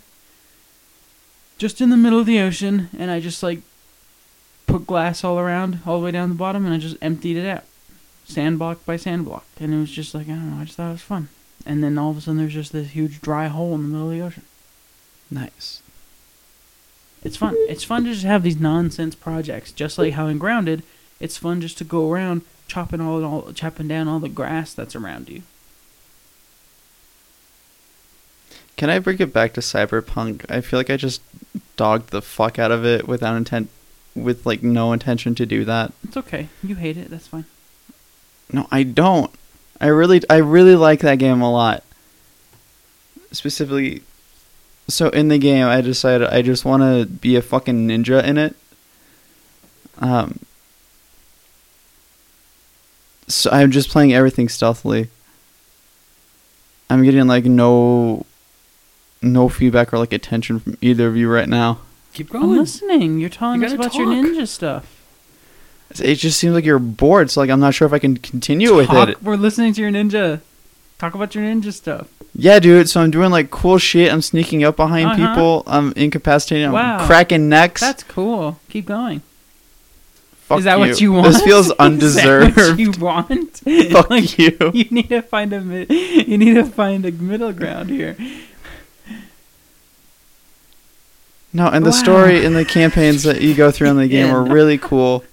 just 1.58 1.80
in 1.80 1.90
the 1.90 1.96
middle 1.96 2.20
of 2.20 2.26
the 2.26 2.40
ocean 2.40 2.88
and 2.96 3.10
I 3.10 3.20
just 3.20 3.42
like 3.42 3.60
put 4.66 4.86
glass 4.86 5.24
all 5.24 5.38
around 5.38 5.80
all 5.84 5.98
the 5.98 6.04
way 6.04 6.12
down 6.12 6.28
the 6.28 6.34
bottom 6.34 6.64
and 6.64 6.74
I 6.74 6.78
just 6.78 6.96
emptied 7.02 7.36
it 7.36 7.46
out. 7.46 7.64
Sand 8.24 8.58
block 8.58 8.84
by 8.86 8.96
sand 8.96 9.24
block 9.24 9.44
and 9.60 9.74
it 9.74 9.78
was 9.78 9.90
just 9.90 10.14
like 10.14 10.26
I 10.26 10.30
don't 10.30 10.54
know 10.54 10.62
I 10.62 10.64
just 10.64 10.76
thought 10.76 10.90
it 10.90 10.92
was 10.92 11.02
fun. 11.02 11.28
And 11.66 11.82
then 11.82 11.98
all 11.98 12.10
of 12.10 12.16
a 12.16 12.20
sudden 12.20 12.38
there's 12.38 12.54
just 12.54 12.72
this 12.72 12.90
huge 12.90 13.20
dry 13.20 13.48
hole 13.48 13.74
in 13.74 13.82
the 13.82 13.88
middle 13.88 14.10
of 14.10 14.16
the 14.16 14.22
ocean. 14.22 14.44
Nice. 15.30 15.82
it's 17.22 17.36
fun. 17.36 17.54
It's 17.68 17.84
fun 17.84 18.04
to 18.04 18.12
just 18.12 18.24
have 18.24 18.42
these 18.42 18.58
nonsense 18.58 19.14
projects. 19.14 19.72
Just 19.72 19.98
like 19.98 20.14
how 20.14 20.28
in 20.28 20.38
grounded 20.38 20.84
it's 21.20 21.36
fun 21.36 21.60
just 21.60 21.76
to 21.78 21.84
go 21.84 22.10
around 22.10 22.42
chopping 22.68 23.00
all, 23.00 23.24
all 23.24 23.52
chopping 23.52 23.88
down 23.88 24.06
all 24.06 24.20
the 24.20 24.28
grass 24.28 24.72
that's 24.74 24.94
around 24.94 25.28
you 25.28 25.42
Can 28.78 28.90
I 28.90 29.00
bring 29.00 29.18
it 29.18 29.32
back 29.32 29.52
to 29.54 29.60
Cyberpunk? 29.60 30.48
I 30.48 30.60
feel 30.60 30.78
like 30.78 30.88
I 30.88 30.96
just 30.96 31.20
dogged 31.76 32.10
the 32.10 32.22
fuck 32.22 32.60
out 32.60 32.70
of 32.70 32.84
it 32.86 33.08
without 33.08 33.36
intent, 33.36 33.70
with 34.14 34.46
like 34.46 34.62
no 34.62 34.92
intention 34.92 35.34
to 35.34 35.44
do 35.44 35.64
that. 35.64 35.92
it's 36.04 36.16
okay 36.16 36.48
you 36.62 36.76
hate 36.76 36.96
it 36.96 37.10
that's 37.10 37.26
fine 37.26 37.44
No, 38.52 38.68
I 38.70 38.84
don't. 38.84 39.30
I 39.80 39.88
really, 39.88 40.22
I 40.30 40.36
really 40.36 40.76
like 40.76 41.00
that 41.00 41.18
game 41.18 41.40
a 41.42 41.52
lot. 41.52 41.82
Specifically, 43.32 44.02
so 44.88 45.08
in 45.10 45.28
the 45.28 45.38
game, 45.38 45.66
I 45.66 45.80
decided 45.80 46.28
I 46.28 46.40
just 46.42 46.64
want 46.64 46.82
to 46.82 47.04
be 47.04 47.36
a 47.36 47.42
fucking 47.42 47.86
ninja 47.86 48.24
in 48.24 48.38
it. 48.38 48.56
Um. 49.98 50.38
So 53.26 53.50
I'm 53.50 53.70
just 53.70 53.90
playing 53.90 54.14
everything 54.14 54.48
stealthily. 54.48 55.08
I'm 56.88 57.02
getting 57.04 57.26
like 57.26 57.44
no, 57.44 58.24
no 59.22 59.48
feedback 59.48 59.92
or 59.92 59.98
like 59.98 60.12
attention 60.12 60.60
from 60.60 60.78
either 60.80 61.06
of 61.08 61.16
you 61.16 61.28
right 61.30 61.48
now. 61.48 61.78
Keep 62.14 62.30
going. 62.30 62.44
I'm 62.44 62.56
listening 62.56 63.18
you're 63.18 63.28
telling 63.28 63.60
You 63.60 63.66
us 63.66 63.72
gotta 63.74 63.88
about 63.88 63.94
your 63.98 64.06
talk. 64.06 64.24
ninja 64.24 64.48
stuff 64.48 64.94
It 66.00 66.16
just 66.16 66.38
seems 66.38 66.54
like 66.54 66.64
you're 66.64 66.78
bored. 66.78 67.30
So 67.30 67.40
like 67.40 67.50
I'm 67.50 67.60
not 67.60 67.74
sure 67.74 67.86
if 67.86 67.92
I 67.92 67.98
can 67.98 68.16
continue 68.16 68.74
with 68.76 68.90
it. 68.92 69.22
We're 69.22 69.36
listening 69.36 69.72
to 69.74 69.80
your 69.80 69.90
ninja. 69.90 70.40
Talk 70.98 71.14
about 71.14 71.34
your 71.34 71.44
ninja 71.44 71.72
stuff. 71.72 72.08
Yeah, 72.34 72.58
dude. 72.58 72.88
So 72.88 73.00
I'm 73.00 73.10
doing 73.10 73.30
like 73.30 73.50
cool 73.50 73.78
shit. 73.78 74.12
I'm 74.12 74.22
sneaking 74.22 74.64
up 74.64 74.76
behind 74.76 75.06
Uh-huh. 75.10 75.34
people. 75.34 75.62
I'm 75.66 75.92
incapacitating. 75.96 76.66
I'm 76.66 76.72
Wow. 76.72 77.06
cracking 77.06 77.48
necks. 77.48 77.80
That's 77.80 78.02
cool. 78.04 78.58
Keep 78.68 78.86
going. 78.86 79.22
Fuck 80.46 80.58
Is 80.60 80.64
that 80.64 80.78
what 80.78 80.98
you 81.00 81.12
want? 81.12 81.26
This 81.26 81.42
feels 81.42 81.66
Is 81.70 81.76
that 81.76 81.80
undeserved. 81.80 82.56
what 82.56 82.78
you 82.78 82.90
want? 82.92 83.56
Fuck 83.92 84.10
Like, 84.10 84.38
you. 84.38 84.56
You 84.72 84.84
need 84.90 85.08
to 85.10 85.20
find 85.22 85.52
a 85.52 85.60
mid- 85.60 85.90
you 85.90 86.38
need 86.38 86.54
to 86.54 86.64
find 86.64 87.04
a 87.04 87.12
middle 87.12 87.52
ground 87.52 87.90
here. 87.90 88.16
No, 91.58 91.66
and 91.66 91.84
the 91.84 91.90
Wow. 91.90 91.96
story 91.96 92.44
and 92.46 92.54
the 92.54 92.64
campaigns 92.64 93.24
that 93.24 93.40
you 93.42 93.52
go 93.54 93.72
through 93.72 93.88
in 93.90 93.96
the 93.96 94.06
game 94.06 94.28
Yeah, 94.28 94.34
are 94.34 94.42
really 94.44 94.78
cool. 94.78 95.24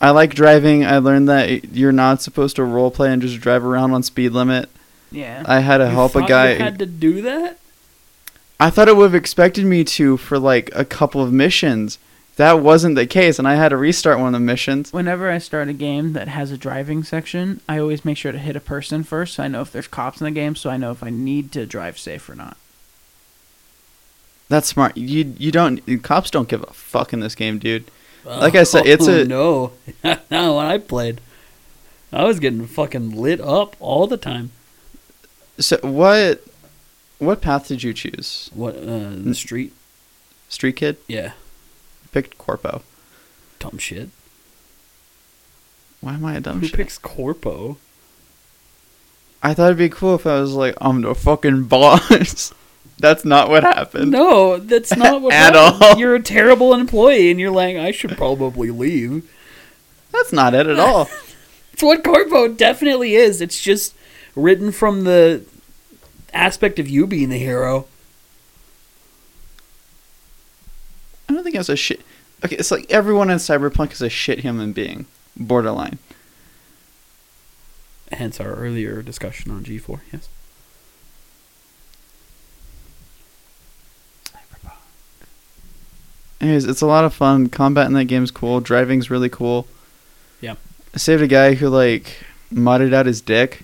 I 0.00 0.10
like 0.10 0.34
driving. 0.34 0.84
I 0.84 0.98
learned 0.98 1.28
that 1.30 1.74
you're 1.74 1.92
not 1.92 2.20
supposed 2.20 2.56
to 2.56 2.62
roleplay 2.62 3.08
and 3.12 3.22
just 3.22 3.40
drive 3.40 3.64
around 3.64 3.92
on 3.92 4.02
speed 4.02 4.32
limit. 4.32 4.68
Yeah. 5.10 5.42
I 5.46 5.60
had 5.60 5.78
to 5.78 5.84
You 5.84 5.90
help 5.90 6.14
a 6.14 6.26
guy. 6.26 6.52
You 6.52 6.58
had 6.58 6.78
to 6.78 6.86
do 6.86 7.22
that. 7.22 7.58
I 8.60 8.68
thought 8.68 8.88
it 8.88 8.96
would 8.96 9.04
have 9.04 9.14
expected 9.14 9.64
me 9.64 9.82
to 9.84 10.18
for 10.18 10.38
like 10.38 10.70
a 10.74 10.84
couple 10.84 11.22
of 11.22 11.32
missions. 11.32 11.98
That 12.36 12.60
wasn't 12.60 12.96
the 12.96 13.06
case, 13.06 13.38
and 13.38 13.48
I 13.48 13.54
had 13.54 13.70
to 13.70 13.78
restart 13.78 14.18
one 14.18 14.26
of 14.26 14.32
the 14.34 14.40
missions. 14.40 14.92
Whenever 14.92 15.30
I 15.30 15.38
start 15.38 15.68
a 15.68 15.72
game 15.72 16.12
that 16.12 16.28
has 16.28 16.50
a 16.50 16.58
driving 16.58 17.02
section, 17.02 17.60
I 17.66 17.78
always 17.78 18.04
make 18.04 18.18
sure 18.18 18.30
to 18.32 18.38
hit 18.38 18.56
a 18.56 18.60
person 18.60 19.04
first 19.04 19.34
so 19.36 19.44
I 19.44 19.48
know 19.48 19.62
if 19.62 19.72
there's 19.72 19.86
cops 19.88 20.20
in 20.20 20.26
the 20.26 20.30
game 20.30 20.54
so 20.54 20.68
I 20.68 20.76
know 20.76 20.90
if 20.90 21.02
I 21.02 21.08
need 21.08 21.50
to 21.52 21.64
drive 21.64 21.98
safe 21.98 22.28
or 22.28 22.34
not. 22.34 22.58
That's 24.48 24.68
smart. 24.68 24.96
You 24.96 25.34
you 25.38 25.50
don't 25.52 26.02
cops 26.02 26.30
don't 26.30 26.48
give 26.48 26.62
a 26.62 26.72
fuck 26.72 27.12
in 27.12 27.20
this 27.20 27.34
game, 27.34 27.58
dude. 27.58 27.90
Like 28.24 28.54
I 28.54 28.62
said, 28.64 28.86
it's 28.86 29.08
Oh, 29.08 29.20
a- 29.20 29.24
no. 29.24 29.72
no, 30.30 30.56
when 30.56 30.66
I 30.66 30.78
played, 30.78 31.20
I 32.12 32.24
was 32.24 32.38
getting 32.40 32.66
fucking 32.66 33.10
lit 33.20 33.40
up 33.40 33.76
all 33.80 34.06
the 34.06 34.16
time. 34.16 34.52
So 35.58 35.78
what 35.82 36.44
what 37.18 37.40
path 37.40 37.66
did 37.68 37.82
you 37.82 37.92
choose? 37.94 38.50
What 38.54 38.76
uh, 38.76 39.10
the 39.16 39.34
street? 39.34 39.72
Street 40.48 40.76
kid 40.76 40.96
Yeah, 41.08 41.32
picked 42.12 42.38
Corpo. 42.38 42.82
dumb 43.58 43.78
shit. 43.78 44.10
Why 46.00 46.14
am 46.14 46.24
I 46.24 46.34
a 46.36 46.40
dumb 46.40 46.60
Who 46.60 46.66
shit? 46.66 46.76
Who 46.76 46.82
picks 46.84 46.98
Corpo? 46.98 47.78
I 49.42 49.54
thought 49.54 49.66
it'd 49.66 49.78
be 49.78 49.88
cool 49.88 50.14
if 50.14 50.26
I 50.26 50.38
was 50.40 50.52
like, 50.54 50.76
I'm 50.80 51.00
the 51.02 51.14
fucking 51.16 51.64
boss. 51.64 52.52
That's 52.98 53.24
not 53.24 53.50
what 53.50 53.62
happened. 53.62 54.10
No, 54.10 54.56
that's 54.58 54.96
not 54.96 55.20
what 55.22 55.34
At 55.34 55.54
happened. 55.54 55.82
all. 55.82 55.98
You're 55.98 56.14
a 56.14 56.22
terrible 56.22 56.72
employee, 56.72 57.30
and 57.30 57.38
you're 57.38 57.50
like, 57.50 57.76
I 57.76 57.90
should 57.90 58.16
probably 58.16 58.70
leave. 58.70 59.30
That's 60.12 60.32
not 60.32 60.54
it 60.54 60.66
at 60.66 60.78
all. 60.78 61.08
It's 61.72 61.82
what 61.82 62.02
Corpo 62.02 62.48
definitely 62.48 63.16
is. 63.16 63.42
It's 63.42 63.60
just 63.60 63.94
written 64.34 64.72
from 64.72 65.04
the 65.04 65.44
aspect 66.32 66.78
of 66.78 66.88
you 66.88 67.06
being 67.06 67.28
the 67.28 67.36
hero. 67.36 67.86
I 71.28 71.34
don't 71.34 71.44
think 71.44 71.54
it's 71.54 71.68
a 71.68 71.76
shit. 71.76 72.00
Okay, 72.42 72.56
it's 72.56 72.70
like 72.70 72.90
everyone 72.90 73.28
in 73.28 73.36
Cyberpunk 73.36 73.92
is 73.92 74.00
a 74.00 74.08
shit 74.08 74.38
human 74.38 74.72
being. 74.72 75.04
Borderline. 75.36 75.98
Hence 78.10 78.40
our 78.40 78.54
earlier 78.54 79.02
discussion 79.02 79.50
on 79.50 79.62
G4. 79.62 80.00
Yes. 80.14 80.30
Anyways, 86.40 86.64
it's 86.66 86.80
a 86.82 86.86
lot 86.86 87.04
of 87.04 87.14
fun. 87.14 87.48
Combat 87.48 87.86
in 87.86 87.92
that 87.94 88.04
game's 88.04 88.30
cool. 88.30 88.60
Driving's 88.60 89.10
really 89.10 89.28
cool. 89.30 89.66
Yeah. 90.40 90.56
I 90.94 90.98
saved 90.98 91.22
a 91.22 91.26
guy 91.26 91.54
who 91.54 91.68
like 91.68 92.18
mudded 92.50 92.92
out 92.92 93.06
his 93.06 93.20
dick. 93.20 93.62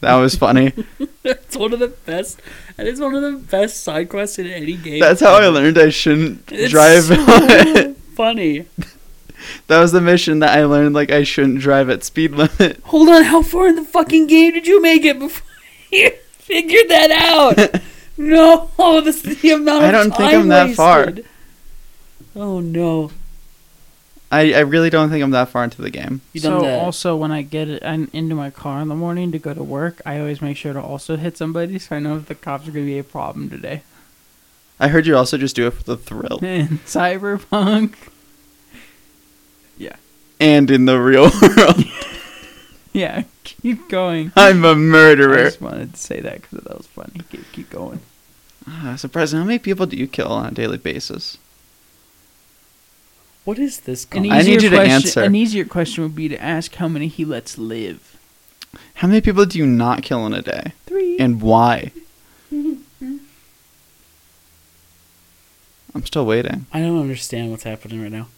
That 0.00 0.16
was 0.16 0.34
funny. 0.34 0.72
It's 1.26 1.56
one 1.56 1.72
of 1.72 1.78
the 1.78 1.88
best. 1.88 2.38
And 2.76 2.86
it's 2.86 3.00
one 3.00 3.14
of 3.14 3.22
the 3.22 3.32
best 3.38 3.82
side 3.82 4.10
quests 4.10 4.38
in 4.38 4.46
any 4.46 4.74
game. 4.74 5.00
That's 5.00 5.22
how 5.22 5.36
I 5.40 5.46
learned 5.46 5.78
I 5.78 5.88
shouldn't 5.88 6.52
It's 6.52 6.70
drive. 6.70 7.04
so 7.04 7.94
funny. 8.14 8.66
that 9.68 9.78
was 9.80 9.92
the 9.92 10.02
mission 10.02 10.40
that 10.40 10.50
I 10.58 10.64
learned 10.66 10.94
like 10.94 11.10
I 11.10 11.22
shouldn't 11.22 11.60
drive 11.60 11.88
at 11.88 12.04
speed 12.04 12.32
limit. 12.32 12.78
Hold 12.84 13.08
on, 13.08 13.22
how 13.24 13.40
far 13.40 13.68
in 13.68 13.76
the 13.76 13.84
fucking 13.84 14.26
game 14.26 14.52
did 14.52 14.66
you 14.66 14.82
make 14.82 15.02
it 15.06 15.18
before 15.18 15.46
you 15.90 16.10
figured 16.32 16.90
that 16.90 17.10
out? 17.10 17.80
no, 18.18 18.68
this 19.00 19.24
is 19.24 19.40
the 19.40 19.52
amount 19.52 19.84
of 19.84 19.88
I 19.88 19.92
don't 19.92 20.14
think 20.14 20.34
I'm 20.34 20.48
that 20.48 20.74
far. 20.74 21.10
Wasted. 22.34 22.42
Oh 22.42 22.60
no. 22.60 23.10
I, 24.32 24.52
I 24.54 24.60
really 24.60 24.90
don't 24.90 25.10
think 25.10 25.22
I'm 25.22 25.30
that 25.30 25.50
far 25.50 25.62
into 25.62 25.80
the 25.80 25.90
game. 25.90 26.20
You 26.32 26.40
so 26.40 26.60
that? 26.60 26.80
also 26.80 27.14
when 27.14 27.30
I 27.30 27.42
get 27.42 27.68
it 27.68 27.84
I'm 27.84 28.10
into 28.12 28.34
my 28.34 28.50
car 28.50 28.80
in 28.80 28.88
the 28.88 28.94
morning 28.94 29.30
to 29.32 29.38
go 29.38 29.54
to 29.54 29.62
work, 29.62 30.00
I 30.04 30.18
always 30.18 30.42
make 30.42 30.56
sure 30.56 30.72
to 30.72 30.80
also 30.80 31.16
hit 31.16 31.36
somebody 31.36 31.78
so 31.78 31.96
I 31.96 31.98
know 32.00 32.16
if 32.16 32.26
the 32.26 32.34
cops 32.34 32.66
are 32.66 32.72
gonna 32.72 32.86
be 32.86 32.98
a 32.98 33.04
problem 33.04 33.48
today. 33.48 33.82
I 34.80 34.88
heard 34.88 35.06
you 35.06 35.16
also 35.16 35.38
just 35.38 35.54
do 35.54 35.66
it 35.68 35.72
for 35.72 35.84
the 35.84 35.96
thrill. 35.96 36.38
In 36.42 36.78
Cyberpunk. 36.80 37.94
Yeah. 39.78 39.96
And 40.40 40.70
in 40.70 40.84
the 40.84 41.00
real 41.00 41.30
world, 41.56 41.84
Yeah, 42.94 43.24
keep 43.42 43.88
going. 43.88 44.30
I'm 44.36 44.64
a 44.64 44.76
murderer. 44.76 45.40
I 45.40 45.44
just 45.44 45.60
wanted 45.60 45.94
to 45.94 46.00
say 46.00 46.20
that 46.20 46.42
because 46.42 46.60
that 46.60 46.76
was 46.76 46.86
funny. 46.86 47.20
Keep, 47.28 47.52
keep 47.52 47.70
going. 47.70 47.98
Ah, 48.68 48.94
surprising. 48.96 49.40
How 49.40 49.44
many 49.44 49.58
people 49.58 49.84
do 49.84 49.96
you 49.96 50.06
kill 50.06 50.28
on 50.28 50.46
a 50.46 50.50
daily 50.52 50.78
basis? 50.78 51.36
What 53.44 53.58
is 53.58 53.80
this 53.80 54.04
An? 54.04 54.30
I 54.30 54.38
need 54.38 54.48
easier 54.48 54.54
you 54.54 54.70
to 54.70 54.76
question, 54.76 54.92
answer. 54.92 55.22
An 55.22 55.34
easier 55.34 55.64
question 55.64 56.02
would 56.04 56.16
be 56.16 56.28
to 56.28 56.42
ask 56.42 56.74
how 56.76 56.88
many 56.88 57.08
he 57.08 57.24
lets 57.24 57.58
live. 57.58 58.16
How 58.94 59.08
many 59.08 59.20
people 59.20 59.44
do 59.44 59.58
you 59.58 59.66
not 59.66 60.02
kill 60.02 60.26
in 60.26 60.32
a 60.32 60.42
day? 60.42 60.72
Three. 60.86 61.18
And 61.18 61.42
why? 61.42 61.92
I'm 65.94 66.04
still 66.04 66.26
waiting. 66.26 66.66
I 66.72 66.80
don't 66.80 66.98
understand 67.00 67.50
what's 67.50 67.62
happening 67.64 68.02
right 68.02 68.10
now. 68.10 68.28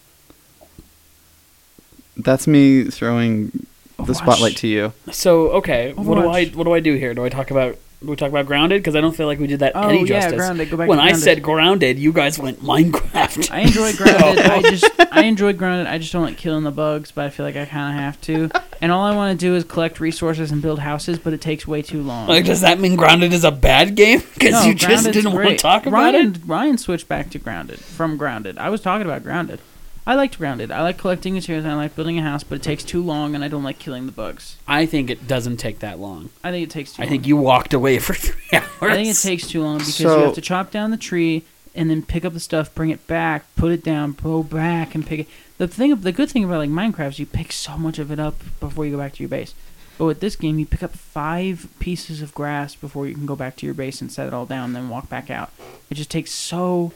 That's 2.16 2.46
me 2.46 2.84
throwing 2.84 3.66
the 3.98 4.02
Overwatch. 4.02 4.16
spotlight 4.16 4.56
to 4.58 4.66
you. 4.66 4.92
So 5.10 5.50
okay, 5.50 5.92
what 5.92 6.16
do 6.16 6.28
I 6.28 6.46
what 6.46 6.64
do 6.64 6.72
I 6.74 6.80
do 6.80 6.94
here? 6.94 7.14
Do 7.14 7.24
I 7.24 7.28
talk 7.28 7.50
about 7.50 7.74
do 7.74 7.80
we 8.02 8.14
talk 8.16 8.28
about 8.28 8.46
grounded? 8.46 8.80
Because 8.82 8.94
I 8.94 9.00
don't 9.00 9.16
feel 9.16 9.26
like 9.26 9.38
we 9.38 9.46
did 9.46 9.60
that 9.60 9.72
Oh 9.74 9.88
any 9.88 10.00
yeah, 10.00 10.20
justice. 10.20 10.34
grounded. 10.36 10.70
Go 10.70 10.76
back. 10.76 10.88
when 10.88 10.98
I 11.00 11.12
said 11.12 11.42
grounded, 11.42 11.98
you 11.98 12.12
guys 12.12 12.38
went 12.38 12.60
Minecraft. 12.62 13.50
I 13.50 13.60
enjoy 13.60 13.92
grounded. 13.96 14.44
I 14.44 14.62
just 14.62 14.90
I 15.12 15.22
enjoy 15.24 15.52
grounded. 15.54 15.86
I 15.86 15.98
just 15.98 16.12
don't 16.12 16.22
like 16.24 16.36
killing 16.36 16.64
the 16.64 16.70
bugs, 16.70 17.10
but 17.10 17.24
I 17.24 17.30
feel 17.30 17.46
like 17.46 17.56
I 17.56 17.64
kind 17.64 17.96
of 17.96 18.02
have 18.02 18.20
to. 18.22 18.50
And 18.80 18.92
all 18.92 19.04
I 19.04 19.14
want 19.16 19.38
to 19.38 19.46
do 19.46 19.54
is 19.54 19.64
collect 19.64 19.98
resources 20.00 20.50
and 20.52 20.60
build 20.60 20.78
houses, 20.80 21.18
but 21.18 21.32
it 21.32 21.40
takes 21.40 21.66
way 21.66 21.80
too 21.82 22.02
long. 22.02 22.28
like, 22.28 22.44
does 22.44 22.60
that 22.60 22.78
mean 22.78 22.96
grounded 22.96 23.32
is 23.32 23.44
a 23.44 23.50
bad 23.50 23.94
game? 23.94 24.22
Because 24.34 24.52
No, 24.52 24.64
you 24.68 24.74
just 24.74 25.10
didn't 25.12 25.32
want 25.32 25.48
to 25.48 25.56
talk 25.56 25.86
about 25.86 26.12
Ryan, 26.14 26.34
it. 26.34 26.40
Ryan 26.46 26.76
switched 26.78 27.08
back 27.08 27.30
to 27.30 27.38
grounded 27.38 27.78
from 27.78 28.16
grounded. 28.18 28.58
I 28.58 28.68
was 28.68 28.82
talking 28.82 29.06
about 29.06 29.22
grounded. 29.22 29.60
I 30.06 30.14
liked 30.14 30.38
grounded. 30.38 30.70
I 30.70 30.82
like 30.82 30.98
collecting 30.98 31.34
materials 31.34 31.64
and 31.64 31.74
I 31.74 31.76
like 31.76 31.96
building 31.96 32.18
a 32.18 32.22
house, 32.22 32.44
but 32.44 32.56
it 32.56 32.62
takes 32.62 32.84
too 32.84 33.02
long, 33.02 33.34
and 33.34 33.42
I 33.42 33.48
don't 33.48 33.64
like 33.64 33.80
killing 33.80 34.06
the 34.06 34.12
bugs. 34.12 34.56
I 34.68 34.86
think 34.86 35.10
it 35.10 35.26
doesn't 35.26 35.56
take 35.56 35.80
that 35.80 35.98
long. 35.98 36.30
I 36.44 36.52
think 36.52 36.68
it 36.68 36.70
takes 36.70 36.92
too. 36.92 37.02
I 37.02 37.06
long. 37.06 37.10
think 37.10 37.26
you 37.26 37.36
walked 37.36 37.74
away 37.74 37.98
for 38.00 38.14
three 38.14 38.58
hours. 38.58 38.64
I 38.80 38.94
think 38.94 39.08
it 39.08 39.16
takes 39.16 39.48
too 39.48 39.62
long 39.62 39.78
because 39.78 39.98
you 40.00 40.08
have 40.08 40.34
to 40.34 40.40
chop 40.40 40.70
down 40.70 40.92
the 40.92 40.96
tree 40.96 41.42
and 41.74 41.90
then 41.90 42.02
pick 42.02 42.24
up 42.24 42.32
the 42.32 42.40
stuff, 42.40 42.74
bring 42.74 42.90
it 42.90 43.06
back, 43.06 43.44
put 43.56 43.72
it 43.72 43.84
down, 43.84 44.12
go 44.12 44.42
back 44.42 44.94
and 44.94 45.06
pick 45.06 45.20
it. 45.20 45.28
The 45.58 45.68
thing, 45.68 45.94
the 45.94 46.12
good 46.12 46.30
thing 46.30 46.44
about 46.44 46.58
like 46.58 46.70
Minecraft 46.70 47.08
is 47.08 47.18
you 47.18 47.26
pick 47.26 47.52
so 47.52 47.76
much 47.76 47.98
of 47.98 48.10
it 48.10 48.20
up 48.20 48.36
before 48.60 48.86
you 48.86 48.92
go 48.92 48.98
back 48.98 49.14
to 49.14 49.22
your 49.22 49.28
base. 49.28 49.54
But 49.98 50.04
with 50.04 50.20
this 50.20 50.36
game, 50.36 50.58
you 50.58 50.66
pick 50.66 50.82
up 50.82 50.92
five 50.92 51.68
pieces 51.78 52.20
of 52.20 52.34
grass 52.34 52.74
before 52.74 53.06
you 53.06 53.14
can 53.14 53.26
go 53.26 53.36
back 53.36 53.56
to 53.56 53.66
your 53.66 53.74
base 53.74 54.00
and 54.00 54.12
set 54.12 54.26
it 54.26 54.34
all 54.34 54.46
down, 54.46 54.66
and 54.66 54.76
then 54.76 54.88
walk 54.88 55.08
back 55.08 55.30
out. 55.30 55.50
It 55.90 55.94
just 55.94 56.10
takes 56.10 56.32
so, 56.32 56.92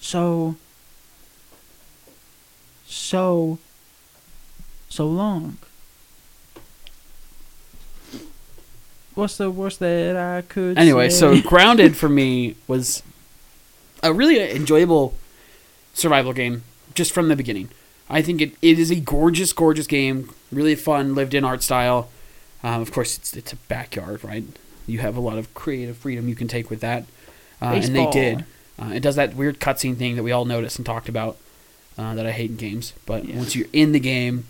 so, 0.00 0.54
so, 2.86 3.58
so 4.88 5.06
long. 5.06 5.58
What's 9.14 9.38
the 9.38 9.50
worst 9.50 9.80
that 9.80 10.16
I 10.16 10.42
could? 10.42 10.76
Anyway, 10.76 11.08
say? 11.08 11.40
so 11.40 11.40
grounded 11.40 11.96
for 11.96 12.08
me 12.08 12.54
was 12.66 13.02
a 14.02 14.12
really 14.12 14.38
enjoyable 14.54 15.14
survival 15.94 16.32
game 16.32 16.64
just 16.94 17.12
from 17.12 17.28
the 17.28 17.36
beginning. 17.36 17.70
I 18.08 18.22
think 18.22 18.40
it, 18.40 18.52
it 18.62 18.78
is 18.78 18.90
a 18.90 18.96
gorgeous, 18.96 19.52
gorgeous 19.52 19.86
game. 19.86 20.30
Really 20.52 20.74
fun, 20.74 21.14
lived 21.14 21.34
in 21.34 21.44
art 21.44 21.62
style. 21.62 22.10
Um, 22.62 22.82
of 22.82 22.92
course, 22.92 23.16
it's 23.16 23.34
it's 23.34 23.52
a 23.52 23.56
backyard, 23.56 24.22
right? 24.22 24.44
You 24.86 24.98
have 25.00 25.16
a 25.16 25.20
lot 25.20 25.38
of 25.38 25.52
creative 25.54 25.96
freedom 25.96 26.28
you 26.28 26.36
can 26.36 26.46
take 26.46 26.70
with 26.70 26.80
that, 26.80 27.04
uh, 27.60 27.66
and 27.66 27.96
they 27.96 28.08
did. 28.10 28.44
Uh, 28.78 28.92
it 28.94 29.00
does 29.00 29.16
that 29.16 29.34
weird 29.34 29.58
cutscene 29.58 29.96
thing 29.96 30.16
that 30.16 30.22
we 30.22 30.30
all 30.30 30.44
noticed 30.44 30.78
and 30.78 30.84
talked 30.84 31.08
about 31.08 31.38
uh, 31.98 32.14
that 32.14 32.26
I 32.26 32.32
hate 32.32 32.50
in 32.50 32.56
games. 32.56 32.92
But 33.06 33.24
Yeah. 33.26 33.36
once 33.36 33.54
you're 33.56 33.68
in 33.72 33.92
the 33.92 34.00
game, 34.00 34.44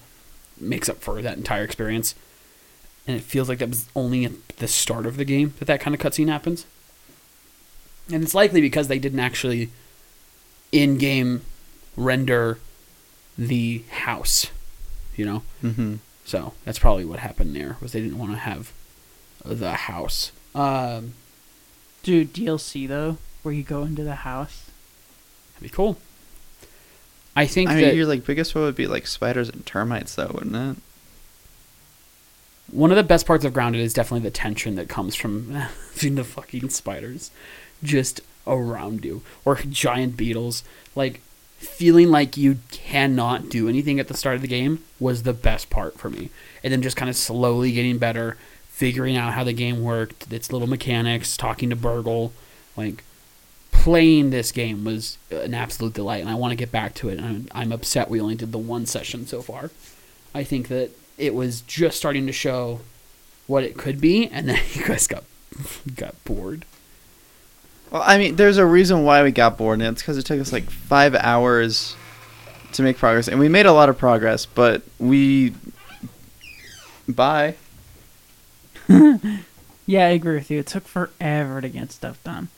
it 0.60 0.64
makes 0.66 0.88
up 0.88 1.00
for 1.00 1.20
that 1.22 1.36
entire 1.36 1.64
experience. 1.64 2.14
And 3.06 3.16
it 3.16 3.22
feels 3.22 3.48
like 3.48 3.58
that 3.58 3.68
was 3.68 3.86
only 3.94 4.24
at 4.24 4.32
the 4.56 4.66
start 4.66 5.06
of 5.06 5.16
the 5.16 5.24
game 5.24 5.54
that 5.58 5.66
that 5.66 5.80
kind 5.80 5.94
of 5.94 6.00
cutscene 6.00 6.28
happens. 6.28 6.66
And 8.12 8.22
it's 8.22 8.34
likely 8.34 8.60
because 8.60 8.88
they 8.88 8.98
didn't 8.98 9.20
actually 9.20 9.70
in-game 10.72 11.42
render 11.96 12.58
the 13.38 13.84
house, 13.90 14.48
you 15.16 15.24
know. 15.24 15.42
Mm-hmm. 15.62 15.96
So 16.24 16.54
that's 16.64 16.78
probably 16.78 17.04
what 17.04 17.20
happened 17.20 17.54
there 17.54 17.76
was 17.80 17.92
they 17.92 18.00
didn't 18.00 18.18
want 18.18 18.32
to 18.32 18.38
have 18.38 18.72
the 19.44 19.72
house. 19.72 20.32
Um, 20.54 21.14
Dude, 22.02 22.32
DLC 22.34 22.88
though, 22.88 23.18
where 23.42 23.54
you 23.54 23.62
go 23.62 23.82
into 23.82 24.02
the 24.02 24.16
house. 24.16 24.64
that'd 25.54 25.70
be 25.70 25.74
cool. 25.74 25.98
I 27.36 27.46
think 27.46 27.70
I 27.70 27.74
mean, 27.76 27.94
your 27.94 28.06
like 28.06 28.24
biggest 28.24 28.54
one 28.54 28.64
would 28.64 28.74
be 28.74 28.86
like 28.86 29.06
spiders 29.06 29.48
and 29.48 29.64
termites, 29.66 30.14
though, 30.14 30.30
wouldn't 30.32 30.56
it? 30.56 30.82
one 32.70 32.90
of 32.90 32.96
the 32.96 33.02
best 33.02 33.26
parts 33.26 33.44
of 33.44 33.52
Grounded 33.52 33.80
is 33.80 33.94
definitely 33.94 34.28
the 34.28 34.30
tension 34.30 34.74
that 34.76 34.88
comes 34.88 35.14
from 35.14 35.52
the 36.00 36.24
fucking 36.24 36.70
spiders 36.70 37.30
just 37.82 38.20
around 38.46 39.04
you 39.04 39.22
or 39.44 39.56
giant 39.56 40.16
beetles. 40.16 40.64
Like 40.94 41.20
feeling 41.58 42.10
like 42.10 42.36
you 42.36 42.58
cannot 42.70 43.48
do 43.48 43.68
anything 43.68 43.98
at 43.98 44.08
the 44.08 44.16
start 44.16 44.36
of 44.36 44.42
the 44.42 44.48
game 44.48 44.84
was 45.00 45.22
the 45.22 45.32
best 45.32 45.70
part 45.70 45.98
for 45.98 46.10
me. 46.10 46.30
And 46.62 46.72
then 46.72 46.82
just 46.82 46.96
kind 46.96 47.08
of 47.08 47.16
slowly 47.16 47.72
getting 47.72 47.98
better, 47.98 48.36
figuring 48.68 49.16
out 49.16 49.32
how 49.32 49.44
the 49.44 49.52
game 49.52 49.82
worked, 49.82 50.30
its 50.32 50.52
little 50.52 50.68
mechanics, 50.68 51.36
talking 51.36 51.70
to 51.70 51.76
Burgle, 51.76 52.32
like 52.76 53.04
playing 53.82 54.30
this 54.30 54.52
game 54.52 54.84
was 54.84 55.18
an 55.30 55.54
absolute 55.54 55.94
delight 55.94 56.20
and 56.20 56.28
I 56.28 56.34
want 56.34 56.52
to 56.52 56.56
get 56.56 56.72
back 56.72 56.94
to 56.94 57.08
it. 57.08 57.18
And 57.18 57.26
I'm, 57.26 57.48
I'm 57.52 57.72
upset 57.72 58.10
we 58.10 58.20
only 58.20 58.34
did 58.34 58.52
the 58.52 58.58
one 58.58 58.86
session 58.86 59.26
so 59.26 59.42
far. 59.42 59.70
I 60.34 60.44
think 60.44 60.68
that 60.68 60.90
it 61.16 61.34
was 61.34 61.60
just 61.62 61.96
starting 61.96 62.26
to 62.26 62.32
show 62.32 62.80
what 63.46 63.64
it 63.64 63.76
could 63.76 64.00
be, 64.00 64.26
and 64.26 64.48
then 64.48 64.60
you 64.72 64.84
guys 64.84 65.06
got 65.06 65.24
got 65.94 66.22
bored. 66.24 66.64
Well, 67.90 68.02
I 68.04 68.18
mean, 68.18 68.36
there's 68.36 68.58
a 68.58 68.66
reason 68.66 69.04
why 69.04 69.22
we 69.22 69.30
got 69.30 69.56
bored, 69.56 69.80
and 69.80 69.88
it's 69.92 70.02
because 70.02 70.18
it 70.18 70.26
took 70.26 70.40
us 70.40 70.52
like 70.52 70.68
five 70.68 71.14
hours 71.14 71.94
to 72.72 72.82
make 72.82 72.98
progress, 72.98 73.28
and 73.28 73.38
we 73.38 73.48
made 73.48 73.66
a 73.66 73.72
lot 73.72 73.88
of 73.88 73.96
progress, 73.96 74.44
but 74.46 74.82
we. 74.98 75.54
Bye. 77.08 77.54
Yeah, 79.88 80.06
I 80.06 80.10
agree 80.10 80.34
with 80.34 80.50
you. 80.50 80.58
It 80.58 80.66
took 80.66 80.84
forever 80.84 81.60
to 81.60 81.68
get 81.68 81.92
stuff 81.92 82.22
done 82.24 82.48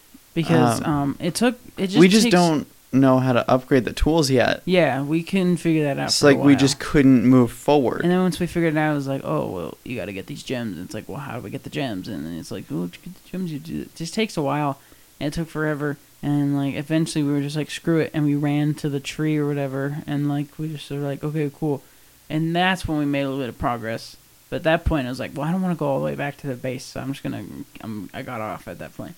because 0.42 0.80
Um, 0.82 0.92
um, 0.94 1.16
it 1.18 1.34
took 1.34 1.58
it 1.76 1.88
just 1.88 1.98
we 1.98 2.06
just 2.08 2.24
takes- 2.24 2.32
don't 2.34 2.66
know 2.92 3.18
how 3.18 3.32
to 3.32 3.42
upgrade 3.50 3.84
the 3.84 3.92
tools 3.92 4.30
yet. 4.30 4.62
Yeah, 4.64 5.02
we 5.02 5.22
couldn't 5.22 5.56
figure 5.58 5.82
that 5.84 5.98
out. 5.98 6.06
It's 6.08 6.22
like 6.22 6.38
we 6.38 6.54
just 6.56 6.78
couldn't 6.78 7.26
move 7.26 7.50
forward. 7.50 8.02
And 8.02 8.10
then 8.10 8.20
once 8.20 8.38
we 8.40 8.46
figured 8.46 8.74
it 8.74 8.78
out, 8.78 8.92
it 8.92 8.94
was 8.94 9.08
like, 9.08 9.22
oh 9.24 9.50
well, 9.50 9.78
you 9.84 9.96
got 9.96 10.06
to 10.06 10.12
get 10.12 10.26
these 10.26 10.42
gems. 10.42 10.76
And 10.76 10.84
it's 10.86 10.94
like, 10.94 11.08
well, 11.08 11.18
how 11.18 11.34
do 11.36 11.40
we 11.42 11.50
get 11.50 11.64
the 11.64 11.70
gems? 11.70 12.06
And 12.08 12.24
then 12.24 12.38
it's 12.38 12.50
like, 12.50 12.64
oh, 12.70 12.86
get 12.86 13.02
the 13.02 13.28
gems, 13.30 13.52
you 13.52 13.58
do. 13.58 13.80
It 13.82 13.94
just 13.96 14.14
takes 14.14 14.36
a 14.36 14.42
while, 14.42 14.78
and 15.20 15.26
it 15.32 15.34
took 15.36 15.48
forever. 15.48 15.96
And 16.22 16.56
like 16.56 16.74
eventually, 16.76 17.22
we 17.24 17.32
were 17.32 17.42
just 17.42 17.56
like, 17.56 17.70
screw 17.70 17.98
it, 17.98 18.10
and 18.14 18.24
we 18.24 18.34
ran 18.36 18.74
to 18.74 18.88
the 18.88 19.00
tree 19.00 19.36
or 19.36 19.46
whatever, 19.46 19.98
and 20.06 20.28
like 20.28 20.58
we 20.58 20.68
just 20.72 20.90
were 20.90 20.98
like, 20.98 21.22
okay, 21.24 21.50
cool. 21.58 21.82
And 22.30 22.54
that's 22.56 22.86
when 22.88 22.98
we 22.98 23.04
made 23.06 23.22
a 23.22 23.28
little 23.28 23.42
bit 23.42 23.48
of 23.48 23.58
progress. 23.58 24.16
But 24.50 24.56
at 24.56 24.62
that 24.62 24.84
point, 24.86 25.06
I 25.06 25.10
was 25.10 25.20
like, 25.20 25.32
well, 25.34 25.46
I 25.46 25.52
don't 25.52 25.60
want 25.62 25.74
to 25.76 25.78
go 25.78 25.86
all 25.88 25.98
the 25.98 26.06
way 26.06 26.14
back 26.14 26.38
to 26.38 26.46
the 26.46 26.54
base, 26.54 26.84
so 26.84 27.00
I'm 27.00 27.12
just 27.12 27.22
gonna, 27.22 27.44
I'm, 27.82 28.08
I 28.14 28.22
got 28.22 28.40
off 28.40 28.66
at 28.66 28.78
that 28.78 28.96
point, 28.96 29.14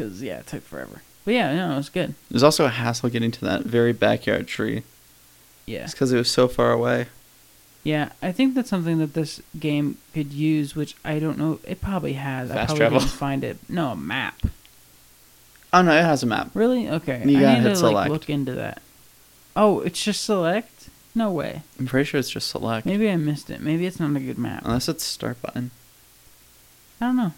cause 0.00 0.22
yeah, 0.22 0.38
it 0.38 0.46
took 0.46 0.62
forever. 0.62 1.02
But 1.24 1.34
yeah, 1.34 1.54
no, 1.54 1.72
it 1.74 1.76
was 1.76 1.88
good. 1.88 2.14
There's 2.30 2.42
also 2.42 2.64
a 2.64 2.70
hassle 2.70 3.10
getting 3.10 3.30
to 3.32 3.44
that 3.44 3.62
very 3.62 3.92
backyard 3.92 4.46
tree. 4.48 4.82
Yeah. 5.66 5.84
It's 5.84 5.92
because 5.92 6.12
it 6.12 6.16
was 6.16 6.30
so 6.30 6.48
far 6.48 6.72
away. 6.72 7.06
Yeah, 7.82 8.10
I 8.20 8.32
think 8.32 8.54
that's 8.54 8.68
something 8.68 8.98
that 8.98 9.14
this 9.14 9.40
game 9.58 9.96
could 10.12 10.32
use, 10.32 10.76
which 10.76 10.96
I 11.04 11.18
don't 11.18 11.38
know. 11.38 11.60
It 11.66 11.80
probably 11.80 12.14
has. 12.14 12.48
Fast 12.50 12.58
I 12.58 12.64
probably 12.66 12.78
travel. 12.78 12.98
didn't 13.00 13.10
find 13.12 13.44
it. 13.44 13.56
No, 13.68 13.92
a 13.92 13.96
map. 13.96 14.40
Oh 15.72 15.82
no, 15.82 15.92
it 15.92 16.02
has 16.02 16.22
a 16.22 16.26
map. 16.26 16.50
Really? 16.54 16.88
Okay. 16.88 17.22
You 17.24 17.38
I 17.38 17.40
gotta 17.40 17.60
need 17.60 17.68
hit 17.68 17.76
to 17.76 17.82
like 17.84 17.90
select. 17.90 18.10
look 18.10 18.30
into 18.30 18.52
that. 18.52 18.82
Oh, 19.56 19.80
it's 19.80 20.02
just 20.02 20.24
select? 20.24 20.88
No 21.14 21.30
way. 21.32 21.62
I'm 21.78 21.86
pretty 21.86 22.04
sure 22.08 22.20
it's 22.20 22.30
just 22.30 22.48
select. 22.48 22.86
Maybe 22.86 23.08
I 23.10 23.16
missed 23.16 23.50
it. 23.50 23.60
Maybe 23.60 23.86
it's 23.86 23.98
not 23.98 24.14
a 24.14 24.20
good 24.20 24.38
map. 24.38 24.62
Unless 24.64 24.88
it's 24.88 25.04
start 25.04 25.40
button. 25.42 25.70
I 27.00 27.06
don't 27.06 27.16
know. 27.16 27.32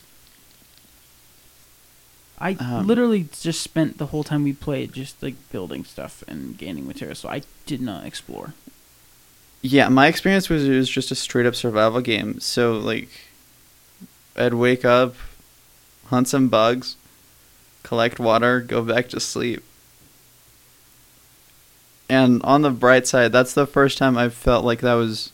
I 2.42 2.56
Um, 2.58 2.86
literally 2.88 3.28
just 3.40 3.62
spent 3.62 3.98
the 3.98 4.06
whole 4.06 4.24
time 4.24 4.42
we 4.42 4.52
played 4.52 4.92
just 4.92 5.22
like 5.22 5.36
building 5.52 5.84
stuff 5.84 6.24
and 6.26 6.58
gaining 6.58 6.86
material, 6.86 7.14
so 7.14 7.28
I 7.28 7.42
did 7.66 7.80
not 7.80 8.04
explore. 8.04 8.54
Yeah, 9.62 9.88
my 9.88 10.08
experience 10.08 10.48
was 10.48 10.64
it 10.68 10.76
was 10.76 10.90
just 10.90 11.12
a 11.12 11.14
straight 11.14 11.46
up 11.46 11.54
survival 11.54 12.00
game. 12.00 12.40
So 12.40 12.72
like, 12.72 13.08
I'd 14.36 14.54
wake 14.54 14.84
up, 14.84 15.14
hunt 16.06 16.26
some 16.26 16.48
bugs, 16.48 16.96
collect 17.84 18.18
water, 18.18 18.60
go 18.60 18.82
back 18.82 19.08
to 19.10 19.20
sleep. 19.20 19.62
And 22.08 22.42
on 22.42 22.62
the 22.62 22.70
bright 22.70 23.06
side, 23.06 23.30
that's 23.32 23.54
the 23.54 23.66
first 23.66 23.96
time 23.98 24.18
I 24.18 24.28
felt 24.28 24.64
like 24.64 24.80
that 24.80 24.94
was. 24.94 25.30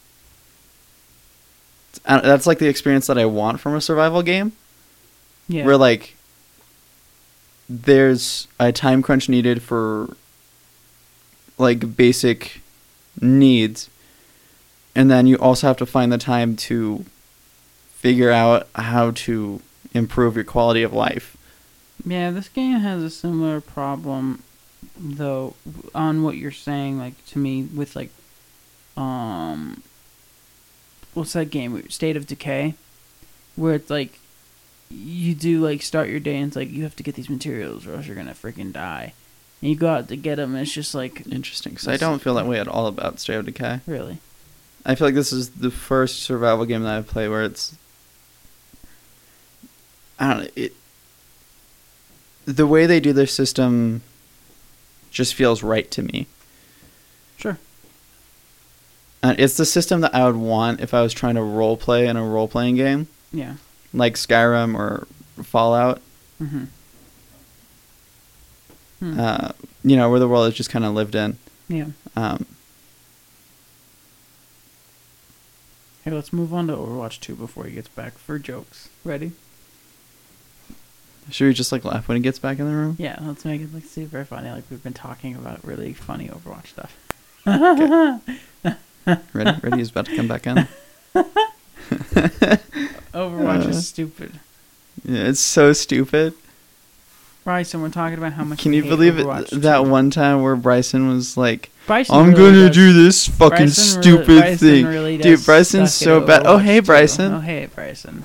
uh, 2.04 2.20
That's 2.20 2.46
like 2.46 2.58
the 2.58 2.68
experience 2.68 3.06
that 3.06 3.18
I 3.18 3.24
want 3.24 3.60
from 3.60 3.74
a 3.74 3.80
survival 3.80 4.22
game. 4.22 4.52
Yeah. 5.48 5.64
where 5.64 5.78
like 5.78 6.14
there's 7.68 8.48
a 8.58 8.72
time 8.72 9.02
crunch 9.02 9.28
needed 9.28 9.62
for 9.62 10.16
like 11.58 11.96
basic 11.96 12.60
needs 13.20 13.90
and 14.94 15.10
then 15.10 15.26
you 15.26 15.36
also 15.36 15.66
have 15.66 15.76
to 15.76 15.86
find 15.86 16.10
the 16.10 16.18
time 16.18 16.56
to 16.56 17.04
figure 17.90 18.30
out 18.30 18.68
how 18.74 19.10
to 19.10 19.60
improve 19.92 20.34
your 20.36 20.44
quality 20.44 20.82
of 20.82 20.92
life 20.92 21.36
Yeah, 22.04 22.30
this 22.30 22.48
game 22.48 22.78
has 22.78 23.02
a 23.02 23.10
similar 23.10 23.60
problem, 23.60 24.42
though, 24.96 25.54
on 25.94 26.22
what 26.22 26.36
you're 26.36 26.50
saying. 26.52 26.98
Like 26.98 27.24
to 27.26 27.38
me, 27.38 27.64
with 27.64 27.96
like, 27.96 28.10
um, 28.96 29.82
what's 31.14 31.32
that 31.32 31.50
game? 31.50 31.88
State 31.90 32.16
of 32.16 32.26
Decay, 32.26 32.74
where 33.56 33.74
it's 33.74 33.90
like, 33.90 34.20
you 34.90 35.34
do 35.34 35.60
like 35.60 35.82
start 35.82 36.08
your 36.08 36.20
day 36.20 36.36
and 36.36 36.46
it's 36.48 36.56
like 36.56 36.70
you 36.70 36.82
have 36.82 36.96
to 36.96 37.02
get 37.02 37.14
these 37.14 37.28
materials 37.30 37.86
or 37.86 37.94
else 37.94 38.06
you're 38.06 38.16
gonna 38.16 38.32
freaking 38.32 38.72
die, 38.72 39.12
and 39.60 39.70
you 39.70 39.76
go 39.76 39.88
out 39.88 40.08
to 40.08 40.16
get 40.16 40.36
them 40.36 40.54
and 40.54 40.62
it's 40.62 40.72
just 40.72 40.94
like 40.94 41.26
interesting 41.26 41.72
because 41.72 41.88
i 41.88 41.96
don't 41.96 42.20
feel 42.20 42.34
that 42.34 42.46
way 42.46 42.58
at 42.58 42.68
all 42.68 42.86
about 42.86 43.20
state 43.20 43.36
of 43.36 43.44
decay 43.44 43.80
really. 43.86 44.18
i 44.86 44.94
feel 44.94 45.06
like 45.06 45.14
this 45.14 45.32
is 45.32 45.50
the 45.50 45.70
first 45.70 46.20
survival 46.20 46.64
game 46.64 46.82
that 46.82 46.96
i've 46.96 47.06
played 47.06 47.28
where 47.28 47.44
it's 47.44 47.76
i 50.18 50.28
don't 50.28 50.42
know 50.44 50.50
it 50.56 50.72
the 52.46 52.66
way 52.66 52.86
they 52.86 52.98
do 53.00 53.12
their 53.12 53.26
system 53.26 54.00
just 55.10 55.34
feels 55.34 55.62
right 55.62 55.90
to 55.90 56.02
me 56.02 56.26
Sure. 57.38 57.58
And 59.22 59.38
it's 59.38 59.56
the 59.56 59.64
system 59.64 60.00
that 60.02 60.14
I 60.14 60.26
would 60.26 60.36
want 60.36 60.80
if 60.80 60.92
I 60.92 61.02
was 61.02 61.12
trying 61.12 61.36
to 61.36 61.42
role 61.42 61.76
play 61.76 62.06
in 62.06 62.16
a 62.16 62.24
role 62.24 62.48
playing 62.48 62.76
game, 62.76 63.08
Yeah. 63.32 63.54
Like 63.92 64.14
Skyrim 64.14 64.74
or 64.74 65.06
Fallout. 65.42 66.00
Mm-hmm. 66.42 66.64
Hmm. 69.00 69.20
Uh, 69.20 69.52
you 69.84 69.96
know, 69.96 70.10
where 70.10 70.18
the 70.20 70.26
world 70.28 70.48
is 70.48 70.54
just 70.54 70.70
kind 70.70 70.84
of 70.84 70.92
lived 70.94 71.14
in. 71.14 71.38
yeah. 71.68 71.86
Um, 72.16 72.46
Hey, 76.04 76.14
let's 76.14 76.32
move 76.32 76.54
on 76.54 76.68
to 76.68 76.72
Overwatch 76.74 77.20
2 77.20 77.34
before 77.34 77.64
he 77.64 77.72
gets 77.74 77.88
back 77.88 78.14
for 78.14 78.38
jokes. 78.38 78.88
Ready? 79.04 79.32
should 81.30 81.46
we 81.48 81.52
just 81.52 81.70
like 81.70 81.84
laugh 81.84 82.08
when 82.08 82.16
he 82.16 82.22
gets 82.22 82.38
back 82.38 82.58
in 82.58 82.64
the 82.66 82.74
room? 82.74 82.96
Yeah, 82.98 83.18
let's 83.20 83.44
make 83.44 83.60
it 83.60 83.74
like 83.74 83.84
super 83.84 84.24
funny. 84.24 84.50
Like 84.50 84.64
we've 84.70 84.82
been 84.82 84.94
talking 84.94 85.34
about 85.34 85.62
really 85.62 85.92
funny 85.92 86.28
Overwatch 86.28 86.68
stuff. 86.68 86.96
Ready? 89.34 89.60
Ready? 89.62 89.76
He's 89.76 89.90
about 89.90 90.06
to 90.06 90.16
come 90.16 90.28
back 90.28 90.46
in. 90.46 90.66
Overwatch 93.18 93.66
Uh. 93.66 93.70
is 93.70 93.88
stupid. 93.88 94.32
Yeah, 95.04 95.22
it's 95.22 95.40
so 95.40 95.72
stupid. 95.72 96.34
Bryson, 97.44 97.80
we're 97.80 97.88
talking 97.88 98.18
about 98.18 98.34
how 98.34 98.44
much. 98.44 98.58
Can 98.58 98.72
you 98.72 98.82
hate 98.82 98.88
believe 98.88 99.14
Overwatch 99.14 99.52
it? 99.52 99.62
That 99.62 99.78
2. 99.84 99.88
one 99.88 100.10
time 100.10 100.42
where 100.42 100.54
Bryson 100.56 101.08
was 101.08 101.36
like, 101.36 101.70
Bryson 101.86 102.14
"I'm 102.14 102.26
really 102.32 102.34
gonna 102.52 102.66
does- 102.68 102.76
do 102.76 102.92
this 102.92 103.26
fucking 103.28 103.48
Bryson 103.66 104.00
really- 104.00 104.02
stupid 104.02 104.26
Bryson 104.40 104.58
thing." 104.58 104.86
really 104.86 105.16
Dude, 105.18 105.44
Bryson's 105.44 105.94
so 105.94 106.20
at 106.20 106.26
bad. 106.26 106.42
Oh, 106.46 106.58
hey, 106.58 106.80
2. 106.80 106.82
Bryson. 106.86 107.32
Oh, 107.34 107.40
hey, 107.40 107.66
Bryson. 107.74 108.24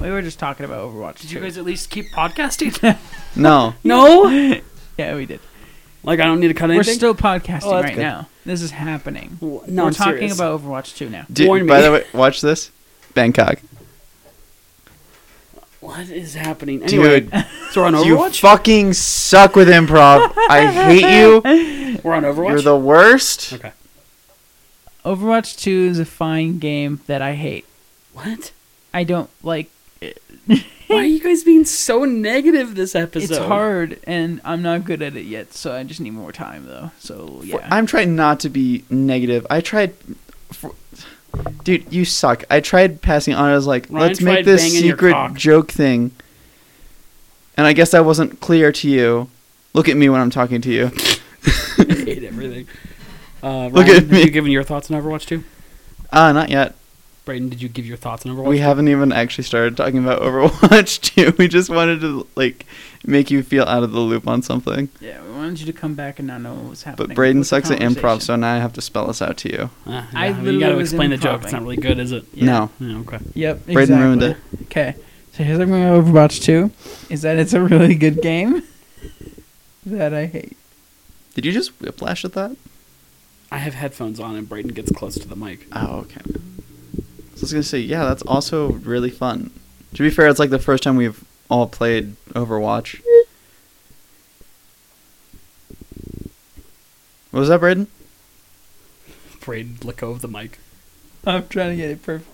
We 0.00 0.08
were 0.10 0.22
just 0.22 0.38
talking 0.38 0.64
about 0.64 0.88
Overwatch. 0.88 1.20
Did 1.20 1.32
you 1.32 1.40
guys 1.40 1.58
at 1.58 1.64
least 1.64 1.90
keep 1.90 2.06
podcasting? 2.12 2.96
No. 3.36 3.74
no. 3.84 4.28
yeah, 4.98 5.14
we 5.14 5.24
did. 5.26 5.40
Like 6.02 6.18
I 6.20 6.24
don't 6.24 6.40
need 6.40 6.48
to 6.48 6.54
cut 6.54 6.70
anything. 6.70 6.78
We're 6.90 6.94
still 6.94 7.14
podcasting 7.14 7.60
Oh, 7.64 7.80
right 7.82 7.94
good. 7.94 8.00
now. 8.00 8.28
This 8.46 8.62
is 8.62 8.70
happening. 8.72 9.38
No, 9.40 9.48
we're 9.48 9.88
I'm 9.88 9.94
talking 9.94 10.14
serious. 10.14 10.34
about 10.34 10.60
Overwatch 10.62 10.96
2 10.96 11.10
now. 11.10 11.26
Dude, 11.32 11.46
Warn 11.46 11.66
by 11.66 11.80
the 11.82 11.92
way, 11.92 12.04
watch 12.14 12.40
this. 12.40 12.70
Bangkok. 13.14 13.60
What 15.80 16.08
is 16.08 16.34
happening. 16.34 16.82
Anyway, 16.82 17.20
Dude, 17.20 17.46
so 17.70 17.82
we're 17.82 17.86
on 17.88 18.04
you 18.04 18.30
fucking 18.30 18.92
suck 18.92 19.56
with 19.56 19.68
improv. 19.68 20.32
I 20.48 20.70
hate 20.70 21.18
you. 21.18 21.40
we're 22.04 22.14
on 22.14 22.22
Overwatch. 22.24 22.48
You're 22.50 22.62
the 22.62 22.76
worst. 22.76 23.52
okay. 23.54 23.72
Overwatch 25.04 25.58
2 25.58 25.70
is 25.90 25.98
a 25.98 26.04
fine 26.04 26.58
game 26.58 27.00
that 27.06 27.22
I 27.22 27.34
hate. 27.34 27.64
What? 28.12 28.52
I 28.92 29.04
don't 29.04 29.30
like 29.42 29.70
it. 30.00 30.22
Why 30.46 30.96
are 30.96 31.04
you 31.04 31.20
guys 31.22 31.44
being 31.44 31.64
so 31.64 32.04
negative 32.04 32.74
this 32.74 32.94
episode? 32.94 33.34
It's 33.34 33.38
hard, 33.38 34.00
and 34.04 34.40
I'm 34.44 34.60
not 34.60 34.84
good 34.84 35.00
at 35.00 35.16
it 35.16 35.24
yet, 35.24 35.54
so 35.54 35.74
I 35.74 35.84
just 35.84 36.00
need 36.00 36.10
more 36.10 36.32
time, 36.32 36.66
though. 36.66 36.90
So, 36.98 37.40
yeah. 37.44 37.66
I'm 37.70 37.86
trying 37.86 38.16
not 38.16 38.40
to 38.40 38.50
be 38.50 38.84
negative. 38.90 39.46
I 39.48 39.60
tried. 39.60 39.94
For, 40.52 40.74
dude, 41.64 41.92
you 41.92 42.04
suck. 42.04 42.44
I 42.50 42.60
tried 42.60 43.02
passing 43.02 43.34
on. 43.34 43.50
I 43.50 43.54
was 43.54 43.66
like, 43.66 43.86
Ryan 43.90 44.08
let's 44.08 44.20
make 44.20 44.44
this 44.44 44.72
secret 44.72 45.34
joke 45.34 45.70
thing. 45.70 46.12
And 47.56 47.66
I 47.66 47.72
guess 47.72 47.90
that 47.90 48.04
wasn't 48.04 48.40
clear 48.40 48.72
to 48.72 48.88
you. 48.88 49.28
Look 49.74 49.88
at 49.88 49.96
me 49.96 50.08
when 50.08 50.20
I'm 50.20 50.30
talking 50.30 50.60
to 50.62 50.70
you. 50.70 50.86
I 51.78 51.84
hate 52.04 52.24
everything. 52.24 52.66
Uh, 53.42 53.48
Ryan, 53.48 53.72
Look 53.72 53.86
at 53.88 53.94
Have 53.94 54.10
me. 54.10 54.20
you 54.22 54.30
given 54.30 54.50
your 54.50 54.62
thoughts 54.62 54.90
on 54.90 55.00
Overwatch 55.02 55.24
2? 55.24 55.42
Ah, 56.12 56.30
not 56.30 56.50
yet. 56.50 56.74
Brayden, 57.24 57.48
did 57.48 57.62
you 57.62 57.70
give 57.70 57.86
your 57.86 57.96
thoughts 57.96 58.26
on 58.26 58.36
Overwatch? 58.36 58.48
We 58.48 58.58
haven't 58.58 58.88
even 58.88 59.12
actually 59.12 59.44
started 59.44 59.78
talking 59.78 59.96
about 60.04 60.20
Overwatch 60.22 61.00
2. 61.14 61.36
We 61.38 61.48
just 61.48 61.70
wanted 61.70 62.02
to 62.02 62.26
like 62.36 62.66
make 63.04 63.30
you 63.30 63.42
feel 63.42 63.64
out 63.64 63.82
of 63.82 63.92
the 63.92 64.00
loop 64.00 64.28
on 64.28 64.42
something. 64.42 64.88
yeah, 65.00 65.22
we 65.22 65.30
wanted 65.30 65.60
you 65.60 65.66
to 65.66 65.72
come 65.72 65.94
back 65.94 66.18
and 66.18 66.28
not 66.28 66.40
know 66.42 66.54
what 66.54 66.70
was 66.70 66.82
happening. 66.82 67.08
But 67.08 67.16
Braden 67.16 67.40
with 67.40 67.48
sucks 67.48 67.70
at 67.70 67.80
improv, 67.80 68.22
so 68.22 68.36
now 68.36 68.54
I 68.54 68.58
have 68.58 68.72
to 68.74 68.80
spell 68.80 69.06
this 69.06 69.22
out 69.22 69.36
to 69.38 69.50
you. 69.50 69.70
Ah, 69.86 70.08
I 70.14 70.28
yeah, 70.28 70.36
you 70.36 70.42
literally 70.42 70.60
got 70.60 70.68
to 70.68 70.74
was 70.76 70.92
explain 70.92 71.10
the 71.10 71.16
joke. 71.16 71.42
It's 71.42 71.52
not 71.52 71.62
really 71.62 71.76
good, 71.76 71.98
is 71.98 72.12
it? 72.12 72.24
Yeah. 72.34 72.44
No. 72.44 72.70
Yeah, 72.78 72.98
okay. 72.98 73.18
Yep, 73.34 73.64
Braden 73.66 73.80
exactly. 73.82 74.04
ruined 74.04 74.22
it. 74.22 74.36
Okay, 74.64 74.94
so 75.32 75.44
here's 75.44 75.58
what 75.58 75.64
I'm 75.64 75.70
going 75.70 76.04
to 76.04 76.10
Overwatch 76.10 76.42
2 76.42 76.70
is 77.08 77.22
that 77.22 77.38
it's 77.38 77.52
a 77.52 77.60
really 77.60 77.94
good 77.94 78.20
game 78.20 78.62
that 79.86 80.12
I 80.12 80.26
hate. 80.26 80.56
Did 81.34 81.46
you 81.46 81.52
just 81.52 81.80
whiplash 81.80 82.24
at 82.24 82.32
that? 82.34 82.56
I 83.52 83.58
have 83.58 83.74
headphones 83.74 84.20
on 84.20 84.36
and 84.36 84.48
Brayden 84.48 84.74
gets 84.74 84.92
close 84.92 85.14
to 85.16 85.26
the 85.26 85.36
mic. 85.36 85.66
Oh, 85.72 86.00
okay. 86.00 86.20
So 86.24 87.38
I 87.38 87.40
was 87.40 87.52
gonna 87.52 87.62
say, 87.62 87.78
yeah, 87.78 88.04
that's 88.04 88.22
also 88.22 88.72
really 88.72 89.10
fun. 89.10 89.50
To 89.94 90.02
be 90.02 90.10
fair, 90.10 90.28
it's 90.28 90.38
like 90.38 90.50
the 90.50 90.58
first 90.58 90.82
time 90.82 90.96
we've 90.96 91.24
all 91.50 91.66
played 91.66 92.16
Overwatch. 92.30 93.02
What 97.30 97.40
was 97.40 97.48
that, 97.48 97.60
Braden? 97.60 97.86
Braden, 99.40 99.78
let 99.84 99.96
go 99.98 100.10
of 100.10 100.20
the 100.20 100.28
mic. 100.28 100.58
I'm 101.26 101.46
trying 101.48 101.70
to 101.70 101.76
get 101.76 101.90
it 101.90 102.02
perfect. 102.02 102.28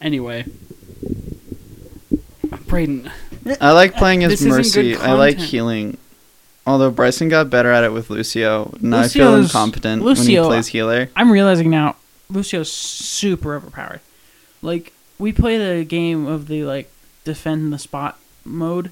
Anyway. 0.00 0.44
Braden. 2.66 3.10
I 3.60 3.72
like 3.72 3.94
playing 3.94 4.24
as 4.24 4.44
Mercy. 4.44 4.96
I 4.96 5.12
like 5.12 5.38
healing. 5.38 5.98
Although 6.66 6.90
Bryson 6.90 7.28
got 7.28 7.50
better 7.50 7.70
at 7.70 7.84
it 7.84 7.92
with 7.92 8.08
Lucio, 8.08 8.74
now 8.80 9.00
I 9.00 9.08
feel 9.08 9.32
Lucio's- 9.32 9.46
incompetent 9.50 10.02
when 10.02 10.16
he 10.16 10.36
plays 10.38 10.68
healer. 10.68 11.10
I'm 11.14 11.30
realizing 11.30 11.68
now, 11.68 11.96
Lucio's 12.30 12.72
super 12.72 13.54
overpowered. 13.54 14.00
Like 14.62 14.93
we 15.18 15.32
played 15.32 15.60
a 15.60 15.84
game 15.84 16.26
of 16.26 16.48
the 16.48 16.64
like 16.64 16.90
defend 17.24 17.72
the 17.72 17.78
spot 17.78 18.18
mode 18.44 18.90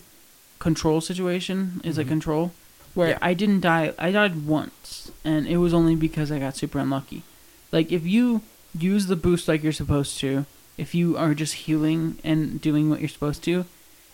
control 0.58 1.00
situation 1.00 1.80
is 1.84 1.98
a 1.98 2.04
Mhm. 2.04 2.08
control 2.08 2.52
where 2.94 3.10
Yeah. 3.10 3.18
I 3.22 3.34
didn't 3.34 3.60
die. 3.60 3.92
I 3.98 4.10
died 4.12 4.46
once, 4.46 5.10
and 5.24 5.46
it 5.46 5.56
was 5.58 5.74
only 5.74 5.96
because 5.96 6.30
I 6.30 6.38
got 6.38 6.56
super 6.56 6.78
unlucky. 6.78 7.22
Like 7.72 7.90
if 7.90 8.06
you 8.06 8.42
use 8.78 9.06
the 9.06 9.16
boost 9.16 9.48
like 9.48 9.62
you're 9.62 9.72
supposed 9.72 10.18
to, 10.18 10.46
if 10.78 10.94
you 10.94 11.16
are 11.16 11.34
just 11.34 11.54
healing 11.66 12.16
and 12.24 12.60
doing 12.60 12.88
what 12.88 13.00
you're 13.00 13.08
supposed 13.08 13.42
to, 13.44 13.64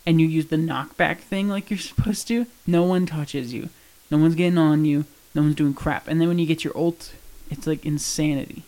and 0.06 0.20
you 0.20 0.26
use 0.26 0.46
the 0.46 0.56
knockback 0.56 1.18
thing 1.18 1.48
like 1.48 1.70
you're 1.70 1.78
supposed 1.92 2.26
to, 2.28 2.46
no 2.66 2.82
one 2.82 3.04
touches 3.06 3.52
you. 3.52 3.68
No 4.11 4.16
one's 4.18 4.34
getting 4.34 4.59
on 4.59 4.84
you. 4.84 5.04
No 5.34 5.42
one's 5.42 5.56
doing 5.56 5.74
crap. 5.74 6.09
And 6.09 6.20
then 6.20 6.28
when 6.28 6.38
you 6.38 6.46
get 6.46 6.64
your 6.64 6.76
ult, 6.76 7.12
it's 7.50 7.66
like 7.66 7.84
insanity. 7.84 8.62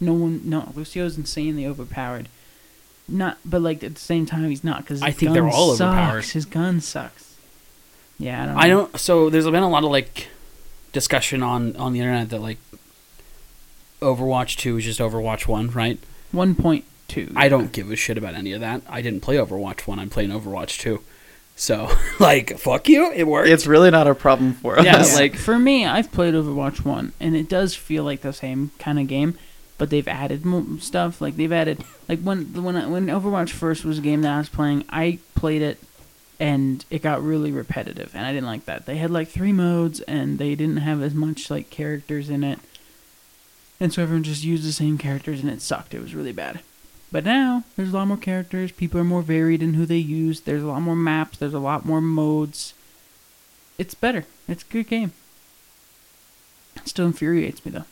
No 0.00 0.12
one, 0.14 0.40
no, 0.44 0.72
Lucio's 0.74 1.16
insanely 1.16 1.64
overpowered. 1.64 2.28
Not, 3.06 3.38
but 3.44 3.60
like 3.60 3.84
at 3.84 3.94
the 3.94 4.00
same 4.00 4.24
time, 4.26 4.48
he's 4.48 4.64
not 4.64 4.78
because 4.78 5.02
I 5.02 5.10
think 5.10 5.32
they're 5.34 5.48
all 5.48 5.72
overpowered. 5.72 6.24
His 6.24 6.46
gun 6.46 6.80
sucks. 6.80 7.34
Yeah, 8.18 8.42
I 8.42 8.46
don't. 8.46 8.54
Know. 8.54 8.60
I 8.60 8.68
don't. 8.68 8.98
So 9.00 9.30
there's 9.30 9.44
been 9.44 9.62
a 9.62 9.68
lot 9.68 9.84
of 9.84 9.90
like 9.90 10.28
discussion 10.92 11.42
on 11.42 11.76
on 11.76 11.92
the 11.92 12.00
internet 12.00 12.30
that 12.30 12.40
like 12.40 12.58
Overwatch 14.00 14.56
Two 14.56 14.78
is 14.78 14.84
just 14.84 15.00
Overwatch 15.00 15.46
One, 15.46 15.70
right? 15.70 15.98
One 16.32 16.54
point 16.54 16.84
two. 17.08 17.32
I 17.36 17.48
don't 17.48 17.72
give 17.72 17.90
a 17.90 17.96
shit 17.96 18.18
about 18.18 18.34
any 18.34 18.52
of 18.52 18.60
that. 18.60 18.82
I 18.88 19.02
didn't 19.02 19.20
play 19.20 19.36
Overwatch 19.36 19.86
1. 19.86 19.98
I'm 19.98 20.10
playing 20.10 20.30
Overwatch 20.30 20.78
2. 20.80 21.00
So, 21.56 21.90
like, 22.18 22.58
fuck 22.58 22.88
you. 22.88 23.12
It 23.12 23.26
works. 23.26 23.48
It's 23.50 23.66
really 23.66 23.90
not 23.90 24.06
a 24.08 24.14
problem 24.14 24.54
for 24.54 24.78
us. 24.78 24.84
Yeah, 24.84 25.04
Yeah, 25.06 25.14
like- 25.14 25.36
for 25.36 25.58
me, 25.58 25.86
I've 25.86 26.10
played 26.10 26.34
Overwatch 26.34 26.84
one, 26.84 27.12
and 27.20 27.36
it 27.36 27.48
does 27.48 27.74
feel 27.74 28.02
like 28.04 28.22
the 28.22 28.32
same 28.32 28.72
kind 28.78 28.98
of 28.98 29.06
game, 29.06 29.38
but 29.78 29.90
they've 29.90 30.06
added 30.08 30.44
stuff. 30.82 31.20
Like 31.20 31.36
they've 31.36 31.52
added, 31.52 31.84
like 32.08 32.20
when 32.20 32.62
when 32.62 32.90
when 32.90 33.06
Overwatch 33.06 33.50
first 33.50 33.84
was 33.84 33.98
a 33.98 34.02
game 34.02 34.22
that 34.22 34.34
I 34.34 34.38
was 34.38 34.48
playing, 34.48 34.84
I 34.88 35.18
played 35.34 35.62
it, 35.62 35.78
and 36.38 36.84
it 36.90 37.02
got 37.02 37.22
really 37.22 37.52
repetitive, 37.52 38.14
and 38.14 38.26
I 38.26 38.32
didn't 38.32 38.46
like 38.46 38.66
that. 38.66 38.86
They 38.86 38.96
had 38.96 39.10
like 39.10 39.28
three 39.28 39.52
modes, 39.52 40.00
and 40.00 40.38
they 40.38 40.54
didn't 40.54 40.78
have 40.78 41.02
as 41.02 41.14
much 41.14 41.50
like 41.50 41.70
characters 41.70 42.30
in 42.30 42.44
it, 42.44 42.58
and 43.80 43.92
so 43.92 44.02
everyone 44.02 44.22
just 44.24 44.44
used 44.44 44.66
the 44.66 44.72
same 44.72 44.98
characters, 44.98 45.40
and 45.40 45.50
it 45.50 45.62
sucked. 45.62 45.94
It 45.94 46.00
was 46.00 46.14
really 46.14 46.32
bad. 46.32 46.60
But 47.12 47.24
now 47.24 47.62
there's 47.76 47.92
a 47.92 47.96
lot 47.96 48.08
more 48.08 48.16
characters. 48.16 48.72
People 48.72 49.00
are 49.00 49.04
more 49.04 49.22
varied 49.22 49.62
in 49.62 49.74
who 49.74 49.86
they 49.86 49.98
use. 49.98 50.40
There's 50.40 50.64
a 50.64 50.66
lot 50.66 50.82
more 50.82 50.96
maps. 50.96 51.38
There's 51.38 51.54
a 51.54 51.60
lot 51.60 51.84
more 51.84 52.00
modes. 52.00 52.74
It's 53.78 53.94
better. 53.94 54.24
It's 54.48 54.64
a 54.64 54.72
good 54.72 54.88
game. 54.88 55.12
It 56.74 56.88
still 56.88 57.06
infuriates 57.06 57.64
me 57.64 57.70
though. 57.70 57.84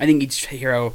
I 0.00 0.06
think 0.06 0.22
each 0.22 0.46
hero 0.46 0.94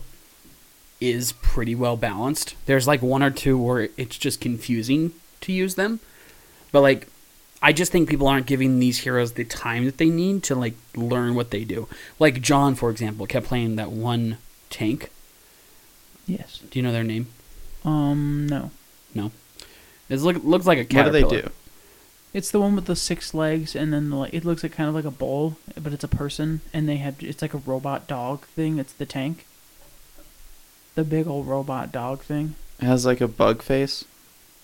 is 1.00 1.32
pretty 1.32 1.76
well 1.76 1.98
balanced. 1.98 2.56
There's 2.66 2.88
like 2.88 3.02
one 3.02 3.24
or 3.24 3.30
two 3.32 3.58
where 3.58 3.90
it's 3.98 4.18
just 4.18 4.42
confusing 4.42 5.14
to 5.42 5.52
use 5.52 5.76
them. 5.76 6.00
But 6.72 6.82
like 6.82 7.08
I 7.62 7.74
just 7.74 7.92
think 7.92 8.10
people 8.10 8.28
aren't 8.28 8.46
giving 8.46 8.80
these 8.80 9.00
heroes 9.00 9.34
the 9.34 9.44
time 9.44 9.86
that 9.86 9.98
they 9.98 10.10
need 10.10 10.44
to 10.44 10.56
like 10.56 10.76
learn 10.96 11.36
what 11.36 11.52
they 11.52 11.64
do. 11.64 11.88
Like 12.20 12.42
John, 12.42 12.76
for 12.76 12.90
example, 12.90 13.26
kept 13.26 13.48
playing 13.48 13.76
that 13.78 13.92
one 13.92 14.38
tank. 14.70 15.10
Yes. 16.28 16.62
Do 16.70 16.78
you 16.78 16.84
know 16.84 16.92
their 16.92 17.04
name? 17.04 17.28
Um. 17.86 18.48
No. 18.48 18.72
No. 19.16 19.32
It 20.10 20.20
look, 20.20 20.44
looks 20.44 20.66
like 20.66 20.78
a 20.78 20.86
cat. 20.86 21.06
What 21.06 21.12
do 21.14 21.22
they 21.22 21.42
do? 21.42 21.50
It's 22.34 22.52
the 22.52 22.60
one 22.60 22.76
with 22.76 22.86
the 22.86 22.96
six 22.96 23.34
legs, 23.34 23.76
and 23.76 23.92
then 23.94 24.10
the, 24.10 24.16
like 24.18 24.34
it 24.34 24.46
looks 24.46 24.62
like 24.64 24.74
kind 24.74 24.90
of 24.90 24.96
like 24.96 25.06
a 25.06 25.12
bull, 25.12 25.58
but 25.82 25.94
it's 25.94 26.04
a 26.04 26.08
person, 26.10 26.62
and 26.74 26.88
they 26.88 26.98
have 26.98 27.16
it's 27.24 27.42
like 27.42 27.54
a 27.54 27.58
robot 27.60 28.08
dog 28.08 28.42
thing. 28.48 28.78
It's 28.80 28.94
the 28.94 29.06
tank. 29.06 29.46
The 30.96 31.04
big 31.04 31.28
old 31.28 31.48
robot 31.48 31.92
dog 31.92 32.22
thing. 32.22 32.56
It 32.80 32.86
has 32.86 33.06
like 33.06 33.22
a 33.22 33.28
bug 33.28 33.62
face. 33.62 34.04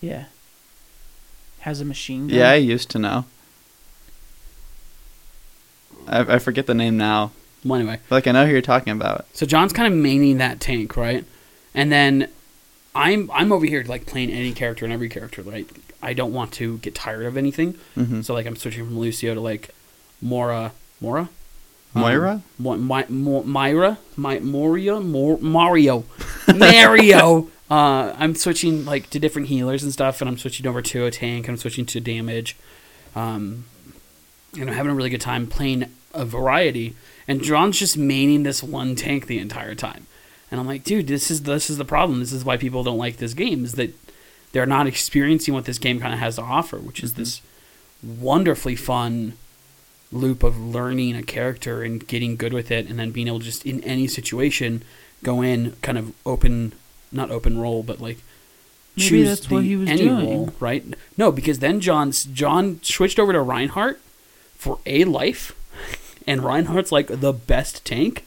Yeah. 0.00 0.26
Has 1.60 1.80
a 1.80 1.84
machine 1.84 2.28
gun. 2.28 2.36
Yeah, 2.38 2.50
I 2.50 2.56
used 2.56 2.90
to 2.90 2.98
know. 2.98 3.24
I, 6.06 6.34
I 6.34 6.38
forget 6.38 6.66
the 6.66 6.74
name 6.74 6.96
now. 6.96 7.32
Well, 7.64 7.80
anyway, 7.80 7.98
But, 8.08 8.16
like 8.16 8.26
I 8.26 8.32
know 8.32 8.44
who 8.46 8.52
you're 8.52 8.60
talking 8.60 8.92
about. 8.92 9.26
so 9.32 9.46
John's 9.46 9.72
kind 9.72 9.92
of 9.92 9.98
maining 9.98 10.38
that 10.38 10.60
tank, 10.60 10.96
right? 10.96 11.24
And 11.74 11.90
then 11.90 12.28
I'm 12.94 13.30
I'm 13.32 13.50
over 13.52 13.64
here 13.66 13.82
like 13.86 14.06
playing 14.06 14.30
any 14.30 14.52
character 14.52 14.84
and 14.84 14.92
every 14.92 15.08
character, 15.08 15.42
right? 15.42 15.66
I 16.04 16.12
don't 16.12 16.32
want 16.32 16.52
to 16.54 16.78
get 16.78 16.94
tired 16.94 17.24
of 17.26 17.36
anything. 17.36 17.74
hmm 17.94 18.20
So 18.22 18.34
like 18.34 18.46
I'm 18.46 18.56
switching 18.56 18.84
from 18.84 18.98
Lucio 18.98 19.34
to 19.34 19.40
like 19.40 19.70
Mora, 20.22 20.72
Mora, 21.00 21.28
Um, 21.94 22.02
Moira. 22.02 22.42
Mo- 22.58 22.76
My, 22.76 23.06
Mo- 23.08 23.42
Myra, 23.44 23.98
My, 24.16 24.38
Moria, 24.40 25.00
Mor- 25.00 25.38
Mario, 25.40 26.04
Mario. 26.54 27.48
Uh, 27.70 28.14
I'm 28.18 28.34
switching 28.34 28.84
like 28.84 29.10
to 29.10 29.18
different 29.18 29.48
healers 29.48 29.82
and 29.82 29.92
stuff, 29.92 30.20
and 30.20 30.28
I'm 30.28 30.38
switching 30.38 30.66
over 30.66 30.82
to 30.82 31.06
a 31.06 31.10
tank. 31.10 31.48
I'm 31.48 31.56
switching 31.56 31.86
to 31.86 32.00
damage, 32.00 32.56
um, 33.16 33.64
and 34.58 34.68
I'm 34.68 34.76
having 34.76 34.92
a 34.92 34.94
really 34.94 35.10
good 35.10 35.20
time 35.20 35.46
playing 35.46 35.86
a 36.12 36.24
variety. 36.24 36.94
And 37.26 37.42
John's 37.42 37.78
just 37.78 37.98
maining 37.98 38.44
this 38.44 38.62
one 38.62 38.94
tank 38.96 39.26
the 39.26 39.38
entire 39.38 39.74
time, 39.74 40.06
and 40.50 40.60
I'm 40.60 40.66
like, 40.66 40.84
dude, 40.84 41.06
this 41.06 41.30
is 41.30 41.42
this 41.44 41.70
is 41.70 41.78
the 41.78 41.84
problem. 41.86 42.20
This 42.20 42.32
is 42.32 42.44
why 42.44 42.56
people 42.58 42.84
don't 42.84 42.98
like 42.98 43.16
this 43.16 43.32
game. 43.34 43.64
Is 43.64 43.72
that 43.72 43.94
they're 44.54 44.64
not 44.64 44.86
experiencing 44.86 45.52
what 45.52 45.66
this 45.66 45.76
game 45.78 46.00
kind 46.00 46.14
of 46.14 46.20
has 46.20 46.36
to 46.36 46.42
offer, 46.42 46.78
which 46.78 47.02
is 47.02 47.14
this 47.14 47.42
wonderfully 48.02 48.76
fun 48.76 49.34
loop 50.12 50.42
of 50.42 50.58
learning 50.60 51.16
a 51.16 51.22
character 51.22 51.82
and 51.82 52.06
getting 52.06 52.36
good 52.36 52.52
with 52.52 52.70
it 52.70 52.88
and 52.88 52.98
then 52.98 53.10
being 53.10 53.26
able 53.26 53.40
to 53.40 53.44
just 53.44 53.66
in 53.66 53.82
any 53.84 54.06
situation 54.06 54.82
go 55.24 55.42
in 55.42 55.72
kind 55.82 55.98
of 55.98 56.12
open 56.24 56.72
not 57.10 57.30
open 57.30 57.58
role 57.58 57.82
but 57.82 58.00
like 58.00 58.18
Maybe 58.96 59.08
choose 59.08 59.28
that's 59.28 59.50
what 59.50 59.60
the- 59.62 59.66
he 59.68 59.76
was 59.76 59.88
any 59.88 60.02
doing. 60.02 60.24
role 60.26 60.52
right 60.60 60.84
no 61.16 61.32
because 61.32 61.58
then 61.58 61.80
john's 61.80 62.24
john 62.26 62.78
switched 62.82 63.18
over 63.18 63.32
to 63.32 63.40
reinhardt 63.40 64.00
for 64.54 64.78
a 64.86 65.02
life 65.04 65.56
and 66.28 66.44
reinhardt's 66.44 66.92
like 66.92 67.08
the 67.08 67.32
best 67.32 67.84
tank 67.84 68.24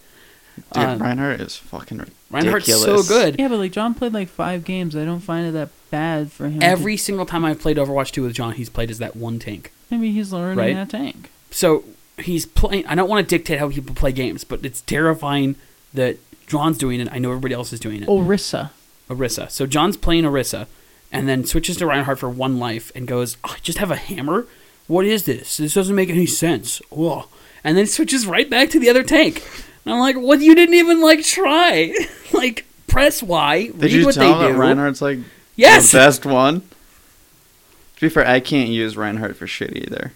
Dude, 0.74 0.84
Uh, 0.84 0.98
Reinhardt 1.00 1.40
is 1.40 1.56
fucking 1.56 2.00
ridiculous. 2.00 2.18
reinhardt's 2.32 2.84
so 2.84 3.04
good 3.04 3.36
Yeah, 3.40 3.48
but 3.48 3.60
like 3.60 3.72
John 3.72 3.94
played 3.94 4.12
like 4.12 4.28
five 4.28 4.66
games. 4.66 4.96
I 4.96 5.06
don't 5.06 5.20
find 5.20 5.46
it 5.48 5.52
that 5.52 5.70
bad 5.92 6.32
for 6.32 6.48
him. 6.50 6.60
to- 6.60 6.66
every 6.66 6.98
single 6.98 7.26
time 7.26 7.44
i've 7.46 7.60
played 7.60 7.78
overwatch 7.78 8.12
2 8.12 8.24
with 8.24 8.34
john 8.34 8.54
he's 8.54 8.70
played 8.70 8.90
as 8.92 8.98
that 9.00 9.16
one 9.16 9.40
tank 9.40 9.72
maybe 9.90 10.12
he's 10.12 10.32
learning 10.34 10.58
Right? 10.58 10.74
that 10.76 10.90
tank. 10.90 11.30
so 11.52 11.84
he's 12.20 12.46
playing. 12.48 12.84
I 12.88 12.96
don't 12.96 13.08
want 13.08 13.28
to 13.28 13.38
dictate 13.38 13.60
how 13.60 13.70
people 13.70 13.94
play 13.94 14.12
games, 14.12 14.44
but 14.44 14.66
it's 14.66 14.82
terrifying 14.82 15.56
that 15.94 16.18
John's 16.48 16.80
doing 16.80 17.00
it. 17.00 17.08
I 17.12 17.20
know 17.20 17.30
everybody 17.30 17.54
else 17.54 17.72
is 17.72 17.80
doing 17.80 18.02
it. 18.02 18.10
Orisa. 18.10 18.72
Orisa. 19.08 19.52
So 19.52 19.68
John's 19.68 19.98
playing 19.98 20.24
Orisa, 20.24 20.66
and 21.12 21.30
then 21.30 21.46
switches 21.46 21.78
to 21.78 21.86
Reinhardt 21.86 22.18
for 22.18 22.28
one 22.28 22.58
life 22.58 22.92
and 22.96 23.08
goes, 23.08 23.38
oh, 23.44 23.52
"I 23.56 23.60
just 23.62 23.78
have 23.78 23.92
a 23.92 23.96
hammer. 23.96 24.48
What 24.88 25.06
is 25.06 25.26
this? 25.26 25.58
This 25.58 25.76
doesn't 25.76 25.96
make 25.96 26.10
any 26.10 26.26
sense." 26.26 26.82
Ugh. 26.92 27.26
And 27.64 27.78
then 27.78 27.86
switches 27.86 28.26
right 28.26 28.50
back 28.50 28.72
to 28.72 28.80
the 28.80 28.90
other 28.90 29.04
tank. 29.04 29.44
And 29.86 29.94
I'm 29.94 30.00
like, 30.00 30.16
"What? 30.18 30.42
You 30.42 30.56
didn't 30.56 30.74
even 30.74 31.02
like 31.02 31.24
try? 31.24 31.94
like 32.34 32.66
press 32.88 33.22
Y, 33.22 33.68
Did 33.68 33.80
read 33.84 33.92
you 33.92 34.06
what 34.06 34.16
tell 34.16 34.40
they 34.40 34.46
him 34.48 34.54
do." 34.54 34.58
that 34.58 34.60
Reinhardt's 34.60 35.04
like 35.04 35.20
yes. 35.58 35.92
the 35.92 35.98
best 35.98 36.26
one? 36.26 36.62
To 36.62 38.02
be 38.02 38.10
fair, 38.10 38.26
I 38.28 38.40
can't 38.40 38.70
use 38.70 38.96
Reinhardt 38.96 39.36
for 39.36 39.48
shit 39.48 39.76
either. 39.76 40.14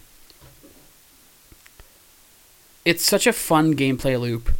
it's 2.84 3.04
such 3.04 3.26
a 3.26 3.32
fun 3.32 3.74
gameplay 3.74 4.18
loop 4.18 4.50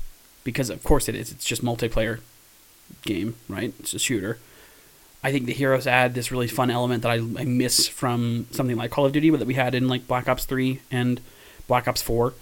because 0.45 0.70
of 0.70 0.83
course 0.83 1.09
it 1.09 1.14
is 1.14 1.30
it's 1.33 1.45
just 1.45 1.62
multiplayer 1.64 2.20
game 3.03 3.35
right 3.49 3.72
it's 3.80 3.95
a 3.95 3.99
shooter 3.99 4.39
i 5.24 5.33
think 5.33 5.47
the 5.47 5.53
heroes 5.53 5.87
add 5.87 6.14
this 6.14 6.30
really 6.30 6.47
fun 6.47 6.70
element 6.70 7.03
that 7.03 7.11
i, 7.11 7.14
I 7.14 7.45
miss 7.45 7.89
from 7.89 8.47
something 8.51 8.76
like 8.76 8.91
call 8.91 9.07
of 9.07 9.12
duty 9.12 9.30
but 9.30 9.39
that 9.41 9.47
we 9.49 9.55
had 9.55 9.74
in 9.74 9.89
like 9.89 10.07
black 10.07 10.28
ops 10.28 10.45
3 10.45 10.80
and 10.91 11.20
black 11.66 11.89
ops 11.89 12.03
4 12.03 12.35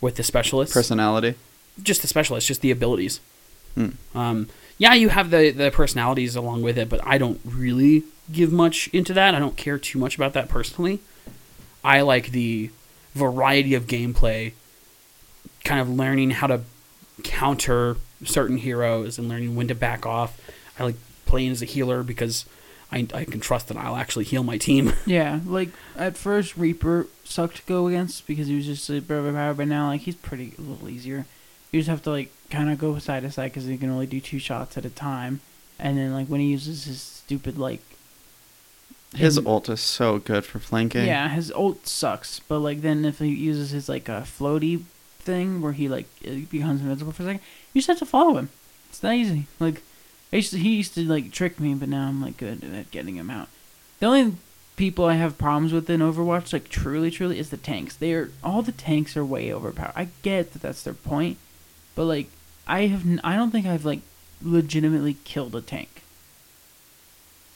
with 0.00 0.16
the 0.16 0.22
specialists 0.22 0.74
Personality. 0.74 1.34
just 1.82 2.02
the 2.02 2.08
specialists 2.08 2.48
just 2.48 2.60
the 2.60 2.70
abilities 2.70 3.20
Hmm. 3.74 3.90
um, 4.14 4.48
yeah 4.78 4.94
you 4.94 5.08
have 5.10 5.30
the, 5.30 5.50
the 5.50 5.70
personalities 5.70 6.34
along 6.34 6.62
with 6.62 6.78
it 6.78 6.88
but 6.88 7.04
i 7.06 7.18
don't 7.18 7.40
really 7.44 8.04
give 8.32 8.52
much 8.52 8.88
into 8.88 9.12
that. 9.14 9.34
I 9.34 9.38
don't 9.38 9.56
care 9.56 9.78
too 9.78 9.98
much 9.98 10.16
about 10.16 10.32
that 10.34 10.48
personally. 10.48 11.00
I 11.82 12.00
like 12.02 12.30
the 12.30 12.70
variety 13.14 13.74
of 13.74 13.86
gameplay 13.86 14.52
kind 15.64 15.80
of 15.80 15.88
learning 15.88 16.30
how 16.30 16.46
to 16.46 16.62
counter 17.24 17.96
certain 18.24 18.58
heroes 18.58 19.18
and 19.18 19.28
learning 19.28 19.56
when 19.56 19.68
to 19.68 19.74
back 19.74 20.06
off. 20.06 20.40
I 20.78 20.84
like 20.84 20.96
playing 21.26 21.50
as 21.50 21.62
a 21.62 21.66
healer 21.66 22.02
because 22.02 22.46
i, 22.90 23.06
I 23.12 23.24
can 23.24 23.38
trust 23.38 23.68
that 23.68 23.76
i'll 23.76 23.96
actually 23.96 24.24
heal 24.24 24.42
my 24.42 24.56
team. 24.56 24.92
Yeah, 25.06 25.40
like 25.44 25.70
at 25.96 26.16
first 26.16 26.56
Reaper 26.56 27.06
sucked 27.24 27.56
to 27.56 27.62
go 27.64 27.86
against 27.86 28.26
because 28.26 28.46
he 28.46 28.56
was 28.56 28.66
just 28.66 28.88
a 28.88 29.00
bit 29.00 29.10
overpowered, 29.14 29.58
but 29.58 29.68
now 29.68 29.88
like 29.88 30.02
he's 30.02 30.14
pretty 30.16 30.54
a 30.58 30.62
little 30.62 30.88
easier. 30.88 31.26
You 31.72 31.80
just 31.80 31.88
have 31.90 32.02
to 32.04 32.10
like 32.10 32.30
kind 32.50 32.70
of 32.70 32.78
go 32.78 32.98
side 32.98 33.22
to 33.24 33.30
side 33.30 33.50
because 33.50 33.66
he 33.66 33.76
can 33.76 33.90
only 33.90 34.06
do 34.06 34.20
two 34.20 34.38
shots 34.38 34.76
at 34.78 34.84
a 34.84 34.90
time, 34.90 35.40
and 35.78 35.98
then 35.98 36.12
like 36.12 36.26
when 36.28 36.40
he 36.40 36.48
uses 36.48 36.84
his 36.84 37.00
stupid 37.02 37.58
like 37.58 37.82
His 39.14 39.34
hidden- 39.36 39.50
ult 39.50 39.68
is 39.68 39.80
so 39.80 40.18
good 40.18 40.44
for 40.44 40.58
flanking. 40.58 41.06
yeah 41.06 41.28
his 41.28 41.50
ult 41.52 41.86
sucks, 41.86 42.40
but 42.40 42.60
like 42.60 42.80
then 42.80 43.04
if 43.04 43.18
he 43.18 43.28
uses 43.28 43.70
his 43.70 43.88
like 43.88 44.08
uh, 44.08 44.22
floaty 44.22 44.82
thing 45.18 45.60
where 45.60 45.72
he 45.72 45.88
like 45.88 46.06
becomes 46.50 46.80
invincible 46.80 47.12
for 47.12 47.22
a 47.22 47.26
second, 47.26 47.40
you 47.74 47.80
just 47.80 47.88
have 47.88 47.98
to 47.98 48.06
follow 48.06 48.36
him. 48.38 48.48
It's 48.88 48.98
that 49.00 49.14
easy. 49.14 49.46
Like 49.60 49.82
I 50.32 50.36
used 50.36 50.52
to, 50.52 50.58
he 50.58 50.76
used 50.76 50.94
to 50.94 51.04
like 51.04 51.32
trick 51.32 51.60
me, 51.60 51.74
but 51.74 51.88
now 51.90 52.08
I'm 52.08 52.22
like 52.22 52.36
good 52.38 52.64
at 52.64 52.90
getting 52.90 53.16
him 53.16 53.28
out. 53.30 53.48
The 54.00 54.06
only 54.06 54.34
people 54.76 55.04
I 55.06 55.14
have 55.14 55.36
problems 55.36 55.72
with 55.72 55.90
in 55.90 56.00
Overwatch, 56.00 56.52
like 56.52 56.68
truly, 56.68 57.10
truly, 57.10 57.38
is 57.38 57.50
the 57.50 57.56
tanks. 57.56 57.94
They 57.96 58.12
are 58.14 58.30
all 58.44 58.62
the 58.62 58.72
tanks 58.72 59.16
are 59.16 59.24
way 59.24 59.52
overpowered. 59.52 59.92
I 59.96 60.08
get 60.22 60.52
that 60.52 60.62
that's 60.62 60.82
their 60.82 60.94
point, 60.94 61.36
but 61.98 62.04
like 62.04 62.28
I 62.68 62.86
have, 62.86 63.04
n- 63.04 63.20
I 63.24 63.34
don't 63.34 63.50
think 63.50 63.66
I've 63.66 63.84
like 63.84 64.00
legitimately 64.40 65.16
killed 65.24 65.56
a 65.56 65.60
tank 65.60 66.02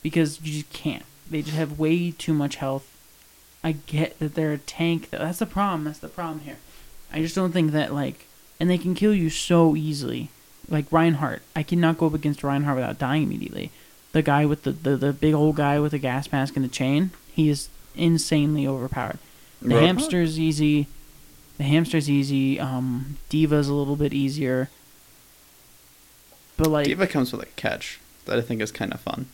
because 0.03 0.40
you 0.43 0.53
just 0.53 0.72
can't. 0.72 1.05
They 1.30 1.43
just 1.43 1.57
have 1.57 1.78
way 1.78 2.11
too 2.11 2.34
much 2.34 2.57
health. 2.57 2.88
I 3.62 3.72
get 3.86 4.18
that 4.18 4.34
they're 4.34 4.53
a 4.53 4.59
tank. 4.59 5.11
though. 5.11 5.18
That's 5.18 5.38
the 5.38 5.47
problem. 5.47 5.84
That's 5.84 6.01
the 6.01 6.09
problem 6.09 6.40
here. 6.40 6.57
I 7.12 7.20
just 7.20 7.36
don't 7.36 7.53
think 7.53 7.70
that 7.70 7.95
like, 7.95 8.26
and 8.59 8.68
they 8.68 8.78
can 8.78 8.97
kill 8.97 9.14
you 9.14 9.30
so 9.30 9.76
easily. 9.76 10.28
Like 10.68 10.90
Reinhardt, 10.90 11.43
I 11.55 11.62
cannot 11.62 11.99
go 11.99 12.07
up 12.07 12.14
against 12.14 12.43
Reinhardt 12.43 12.76
without 12.76 12.99
dying 12.99 13.22
immediately. 13.22 13.70
The 14.11 14.22
guy 14.22 14.45
with 14.45 14.64
the, 14.64 14.72
the, 14.72 14.97
the 14.97 15.12
big 15.12 15.34
old 15.34 15.55
guy 15.57 15.78
with 15.78 15.93
the 15.93 15.99
gas 15.99 16.32
mask 16.32 16.57
and 16.57 16.64
the 16.64 16.68
chain, 16.68 17.11
he 17.32 17.49
is 17.49 17.68
insanely 17.95 18.66
overpowered. 18.66 19.18
The 19.61 19.74
Ro- 19.76 19.80
hamster's 19.86 20.38
easy. 20.40 20.88
The 21.59 21.64
hamster's 21.64 22.09
easy. 22.11 22.59
Um, 22.59 23.18
D.Va's 23.28 23.68
a 23.68 23.74
little 23.74 23.96
bit 23.96 24.12
easier. 24.12 24.68
But 26.57 26.68
like, 26.68 26.86
Diva 26.86 27.07
comes 27.07 27.32
with 27.32 27.42
a 27.42 27.46
catch. 27.57 28.00
that 28.26 28.38
I 28.38 28.42
think 28.42 28.61
is 28.61 28.72
kind 28.72 28.92
of 28.92 29.00
fun. 29.00 29.26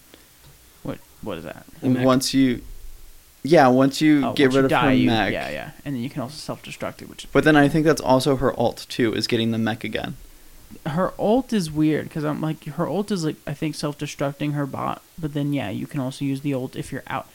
What 0.83 0.99
what 1.23 1.39
is 1.39 1.45
that? 1.45 1.66
Once 1.83 2.33
you, 2.33 2.62
yeah, 3.43 3.69
once 3.69 4.01
you 4.01 4.25
Oh, 4.25 4.33
get 4.33 4.47
once 4.47 4.55
rid 4.55 4.61
you 4.61 4.64
of 4.66 4.71
die, 4.71 4.87
her 4.87 4.93
you- 4.95 5.07
mech. 5.07 5.33
Yeah, 5.33 5.51
yeah, 5.51 5.71
and 5.85 5.95
then 5.95 6.03
you 6.03 6.11
can 6.11 6.23
also 6.23 6.37
self-destruct 6.37 7.03
it, 7.03 7.09
which 7.09 7.25
is 7.25 7.31
But 7.33 7.45
then 7.45 7.57
I 7.57 7.69
think 7.69 7.85
that's 7.85 8.01
also 8.01 8.37
her 8.37 8.59
ult 8.59 8.87
too, 8.89 9.12
is 9.14 9.27
getting 9.27 9.51
the 9.51 9.59
mech 9.59 9.85
again. 9.85 10.16
her 10.87 11.12
ult 11.19 11.53
is 11.53 11.71
weird 11.71 12.05
because 12.09 12.25
I'm 12.25 12.41
like 12.41 12.64
her 12.64 12.87
ult 12.89 13.11
is 13.11 13.25
like 13.25 13.37
I 13.47 13.55
think 13.55 13.75
self-destructing 13.75 14.53
her 14.55 14.66
bot, 14.66 15.03
but 15.19 15.35
then 15.35 15.53
yeah, 15.53 15.71
you 15.71 15.87
can 15.87 16.01
also 16.01 16.25
use 16.25 16.41
the 16.43 16.55
ult 16.55 16.77
if 16.77 16.93
you're 16.93 17.05
out. 17.09 17.27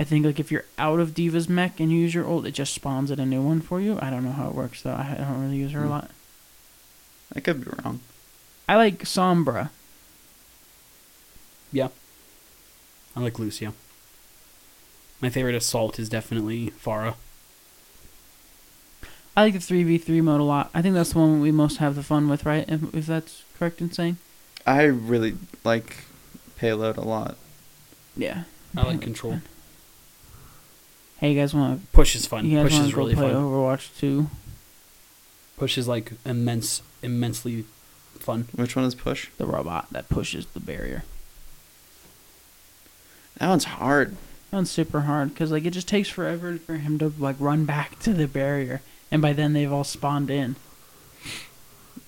I 0.00 0.04
think 0.04 0.26
like 0.26 0.40
if 0.40 0.50
you're 0.50 0.64
out 0.78 0.98
of 1.00 1.14
D.Va's 1.14 1.48
mech 1.48 1.78
and 1.78 1.92
you 1.92 1.98
use 1.98 2.14
your 2.14 2.24
old, 2.26 2.44
it 2.46 2.52
just 2.52 2.74
spawns 2.74 3.10
at 3.10 3.20
a 3.20 3.26
new 3.26 3.40
one 3.42 3.60
for 3.60 3.80
you. 3.80 3.98
I 4.02 4.10
don't 4.10 4.24
know 4.24 4.32
how 4.32 4.48
it 4.48 4.54
works 4.54 4.82
though. 4.82 4.90
I 4.94 5.12
I 5.18 5.24
don't 5.24 5.42
really 5.42 5.56
use 5.58 5.72
her 5.72 5.80
a 5.80 5.84
Hmm. 5.84 5.90
lot. 5.90 6.10
I 7.34 7.40
could 7.40 7.64
be 7.64 7.70
wrong. 7.84 8.00
I 8.68 8.76
like 8.76 9.00
Sombra. 9.04 9.70
Yeah. 11.72 11.88
I 13.16 13.20
like 13.20 13.38
Lucio. 13.38 13.74
My 15.20 15.30
favorite 15.30 15.54
assault 15.54 15.98
is 15.98 16.08
definitely 16.08 16.70
Pharah. 16.70 17.14
I 19.36 19.42
like 19.44 19.54
the 19.54 19.60
three 19.60 19.82
v 19.82 19.96
three 19.98 20.20
mode 20.20 20.40
a 20.40 20.44
lot. 20.44 20.70
I 20.74 20.82
think 20.82 20.94
that's 20.94 21.12
the 21.12 21.18
one 21.20 21.40
we 21.40 21.52
most 21.52 21.78
have 21.78 21.94
the 21.94 22.02
fun 22.02 22.28
with, 22.28 22.44
right? 22.44 22.64
If, 22.68 22.94
if 22.94 23.06
that's 23.06 23.44
correct 23.58 23.80
in 23.80 23.90
saying. 23.92 24.18
I 24.66 24.82
really 24.84 25.36
like 25.64 26.04
payload 26.56 26.96
a 26.96 27.02
lot. 27.02 27.36
Yeah. 28.16 28.44
I 28.76 28.82
like 28.82 29.00
control. 29.00 29.40
Hey, 31.22 31.34
you 31.34 31.40
guys 31.40 31.54
want 31.54 31.80
to? 31.80 31.86
Push 31.92 32.16
is 32.16 32.26
fun. 32.26 32.46
You 32.46 32.56
guys 32.56 32.64
Push 32.64 32.72
want 32.72 32.84
is 32.86 32.90
to 32.90 32.96
go 32.96 33.02
really 33.02 33.14
play 33.14 33.30
fun. 33.30 33.42
Overwatch 33.44 33.96
2? 34.00 34.26
Push 35.56 35.78
is 35.78 35.86
like 35.86 36.14
immense, 36.26 36.82
immensely 37.00 37.64
fun. 38.18 38.48
Which 38.56 38.74
one 38.74 38.84
is 38.84 38.96
push? 38.96 39.28
The 39.38 39.46
robot 39.46 39.86
that 39.92 40.08
pushes 40.08 40.46
the 40.46 40.58
barrier. 40.58 41.04
That 43.38 43.48
one's 43.48 43.66
hard. 43.66 44.16
That 44.50 44.56
one's 44.56 44.72
super 44.72 45.02
hard 45.02 45.28
because 45.28 45.52
like 45.52 45.64
it 45.64 45.70
just 45.70 45.86
takes 45.86 46.08
forever 46.08 46.58
for 46.58 46.74
him 46.78 46.98
to 46.98 47.12
like 47.16 47.36
run 47.38 47.66
back 47.66 48.00
to 48.00 48.12
the 48.12 48.26
barrier, 48.26 48.82
and 49.12 49.22
by 49.22 49.32
then 49.32 49.52
they've 49.52 49.72
all 49.72 49.84
spawned 49.84 50.28
in. 50.28 50.56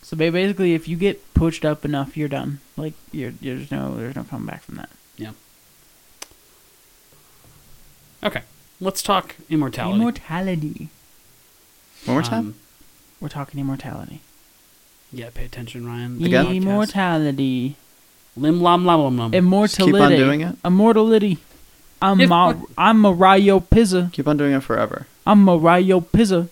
So 0.02 0.16
basically, 0.16 0.74
if 0.74 0.88
you 0.88 0.96
get 0.96 1.34
pushed 1.34 1.64
up 1.64 1.84
enough, 1.84 2.16
you're 2.16 2.28
done. 2.28 2.58
Like 2.76 2.94
you're, 3.12 3.30
there's 3.30 3.70
no 3.70 3.94
there's 3.94 4.16
no 4.16 4.24
coming 4.24 4.46
back 4.48 4.62
from 4.62 4.74
that. 4.74 4.90
Yeah. 5.16 5.32
Okay, 8.24 8.42
let's 8.80 9.02
talk 9.02 9.36
immortality. 9.48 9.96
Immortality. 9.98 10.88
One 12.04 12.14
more 12.16 12.22
time. 12.22 12.38
Um, 12.38 12.54
We're 13.20 13.28
talking 13.28 13.60
immortality. 13.60 14.20
yeah, 15.12 15.30
pay 15.32 15.44
attention, 15.46 15.86
Ryan. 15.86 16.22
Again? 16.24 16.46
Podcast. 16.46 16.56
Immortality. 16.56 17.76
Lim 18.36 18.60
lam 18.60 18.84
lam 18.84 19.00
lam 19.02 19.16
lam. 19.18 19.34
Immortality. 19.34 19.92
keep 19.92 20.00
on 20.00 20.10
doing 20.10 20.40
it? 20.40 20.56
Immortality. 20.64 21.38
I'm 22.02 22.20
If- 22.20 22.28
Ma- 22.28 22.54
I'm 22.76 23.00
Mario 23.00 23.60
Pizza. 23.60 24.10
Keep 24.12 24.28
on 24.28 24.36
doing 24.36 24.52
it 24.52 24.60
forever. 24.62 25.06
I'm 25.26 25.42
Mario 25.44 26.00
Pizza. 26.00 26.48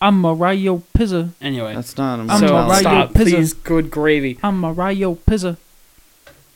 I'm 0.00 0.20
Mario 0.20 0.82
Pizza. 0.94 1.30
Anyway, 1.40 1.74
That's 1.74 1.96
not 1.96 2.18
a 2.20 2.22
I'm 2.32 2.38
so 2.40 2.52
Mario 2.52 2.74
stop, 2.80 3.14
Pizza. 3.14 3.24
please. 3.24 3.52
Good 3.54 3.90
gravy. 3.90 4.38
I'm 4.42 4.58
Mario 4.60 5.14
Pizza. 5.14 5.56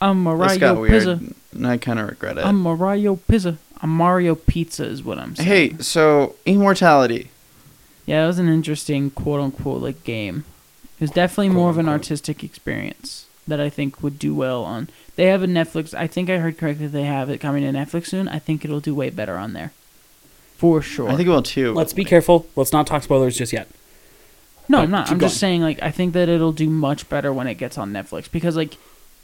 I'm 0.01 0.23
Mario 0.23 0.49
This 0.49 0.59
got 0.59 0.77
Mario 0.77 0.93
weird. 1.07 1.35
And 1.53 1.67
I 1.67 1.79
kind 1.79 1.99
of 1.99 2.09
regret 2.09 2.39
it. 2.39 2.45
I'm 2.45 2.61
Mario 2.61 3.17
Pizza. 3.17 3.57
I'm 3.81 3.91
Mario 3.91 4.35
Pizza 4.35 4.85
is 4.85 5.03
what 5.03 5.19
I'm 5.19 5.37
saying. 5.37 5.49
hey, 5.49 5.77
so 5.83 6.35
immortality. 6.47 7.31
Yeah, 8.07 8.25
it 8.25 8.27
was 8.29 8.39
an 8.39 8.49
interesting 8.49 9.11
quote 9.11 9.41
unquote 9.41 9.83
like 9.83 10.03
game. 10.05 10.45
It 10.99 11.01
was 11.03 11.11
definitely 11.11 11.51
more 11.51 11.69
of 11.71 11.77
an 11.77 11.85
Quote-unquote. 11.85 12.01
artistic 12.11 12.43
experience 12.45 13.27
that 13.47 13.61
I 13.61 13.69
think 13.69 14.03
would 14.03 14.19
do 14.19 14.35
well 14.35 14.65
on. 14.65 14.89
They 15.17 15.27
have 15.27 15.43
a 15.43 15.47
Netflix. 15.47 15.93
I 15.93 16.07
think 16.07 16.31
I 16.31 16.39
heard 16.39 16.57
correctly. 16.57 16.87
They 16.87 17.05
have 17.05 17.29
it 17.29 17.39
coming 17.39 17.63
to 17.65 17.79
Netflix 17.79 18.07
soon. 18.07 18.29
I 18.29 18.39
think 18.39 18.65
it'll 18.65 18.81
do 18.81 18.95
way 18.95 19.11
better 19.11 19.37
on 19.37 19.53
there, 19.53 19.73
for 20.57 20.81
sure. 20.81 21.09
I 21.11 21.17
think 21.17 21.29
it 21.29 21.31
will 21.33 21.43
too. 21.43 21.75
Let's 21.75 21.93
be 21.93 22.05
careful. 22.05 22.47
Let's 22.57 22.73
not 22.73 22.87
talk 22.87 23.03
spoilers 23.03 23.37
just 23.37 23.53
yet. 23.53 23.69
no, 24.69 24.79
but 24.79 24.85
I'm 24.85 24.91
not. 24.91 25.11
I'm 25.11 25.21
just 25.21 25.39
saying 25.39 25.61
like 25.61 25.83
I 25.83 25.91
think 25.91 26.15
that 26.15 26.29
it'll 26.31 26.53
do 26.53 26.71
much 26.71 27.09
better 27.11 27.33
when 27.33 27.47
it 27.47 27.55
gets 27.55 27.77
on 27.77 27.93
Netflix 27.93 28.31
because 28.31 28.57
like 28.57 28.79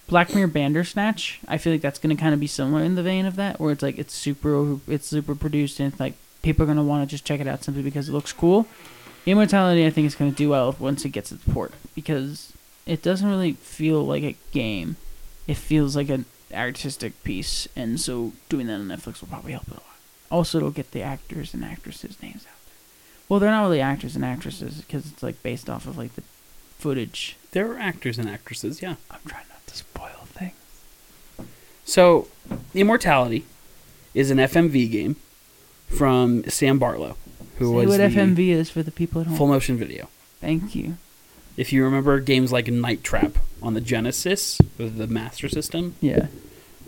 Black 0.08 0.34
Mirror 0.34 0.48
Bandersnatch, 0.48 1.40
I 1.48 1.58
feel 1.58 1.72
like 1.72 1.80
that's 1.80 1.98
gonna 1.98 2.16
kind 2.16 2.34
of 2.34 2.40
be 2.40 2.46
similar 2.46 2.82
in 2.82 2.94
the 2.94 3.02
vein 3.02 3.24
of 3.24 3.36
that, 3.36 3.58
where 3.60 3.72
it's 3.72 3.82
like 3.82 3.98
it's 3.98 4.14
super 4.14 4.54
over, 4.54 4.92
it's 4.92 5.06
super 5.06 5.34
produced 5.34 5.80
and 5.80 5.92
it's 5.92 6.00
like 6.00 6.14
people 6.42 6.64
are 6.64 6.66
gonna 6.66 6.82
want 6.82 7.08
to 7.08 7.10
just 7.10 7.24
check 7.24 7.40
it 7.40 7.46
out 7.46 7.64
simply 7.64 7.82
because 7.82 8.08
it 8.08 8.12
looks 8.12 8.32
cool. 8.32 8.66
Immortality, 9.24 9.86
I 9.86 9.90
think, 9.90 10.06
is 10.06 10.14
gonna 10.14 10.32
do 10.32 10.50
well 10.50 10.76
once 10.78 11.04
it 11.04 11.10
gets 11.10 11.32
its 11.32 11.44
port 11.44 11.72
because 11.94 12.52
it 12.86 13.02
doesn't 13.02 13.28
really 13.28 13.52
feel 13.52 14.04
like 14.04 14.22
a 14.22 14.36
game. 14.50 14.96
It 15.46 15.56
feels 15.56 15.96
like 15.96 16.08
an 16.08 16.24
artistic 16.52 17.22
piece, 17.24 17.68
and 17.74 18.00
so 18.00 18.32
doing 18.48 18.66
that 18.66 18.74
on 18.74 18.88
Netflix 18.88 19.20
will 19.20 19.28
probably 19.28 19.52
help 19.52 19.68
it 19.68 19.74
a 19.74 19.74
lot. 19.74 19.84
Also, 20.30 20.58
it'll 20.58 20.70
get 20.70 20.90
the 20.92 21.02
actors 21.02 21.54
and 21.54 21.64
actresses' 21.64 22.20
names 22.22 22.46
out. 22.46 22.58
Well, 23.28 23.40
they're 23.40 23.50
not 23.50 23.62
really 23.62 23.80
actors 23.80 24.16
and 24.16 24.24
actresses 24.24 24.80
because 24.80 25.06
it's 25.06 25.22
like 25.22 25.42
based 25.42 25.70
off 25.70 25.86
of 25.86 25.96
like 25.96 26.14
the 26.16 26.22
footage. 26.78 27.36
There 27.52 27.72
are 27.72 27.78
actors 27.78 28.18
and 28.18 28.28
actresses, 28.28 28.82
yeah. 28.82 28.96
I'm 29.10 29.20
trying 29.26 29.44
not 29.66 29.72
to 29.72 29.76
spoil 29.76 30.26
things. 30.26 30.52
So, 31.84 32.28
Immortality 32.74 33.44
is 34.14 34.30
an 34.30 34.38
FMV 34.38 34.90
game 34.90 35.16
from 35.88 36.44
Sam 36.48 36.78
Barlow, 36.78 37.16
who 37.58 37.66
Say 37.70 37.74
was 37.74 37.86
what 37.88 37.96
the 37.98 38.02
FMV 38.16 38.48
is 38.48 38.70
for 38.70 38.82
the 38.82 38.90
people 38.90 39.20
at 39.20 39.26
home. 39.26 39.36
full 39.36 39.46
motion 39.46 39.76
video. 39.76 40.08
Thank 40.40 40.74
you. 40.74 40.96
If 41.56 41.72
you 41.72 41.84
remember 41.84 42.18
games 42.20 42.50
like 42.50 42.68
Night 42.68 43.04
Trap 43.04 43.32
on 43.62 43.74
the 43.74 43.80
Genesis 43.80 44.58
or 44.78 44.86
the 44.88 45.06
Master 45.06 45.48
System, 45.48 45.94
Yeah. 46.00 46.28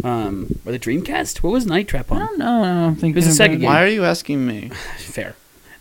um, 0.03 0.59
or 0.65 0.73
the 0.73 0.79
Dreamcast, 0.79 1.43
what 1.43 1.53
was 1.53 1.67
Night 1.67 1.87
Trap 1.89 2.11
I 2.11 2.15
on? 2.17 2.21
don't 2.27 2.39
know. 2.39 2.63
I 2.63 2.87
don't 2.87 2.97
think 2.97 3.15
It 3.15 3.19
was 3.19 3.27
the 3.27 3.33
second 3.33 3.59
game. 3.61 3.69
Why 3.69 3.83
are 3.85 3.89
you 3.89 4.05
asking 4.05 4.47
me? 4.47 4.71
Fair. 4.99 5.35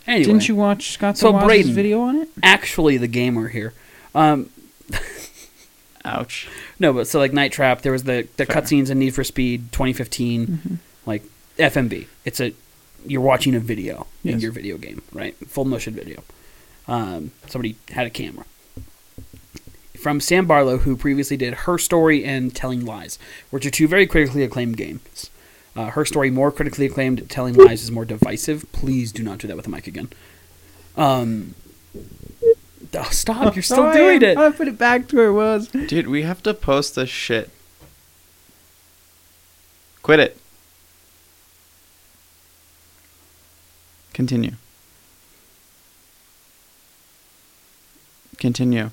Anyway, 0.06 0.24
Didn't 0.24 0.48
you 0.48 0.54
watch 0.54 0.90
Scott 0.92 1.16
So, 1.16 1.30
Woz's 1.30 1.46
Braden. 1.46 1.72
video 1.72 2.00
on 2.02 2.16
it? 2.16 2.28
actually 2.42 2.98
the 2.98 3.08
gamer 3.08 3.48
here? 3.48 3.72
Um, 4.14 4.50
Ouch. 6.04 6.48
no, 6.78 6.92
but 6.92 7.06
so 7.06 7.18
like 7.18 7.32
Night 7.32 7.52
Trap, 7.52 7.80
there 7.82 7.92
was 7.92 8.04
the 8.04 8.28
the 8.36 8.44
Fair. 8.46 8.56
cutscenes 8.62 8.90
in 8.90 8.98
Need 8.98 9.14
for 9.14 9.24
Speed 9.24 9.72
2015. 9.72 10.46
Mm-hmm. 10.46 10.74
like 11.06 11.22
FMV. 11.58 12.06
It's 12.24 12.40
a 12.40 12.52
you're 13.06 13.20
watching 13.20 13.54
a 13.54 13.60
video 13.60 14.06
in 14.24 14.40
your 14.40 14.52
video 14.52 14.76
game, 14.78 15.02
right? 15.12 15.34
Full 15.48 15.64
motion 15.66 15.94
video. 15.94 16.22
Um, 16.88 17.32
somebody 17.46 17.76
had 17.90 18.06
a 18.06 18.10
camera. 18.10 18.44
From 19.98 20.20
Sam 20.20 20.46
Barlow, 20.46 20.78
who 20.78 20.96
previously 20.96 21.36
did 21.36 21.54
Her 21.54 21.78
Story 21.78 22.24
and 22.24 22.54
Telling 22.54 22.84
Lies, 22.84 23.18
which 23.50 23.64
are 23.64 23.70
two 23.70 23.88
very 23.88 24.06
critically 24.06 24.42
acclaimed 24.42 24.76
games. 24.76 25.30
Uh, 25.76 25.86
Her 25.90 26.04
Story 26.04 26.30
more 26.30 26.52
critically 26.52 26.86
acclaimed. 26.86 27.28
Telling 27.30 27.54
Lies 27.54 27.82
is 27.82 27.90
more 27.90 28.04
divisive. 28.04 28.64
Please 28.72 29.12
do 29.12 29.22
not 29.22 29.38
do 29.38 29.48
that 29.48 29.56
with 29.56 29.64
the 29.64 29.70
mic 29.70 29.86
again. 29.86 30.08
Um, 30.96 31.54
oh, 32.96 33.08
stop! 33.10 33.54
You're 33.54 33.62
still 33.62 33.92
doing 33.92 34.22
it. 34.22 34.36
I 34.36 34.50
put 34.50 34.68
it 34.68 34.78
back 34.78 35.08
to 35.08 35.16
where 35.16 35.26
it 35.26 35.32
was. 35.32 35.68
Dude, 35.68 36.08
we 36.08 36.22
have 36.22 36.42
to 36.44 36.54
post 36.54 36.94
this 36.94 37.08
shit. 37.08 37.50
Quit 40.02 40.20
it. 40.20 40.36
Continue. 44.12 44.52
Continue. 48.38 48.90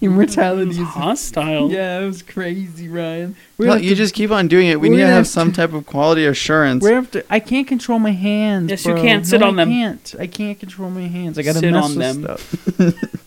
Immortality 0.00 0.70
is 0.70 0.78
hostile. 0.78 1.70
Yeah, 1.72 1.98
it 2.00 2.06
was 2.06 2.22
crazy, 2.22 2.88
Ryan. 2.88 3.34
We 3.56 3.66
Well, 3.66 3.74
have 3.74 3.82
you 3.82 3.90
to- 3.90 3.96
just 3.96 4.14
keep 4.14 4.30
on 4.30 4.46
doing 4.46 4.68
it. 4.68 4.80
We 4.80 4.88
we're 4.88 4.92
need 4.94 4.98
to 4.98 5.02
gonna 5.04 5.14
have 5.14 5.24
have 5.24 5.26
some 5.26 5.50
type 5.52 5.72
of 5.72 5.86
quality 5.86 6.24
assurance. 6.24 6.84
We 6.84 6.90
have 6.92 7.10
to. 7.12 7.24
I 7.28 7.40
can't 7.40 7.66
control 7.66 7.98
my 7.98 8.12
hands. 8.12 8.70
Yes, 8.70 8.84
you 8.86 8.94
can't. 8.94 9.26
Sit 9.26 9.40
No, 9.40 9.48
on 9.48 9.58
I 9.58 9.64
them. 9.64 9.70
Can't. 9.72 10.14
I 10.20 10.26
can't 10.28 10.58
control 10.60 10.90
my 10.90 11.02
hands. 11.08 11.36
I 11.38 11.42
gotta 11.42 11.58
Sit 11.58 11.72
mess 11.72 11.84
on 11.84 11.96
with 11.96 12.76
them. 12.76 12.92
stuff. 12.92 13.22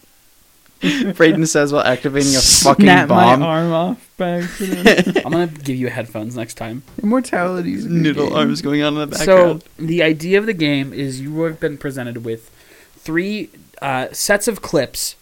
Braden 1.15 1.45
says 1.45 1.71
while 1.71 1.83
activating 1.83 2.35
a 2.35 2.39
fucking 2.41 2.85
Snap 2.85 3.07
bomb. 3.09 3.41
my 3.41 3.45
arm 3.45 3.71
off 3.71 4.09
by 4.17 4.41
accident. 4.41 5.17
I'm 5.25 5.31
gonna 5.31 5.45
give 5.47 5.75
you 5.75 5.89
headphones 5.89 6.35
next 6.35 6.55
time. 6.55 6.81
Immortality 7.03 7.73
is 7.73 7.85
Noodle 7.85 8.27
game. 8.29 8.35
arms 8.35 8.63
going 8.63 8.81
on 8.81 8.93
in 8.93 8.99
the 9.01 9.07
background. 9.07 9.61
So 9.61 9.67
the 9.77 10.01
idea 10.01 10.39
of 10.39 10.47
the 10.47 10.53
game 10.53 10.91
is 10.91 11.21
you 11.21 11.39
have 11.43 11.59
been 11.59 11.77
presented 11.77 12.25
with 12.25 12.49
three 12.97 13.49
uh, 13.79 14.07
sets 14.11 14.47
of 14.47 14.63
clips 14.63 15.15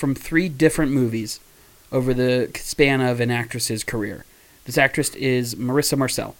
from 0.00 0.14
three 0.14 0.48
different 0.48 0.90
movies 0.90 1.40
over 1.92 2.14
the 2.14 2.50
span 2.54 3.02
of 3.02 3.20
an 3.20 3.30
actress's 3.30 3.84
career. 3.84 4.24
This 4.64 4.78
actress 4.78 5.14
is 5.14 5.54
Marissa 5.56 5.98
Marcel. 5.98 6.34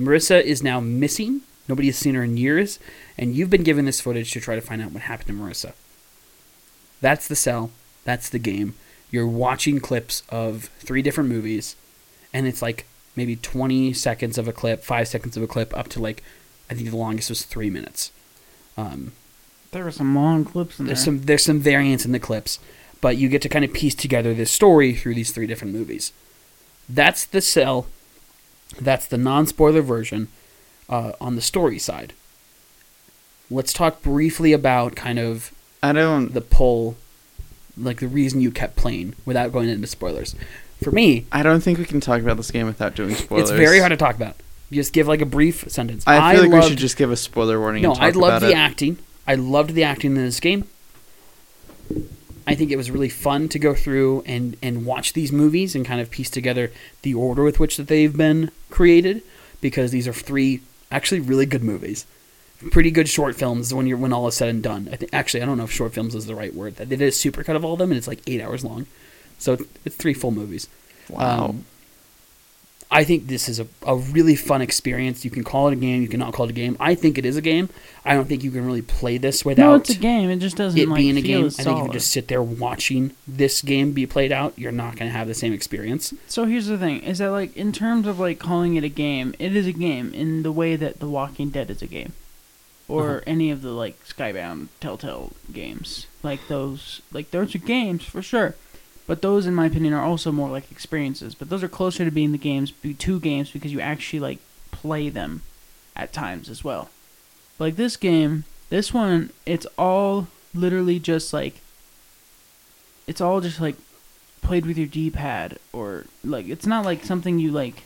Marissa 0.00 0.42
is 0.42 0.62
now 0.62 0.80
missing. 0.80 1.42
Nobody 1.68 1.88
has 1.88 1.98
seen 1.98 2.14
her 2.14 2.24
in 2.24 2.38
years, 2.38 2.78
and 3.18 3.34
you've 3.36 3.50
been 3.50 3.62
given 3.62 3.84
this 3.84 4.00
footage 4.00 4.32
to 4.32 4.40
try 4.40 4.54
to 4.54 4.62
find 4.62 4.80
out 4.80 4.92
what 4.92 5.02
happened 5.02 5.28
to 5.28 5.34
Marissa. 5.34 5.74
That's 7.02 7.28
the 7.28 7.36
sell. 7.36 7.70
That's 8.04 8.30
the 8.30 8.38
game. 8.38 8.76
You're 9.10 9.26
watching 9.26 9.78
clips 9.78 10.22
of 10.30 10.70
three 10.78 11.02
different 11.02 11.28
movies, 11.28 11.76
and 12.32 12.46
it's 12.46 12.62
like 12.62 12.86
maybe 13.14 13.36
20 13.36 13.92
seconds 13.92 14.38
of 14.38 14.48
a 14.48 14.54
clip, 14.54 14.82
five 14.82 15.06
seconds 15.06 15.36
of 15.36 15.42
a 15.42 15.46
clip, 15.46 15.76
up 15.76 15.88
to 15.88 16.00
like, 16.00 16.22
I 16.70 16.74
think 16.74 16.88
the 16.88 16.96
longest 16.96 17.28
was 17.28 17.44
three 17.44 17.68
minutes. 17.68 18.10
Um, 18.78 19.12
There 19.72 19.84
were 19.84 19.90
some 19.90 20.14
long 20.14 20.44
clips 20.44 20.78
in 20.78 20.86
there. 20.86 20.94
there's 20.94 21.04
some 21.04 21.22
there's 21.22 21.44
some 21.44 21.58
variance 21.60 22.04
in 22.04 22.12
the 22.12 22.20
clips, 22.20 22.58
but 23.00 23.16
you 23.16 23.28
get 23.28 23.42
to 23.42 23.48
kind 23.48 23.64
of 23.64 23.72
piece 23.72 23.94
together 23.94 24.34
this 24.34 24.50
story 24.50 24.94
through 24.94 25.14
these 25.14 25.32
three 25.32 25.46
different 25.46 25.72
movies. 25.74 26.12
That's 26.88 27.24
the 27.24 27.40
sell. 27.40 27.86
That's 28.80 29.06
the 29.06 29.18
non-spoiler 29.18 29.82
version 29.82 30.28
uh, 30.88 31.12
on 31.20 31.36
the 31.36 31.42
story 31.42 31.78
side. 31.78 32.12
Let's 33.50 33.72
talk 33.72 34.02
briefly 34.02 34.52
about 34.52 34.94
kind 34.94 35.18
of 35.18 35.52
I 35.82 35.92
don't. 35.92 36.32
the 36.32 36.40
pull, 36.40 36.96
like 37.76 38.00
the 38.00 38.08
reason 38.08 38.40
you 38.40 38.50
kept 38.50 38.76
playing 38.76 39.14
without 39.24 39.52
going 39.52 39.68
into 39.68 39.86
spoilers. 39.86 40.34
For 40.82 40.90
me, 40.90 41.26
I 41.32 41.42
don't 41.42 41.60
think 41.60 41.78
we 41.78 41.84
can 41.84 42.00
talk 42.00 42.20
about 42.20 42.36
this 42.36 42.50
game 42.50 42.66
without 42.66 42.94
doing 42.94 43.14
spoilers. 43.14 43.50
it's 43.50 43.58
very 43.58 43.78
hard 43.78 43.90
to 43.90 43.96
talk 43.96 44.16
about. 44.16 44.36
Just 44.70 44.92
give 44.92 45.06
like 45.06 45.20
a 45.20 45.26
brief 45.26 45.70
sentence. 45.70 46.04
I 46.06 46.34
feel 46.34 46.48
like 46.48 46.62
we 46.62 46.68
should 46.68 46.78
just 46.78 46.96
give 46.96 47.10
a 47.10 47.16
spoiler 47.16 47.60
warning. 47.60 47.82
no, 47.82 47.90
and 47.90 47.98
talk 47.98 48.14
I 48.14 48.18
love 48.18 48.40
the 48.42 48.50
it. 48.50 48.56
acting. 48.56 48.98
I 49.26 49.34
loved 49.34 49.74
the 49.74 49.84
acting 49.84 50.16
in 50.16 50.24
this 50.24 50.40
game. 50.40 50.64
I 52.46 52.54
think 52.54 52.70
it 52.70 52.76
was 52.76 52.90
really 52.90 53.08
fun 53.08 53.48
to 53.50 53.58
go 53.58 53.74
through 53.74 54.22
and, 54.26 54.56
and 54.62 54.84
watch 54.84 55.12
these 55.12 55.30
movies 55.30 55.74
and 55.74 55.86
kind 55.86 56.00
of 56.00 56.10
piece 56.10 56.30
together 56.30 56.72
the 57.02 57.14
order 57.14 57.44
with 57.44 57.60
which 57.60 57.76
that 57.76 57.86
they've 57.86 58.16
been 58.16 58.50
created 58.68 59.22
because 59.60 59.92
these 59.92 60.08
are 60.08 60.12
three 60.12 60.60
actually 60.90 61.20
really 61.20 61.46
good 61.46 61.62
movies. 61.62 62.04
Pretty 62.70 62.90
good 62.90 63.08
short 63.08 63.36
films 63.36 63.72
when 63.72 63.86
you're 63.86 63.98
when 63.98 64.12
all 64.12 64.28
is 64.28 64.36
said 64.36 64.48
and 64.48 64.62
done. 64.62 64.88
I 64.92 64.96
think 64.96 65.12
actually 65.12 65.42
I 65.42 65.46
don't 65.46 65.58
know 65.58 65.64
if 65.64 65.72
short 65.72 65.94
films 65.94 66.14
is 66.14 66.26
the 66.26 66.34
right 66.34 66.54
word. 66.54 66.76
They 66.76 66.84
did 66.84 67.02
a 67.02 67.08
supercut 67.08 67.56
of 67.56 67.64
all 67.64 67.74
of 67.74 67.78
them 67.78 67.90
and 67.90 67.98
it's 67.98 68.08
like 68.08 68.20
eight 68.26 68.40
hours 68.40 68.64
long, 68.64 68.86
so 69.38 69.58
it's, 69.84 69.96
three 69.96 70.14
full 70.14 70.30
movies. 70.30 70.68
Wow. 71.08 71.46
Um, 71.46 71.64
I 72.94 73.04
think 73.04 73.26
this 73.26 73.48
is 73.48 73.58
a, 73.58 73.66
a 73.86 73.96
really 73.96 74.36
fun 74.36 74.60
experience. 74.60 75.24
You 75.24 75.30
can 75.30 75.44
call 75.44 75.68
it 75.68 75.72
a 75.72 75.76
game. 75.76 76.02
You 76.02 76.08
cannot 76.08 76.34
call 76.34 76.44
it 76.44 76.50
a 76.50 76.52
game. 76.52 76.76
I 76.78 76.94
think 76.94 77.16
it 77.16 77.24
is 77.24 77.38
a 77.38 77.40
game. 77.40 77.70
I 78.04 78.12
don't 78.14 78.26
think 78.28 78.44
you 78.44 78.50
can 78.50 78.66
really 78.66 78.82
play 78.82 79.16
this 79.16 79.44
without 79.46 79.64
No, 79.66 79.74
it's 79.76 79.88
a 79.90 79.94
game. 79.94 80.28
It 80.28 80.36
just 80.40 80.56
doesn't 80.56 80.78
it 80.78 80.88
like 80.88 80.98
being 80.98 81.16
a 81.16 81.22
game. 81.22 81.46
I 81.46 81.48
think 81.50 81.78
if 81.78 81.86
you 81.86 81.92
just 81.92 82.10
sit 82.10 82.28
there 82.28 82.42
watching 82.42 83.12
this 83.26 83.62
game 83.62 83.92
be 83.92 84.04
played 84.06 84.30
out, 84.30 84.52
you're 84.58 84.72
not 84.72 84.96
going 84.96 85.10
to 85.10 85.16
have 85.16 85.26
the 85.26 85.34
same 85.34 85.54
experience. 85.54 86.12
So 86.28 86.44
here's 86.44 86.66
the 86.66 86.76
thing: 86.76 87.00
is 87.02 87.18
that 87.18 87.30
like 87.30 87.56
in 87.56 87.72
terms 87.72 88.06
of 88.06 88.20
like 88.20 88.38
calling 88.38 88.76
it 88.76 88.84
a 88.84 88.88
game, 88.90 89.34
it 89.38 89.56
is 89.56 89.66
a 89.66 89.72
game 89.72 90.12
in 90.12 90.42
the 90.42 90.52
way 90.52 90.76
that 90.76 91.00
The 91.00 91.08
Walking 91.08 91.48
Dead 91.48 91.70
is 91.70 91.80
a 91.80 91.86
game, 91.86 92.12
or 92.88 93.08
Uh-huh. 93.10 93.20
any 93.26 93.50
of 93.50 93.62
the 93.62 93.70
like 93.70 94.04
Skybound 94.04 94.68
Telltale 94.80 95.32
games. 95.50 96.06
Like 96.22 96.40
those, 96.48 97.00
like 97.12 97.30
those 97.30 97.54
are 97.54 97.58
games 97.58 98.04
for 98.04 98.20
sure, 98.20 98.54
but 99.06 99.22
those, 99.22 99.46
in 99.46 99.54
my 99.54 99.66
opinion, 99.66 99.92
are 99.92 100.04
also 100.04 100.32
more 100.32 100.50
like 100.50 100.70
experiences. 100.70 101.34
But 101.34 101.48
those 101.48 101.62
are 101.62 101.68
closer 101.68 102.04
to 102.04 102.10
being 102.10 102.32
the 102.32 102.38
games, 102.38 102.70
be 102.70 102.94
two 102.94 103.20
games 103.20 103.50
because 103.50 103.72
you 103.72 103.80
actually 103.80 104.20
like 104.20 104.38
play 104.70 105.08
them 105.08 105.42
at 105.96 106.12
times 106.12 106.48
as 106.48 106.62
well. 106.62 106.90
Like 107.58 107.76
this 107.76 107.96
game, 107.96 108.44
this 108.70 108.94
one, 108.94 109.30
it's 109.46 109.66
all 109.76 110.28
literally 110.54 110.98
just 110.98 111.32
like. 111.32 111.60
It's 113.06 113.20
all 113.20 113.40
just 113.40 113.60
like 113.60 113.76
played 114.42 114.64
with 114.64 114.78
your 114.78 114.86
D-pad 114.86 115.58
or 115.72 116.04
like 116.24 116.48
it's 116.48 116.66
not 116.66 116.84
like 116.84 117.04
something 117.04 117.38
you 117.38 117.50
like 117.50 117.84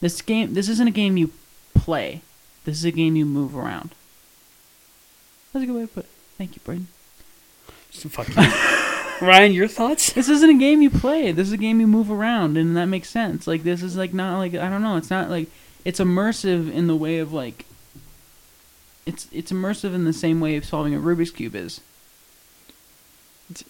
this 0.00 0.20
game 0.20 0.52
this 0.52 0.68
isn't 0.68 0.86
a 0.86 0.90
game 0.90 1.16
you 1.16 1.30
play. 1.74 2.22
This 2.64 2.78
is 2.78 2.84
a 2.84 2.90
game 2.90 3.16
you 3.16 3.24
move 3.24 3.56
around. 3.56 3.94
That's 5.52 5.62
a 5.62 5.66
good 5.66 5.74
way 5.74 5.82
to 5.82 5.88
put 5.88 6.04
it. 6.04 6.10
Thank 6.38 6.54
you, 6.54 6.62
Braden. 6.64 6.88
So 7.90 8.08
fuck 8.08 8.28
you. 8.28 8.76
Ryan, 9.26 9.52
your 9.52 9.68
thoughts? 9.68 10.12
This 10.12 10.28
isn't 10.28 10.50
a 10.50 10.58
game 10.58 10.82
you 10.82 10.90
play. 10.90 11.32
This 11.32 11.48
is 11.48 11.52
a 11.52 11.58
game 11.58 11.80
you 11.80 11.86
move 11.86 12.10
around 12.10 12.56
and 12.56 12.76
that 12.76 12.86
makes 12.86 13.08
sense. 13.10 13.46
Like 13.46 13.62
this 13.62 13.82
is 13.82 13.96
like 13.96 14.14
not 14.14 14.38
like 14.38 14.54
I 14.54 14.68
don't 14.68 14.82
know, 14.82 14.96
it's 14.96 15.10
not 15.10 15.30
like 15.30 15.48
it's 15.84 16.00
immersive 16.00 16.72
in 16.72 16.86
the 16.86 16.96
way 16.96 17.18
of 17.18 17.32
like 17.32 17.64
it's 19.06 19.28
it's 19.32 19.52
immersive 19.52 19.94
in 19.94 20.04
the 20.04 20.12
same 20.12 20.40
way 20.40 20.56
of 20.56 20.64
solving 20.64 20.94
a 20.94 20.98
Rubik's 20.98 21.30
cube 21.30 21.54
is. 21.54 21.80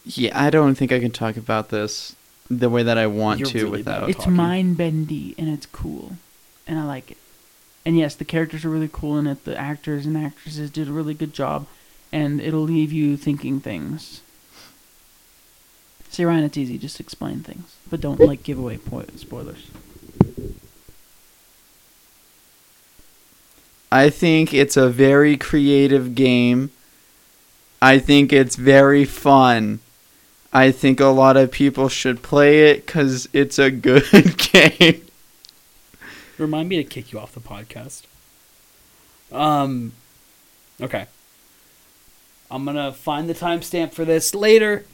yeah, 0.05 0.39
I 0.41 0.51
don't 0.51 0.75
think 0.75 0.93
I 0.93 1.01
can 1.01 1.11
talk 1.11 1.37
about 1.37 1.71
this 1.71 2.15
the 2.51 2.69
way 2.69 2.83
that 2.83 2.99
I 2.99 3.07
want 3.07 3.41
You're 3.41 3.49
to 3.49 3.65
really 3.65 3.79
without. 3.79 4.11
It's 4.11 4.19
talking. 4.19 4.35
mind 4.35 4.77
bendy 4.77 5.35
and 5.39 5.49
it's 5.49 5.67
cool, 5.67 6.17
and 6.67 6.79
I 6.79 6.85
like 6.85 7.11
it. 7.13 7.19
And 7.85 7.97
yes, 7.97 8.15
the 8.15 8.25
characters 8.25 8.65
are 8.65 8.71
really 8.71 8.91
cool 8.93 9.17
in 9.19 9.27
it. 9.27 9.45
The 9.45 9.57
actors 9.57 10.05
and 10.05 10.17
actresses 10.17 10.71
did 10.71 10.89
a 10.89 10.93
really 10.93 11.15
good 11.15 11.33
job, 11.33 11.67
and 12.13 12.41
it'll 12.41 12.61
leave 12.61 12.93
you 12.93 13.17
thinking 13.17 13.61
things. 13.61 14.21
See, 16.11 16.25
Ryan, 16.25 16.45
it's 16.45 16.59
easy. 16.59 16.77
Just 16.77 16.99
explain 16.99 17.41
things, 17.41 17.77
but 17.89 18.01
don't 18.01 18.19
like 18.21 18.43
give 18.43 18.59
away 18.59 18.79
po- 18.79 19.05
spoilers. 19.17 19.71
I 23.93 24.11
think 24.11 24.53
it's 24.53 24.77
a 24.77 24.89
very 24.89 25.37
creative 25.37 26.15
game. 26.15 26.71
I 27.81 27.99
think 27.99 28.33
it's 28.33 28.57
very 28.57 29.05
fun. 29.05 29.81
I 30.53 30.73
think 30.73 30.99
a 30.99 31.07
lot 31.07 31.37
of 31.37 31.53
people 31.53 31.89
should 31.89 32.23
play 32.23 32.71
it 32.71 32.87
because 32.87 33.29
it's 33.33 33.59
a 33.59 33.71
good 33.71 34.37
game. 34.53 35.03
Remind 36.39 36.69
me 36.69 36.77
to 36.77 36.85
kick 36.85 37.13
you 37.13 37.21
off 37.21 37.33
the 37.33 37.41
podcast. 37.41 38.03
Um, 39.31 39.93
okay. 40.81 41.07
I'm 42.51 42.65
gonna 42.65 42.93
find 42.93 43.29
the 43.29 43.35
timestamp 43.35 43.93
for 43.93 44.05
this 44.05 44.35
later. 44.35 44.85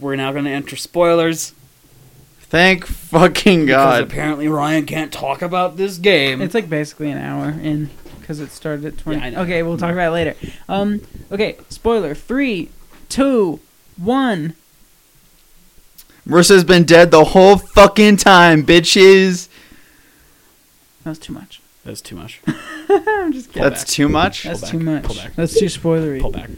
We're 0.00 0.16
now 0.16 0.32
gonna 0.32 0.50
enter 0.50 0.76
spoilers 0.76 1.52
Thank 2.48 2.86
fucking 2.86 3.66
because 3.66 3.76
God. 3.76 4.02
apparently 4.04 4.46
Ryan 4.46 4.86
can't 4.86 5.12
talk 5.12 5.42
about 5.42 5.76
this 5.76 5.98
game. 5.98 6.40
It's 6.40 6.54
like 6.54 6.70
basically 6.70 7.10
an 7.10 7.18
hour 7.18 7.50
in 7.50 7.90
because 8.20 8.38
it 8.38 8.50
started 8.52 8.84
at 8.84 8.98
twenty. 8.98 9.30
Yeah, 9.32 9.42
Okay, 9.42 9.62
we'll 9.64 9.76
talk 9.76 9.92
about 9.92 10.08
it 10.08 10.12
later. 10.12 10.34
Um, 10.68 11.02
okay, 11.32 11.56
spoiler: 11.70 12.14
three, 12.14 12.70
two, 13.08 13.58
one. 13.96 14.54
Marissa's 16.26 16.62
been 16.62 16.84
dead 16.84 17.10
the 17.10 17.24
whole 17.24 17.56
fucking 17.56 18.16
time, 18.18 18.64
bitches. 18.64 19.48
That 21.02 21.10
was 21.10 21.18
too 21.18 21.32
much. 21.32 21.60
That's 21.84 22.00
too 22.00 22.16
much. 22.16 22.40
I'm 22.88 23.32
just 23.32 23.48
kidding. 23.48 23.62
That's 23.62 23.84
too 23.84 24.08
much. 24.08 24.44
That's 24.44 24.70
too 24.70 24.78
much. 24.78 25.04
pull 25.04 25.16
back. 25.16 25.34
That's 25.34 25.58
too 25.58 25.66
spoilery. 25.66 26.20
Pull 26.20 26.32
back. 26.32 26.50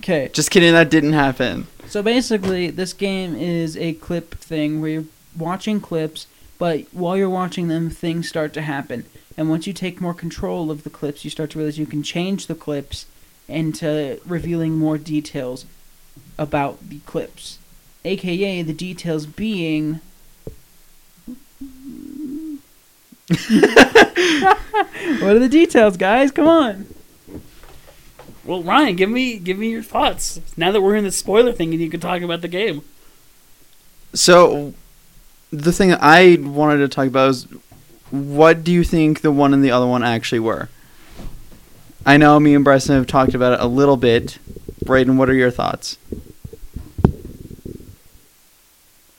Okay. 0.00 0.30
Just 0.32 0.50
kidding, 0.50 0.72
that 0.72 0.90
didn't 0.90 1.12
happen. 1.12 1.66
So 1.88 2.02
basically, 2.02 2.68
this 2.68 2.92
game 2.92 3.34
is 3.34 3.74
a 3.78 3.94
clip 3.94 4.34
thing 4.34 4.82
where 4.82 4.90
you're 4.90 5.04
watching 5.36 5.80
clips, 5.80 6.26
but 6.58 6.82
while 6.92 7.16
you're 7.16 7.30
watching 7.30 7.68
them, 7.68 7.88
things 7.88 8.28
start 8.28 8.52
to 8.54 8.60
happen. 8.60 9.06
And 9.38 9.48
once 9.48 9.66
you 9.66 9.72
take 9.72 9.98
more 9.98 10.12
control 10.12 10.70
of 10.70 10.84
the 10.84 10.90
clips, 10.90 11.24
you 11.24 11.30
start 11.30 11.50
to 11.50 11.58
realize 11.58 11.78
you 11.78 11.86
can 11.86 12.02
change 12.02 12.46
the 12.46 12.54
clips 12.54 13.06
into 13.48 14.20
revealing 14.26 14.76
more 14.76 14.98
details 14.98 15.64
about 16.36 16.90
the 16.90 16.98
clips. 17.00 17.58
AKA, 18.04 18.60
the 18.62 18.74
details 18.74 19.24
being. 19.24 20.00
what 25.20 25.36
are 25.36 25.38
the 25.38 25.48
details, 25.48 25.96
guys? 25.96 26.30
Come 26.32 26.48
on. 26.48 26.86
Well, 28.48 28.62
Ryan, 28.62 28.96
give 28.96 29.10
me 29.10 29.38
give 29.38 29.58
me 29.58 29.68
your 29.68 29.82
thoughts 29.82 30.40
now 30.56 30.72
that 30.72 30.80
we're 30.80 30.96
in 30.96 31.04
the 31.04 31.12
spoiler 31.12 31.52
thing 31.52 31.74
and 31.74 31.82
you 31.82 31.90
can 31.90 32.00
talk 32.00 32.22
about 32.22 32.40
the 32.40 32.48
game. 32.48 32.80
So, 34.14 34.72
the 35.52 35.70
thing 35.70 35.90
that 35.90 35.98
I 36.00 36.38
wanted 36.40 36.78
to 36.78 36.88
talk 36.88 37.08
about 37.08 37.28
is 37.28 37.46
what 38.10 38.64
do 38.64 38.72
you 38.72 38.84
think 38.84 39.20
the 39.20 39.30
one 39.30 39.52
and 39.52 39.62
the 39.62 39.70
other 39.70 39.86
one 39.86 40.02
actually 40.02 40.38
were? 40.38 40.70
I 42.06 42.16
know 42.16 42.40
me 42.40 42.54
and 42.54 42.64
Bryson 42.64 42.96
have 42.96 43.06
talked 43.06 43.34
about 43.34 43.52
it 43.52 43.60
a 43.60 43.66
little 43.66 43.98
bit. 43.98 44.38
Braden, 44.82 45.18
what 45.18 45.28
are 45.28 45.34
your 45.34 45.50
thoughts? 45.50 45.98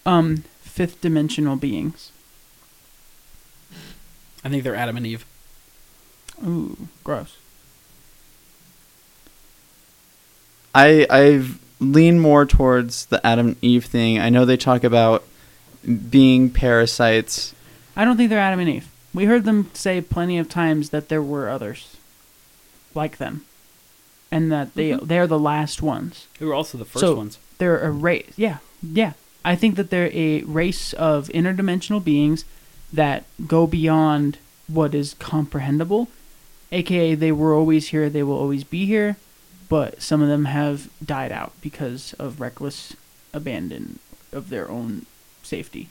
Um, 0.08 0.44
fifth 0.62 1.02
dimensional 1.02 1.56
beings. 1.56 2.12
I 4.44 4.50
think 4.50 4.64
they're 4.64 4.76
Adam 4.76 4.98
and 4.98 5.06
Eve. 5.06 5.24
Ooh, 6.44 6.88
gross. 7.04 7.38
I 10.74 11.06
I've 11.10 11.60
leaned 11.80 12.22
more 12.22 12.46
towards 12.46 13.06
the 13.08 13.26
Adam 13.26 13.48
and 13.50 13.56
Eve 13.62 13.86
thing. 13.86 14.20
I 14.20 14.30
know 14.30 14.46
they 14.46 14.58
talk 14.58 14.84
about 14.84 15.24
being 16.10 16.50
parasites. 16.50 17.54
I 17.96 18.06
don't 18.06 18.18
think 18.18 18.30
they're 18.30 18.40
Adam 18.40 18.60
and 18.60 18.70
Eve. 18.70 18.88
We 19.14 19.26
heard 19.26 19.46
them 19.46 19.70
say 19.74 20.02
plenty 20.02 20.38
of 20.38 20.50
times 20.50 20.90
that 20.92 21.10
there 21.10 21.22
were 21.22 21.50
others 21.50 21.96
like 22.94 23.18
them, 23.18 23.46
and 24.32 24.52
that 24.52 24.76
they 24.76 24.92
Mhm. 24.92 25.08
they're 25.08 25.28
the 25.28 25.40
last 25.40 25.82
ones. 25.82 26.28
Who 26.40 26.48
were 26.48 26.54
also 26.54 26.78
the 26.78 26.86
first 26.86 27.02
So- 27.02 27.16
ones. 27.16 27.38
They're 27.58 27.80
a 27.80 27.92
race. 27.92 28.32
Yeah, 28.38 28.58
yeah. 28.82 29.14
I 29.44 29.56
think 29.56 29.76
that 29.76 29.90
they're 29.90 30.12
a 30.14 30.42
race 30.44 30.94
of 30.94 31.28
interdimensional 31.30 32.04
beings 32.04 32.46
that 32.94 33.24
go 33.48 33.68
beyond 33.68 34.38
what 34.68 34.94
is 34.94 35.16
comprehensible. 35.20 36.08
AKA, 36.72 37.16
they 37.16 37.32
were 37.32 37.54
always 37.56 37.90
here. 37.90 38.10
They 38.10 38.24
will 38.24 38.38
always 38.38 38.64
be 38.64 38.86
here, 38.86 39.18
but 39.70 40.02
some 40.02 40.22
of 40.22 40.28
them 40.28 40.46
have 40.46 40.90
died 41.04 41.32
out 41.32 41.54
because 41.62 42.14
of 42.14 42.42
reckless 42.42 42.96
abandon 43.34 44.00
of 44.32 44.50
their 44.50 44.70
own 44.70 45.06
safety. 45.44 45.90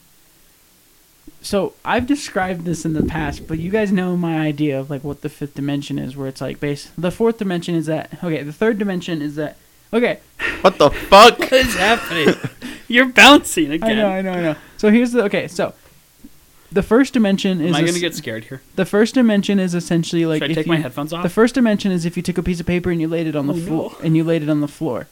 So 1.41 1.75
I've 1.85 2.07
described 2.07 2.65
this 2.65 2.85
in 2.85 2.95
the 2.95 3.05
past, 3.05 3.47
but 3.47 3.59
you 3.59 3.71
guys 3.71 3.93
know 3.93 4.17
my 4.17 4.39
idea 4.39 4.79
of 4.79 4.91
like 4.91 5.05
what 5.05 5.21
the 5.23 5.29
fifth 5.29 5.55
dimension 5.55 5.99
is, 5.99 6.17
where 6.17 6.27
it's 6.27 6.41
like 6.41 6.59
base. 6.59 6.91
The 6.99 7.11
fourth 7.11 7.39
dimension 7.39 7.75
is 7.75 7.87
that 7.87 8.11
okay. 8.23 8.43
The 8.43 8.53
third 8.53 8.79
dimension 8.79 9.23
is 9.23 9.37
that 9.37 9.57
okay. 9.93 10.21
What 10.61 10.79
the 10.79 10.91
fuck? 10.91 11.39
What 11.39 11.53
is 11.53 11.75
happening? 11.77 12.35
You're 12.89 13.07
bouncing 13.07 13.71
again. 13.71 13.91
I 13.91 13.95
know, 13.95 14.09
I 14.09 14.23
know, 14.23 14.33
I 14.33 14.41
know. 14.41 14.57
So 14.77 14.91
here's 14.91 15.13
the 15.13 15.23
okay. 15.25 15.47
So 15.47 15.75
the 16.71 16.83
first 16.83 17.13
dimension 17.15 17.61
is 17.61 17.69
Am 17.71 17.75
I 17.77 17.81
a 17.81 17.87
gonna 17.87 17.99
get 17.99 18.15
scared 18.15 18.45
here? 18.45 18.61
the 18.77 18.85
first 18.85 19.15
dimension 19.15 19.59
is 19.59 19.75
essentially 19.75 20.27
like 20.27 20.43
Should 20.43 20.51
I 20.51 20.55
take 20.55 20.67
you, 20.67 20.73
my 20.73 20.79
headphones 20.79 21.13
off? 21.13 21.23
The 21.23 21.29
first 21.31 21.55
dimension 21.55 21.93
is 21.93 22.05
if 22.05 22.17
you 22.17 22.23
took 22.23 22.39
a 22.39 22.43
piece 22.43 22.61
of 22.61 22.67
paper 22.67 22.91
and 22.91 23.01
you 23.01 23.09
laid 23.09 23.27
it 23.27 23.35
on 23.37 23.47
the 23.47 23.55
Oh, 23.55 23.57
floor 23.67 23.91
no. 23.93 24.05
and 24.05 24.17
you 24.17 24.25
laid 24.25 24.43
it 24.43 24.49
on 24.51 24.61
the 24.61 24.69
floor, 24.69 25.09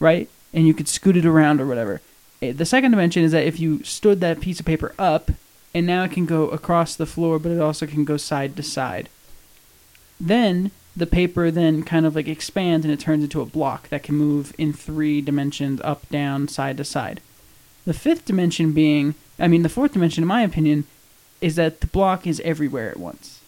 right? 0.00 0.28
And 0.54 0.66
you 0.66 0.74
could 0.74 0.88
scoot 0.88 1.16
it 1.16 1.26
around 1.26 1.60
or 1.60 1.66
whatever. 1.66 2.00
Eh, 2.42 2.52
The 2.52 2.64
second 2.64 2.90
dimension 2.92 3.22
is 3.24 3.32
that 3.32 3.44
if 3.46 3.60
you 3.60 3.82
stood 3.84 4.20
that 4.20 4.40
piece 4.40 4.58
of 4.60 4.66
paper 4.66 4.94
up 4.98 5.30
and 5.74 5.86
now 5.86 6.04
it 6.04 6.12
can 6.12 6.24
go 6.24 6.48
across 6.48 6.94
the 6.96 7.04
floor, 7.06 7.38
but 7.38 7.52
it 7.52 7.60
also 7.60 7.86
can 7.86 8.04
go 8.04 8.16
side 8.16 8.56
to 8.56 8.62
side. 8.62 9.08
Then 10.20 10.70
the 10.96 11.06
paper 11.06 11.50
then 11.50 11.82
kind 11.82 12.06
of 12.06 12.14
like 12.16 12.26
expands 12.28 12.86
and 12.86 12.92
it 12.94 13.00
turns 13.00 13.22
into 13.22 13.42
a 13.42 13.46
block 13.46 13.90
that 13.90 14.02
can 14.02 14.14
move 14.14 14.54
in 14.56 14.72
three 14.72 15.20
dimensions 15.20 15.80
up, 15.84 16.08
down, 16.08 16.48
side 16.48 16.78
to 16.78 16.84
side. 16.84 17.20
The 17.84 17.92
fifth 17.92 18.24
dimension 18.24 18.72
being, 18.72 19.14
I 19.38 19.48
mean, 19.48 19.62
the 19.62 19.68
fourth 19.68 19.92
dimension, 19.92 20.22
in 20.22 20.28
my 20.28 20.42
opinion, 20.42 20.84
is 21.40 21.56
that 21.56 21.80
the 21.80 21.86
block 21.86 22.26
is 22.26 22.40
everywhere 22.40 22.90
at 22.90 22.98
once. 22.98 23.40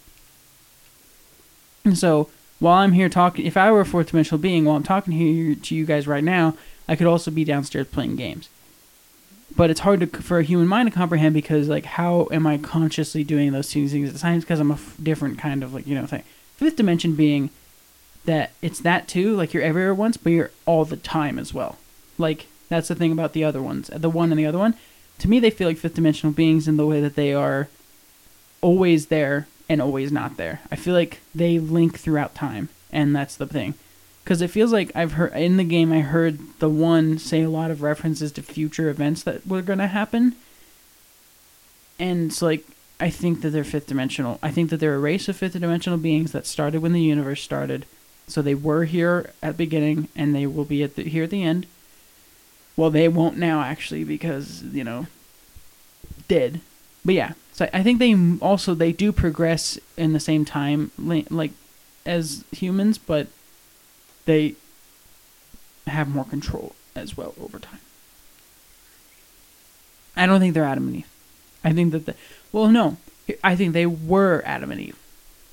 And 1.84 1.96
so, 1.96 2.28
while 2.58 2.78
I'm 2.78 2.92
here 2.92 3.08
talking, 3.08 3.46
if 3.46 3.56
I 3.56 3.70
were 3.70 3.80
a 3.80 3.86
fourth 3.86 4.08
dimensional 4.08 4.40
being, 4.40 4.64
while 4.64 4.76
I'm 4.76 4.82
talking 4.82 5.12
here 5.12 5.54
to 5.54 5.74
you 5.74 5.86
guys 5.86 6.06
right 6.06 6.24
now, 6.24 6.56
I 6.86 6.96
could 6.96 7.06
also 7.06 7.30
be 7.30 7.44
downstairs 7.44 7.86
playing 7.86 8.16
games. 8.16 8.48
But 9.56 9.70
it's 9.70 9.80
hard 9.80 10.00
to, 10.00 10.06
for 10.06 10.38
a 10.38 10.44
human 10.44 10.68
mind 10.68 10.90
to 10.90 10.94
comprehend 10.94 11.34
because, 11.34 11.68
like, 11.68 11.84
how 11.84 12.28
am 12.30 12.46
I 12.46 12.58
consciously 12.58 13.24
doing 13.24 13.52
those 13.52 13.70
two 13.70 13.88
things 13.88 14.08
at 14.08 14.12
the 14.12 14.18
same 14.18 14.40
Because 14.40 14.60
I'm 14.60 14.70
a 14.70 14.74
f- 14.74 14.96
different 15.02 15.38
kind 15.38 15.62
of, 15.62 15.72
like, 15.72 15.86
you 15.86 15.94
know, 15.94 16.06
thing. 16.06 16.24
Fifth 16.56 16.76
dimension 16.76 17.14
being 17.14 17.50
that 18.24 18.52
it's 18.60 18.80
that 18.80 19.08
too, 19.08 19.34
like, 19.34 19.54
you're 19.54 19.62
everywhere 19.62 19.94
once, 19.94 20.16
but 20.16 20.30
you're 20.30 20.50
all 20.66 20.84
the 20.84 20.96
time 20.96 21.38
as 21.38 21.54
well. 21.54 21.78
Like, 22.18 22.46
that's 22.68 22.88
the 22.88 22.94
thing 22.94 23.12
about 23.12 23.32
the 23.32 23.44
other 23.44 23.62
ones. 23.62 23.88
The 23.94 24.10
one 24.10 24.30
and 24.30 24.38
the 24.38 24.46
other 24.46 24.58
one. 24.58 24.74
To 25.18 25.28
me, 25.28 25.40
they 25.40 25.50
feel 25.50 25.68
like 25.68 25.78
fifth 25.78 25.94
dimensional 25.94 26.32
beings 26.32 26.68
in 26.68 26.76
the 26.76 26.86
way 26.86 27.00
that 27.00 27.16
they 27.16 27.34
are 27.34 27.68
always 28.60 29.06
there 29.06 29.46
and 29.68 29.82
always 29.82 30.10
not 30.10 30.36
there. 30.36 30.60
I 30.70 30.76
feel 30.76 30.94
like 30.94 31.20
they 31.34 31.58
link 31.58 31.98
throughout 31.98 32.34
time, 32.34 32.68
and 32.92 33.14
that's 33.14 33.36
the 33.36 33.46
thing. 33.46 33.74
Because 34.24 34.42
it 34.42 34.50
feels 34.50 34.72
like 34.72 34.92
I've 34.94 35.12
heard 35.12 35.32
in 35.34 35.56
the 35.56 35.64
game, 35.64 35.92
I 35.92 36.00
heard 36.00 36.38
the 36.58 36.68
one 36.68 37.18
say 37.18 37.42
a 37.42 37.50
lot 37.50 37.70
of 37.70 37.82
references 37.82 38.30
to 38.32 38.42
future 38.42 38.90
events 38.90 39.22
that 39.22 39.46
were 39.46 39.62
going 39.62 39.78
to 39.78 39.86
happen. 39.86 40.36
And 41.98 42.30
it's 42.30 42.42
like, 42.42 42.64
I 43.00 43.10
think 43.10 43.40
that 43.40 43.50
they're 43.50 43.64
fifth 43.64 43.86
dimensional. 43.86 44.38
I 44.42 44.50
think 44.50 44.70
that 44.70 44.78
they're 44.78 44.94
a 44.94 45.00
race 45.00 45.28
of 45.28 45.36
fifth 45.36 45.54
dimensional 45.54 45.98
beings 45.98 46.32
that 46.32 46.46
started 46.46 46.82
when 46.82 46.92
the 46.92 47.00
universe 47.00 47.42
started. 47.42 47.86
So 48.26 48.42
they 48.42 48.54
were 48.54 48.84
here 48.84 49.32
at 49.42 49.52
the 49.52 49.64
beginning, 49.64 50.08
and 50.14 50.34
they 50.34 50.46
will 50.46 50.64
be 50.64 50.82
at 50.82 50.96
the, 50.96 51.04
here 51.04 51.24
at 51.24 51.30
the 51.30 51.42
end. 51.42 51.66
Well, 52.78 52.90
they 52.90 53.08
won't 53.08 53.36
now, 53.36 53.62
actually, 53.62 54.04
because, 54.04 54.62
you 54.62 54.84
know, 54.84 55.08
dead. 56.28 56.60
But 57.04 57.16
yeah, 57.16 57.32
so 57.52 57.68
I 57.72 57.82
think 57.82 57.98
they 57.98 58.14
also 58.40 58.72
they 58.72 58.92
do 58.92 59.10
progress 59.10 59.80
in 59.96 60.12
the 60.12 60.20
same 60.20 60.44
time 60.44 60.92
like 60.96 61.50
as 62.06 62.44
humans, 62.52 62.96
but 62.96 63.26
they 64.26 64.54
have 65.88 66.08
more 66.08 66.24
control 66.24 66.76
as 66.94 67.16
well 67.16 67.34
over 67.40 67.58
time. 67.58 67.80
I 70.16 70.26
don't 70.26 70.38
think 70.38 70.54
they're 70.54 70.62
Adam 70.62 70.86
and 70.86 70.96
Eve. 70.98 71.10
I 71.64 71.72
think 71.72 71.90
that 71.90 72.06
the 72.06 72.14
well, 72.52 72.68
no, 72.68 72.96
I 73.42 73.56
think 73.56 73.72
they 73.72 73.86
were 73.86 74.40
Adam 74.46 74.70
and 74.70 74.80
Eve 74.80 74.98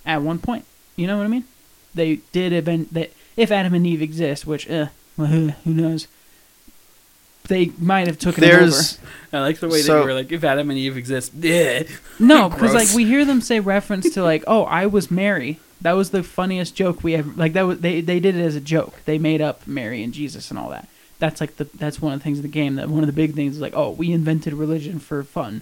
at 0.05 0.21
one 0.21 0.37
point. 0.37 0.65
You 0.95 1.07
know 1.07 1.17
what 1.17 1.25
I 1.25 1.29
mean? 1.29 1.45
They 1.95 2.17
did 2.31 2.53
event 2.53 2.93
that 2.93 3.13
if 3.35 3.51
Adam 3.51 3.73
and 3.73 3.87
Eve 3.87 4.03
exist, 4.03 4.45
which 4.45 4.69
uh, 4.69 4.89
who 5.17 5.53
knows? 5.65 6.07
They 7.47 7.71
might 7.77 8.07
have 8.07 8.17
taken 8.17 8.43
it 8.43 8.53
over. 8.53 8.75
I 9.33 9.39
like 9.39 9.59
the 9.59 9.67
way 9.67 9.79
that 9.81 9.85
So- 9.85 10.01
you 10.01 10.05
were 10.05 10.13
like, 10.13 10.31
if 10.31 10.43
Adam 10.43 10.69
and 10.69 10.79
Eve 10.79 10.97
exist, 10.97 11.33
yeah. 11.39 11.83
No, 12.19 12.49
because 12.49 12.73
like 12.73 12.89
we 12.95 13.05
hear 13.05 13.25
them 13.25 13.41
say 13.41 13.59
reference 13.59 14.13
to 14.13 14.23
like, 14.23 14.43
oh, 14.47 14.63
I 14.63 14.85
was 14.85 15.11
Mary. 15.11 15.59
That 15.81 15.93
was 15.93 16.09
the 16.11 16.23
funniest 16.23 16.75
joke 16.75 17.03
we 17.03 17.15
ever 17.15 17.29
like. 17.35 17.53
That 17.53 17.63
was 17.63 17.79
they 17.81 18.01
they 18.01 18.19
did 18.19 18.35
it 18.35 18.41
as 18.43 18.55
a 18.55 18.61
joke. 18.61 18.93
They 19.05 19.17
made 19.17 19.41
up 19.41 19.67
Mary 19.67 20.01
and 20.03 20.13
Jesus 20.13 20.49
and 20.49 20.57
all 20.57 20.69
that. 20.69 20.87
That's 21.19 21.39
like 21.41 21.57
the 21.57 21.65
that's 21.65 22.01
one 22.01 22.13
of 22.13 22.19
the 22.19 22.23
things 22.23 22.39
in 22.39 22.41
the 22.43 22.47
game. 22.47 22.75
That 22.75 22.89
one 22.89 23.01
of 23.03 23.07
the 23.07 23.13
big 23.13 23.35
things 23.35 23.55
is 23.55 23.61
like, 23.61 23.73
oh, 23.75 23.91
we 23.91 24.11
invented 24.11 24.53
religion 24.53 24.99
for 24.99 25.23
fun. 25.23 25.61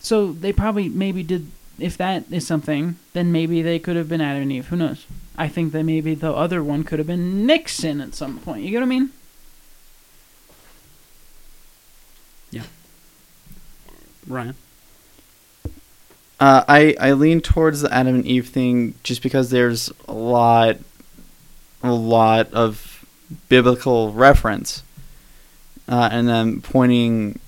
So 0.00 0.32
they 0.32 0.52
probably 0.52 0.88
maybe 0.88 1.22
did. 1.22 1.50
If 1.78 1.96
that 1.98 2.24
is 2.30 2.46
something, 2.46 2.96
then 3.12 3.32
maybe 3.32 3.60
they 3.62 3.78
could 3.78 3.96
have 3.96 4.08
been 4.08 4.20
Adam 4.20 4.42
and 4.42 4.52
Eve. 4.52 4.68
Who 4.68 4.76
knows? 4.76 5.04
I 5.36 5.48
think 5.48 5.72
that 5.72 5.82
maybe 5.82 6.14
the 6.14 6.32
other 6.32 6.62
one 6.62 6.84
could 6.84 6.98
have 6.98 7.06
been 7.08 7.44
Nixon 7.44 8.00
at 8.00 8.14
some 8.14 8.38
point. 8.38 8.62
You 8.62 8.70
get 8.70 8.78
what 8.78 8.84
I 8.86 8.88
mean? 8.88 9.10
Ryan. 14.26 14.54
Uh, 16.38 16.64
I 16.68 16.94
I 17.00 17.12
lean 17.12 17.40
towards 17.40 17.80
the 17.80 17.92
Adam 17.92 18.16
and 18.16 18.26
Eve 18.26 18.48
thing 18.48 18.94
just 19.02 19.22
because 19.22 19.50
there's 19.50 19.90
a 20.06 20.12
lot, 20.12 20.76
a 21.82 21.92
lot 21.92 22.52
of 22.52 23.06
biblical 23.48 24.12
reference, 24.12 24.82
uh, 25.88 26.10
and 26.12 26.28
then 26.28 26.60
pointing, 26.60 27.38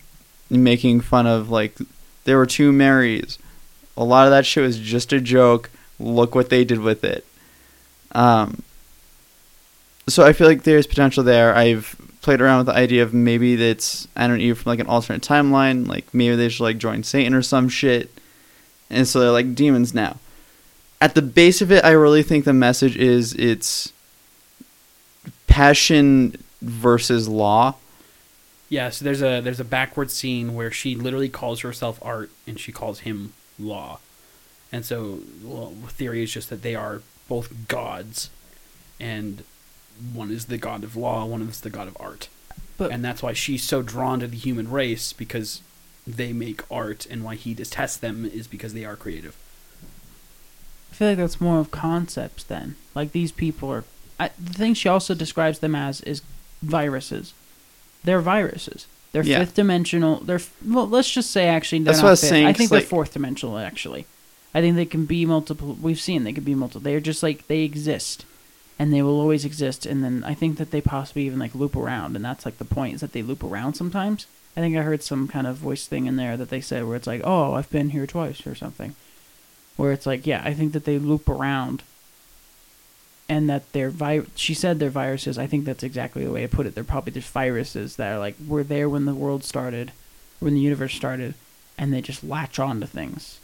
making 0.48 1.00
fun 1.00 1.26
of 1.26 1.50
like 1.50 1.76
there 2.24 2.38
were 2.38 2.46
two 2.46 2.72
Marys. 2.72 3.38
A 3.96 4.04
lot 4.04 4.26
of 4.26 4.30
that 4.30 4.46
shit 4.46 4.62
was 4.62 4.78
just 4.78 5.12
a 5.12 5.20
joke. 5.20 5.70
Look 5.98 6.34
what 6.34 6.48
they 6.48 6.64
did 6.64 6.80
with 6.80 7.04
it. 7.04 7.26
Um. 8.12 8.62
So 10.08 10.24
I 10.24 10.32
feel 10.32 10.46
like 10.46 10.62
there's 10.62 10.86
potential 10.86 11.22
there. 11.22 11.54
I've 11.54 11.94
played 12.28 12.42
around 12.42 12.58
with 12.58 12.66
the 12.66 12.74
idea 12.74 13.02
of 13.02 13.14
maybe 13.14 13.56
that's 13.56 14.06
I 14.14 14.26
don't 14.26 14.38
know 14.38 14.54
from 14.54 14.68
like 14.68 14.80
an 14.80 14.86
alternate 14.86 15.22
timeline. 15.22 15.88
Like 15.88 16.12
maybe 16.12 16.36
they 16.36 16.50
should 16.50 16.62
like 16.62 16.76
join 16.76 17.02
Satan 17.02 17.32
or 17.32 17.40
some 17.40 17.70
shit 17.70 18.10
and 18.90 19.06
so 19.06 19.20
they're 19.20 19.30
like 19.30 19.54
demons 19.54 19.94
now. 19.94 20.18
At 21.00 21.14
the 21.14 21.22
base 21.22 21.62
of 21.62 21.70
it, 21.70 21.84
I 21.84 21.92
really 21.92 22.22
think 22.22 22.44
the 22.44 22.52
message 22.52 22.96
is 22.96 23.32
it's 23.34 23.92
passion 25.46 26.42
versus 26.60 27.28
law. 27.28 27.76
Yeah, 28.68 28.90
so 28.90 29.04
there's 29.04 29.22
a 29.22 29.40
there's 29.40 29.60
a 29.60 29.64
backward 29.64 30.10
scene 30.10 30.54
where 30.54 30.70
she 30.70 30.94
literally 30.94 31.28
calls 31.28 31.60
herself 31.60 31.98
art 32.02 32.30
and 32.46 32.60
she 32.60 32.72
calls 32.72 33.00
him 33.00 33.32
law, 33.58 34.00
and 34.70 34.84
so 34.84 35.20
well, 35.42 35.70
the 35.70 35.88
theory 35.88 36.22
is 36.22 36.32
just 36.32 36.50
that 36.50 36.60
they 36.60 36.74
are 36.74 37.00
both 37.26 37.68
gods, 37.68 38.28
and 39.00 39.44
one 40.12 40.30
is 40.30 40.46
the 40.46 40.58
god 40.58 40.84
of 40.84 40.96
law, 40.96 41.24
one 41.24 41.42
is 41.42 41.60
the 41.60 41.70
god 41.70 41.88
of 41.88 41.96
art, 42.00 42.28
But- 42.76 42.90
and 42.92 43.04
that's 43.04 43.22
why 43.22 43.32
she's 43.32 43.62
so 43.62 43.82
drawn 43.82 44.20
to 44.20 44.26
the 44.28 44.36
human 44.36 44.70
race 44.70 45.12
because 45.12 45.60
they 46.06 46.32
make 46.32 46.62
art, 46.70 47.06
and 47.10 47.22
why 47.24 47.34
he 47.34 47.52
detests 47.54 47.96
them 47.96 48.24
is 48.24 48.46
because 48.46 48.72
they 48.74 48.84
are 48.84 48.96
creative. 48.96 49.36
I 50.90 50.94
feel 50.94 51.08
like 51.08 51.18
that's 51.18 51.40
more 51.40 51.58
of 51.60 51.70
concepts 51.70 52.42
then. 52.44 52.76
Like 52.94 53.12
these 53.12 53.32
people 53.32 53.70
are. 53.70 53.84
I, 54.18 54.30
the 54.42 54.54
thing 54.54 54.74
she 54.74 54.88
also 54.88 55.14
describes 55.14 55.58
them 55.60 55.74
as 55.74 56.00
is 56.00 56.22
viruses. 56.62 57.34
They're 58.04 58.20
viruses. 58.20 58.86
They're 59.12 59.22
Yeah. 59.22 59.40
fifth 59.40 59.54
dimensional. 59.54 60.20
They're 60.20 60.40
well. 60.64 60.88
Let's 60.88 61.10
just 61.10 61.30
say 61.30 61.46
actually 61.46 61.80
they're 61.80 61.92
That's 61.92 61.98
not 61.98 62.04
what 62.04 62.08
I 62.08 62.12
was 62.12 62.20
fifth. 62.22 62.28
saying, 62.30 62.46
I 62.46 62.52
'cause, 62.52 62.58
think 62.58 62.70
they're 62.70 62.78
like- 62.80 62.88
fourth 62.88 63.12
dimensional 63.12 63.58
actually. 63.58 64.06
I 64.54 64.60
think 64.62 64.76
they 64.76 64.86
can 64.86 65.04
be 65.04 65.26
multiple. 65.26 65.76
We've 65.80 66.00
seen 66.00 66.24
they 66.24 66.32
can 66.32 66.42
be 66.44 66.54
multiple. 66.54 66.80
They're 66.80 67.00
just 67.00 67.22
like 67.22 67.46
they 67.48 67.60
exist, 67.60 68.24
and 68.78 68.92
they 68.92 69.02
will 69.02 69.20
always 69.20 69.44
exist. 69.44 69.86
And 69.86 70.04
then 70.04 70.24
I 70.24 70.34
think 70.34 70.58
that 70.58 70.70
they 70.70 70.80
possibly 70.80 71.24
even 71.26 71.38
like 71.38 71.54
loop 71.54 71.76
around, 71.76 72.16
and 72.16 72.24
that's 72.24 72.44
like 72.44 72.58
the 72.58 72.64
point 72.64 72.94
is 72.94 73.00
that 73.00 73.12
they 73.12 73.22
loop 73.22 73.42
around 73.42 73.74
sometimes. 73.74 74.26
I 74.56 74.60
think 74.60 74.76
I 74.76 74.82
heard 74.82 75.02
some 75.02 75.28
kind 75.28 75.46
of 75.46 75.56
voice 75.56 75.86
thing 75.86 76.06
in 76.06 76.16
there 76.16 76.36
that 76.36 76.50
they 76.50 76.60
said 76.60 76.84
where 76.84 76.96
it's 76.96 77.06
like, 77.06 77.20
oh, 77.24 77.54
I've 77.54 77.70
been 77.70 77.90
here 77.90 78.06
twice 78.06 78.46
or 78.46 78.54
something 78.54 78.94
where 79.78 79.92
it's 79.92 80.06
like, 80.06 80.26
yeah, 80.26 80.42
I 80.44 80.52
think 80.52 80.72
that 80.72 80.84
they 80.84 80.98
loop 80.98 81.28
around, 81.28 81.84
and 83.28 83.48
that 83.48 83.72
they're 83.72 83.90
vi- 83.90 84.26
She 84.34 84.52
said 84.52 84.78
they're 84.78 84.90
viruses. 84.90 85.38
I 85.38 85.46
think 85.46 85.64
that's 85.64 85.84
exactly 85.84 86.24
the 86.24 86.32
way 86.32 86.42
to 86.42 86.48
put 86.48 86.66
it. 86.66 86.74
They're 86.74 86.84
probably 86.84 87.12
just 87.12 87.30
viruses 87.30 87.96
that 87.96 88.12
are 88.12 88.18
like 88.18 88.34
were 88.46 88.64
there 88.64 88.88
when 88.88 89.04
the 89.04 89.14
world 89.14 89.44
started, 89.44 89.92
when 90.40 90.54
the 90.54 90.60
universe 90.60 90.94
started, 90.94 91.34
and 91.78 91.92
they 91.92 92.00
just 92.00 92.24
latch 92.24 92.58
on 92.58 92.80
to 92.80 92.88
things, 92.88 93.38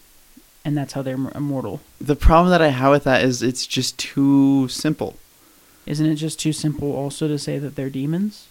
and 0.65 0.77
that's 0.77 0.94
how 0.94 1.02
they're 1.02 1.15
immortal. 1.35 1.81
The 2.01 2.16
problem 2.16 2.51
that 2.51 2.61
I 2.62 2.69
have 2.69 2.90
with 2.90 3.05
that 3.05 3.23
is 3.23 3.40
it's 3.40 3.66
just 3.66 3.97
too 3.97 4.66
simple. 4.69 5.16
Isn't 5.86 6.06
it 6.06 6.15
just 6.16 6.39
too 6.40 6.52
simple 6.52 6.93
also 6.93 7.28
to 7.28 7.39
say 7.39 7.59
that 7.59 7.77
they're 7.77 7.90
demons? 7.90 8.47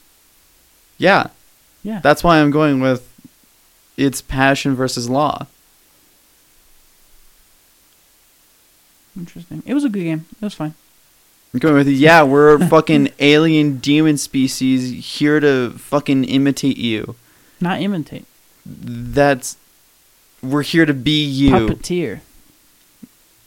Yeah, 0.97 1.27
Yeah. 1.83 1.99
that's 2.01 2.23
why 2.23 2.39
I'm 2.39 2.51
going 2.51 2.79
with 2.79 3.09
it's 3.97 4.21
passion 4.21 4.75
versus 4.75 5.09
law. 5.09 5.47
Interesting. 9.17 9.61
It 9.65 9.73
was 9.73 9.83
a 9.83 9.89
good 9.89 10.03
game. 10.03 10.25
It 10.41 10.43
was 10.45 10.53
fine. 10.53 10.73
I'm 11.53 11.59
going 11.59 11.75
with 11.75 11.87
yeah, 11.87 12.23
we're 12.23 12.55
a 12.55 12.67
fucking 12.69 13.09
alien 13.19 13.77
demon 13.77 14.17
species 14.17 15.19
here 15.19 15.39
to 15.39 15.71
fucking 15.71 16.23
imitate 16.23 16.77
you. 16.77 17.15
Not 17.61 17.79
imitate. 17.81 18.25
That's 18.65 19.57
we're 20.41 20.63
here 20.63 20.85
to 20.85 20.93
be 20.93 21.23
you, 21.23 21.51
Puppeteer. 21.51 22.21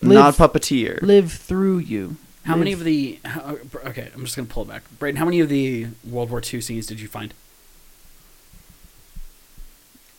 not 0.01 0.35
puppeteer. 0.35 1.03
Live 1.03 1.33
through 1.33 1.79
you. 1.79 2.17
How 2.47 2.57
many 2.57 2.73
of 2.73 2.85
the? 2.85 3.19
How, 3.25 3.57
okay, 3.87 4.11
I'm 4.15 4.25
just 4.25 4.37
gonna 4.37 4.47
pull 4.49 4.63
it 4.63 4.69
back. 4.69 4.83
Braden, 4.99 5.17
how 5.17 5.25
many 5.25 5.41
of 5.41 5.49
the 5.49 5.89
World 6.05 6.31
War 6.31 6.41
II 6.43 6.61
scenes 6.61 6.87
did 6.87 7.01
you 7.01 7.09
find? 7.09 7.35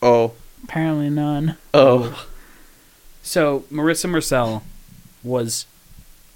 Oh. 0.02 0.34
Apparently 0.64 1.10
none. 1.10 1.56
Oh. 1.72 2.26
So 3.22 3.60
Marissa 3.70 4.08
Marcel 4.08 4.62
was 5.22 5.66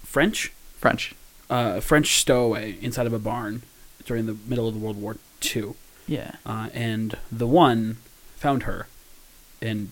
French, 0.03 0.51
French. 0.79 1.13
uh, 1.49 1.79
French 1.79 2.17
stowaway 2.19 2.77
inside 2.81 3.05
of 3.07 3.13
a 3.13 3.19
barn 3.19 3.63
during 4.05 4.25
the 4.25 4.37
middle 4.47 4.67
of 4.67 4.73
the 4.73 4.79
World 4.79 5.01
War 5.01 5.17
II, 5.55 5.73
Yeah. 6.07 6.33
uh, 6.45 6.69
and 6.73 7.17
the 7.31 7.47
one 7.47 7.97
found 8.35 8.63
her 8.63 8.87
and 9.61 9.91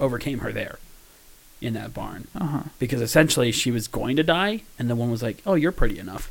overcame 0.00 0.38
her 0.40 0.52
there 0.52 0.78
in 1.60 1.74
that 1.74 1.92
barn 1.92 2.28
Uh 2.34 2.44
huh. 2.46 2.62
because 2.78 3.00
essentially 3.00 3.50
she 3.52 3.70
was 3.70 3.88
going 3.88 4.16
to 4.16 4.22
die, 4.22 4.62
and 4.78 4.88
the 4.88 4.94
one 4.96 5.10
was 5.10 5.22
like, 5.22 5.42
"Oh, 5.46 5.54
you're 5.54 5.72
pretty 5.72 5.98
enough. 5.98 6.30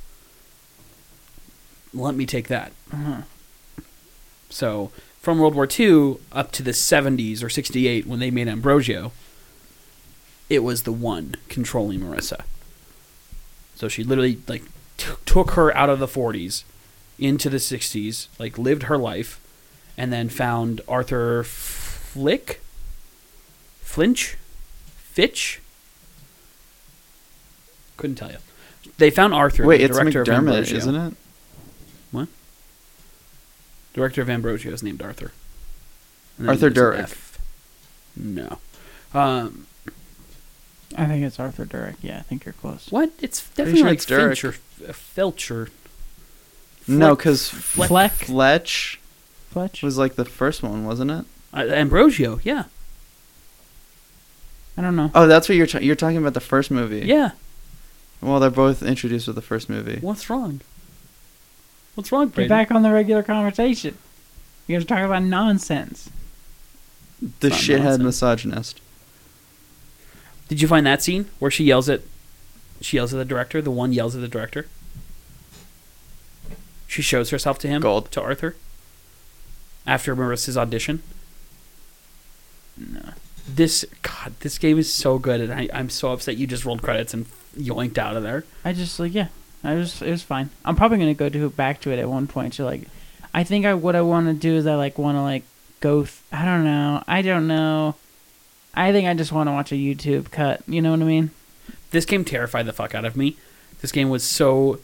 Let 1.94 2.16
me 2.16 2.26
take 2.26 2.48
that." 2.48 2.72
Uh 2.92 2.96
huh. 2.98 3.22
So 4.50 4.92
from 5.22 5.40
World 5.40 5.56
War 5.56 5.68
II 5.70 6.18
up 6.32 6.52
to 6.54 6.64
the 6.64 6.72
70s 6.72 7.44
or 7.44 7.50
68 7.50 8.06
when 8.08 8.20
they 8.20 8.32
made 8.32 8.48
Ambrosio, 8.48 9.12
it 10.50 10.60
was 10.64 10.84
the 10.84 10.94
one 10.94 11.36
controlling 11.50 12.00
Marissa. 12.00 12.44
So 13.76 13.88
she 13.90 14.04
literally 14.04 14.40
like 14.48 14.64
t- 14.96 15.12
took 15.26 15.52
her 15.52 15.76
out 15.76 15.90
of 15.90 16.00
the 16.00 16.08
40s 16.08 16.64
into 17.20 17.50
the 17.50 17.58
60s, 17.58 18.28
like 18.40 18.58
lived 18.58 18.84
her 18.84 18.98
life, 18.98 19.40
and 19.98 20.14
then 20.14 20.30
found 20.30 20.80
Arthur 20.88 21.44
Flick, 21.44 22.62
Flinch, 23.82 24.38
Fitch. 25.18 25.60
Couldn't 27.98 28.18
tell 28.18 28.30
you. 28.30 28.38
They 29.00 29.10
found 29.10 29.34
Arthur, 29.34 29.66
Wait, 29.66 29.80
the 29.80 29.86
it's 29.86 29.98
director 29.98 30.24
McDermott, 30.24 30.38
Ambrosio. 30.38 30.78
isn't 30.78 30.96
it? 30.96 31.14
What? 32.12 32.28
Director 33.96 34.22
of 34.22 34.30
Ambrosio 34.30 34.72
is 34.74 34.84
named 34.84 35.02
Arthur. 35.02 35.32
Arthur 36.48 36.70
there's 36.70 37.10
Durick. 37.10 37.38
No. 38.16 38.60
Um, 39.16 39.66
I 40.96 41.08
think 41.08 41.26
it's 41.26 41.40
Arthur 41.40 41.66
Durick. 41.66 41.96
Yeah, 42.04 42.20
I 42.20 42.22
think 42.22 42.46
you're 42.46 42.54
close. 42.54 42.92
what? 42.92 43.10
It's 43.20 43.50
definitely 43.50 43.80
sure 43.80 43.88
like 43.90 43.96
it's 43.96 44.06
Durick. 44.06 44.28
Finch 44.40 44.44
or 44.44 44.50
F- 44.88 44.96
Filch 44.96 45.50
or. 45.50 45.70
No, 46.88 47.16
because 47.16 47.50
Fleck. 47.50 48.12
Fletch 48.12 49.00
Fletch. 49.50 49.82
was 49.82 49.98
like 49.98 50.14
the 50.14 50.26
first 50.26 50.62
one, 50.62 50.86
wasn't 50.86 51.10
it? 51.10 51.26
Uh, 51.52 51.62
Ambrosio, 51.74 52.40
yeah. 52.44 52.66
I 54.78 54.82
don't 54.82 54.96
know. 54.96 55.10
Oh, 55.16 55.26
that's 55.28 55.50
what 55.50 55.56
you're 55.56 55.66
ta- 55.68 55.80
you're 55.80 55.96
talking 55.96 56.18
about 56.18 56.34
the 56.36 56.40
first 56.40 56.70
movie. 56.70 57.00
Yeah. 57.06 57.32
Well, 58.22 58.40
they're 58.40 58.50
both 58.50 58.84
introduced 58.84 59.28
with 59.28 59.36
the 59.36 59.42
first 59.42 59.70
movie. 59.70 60.00
What's 60.02 60.30
wrong? 60.30 60.62
What's 61.96 62.12
wrong, 62.12 62.28
Get 62.28 62.36
Braden? 62.36 62.50
back 62.50 62.72
on 62.72 62.84
the 62.84 62.92
regular 62.92 63.24
conversation. 63.24 63.98
You 64.68 64.76
guys 64.76 64.84
are 64.84 64.88
talking 64.88 65.06
about 65.06 65.24
nonsense. 65.24 66.10
The 67.40 67.48
It's 67.48 67.56
not 67.56 67.60
shithead 67.78 67.84
nonsense. 67.84 68.04
misogynist. 68.04 68.82
Did 70.48 70.62
you 70.62 70.68
find 70.68 70.86
that 70.86 71.02
scene 71.02 71.26
where 71.40 71.50
she 71.52 71.64
yells 71.64 71.90
at. 71.90 72.02
She 72.82 72.98
yells 72.98 73.14
at 73.14 73.18
the 73.18 73.26
director? 73.26 73.62
The 73.62 73.72
one 73.72 73.92
yells 73.94 74.16
at 74.16 74.22
the 74.22 74.28
director? 74.28 74.68
She 76.88 77.02
shows 77.02 77.32
herself 77.32 77.58
to 77.60 77.68
him? 77.68 77.82
Gold. 77.82 78.12
To 78.12 78.22
Arthur? 78.22 78.56
After 79.88 80.16
Marissa's 80.16 80.58
audition? 80.58 81.02
No. 82.78 83.14
This 83.48 83.86
God, 84.02 84.34
this 84.42 84.58
game 84.58 84.78
is 84.78 84.92
so 84.92 85.18
good, 85.20 85.40
and 85.42 85.54
I, 85.54 85.70
I'm 85.74 85.90
so 85.90 86.12
upset 86.12 86.38
you 86.38 86.48
just 86.48 86.66
rolled 86.66 86.82
credits 86.82 87.14
and 87.14 87.26
yoinked 87.58 87.98
out 87.98 88.16
of 88.18 88.24
there. 88.24 88.44
I 88.66 88.74
just 88.74 89.00
like 89.00 89.14
yeah. 89.14 89.28
I 89.64 89.74
was 89.76 90.02
it 90.02 90.12
was 90.12 90.22
fine. 90.24 90.50
I'm 90.66 90.76
probably 90.76 90.98
gonna 90.98 91.14
go 91.14 91.30
to 91.30 91.50
back 91.50 91.82
to 91.82 91.92
it 91.92 92.00
at 92.00 92.10
one 92.10 92.28
point. 92.28 92.54
So 92.54 92.66
like, 92.66 92.84
I 93.34 93.44
think 93.44 93.66
I 93.66 93.74
what 93.74 93.96
I 93.96 94.02
want 94.02 94.28
to 94.28 94.34
do 94.34 94.56
is 94.56 94.68
I 94.68 94.76
like 94.76 94.98
want 94.98 95.18
to 95.18 95.22
like 95.22 95.44
go. 95.80 96.04
Th- 96.04 96.14
I 96.32 96.46
don't 96.46 96.64
know. 96.64 97.04
I 97.08 97.22
don't 97.22 97.48
know. 97.48 97.96
I 98.74 98.92
think 98.92 99.08
I 99.08 99.14
just 99.14 99.32
want 99.32 99.48
to 99.48 99.52
watch 99.54 99.72
a 99.72 99.76
YouTube 99.76 100.30
cut. 100.30 100.62
You 100.68 100.82
know 100.82 100.92
what 100.92 101.02
I 101.02 101.06
mean? 101.06 101.32
This 101.92 102.06
game 102.06 102.24
terrified 102.26 102.66
the 102.66 102.74
fuck 102.74 102.94
out 102.94 103.06
of 103.06 103.16
me. 103.16 103.38
This 103.82 103.92
game 103.92 104.10
was 104.10 104.24
so 104.24 104.80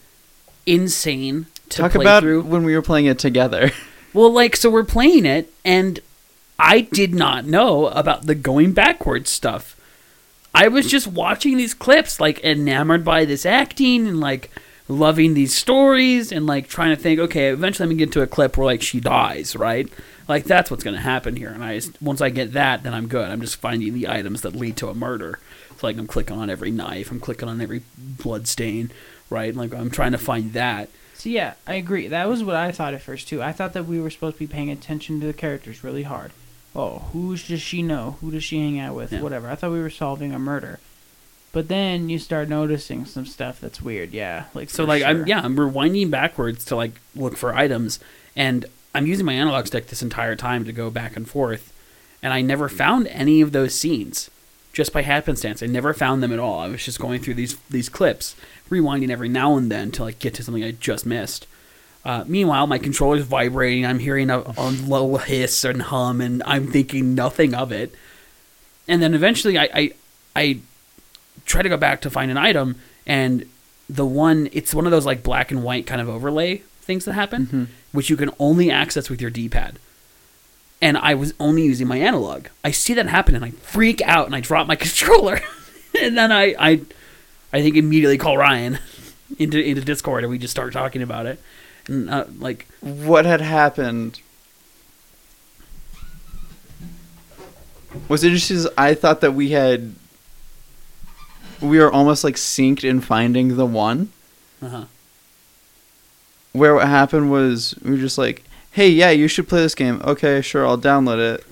insane 0.65 1.48
to 1.69 1.77
Talk 1.81 1.91
play 1.91 2.03
about 2.03 2.23
through. 2.23 2.44
when 2.44 2.64
we 2.64 2.76
were 2.76 2.81
playing 2.81 3.06
it 3.06 3.19
together. 3.19 3.72
Well, 4.15 4.31
like, 4.31 4.56
so 4.56 4.69
we're 4.69 4.84
playing 4.84 5.26
it, 5.26 5.52
and 5.65 5.99
I 6.59 6.81
did 6.81 7.13
not 7.13 7.45
know 7.45 7.88
about 7.88 8.25
the 8.25 8.35
going 8.35 8.73
backwards 8.73 9.30
stuff. 9.30 9.80
I 10.55 10.67
was 10.67 10.88
just 10.88 11.07
watching 11.07 11.57
these 11.57 11.73
clips, 11.73 12.19
like, 12.19 12.39
enamored 12.41 13.03
by 13.03 13.25
this 13.25 13.45
acting 13.45 14.07
and, 14.07 14.19
like, 14.19 14.51
loving 14.88 15.34
these 15.34 15.55
stories 15.55 16.31
and, 16.31 16.45
like, 16.45 16.67
trying 16.67 16.95
to 16.95 17.01
think, 17.01 17.19
okay, 17.19 17.47
eventually 17.47 17.85
I'm 17.85 17.97
to 17.97 18.05
get 18.05 18.13
to 18.13 18.21
a 18.21 18.27
clip 18.27 18.55
where, 18.55 18.65
like, 18.65 18.81
she 18.81 18.99
dies, 18.99 19.55
right? 19.55 19.89
Like, 20.27 20.43
that's 20.43 20.69
what's 20.69 20.84
to 20.84 21.01
happen 21.01 21.35
here. 21.35 21.49
And 21.49 21.63
I 21.63 21.75
just, 21.75 21.99
once 22.01 22.21
I 22.21 22.30
get 22.30 22.53
that, 22.53 22.84
then 22.84 22.93
I'm 22.93 23.07
good. 23.07 23.30
I'm 23.30 23.41
just 23.41 23.55
finding 23.55 23.93
the 23.93 24.07
items 24.07 24.41
that 24.41 24.55
lead 24.55 24.77
to 24.77 24.89
a 24.89 24.93
murder. 24.93 25.39
So, 25.77 25.88
like, 25.88 25.97
I'm 25.97 26.07
clicking 26.07 26.38
on 26.38 26.51
every 26.51 26.69
knife, 26.69 27.09
I'm 27.09 27.19
clicking 27.19 27.49
on 27.49 27.59
every 27.59 27.81
blood 27.97 28.47
stain, 28.47 28.91
right? 29.30 29.55
Like, 29.55 29.73
I'm 29.73 29.89
trying 29.89 30.11
to 30.11 30.19
find 30.19 30.53
that. 30.53 30.89
So 31.15 31.30
yeah, 31.30 31.53
I 31.65 31.75
agree. 31.75 32.09
That 32.09 32.27
was 32.27 32.43
what 32.43 32.57
I 32.57 32.73
thought 32.73 32.93
at 32.93 33.01
first 33.01 33.30
too. 33.30 33.41
I 33.41 33.53
thought 33.53 33.71
that 33.73 33.85
we 33.85 33.99
were 33.99 34.09
supposed 34.09 34.35
to 34.35 34.39
be 34.39 34.47
paying 34.47 34.69
attention 34.69 35.21
to 35.21 35.25
the 35.25 35.31
characters 35.31 35.81
really 35.81 36.03
hard. 36.03 36.31
Oh, 36.75 36.99
who 37.13 37.37
does 37.37 37.61
she 37.61 37.81
know? 37.81 38.17
Who 38.21 38.31
does 38.31 38.43
she 38.43 38.59
hang 38.59 38.79
out 38.79 38.95
with? 38.95 39.11
Yeah. 39.11 39.21
Whatever. 39.21 39.49
I 39.49 39.55
thought 39.55 39.71
we 39.71 39.81
were 39.81 39.89
solving 39.89 40.33
a 40.33 40.39
murder. 40.39 40.79
But 41.51 41.67
then 41.67 42.09
you 42.09 42.17
start 42.17 42.49
noticing 42.49 43.05
some 43.05 43.27
stuff 43.27 43.61
that's 43.61 43.79
weird. 43.79 44.11
Yeah, 44.11 44.45
like 44.55 44.71
So 44.71 44.85
like 44.85 45.03
I'm 45.03 45.27
yeah, 45.27 45.41
I'm 45.43 45.55
rewinding 45.55 46.09
backwards 46.09 46.65
to 46.65 46.75
like 46.75 46.99
look 47.15 47.37
for 47.37 47.53
items 47.53 47.99
and 48.35 48.65
I'm 48.95 49.05
using 49.05 49.25
my 49.25 49.33
analog 49.33 49.67
stick 49.67 49.87
this 49.87 50.01
entire 50.01 50.35
time 50.35 50.65
to 50.65 50.71
go 50.71 50.89
back 50.89 51.15
and 51.15 51.29
forth 51.29 51.71
and 52.23 52.33
I 52.33 52.41
never 52.41 52.69
hmm. 52.69 52.75
found 52.75 53.07
any 53.07 53.41
of 53.41 53.51
those 53.51 53.75
scenes 53.75 54.31
just 54.71 54.91
by 54.91 55.03
happenstance. 55.03 55.61
I 55.61 55.67
never 55.67 55.93
found 55.93 56.23
them 56.23 56.33
at 56.33 56.39
all. 56.39 56.59
I 56.59 56.67
was 56.69 56.83
just 56.83 56.99
going 56.99 57.21
through 57.21 57.35
these 57.35 57.55
these 57.69 57.89
clips, 57.89 58.35
rewinding 58.71 59.11
every 59.11 59.29
now 59.29 59.55
and 59.55 59.71
then 59.71 59.91
to 59.91 60.03
like 60.03 60.17
get 60.17 60.33
to 60.35 60.43
something 60.43 60.63
I 60.63 60.71
just 60.71 61.05
missed. 61.05 61.45
Uh, 62.05 62.23
meanwhile, 62.27 62.67
my 62.67 62.77
controller's 62.77 63.23
vibrating. 63.23 63.85
I'm 63.85 63.99
hearing 63.99 64.30
a, 64.30 64.39
a 64.57 64.69
low 64.71 65.15
hiss 65.17 65.63
and 65.63 65.81
hum, 65.81 66.19
and 66.19 66.43
I'm 66.45 66.67
thinking 66.67 67.15
nothing 67.15 67.53
of 67.53 67.71
it. 67.71 67.93
And 68.88 69.01
then 69.01 69.13
eventually, 69.13 69.57
I, 69.57 69.69
I 69.73 69.91
I 70.35 70.57
try 71.45 71.61
to 71.61 71.69
go 71.69 71.77
back 71.77 72.01
to 72.01 72.09
find 72.09 72.30
an 72.30 72.38
item, 72.38 72.75
and 73.07 73.45
the 73.89 74.05
one 74.05 74.49
it's 74.51 74.73
one 74.73 74.85
of 74.85 74.91
those 74.91 75.05
like 75.05 75.23
black 75.23 75.51
and 75.51 75.63
white 75.63 75.85
kind 75.88 76.01
of 76.01 76.09
overlay 76.09 76.57
things 76.81 77.05
that 77.05 77.13
happen, 77.13 77.45
Mhm. 77.47 77.67
which 77.93 78.09
you 78.09 78.17
can 78.17 78.30
only 78.39 78.69
access 78.69 79.09
with 79.09 79.21
your 79.21 79.30
D-pad. 79.30 79.80
And 80.81 80.97
I 80.97 81.13
was 81.13 81.34
only 81.39 81.63
using 81.63 81.88
my 81.88 81.95
analog. 81.97 82.47
I 82.65 82.71
see 82.71 82.93
that 82.95 83.07
happen, 83.07 83.35
and 83.35 83.45
I 83.45 83.51
freak 83.51 84.01
out, 84.01 84.25
and 84.25 84.35
I 84.35 84.41
drop 84.41 84.67
my 84.67 84.75
controller, 84.85 85.39
and 86.01 86.17
then 86.17 86.34
I 86.34 86.53
I 86.59 86.81
I 87.53 87.61
think 87.61 87.77
immediately 87.77 88.17
call 88.17 88.38
Ryan 88.38 88.80
into 89.39 89.57
into 89.63 89.81
Discord, 89.81 90.25
and 90.25 90.31
we 90.31 90.38
just 90.38 90.51
start 90.51 90.73
talking 90.73 91.01
about 91.01 91.25
it, 91.25 91.39
uh, 91.89 92.26
like 92.39 92.68
what 92.81 93.26
had 93.26 93.41
happened 93.41 94.22
was 98.07 98.23
interesting 98.23 98.57
is 98.57 98.69
I 98.77 98.93
thought 98.93 99.22
that 99.22 99.34
we 99.34 99.49
had 99.49 99.95
we 101.61 101.80
were 101.80 101.91
almost 101.91 102.23
like 102.23 102.35
synced 102.35 102.84
in 102.84 103.01
finding 103.01 103.55
the 103.55 103.65
one 103.65 104.11
uh-huh. 104.61 104.85
where 106.51 106.76
what 106.76 106.88
happened 106.88 107.31
was 107.31 107.76
we 107.84 107.91
were 107.91 107.97
just 107.97 108.18
like 108.18 108.43
hey 108.72 108.89
yeah 108.89 109.11
you 109.11 109.27
should 109.27 109.47
play 109.47 109.61
this 109.61 109.76
game 109.76 110.01
okay 110.03 110.41
sure 110.41 110.65
i'll 110.68 110.77
download 110.77 111.19
it 111.19 111.45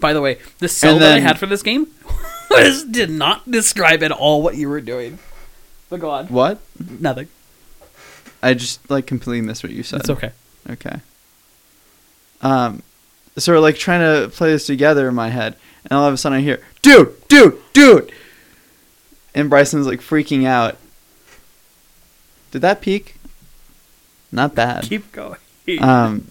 By 0.00 0.12
the 0.12 0.20
way, 0.20 0.38
the 0.58 0.68
sell 0.68 0.94
And 0.94 1.02
that 1.02 1.16
I 1.16 1.20
had 1.20 1.38
for 1.38 1.46
this 1.46 1.62
game 1.62 1.86
was 2.50 2.84
did 2.84 3.10
not 3.10 3.50
describe 3.50 4.02
at 4.02 4.10
all 4.10 4.42
what 4.42 4.56
you 4.56 4.68
were 4.68 4.80
doing. 4.80 5.18
But 5.88 6.00
go 6.00 6.10
on. 6.10 6.26
what 6.26 6.58
Nothing. 6.78 7.28
I 8.44 8.54
just 8.54 8.88
like 8.90 9.06
completely 9.06 9.40
missed 9.40 9.62
what 9.62 9.72
you 9.72 9.82
said 9.82 10.00
It's 10.00 10.10
okay. 10.10 10.30
okay 10.70 11.00
um 12.42 12.82
so 13.36 13.52
we're 13.52 13.58
like 13.58 13.76
trying 13.76 14.00
to 14.00 14.28
play 14.30 14.50
this 14.52 14.66
together 14.66 15.08
in 15.08 15.14
my 15.14 15.30
head 15.30 15.56
and 15.84 15.92
all 15.92 16.06
of 16.06 16.14
a 16.14 16.16
sudden 16.16 16.38
i 16.38 16.40
hear 16.42 16.60
dude 16.82 17.14
dude 17.28 17.58
dude 17.72 18.12
and 19.34 19.50
bryson's 19.50 19.86
like 19.86 20.00
freaking 20.00 20.44
out 20.46 20.76
did 22.50 22.62
that 22.62 22.80
peak 22.80 23.16
not 24.30 24.54
bad 24.54 24.84
Keep 24.88 25.12
going. 25.12 25.38
Um, 25.80 26.30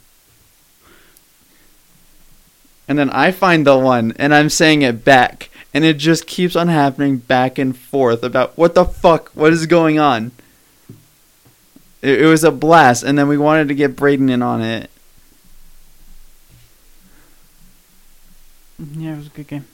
and 2.87 2.99
then 2.99 3.09
I 3.11 3.31
find 3.31 3.65
the 3.65 3.77
one, 3.77 4.13
and 4.17 4.35
I'm 4.35 4.49
saying 4.49 4.81
it 4.81 5.05
back, 5.05 5.49
and 5.73 5.83
it 5.85 5.97
just 5.97 6.27
keeps 6.27 6.55
on 6.55 6.67
happening 6.67 7.17
back 7.17 7.57
and 7.57 7.75
forth 7.75 8.23
about 8.23 8.57
what 8.57 8.75
the 8.75 8.83
fuck, 8.85 9.29
what 9.29 9.53
is 9.53 9.65
going 9.65 9.99
on. 9.99 10.31
It, 12.03 12.21
it 12.21 12.25
was 12.25 12.43
a 12.43 12.51
blast, 12.51 13.03
and 13.03 13.17
then 13.17 13.27
we 13.27 13.37
wanted 13.37 13.69
to 13.69 13.75
get 13.75 13.95
Braden 13.95 14.29
in 14.29 14.41
on 14.43 14.61
it. 14.61 14.91
Yeah, 18.77 19.13
it 19.13 19.17
was 19.17 19.27
a 19.27 19.29
good 19.31 19.47
game. 19.47 19.65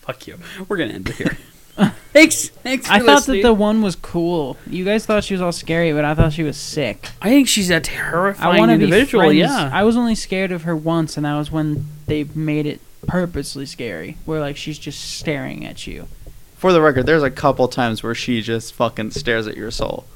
Fuck 0.00 0.26
you. 0.26 0.38
We're 0.68 0.76
gonna 0.76 0.94
end 0.94 1.08
it 1.08 1.16
here. 1.16 1.38
Thanks, 2.14 2.48
thanks. 2.48 2.86
For 2.86 2.94
I 2.94 3.00
thought 3.00 3.26
that 3.26 3.42
the 3.42 3.52
one 3.52 3.82
was 3.82 3.96
cool. 3.96 4.56
You 4.66 4.86
guys 4.86 5.04
thought 5.04 5.24
she 5.24 5.34
was 5.34 5.42
all 5.42 5.52
scary, 5.52 5.92
but 5.92 6.06
I 6.06 6.14
thought 6.14 6.32
she 6.32 6.42
was 6.42 6.56
sick. 6.56 7.10
I 7.20 7.28
think 7.28 7.48
she's 7.48 7.68
a 7.68 7.76
I 7.76 7.80
terrifying 7.80 8.58
want 8.58 8.70
to 8.70 8.78
be 8.78 8.84
individual. 8.84 9.24
friends. 9.24 9.36
Yeah. 9.36 9.68
I 9.70 9.84
was 9.84 9.94
only 9.94 10.14
scared 10.14 10.52
of 10.52 10.62
her 10.62 10.74
once, 10.74 11.18
and 11.18 11.26
that 11.26 11.36
was 11.36 11.52
when 11.52 11.86
they 12.06 12.24
made 12.34 12.64
it 12.64 12.80
purposely 13.06 13.66
scary, 13.66 14.16
where 14.24 14.40
like 14.40 14.56
she's 14.56 14.78
just 14.78 15.18
staring 15.18 15.66
at 15.66 15.86
you. 15.86 16.08
For 16.56 16.72
the 16.72 16.80
record, 16.80 17.04
there's 17.04 17.22
a 17.22 17.30
couple 17.30 17.68
times 17.68 18.02
where 18.02 18.14
she 18.14 18.40
just 18.40 18.72
fucking 18.72 19.10
stares 19.10 19.46
at 19.46 19.58
your 19.58 19.70
soul. 19.70 20.06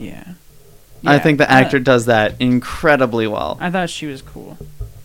Yeah. 0.00 0.24
I 1.04 1.18
think 1.18 1.38
the 1.38 1.50
actor 1.50 1.78
does 1.78 2.06
that 2.06 2.34
incredibly 2.40 3.26
well. 3.26 3.56
I 3.60 3.70
thought 3.70 3.88
she 3.90 4.06
was 4.06 4.20
cool. 4.22 4.58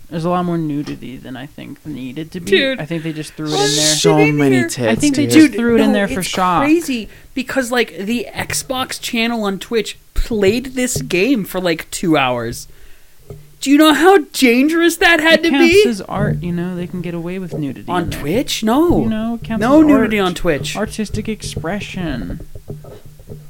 There's 0.09 0.25
a 0.25 0.29
lot 0.29 0.45
more 0.45 0.57
nudity 0.57 1.17
than 1.17 1.35
I 1.35 1.45
think 1.45 1.85
needed 1.85 2.31
to 2.33 2.39
be. 2.39 2.51
Dude. 2.51 2.79
I 2.79 2.85
think 2.85 3.03
they 3.03 3.11
just 3.13 3.33
threw 3.33 3.47
it 3.47 3.53
in 3.53 3.57
there. 3.57 3.95
So 3.95 4.17
many 4.31 4.55
here. 4.55 4.69
tits. 4.69 4.79
I 4.87 4.95
think 4.95 5.15
they 5.15 5.25
dude. 5.25 5.51
just 5.51 5.53
threw 5.55 5.75
it 5.77 5.81
in 5.81 5.93
there 5.93 6.07
for 6.07 6.19
it's 6.19 6.29
shock. 6.29 6.63
Crazy 6.63 7.09
because 7.33 7.71
like 7.71 7.97
the 7.97 8.27
Xbox 8.31 9.01
channel 9.01 9.43
on 9.43 9.57
Twitch 9.57 9.97
played 10.13 10.67
this 10.67 11.01
game 11.01 11.43
for 11.43 11.59
like 11.59 11.89
two 11.91 12.17
hours. 12.17 12.67
Do 13.61 13.71
you 13.71 13.77
know 13.77 13.93
how 13.93 14.19
dangerous 14.31 14.97
that 14.97 15.19
had 15.19 15.39
it 15.39 15.43
to 15.43 15.49
counts 15.49 15.73
be 15.73 15.89
as 15.89 16.01
art, 16.01 16.43
you 16.43 16.51
know. 16.51 16.75
They 16.75 16.85
can 16.85 17.01
get 17.01 17.15
away 17.15 17.39
with 17.39 17.53
nudity 17.55 17.89
on. 17.89 18.11
Twitch? 18.11 18.63
No, 18.63 19.01
You 19.01 19.09
know, 19.09 19.35
it 19.35 19.43
counts 19.43 19.61
no 19.61 19.81
as 19.81 19.87
nudity 19.87 20.19
art. 20.19 20.27
on 20.27 20.35
Twitch. 20.35 20.75
Artistic 20.77 21.27
expression. 21.27 22.45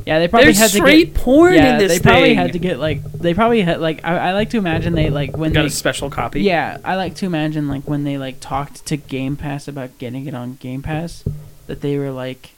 Yeah, 0.06 0.20
they 0.20 0.28
probably 0.30 0.46
There's 0.46 0.58
had 0.60 0.70
to 0.72 0.78
straight 0.78 1.14
get. 1.14 1.24
porn 1.24 1.54
yeah, 1.56 1.74
in 1.74 1.80
this 1.80 1.94
they 1.94 2.00
probably 2.00 2.30
thing. 2.30 2.38
had 2.38 2.54
to 2.54 2.60
get 2.60 2.80
like. 2.80 3.04
They 3.12 3.34
probably 3.34 3.62
had 3.62 3.82
like. 3.82 4.06
I, 4.06 4.30
I 4.30 4.32
like 4.34 4.50
to 4.52 4.58
imagine 4.58 4.94
they 4.94 5.10
like 5.10 5.36
when 5.36 5.52
got 5.52 5.62
they 5.62 5.68
a 5.68 5.72
special 5.72 6.10
copy. 6.10 6.42
Yeah, 6.44 6.78
I 6.86 6.96
like 6.96 7.16
to 7.16 7.26
imagine 7.26 7.68
like 7.68 7.84
when 7.84 8.04
they 8.06 8.18
like 8.18 8.40
talked 8.40 8.86
to 8.86 8.96
Game 8.98 9.36
Pass 9.36 9.68
about 9.68 9.98
getting 9.98 10.28
it 10.28 10.34
on 10.34 10.56
Game 10.56 10.82
Pass, 10.82 11.24
that 11.68 11.82
they 11.82 11.98
were 11.98 12.12
like, 12.12 12.52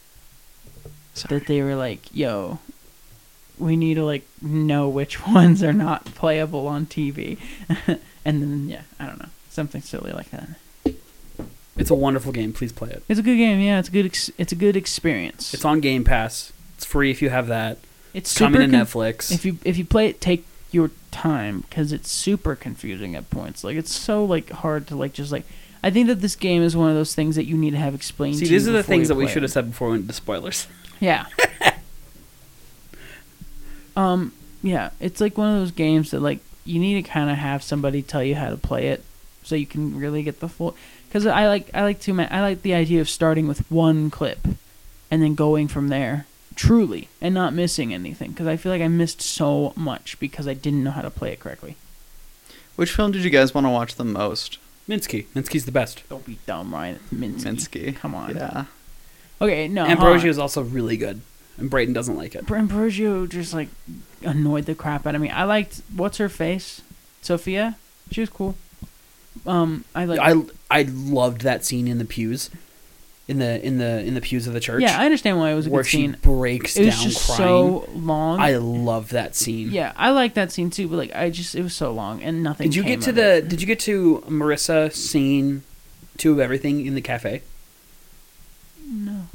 Sorry. 1.16 1.40
that 1.40 1.48
they 1.48 1.62
were 1.64 1.74
like, 1.76 2.02
"Yo, 2.14 2.60
we 3.58 3.76
need 3.76 3.96
to 3.96 4.06
like 4.06 4.28
know 4.42 4.88
which 4.88 5.26
ones 5.28 5.64
are 5.64 5.74
not 5.74 6.06
playable 6.06 6.68
on 6.68 6.86
TV," 6.86 7.38
and 8.26 8.42
then 8.44 8.70
yeah, 8.70 8.82
I 9.00 9.08
don't 9.08 9.20
know, 9.20 9.30
something 9.50 9.82
silly 9.82 10.12
like 10.12 10.30
that. 10.32 10.50
It's 11.78 11.90
a 11.90 11.96
wonderful 11.96 12.32
game. 12.32 12.54
Please 12.54 12.72
play 12.72 12.90
it. 12.90 13.04
It's 13.08 13.20
a 13.20 13.24
good 13.24 13.38
game, 13.38 13.60
yeah. 13.60 13.80
It's 13.80 13.90
a 13.90 13.92
good. 13.92 14.06
Ex- 14.06 14.32
it's 14.38 14.52
a 14.52 14.56
good 14.56 14.76
experience. 14.76 15.54
It's 15.54 15.66
on 15.66 15.80
Game 15.80 16.04
Pass. 16.04 16.52
It's 16.78 16.86
free 16.86 17.10
if 17.12 17.22
you 17.22 17.30
have 17.30 17.48
that. 17.48 17.80
it's 18.14 18.38
coming 18.38 18.62
to 18.62 18.68
con- 18.68 18.86
Netflix. 18.86 19.32
If 19.32 19.44
you 19.46 19.58
if 19.66 19.78
you 19.78 19.86
play 19.86 20.08
it, 20.08 20.22
take 20.22 20.46
your 20.72 20.92
time 21.12 21.62
because 21.62 21.92
it's 21.92 22.12
super 22.12 22.56
confusing 22.56 23.16
at 23.16 23.30
points. 23.32 23.64
Like 23.64 23.76
it's 23.78 23.94
so 23.94 24.24
like 24.24 24.50
hard 24.52 24.88
to 24.88 24.96
like 24.96 25.14
just 25.14 25.32
like. 25.32 25.44
I 25.84 25.90
think 25.92 26.08
that 26.08 26.22
this 26.22 26.36
game 26.36 26.64
is 26.64 26.76
one 26.76 26.90
of 26.90 26.96
those 26.96 27.14
things 27.16 27.36
that 27.36 27.46
you 27.46 27.56
need 27.56 27.72
to 27.72 27.78
have 27.78 27.96
explained. 27.96 28.36
To 28.36 28.40
you. 28.42 28.46
See, 28.48 28.54
these 28.54 28.68
are 28.68 28.72
the 28.72 28.84
things 28.84 29.08
that 29.08 29.16
we 29.16 29.28
should 29.28 29.44
have 29.44 29.52
said 29.52 29.70
before 29.72 29.88
we 29.90 29.94
went 29.94 30.02
into 30.04 30.14
spoilers. 30.14 30.68
Yeah. 31.00 31.28
um. 33.96 34.34
Yeah, 34.64 34.90
it's 35.00 35.22
like 35.22 35.38
one 35.38 35.54
of 35.54 35.60
those 35.60 35.72
games 35.72 36.12
that 36.12 36.20
like 36.20 36.40
you 36.66 36.80
need 36.80 37.04
to 37.04 37.10
kind 37.10 37.30
of 37.30 37.38
have 37.38 37.62
somebody 37.64 38.02
tell 38.02 38.24
you 38.24 38.36
how 38.36 38.50
to 38.50 38.58
play 38.58 38.88
it, 38.88 39.04
so 39.44 39.56
you 39.56 39.68
can 39.68 39.98
really 39.98 40.24
get 40.24 40.40
the 40.40 40.50
full. 40.50 40.76
Because 41.08 41.26
I 41.26 41.48
like 41.48 41.70
I 41.74 41.84
like 41.84 42.00
to 42.02 42.20
I 42.20 42.42
like 42.42 42.64
the 42.64 42.74
idea 42.74 43.00
of 43.02 43.10
starting 43.10 43.48
with 43.48 43.70
one 43.72 44.10
clip, 44.10 44.40
and 45.12 45.22
then 45.22 45.36
going 45.36 45.68
from 45.68 45.88
there 45.90 46.26
truly 46.58 47.08
and 47.22 47.34
not 47.34 47.54
missing 47.54 47.94
anything. 47.94 48.32
Because 48.32 48.48
I 48.48 48.58
feel 48.58 48.72
like 48.72 48.82
I 48.82 48.90
missed 48.90 49.22
so 49.22 49.72
much 49.78 50.20
because 50.20 50.48
I 50.48 50.54
didn't 50.54 50.84
know 50.84 50.92
how 50.92 51.02
to 51.02 51.10
play 51.10 51.32
it 51.32 51.40
correctly. 51.40 51.78
Which 52.76 52.92
film 52.92 53.12
did 53.12 53.24
you 53.24 53.30
guys 53.30 53.54
want 53.54 53.66
to 53.66 53.72
watch 53.72 53.96
the 53.96 54.04
most? 54.04 54.58
Minsky. 54.90 55.26
Minsky's 55.36 55.66
the 55.66 55.72
best. 55.72 56.04
Don't 56.10 56.26
be 56.26 56.40
dumb, 56.46 56.74
Ryan. 56.74 57.00
Minsky. 57.14 57.44
Minsky. 57.44 57.96
Come 57.96 58.14
on. 58.14 58.36
Yeah. 58.36 58.66
Okay, 59.42 59.68
no. 59.68 59.86
Ambrosio 59.86 60.28
huh. 60.28 60.30
is 60.30 60.40
also 60.40 60.64
really 60.64 60.98
good, 60.98 61.22
and 61.58 61.70
Brayton 61.70 61.94
doesn't 61.94 62.16
like 62.16 62.36
it. 62.36 62.50
Ambrosio 62.50 63.28
just 63.28 63.54
like 63.54 63.70
annoyed 64.24 64.66
the 64.66 64.76
crap 64.76 65.06
out 65.06 65.16
of 65.16 65.22
me. 65.22 65.30
I 65.30 65.44
liked 65.44 65.82
what's 65.96 66.18
her 66.18 66.30
face, 66.30 66.82
Sophia. 67.22 67.78
She 68.12 68.22
was 68.22 68.30
cool. 68.30 68.56
Um, 69.46 69.84
I 69.94 70.06
like. 70.06 70.20
I 70.20 70.42
I 70.72 70.84
loved 70.84 71.42
that 71.42 71.66
scene 71.66 71.88
in 71.88 72.00
the 72.00 72.06
pews, 72.06 72.50
in 73.28 73.40
the 73.40 73.66
in 73.66 73.78
the 73.78 74.00
in 74.06 74.14
the 74.14 74.22
pews 74.22 74.48
of 74.48 74.54
the 74.54 74.60
church. 74.60 74.82
yeah, 74.82 75.00
I 75.00 75.06
understand 75.06 75.38
why 75.38 75.52
it 75.52 75.56
was 75.56 75.68
a 75.68 75.70
where 75.70 75.84
good 75.84 75.90
she 75.90 75.98
scene. 75.98 76.18
breaks 76.22 76.78
It 76.78 76.86
was 76.86 76.96
down 76.96 77.04
just 77.10 77.26
crying. 77.26 77.38
so 77.38 77.90
long. 77.94 78.40
I 78.40 78.56
love 78.58 79.10
that 79.10 79.36
scene. 79.36 79.70
yeah, 79.72 79.92
I 79.98 80.12
like 80.12 80.34
that 80.36 80.52
scene 80.52 80.70
too, 80.70 80.88
but 80.88 80.96
like 80.98 81.16
I 81.16 81.30
just 81.30 81.54
it 81.56 81.62
was 81.62 81.74
so 81.76 81.92
long 81.92 82.22
and 82.24 82.42
nothing. 82.42 82.70
Did 82.70 82.76
you 82.76 82.84
get 82.84 83.02
to 83.02 83.12
the? 83.12 83.38
it. 83.38 83.50
Did 83.50 83.60
you 83.62 83.68
get 83.68 83.80
to 83.82 84.24
Marissa 84.28 84.94
scene 84.94 85.64
two 86.18 86.32
of 86.32 86.40
everything 86.40 86.86
in 86.86 86.96
the 86.96 87.02
cafe 87.02 87.42
No. 88.90 89.28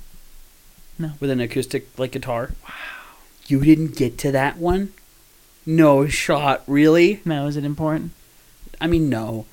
No. 0.98 1.12
with 1.20 1.31
an 1.31 1.40
acoustic 1.40 1.86
like 1.98 2.12
guitar? 2.12 2.51
Wow. 2.64 2.74
You 3.47 3.60
didn't 3.64 3.97
get 3.97 4.19
to 4.19 4.32
that 4.32 4.56
one? 4.56 4.93
No 5.66 6.06
shot, 6.06 6.62
really? 6.66 7.20
No, 7.24 7.47
is 7.47 7.56
it 7.56 7.64
important? 7.64 8.12
I 8.81 8.86
mean, 8.86 9.09
no. 9.09 9.47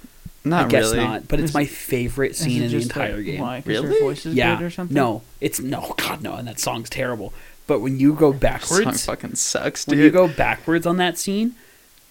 Not 0.49 0.65
I 0.65 0.67
guess 0.69 0.85
really. 0.91 0.97
not. 0.97 1.27
But 1.27 1.39
it's 1.39 1.49
Is- 1.49 1.53
my 1.53 1.65
favorite 1.65 2.35
scene 2.35 2.61
it 2.61 2.65
in 2.65 2.71
the 2.77 2.81
entire 2.83 3.17
like, 3.17 3.25
game. 3.25 3.39
Why? 3.41 3.57
'Cause 3.61 3.67
Really? 3.67 3.87
Her 3.87 3.99
voice 3.99 4.25
is 4.25 4.35
yeah. 4.35 4.55
good 4.57 4.65
or 4.65 4.69
something. 4.69 4.93
No, 4.95 5.21
it's 5.39 5.59
no. 5.59 5.93
God 5.97 6.21
no. 6.21 6.33
And 6.35 6.47
that 6.47 6.59
song's 6.59 6.89
terrible. 6.89 7.33
But 7.67 7.79
when 7.79 7.99
you 7.99 8.13
go 8.13 8.31
Song 8.31 8.39
backwards, 8.39 9.05
fucking 9.05 9.35
sucks, 9.35 9.85
dude. 9.85 9.97
when 9.97 10.03
you 10.03 10.09
go 10.11 10.27
backwards 10.27 10.85
on 10.87 10.97
that 10.97 11.17
scene, 11.19 11.53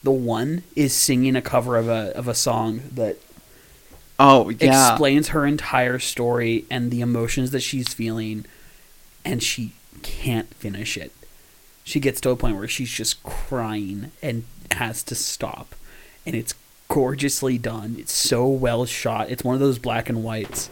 the 0.04 0.12
one 0.12 0.62
is 0.76 0.92
singing 0.94 1.34
a 1.34 1.42
cover 1.42 1.76
of 1.76 1.88
a 1.88 2.16
of 2.16 2.28
a 2.28 2.34
song 2.34 2.82
that 2.94 3.16
oh 4.18 4.50
yeah. 4.50 4.90
explains 4.92 5.28
her 5.28 5.44
entire 5.46 5.98
story 5.98 6.64
and 6.70 6.90
the 6.90 7.00
emotions 7.00 7.50
that 7.50 7.60
she's 7.60 7.92
feeling, 7.92 8.44
and 9.24 9.42
she 9.42 9.72
can't 10.02 10.52
finish 10.54 10.96
it. 10.96 11.12
She 11.84 12.00
gets 12.00 12.20
to 12.20 12.30
a 12.30 12.36
point 12.36 12.56
where 12.56 12.68
she's 12.68 12.90
just 12.90 13.22
crying 13.22 14.12
and 14.22 14.44
has 14.72 15.02
to 15.04 15.14
stop, 15.14 15.74
and 16.26 16.36
it's 16.36 16.54
gorgeously 16.88 17.58
done. 17.58 17.96
It's 17.98 18.12
so 18.12 18.46
well 18.48 18.84
shot. 18.86 19.30
It's 19.30 19.44
one 19.44 19.54
of 19.54 19.60
those 19.60 19.78
black 19.78 20.08
and 20.08 20.22
whites, 20.24 20.70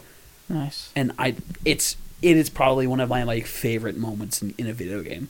Nice. 0.49 0.91
and 0.97 1.13
I 1.19 1.37
it's 1.65 1.97
it 2.23 2.37
is 2.37 2.49
probably 2.51 2.87
one 2.87 3.01
of 3.01 3.09
my 3.09 3.23
like 3.23 3.47
favorite 3.47 3.97
moments 3.97 4.43
in, 4.43 4.55
in 4.59 4.67
a 4.67 4.73
video 4.73 5.03
game 5.03 5.29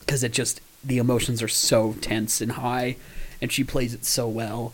because 0.00 0.22
it 0.24 0.32
just 0.32 0.60
the 0.84 0.98
emotions 0.98 1.42
are 1.42 1.48
so 1.48 1.94
tense 2.00 2.40
and 2.40 2.52
high, 2.52 2.96
and 3.40 3.52
she 3.52 3.62
plays 3.64 3.94
it 3.94 4.04
so 4.04 4.28
well. 4.28 4.72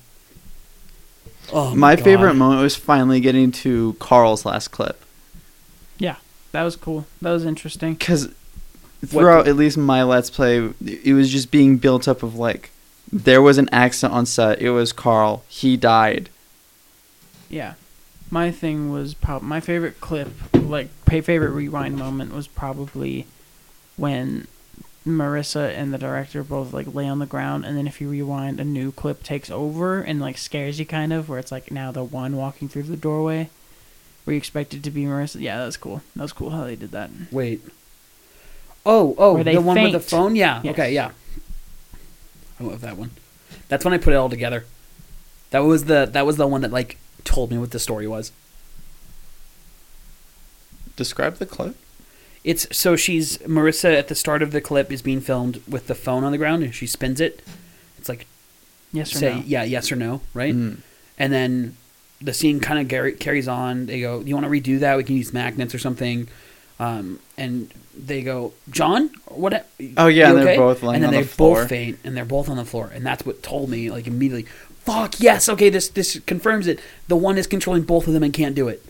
Oh 1.53 1.75
My 1.75 1.95
God. 1.95 2.05
favorite 2.05 2.35
moment 2.35 2.61
was 2.63 2.75
finally 2.77 3.21
getting 3.21 3.53
to 3.53 3.95
Carl's 4.01 4.45
last 4.45 4.69
clip. 4.69 5.01
Yeah, 5.99 6.17
that 6.53 6.63
was 6.65 6.75
cool. 6.77 7.07
That 7.23 7.31
was 7.31 7.45
interesting. 7.45 7.95
because 7.95 8.29
throughout 9.05 9.47
at 9.47 9.55
least 9.57 9.77
my 9.77 10.03
let's 10.03 10.31
play 10.31 10.71
it 10.85 11.13
was 11.13 11.31
just 11.31 11.51
being 11.51 11.77
built 11.77 12.09
up 12.09 12.23
of 12.23 12.35
like 12.35 12.71
there 13.13 13.41
was 13.43 13.59
an 13.59 13.69
accident 13.73 14.13
on 14.15 14.27
set 14.27 14.61
it 14.61 14.71
was 14.71 14.93
carl 14.93 15.45
he 15.49 15.77
died 15.77 16.29
Yeah. 17.49 17.75
My 18.29 18.51
thing 18.51 18.91
was 18.91 19.15
prob- 19.15 19.43
my 19.43 19.61
favorite 19.61 20.01
clip, 20.01 20.29
like 20.53 20.89
my 21.09 21.21
favorite 21.21 21.51
rewind 21.53 21.97
moment 21.97 22.35
was 22.35 22.49
probably 22.49 23.25
when 23.97 24.49
Marissa 25.07 25.73
and 25.73 25.95
the 25.95 25.99
director 25.99 26.43
both 26.43 26.73
like 26.73 26.93
lay 26.93 27.07
on 27.07 27.21
the 27.21 27.27
ground 27.27 27.65
and 27.65 27.79
then 27.79 27.87
if 27.87 28.01
you 28.01 28.11
rewind 28.11 28.59
a 28.59 28.65
new 28.65 28.91
clip 28.91 29.23
takes 29.23 29.49
over 29.49 30.01
and 30.01 30.21
like 30.21 30.37
scares 30.39 30.81
you 30.81 30.85
kind 30.85 31.13
of 31.13 31.29
where 31.29 31.39
it's 31.39 31.53
like 31.53 31.71
now 31.71 31.93
the 31.93 32.03
one 32.03 32.37
walking 32.37 32.69
through 32.69 32.83
the 32.83 32.97
doorway 32.97 33.49
where 34.25 34.35
you 34.35 34.39
expect 34.39 34.75
it 34.75 34.83
to 34.83 34.91
be 34.91 35.05
Marissa. 35.05 35.41
Yeah, 35.41 35.59
that 35.59 35.67
was 35.67 35.77
cool. 35.77 36.03
That 36.17 36.23
was 36.23 36.33
cool 36.33 36.51
how 36.51 36.65
they 36.65 36.75
did 36.75 36.91
that. 36.91 37.11
Wait. 37.31 37.61
Oh, 38.85 39.15
oh, 39.19 39.35
Where 39.35 39.45
they 39.45 39.55
the 39.55 39.61
one 39.61 39.81
with 39.81 39.93
the 39.93 40.01
phone. 40.01 40.35
Yeah. 40.35 40.61
Yes. 40.65 40.73
Okay. 40.73 40.93
Yeah. 40.93 41.13
I 42.61 42.65
love 42.65 42.81
that 42.81 42.97
one. 42.97 43.11
That's 43.69 43.85
when 43.85 43.95
I 43.95 43.99
put 43.99 44.13
it 44.13 44.17
all 44.17 44.29
together. 44.31 44.65
That 45.51 45.61
was 45.61 45.85
the 45.85 46.07
that 46.13 46.27
was 46.27 46.37
the 46.37 46.47
one 46.47 46.61
that 46.63 46.73
like 46.73 46.99
told 47.25 47.51
me 47.51 47.59
what 47.59 47.71
the 47.71 47.79
story 47.79 48.07
was. 48.07 48.33
describe 50.97 51.37
the 51.37 51.47
clip 51.47 51.77
It's 52.45 52.67
so 52.77 52.97
she's 52.97 53.39
Marissa 53.39 53.97
at 53.97 54.09
the 54.09 54.15
start 54.15 54.43
of 54.43 54.51
the 54.53 54.61
clip 54.61 54.91
is 54.91 55.03
being 55.03 55.21
filmed 55.21 55.61
with 55.69 55.87
the 55.87 55.95
phone 55.95 56.25
on 56.25 56.33
the 56.33 56.39
ground 56.39 56.63
and 56.63 56.75
she 56.75 56.87
spins 56.87 57.21
it. 57.21 57.43
It's 57.99 58.09
like 58.09 58.27
Yes 58.93 59.15
or 59.15 59.19
say 59.19 59.35
no? 59.37 59.43
yeah, 59.47 59.65
yes 59.65 59.91
or 59.93 59.97
no, 59.97 60.21
right? 60.33 60.55
Mm. 60.55 60.79
And 61.19 61.33
then 61.33 61.77
the 62.23 62.33
scene 62.33 62.61
kind 62.61 62.81
of 62.81 62.89
gar- 62.89 63.11
carries 63.11 63.49
on. 63.49 63.87
They 63.87 64.01
go, 64.01 64.21
"You 64.21 64.35
want 64.35 64.47
to 64.47 64.51
redo 64.51 64.79
that? 64.81 64.97
We 64.97 65.05
can 65.05 65.17
use 65.17 65.33
magnets 65.33 65.75
or 65.75 65.79
something." 65.79 66.29
Um, 66.79 67.21
and 67.39 67.73
they 67.97 68.23
go, 68.23 68.53
"John, 68.71 69.11
what?" 69.27 69.67
Oh, 69.97 70.09
yeah, 70.09 70.31
you 70.31 70.37
and 70.37 70.47
they're 70.47 70.57
both 70.57 70.83
laying 70.83 70.97
and 70.97 71.05
then 71.05 71.09
on 71.09 71.15
they 71.15 71.23
the 71.23 71.29
floor. 71.29 71.61
both 71.63 71.69
faint, 71.71 71.99
and 72.05 72.17
they're 72.17 72.25
both 72.25 72.49
on 72.49 72.57
the 72.57 72.65
floor, 72.67 72.91
and 72.93 73.05
that's 73.05 73.25
what 73.25 73.43
told 73.43 73.71
me 73.71 73.91
like 73.91 74.07
immediately. 74.07 74.47
Fuck 74.81 75.19
yes, 75.19 75.49
okay, 75.49 75.71
this 75.71 75.89
this 75.89 76.21
confirms 76.27 76.67
it. 76.67 76.79
The 77.09 77.17
one 77.17 77.39
is 77.39 77.47
controlling 77.47 77.83
both 77.83 78.07
of 78.07 78.13
them 78.13 78.23
and 78.23 78.33
can't 78.33 78.55
do 78.55 78.69
it. 78.69 78.85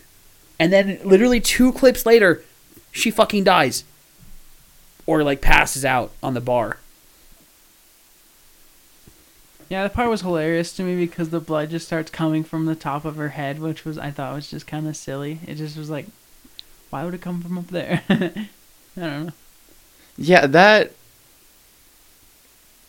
And 0.59 0.73
then 0.73 0.99
literally 1.03 1.39
two 1.39 1.71
clips 1.71 2.05
later, 2.05 2.43
she 2.91 3.09
fucking 3.09 3.45
dies, 3.45 3.83
or 5.05 5.23
like 5.23 5.41
passes 5.41 5.85
out 5.85 6.11
on 6.21 6.33
the 6.33 6.41
bar. 6.41 6.77
Yeah, 9.69 9.83
that 9.83 9.93
part 9.93 10.09
was 10.09 10.21
hilarious 10.21 10.73
to 10.77 10.83
me 10.83 10.95
because 10.95 11.29
the 11.29 11.41
blood 11.41 11.69
just 11.69 11.87
starts 11.87 12.09
coming 12.09 12.43
from 12.43 12.65
the 12.65 12.75
top 12.75 13.03
of 13.03 13.17
her 13.17 13.29
head, 13.29 13.59
which 13.59 13.83
was 13.83 13.97
I 13.97 14.11
thought 14.11 14.33
was 14.35 14.49
just 14.49 14.65
kind 14.67 14.87
of 14.87 14.95
silly. 14.95 15.39
It 15.45 15.55
just 15.55 15.77
was 15.77 15.89
like, 15.89 16.05
Why 16.89 17.03
would 17.03 17.13
it 17.13 17.21
come 17.21 17.41
from 17.41 17.57
up 17.57 17.67
there? 17.67 18.03
I 18.09 18.47
don't 18.95 19.25
know. 19.27 19.33
Yeah, 20.17 20.47
that 20.47 20.93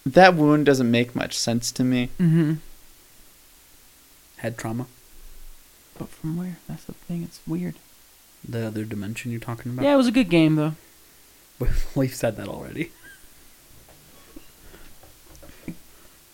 that 0.07 0.35
wound 0.35 0.67
doesn't 0.67 0.91
make 0.91 1.15
much 1.15 1.37
sense 1.39 1.71
to 1.73 1.85
me. 1.85 2.09
Mm-hmm. 2.19 2.55
Head 4.39 4.57
trauma. 4.57 4.87
But 5.99 6.09
from 6.09 6.37
where? 6.37 6.59
That's 6.69 6.85
the 6.85 6.93
thing. 6.93 7.23
It's 7.23 7.41
weird. 7.47 7.75
The 8.49 8.67
other 8.69 8.85
dimension 8.85 9.31
you're 9.31 9.41
talking 9.41 9.73
about. 9.73 9.85
Yeah, 9.85 9.95
it 9.95 9.97
was 9.97 10.07
a 10.07 10.13
good 10.13 10.31
game 10.31 10.55
though. 10.57 10.75
we've 11.95 12.15
said 12.15 12.37
that 12.37 12.49
already. 12.49 12.91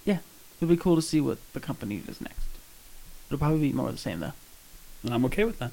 Yeah, 0.06 0.18
it'll 0.58 0.68
be 0.68 0.76
cool 0.76 0.96
to 0.96 1.00
see 1.00 1.18
what 1.18 1.38
the 1.54 1.60
company 1.60 1.96
does 1.96 2.20
next. 2.20 2.46
It'll 3.26 3.38
probably 3.38 3.70
be 3.70 3.72
more 3.72 3.88
of 3.88 3.94
the 3.94 3.98
same 3.98 4.20
though. 4.20 4.34
And 5.02 5.14
I'm 5.14 5.24
okay 5.24 5.44
with 5.44 5.58
that. 5.60 5.72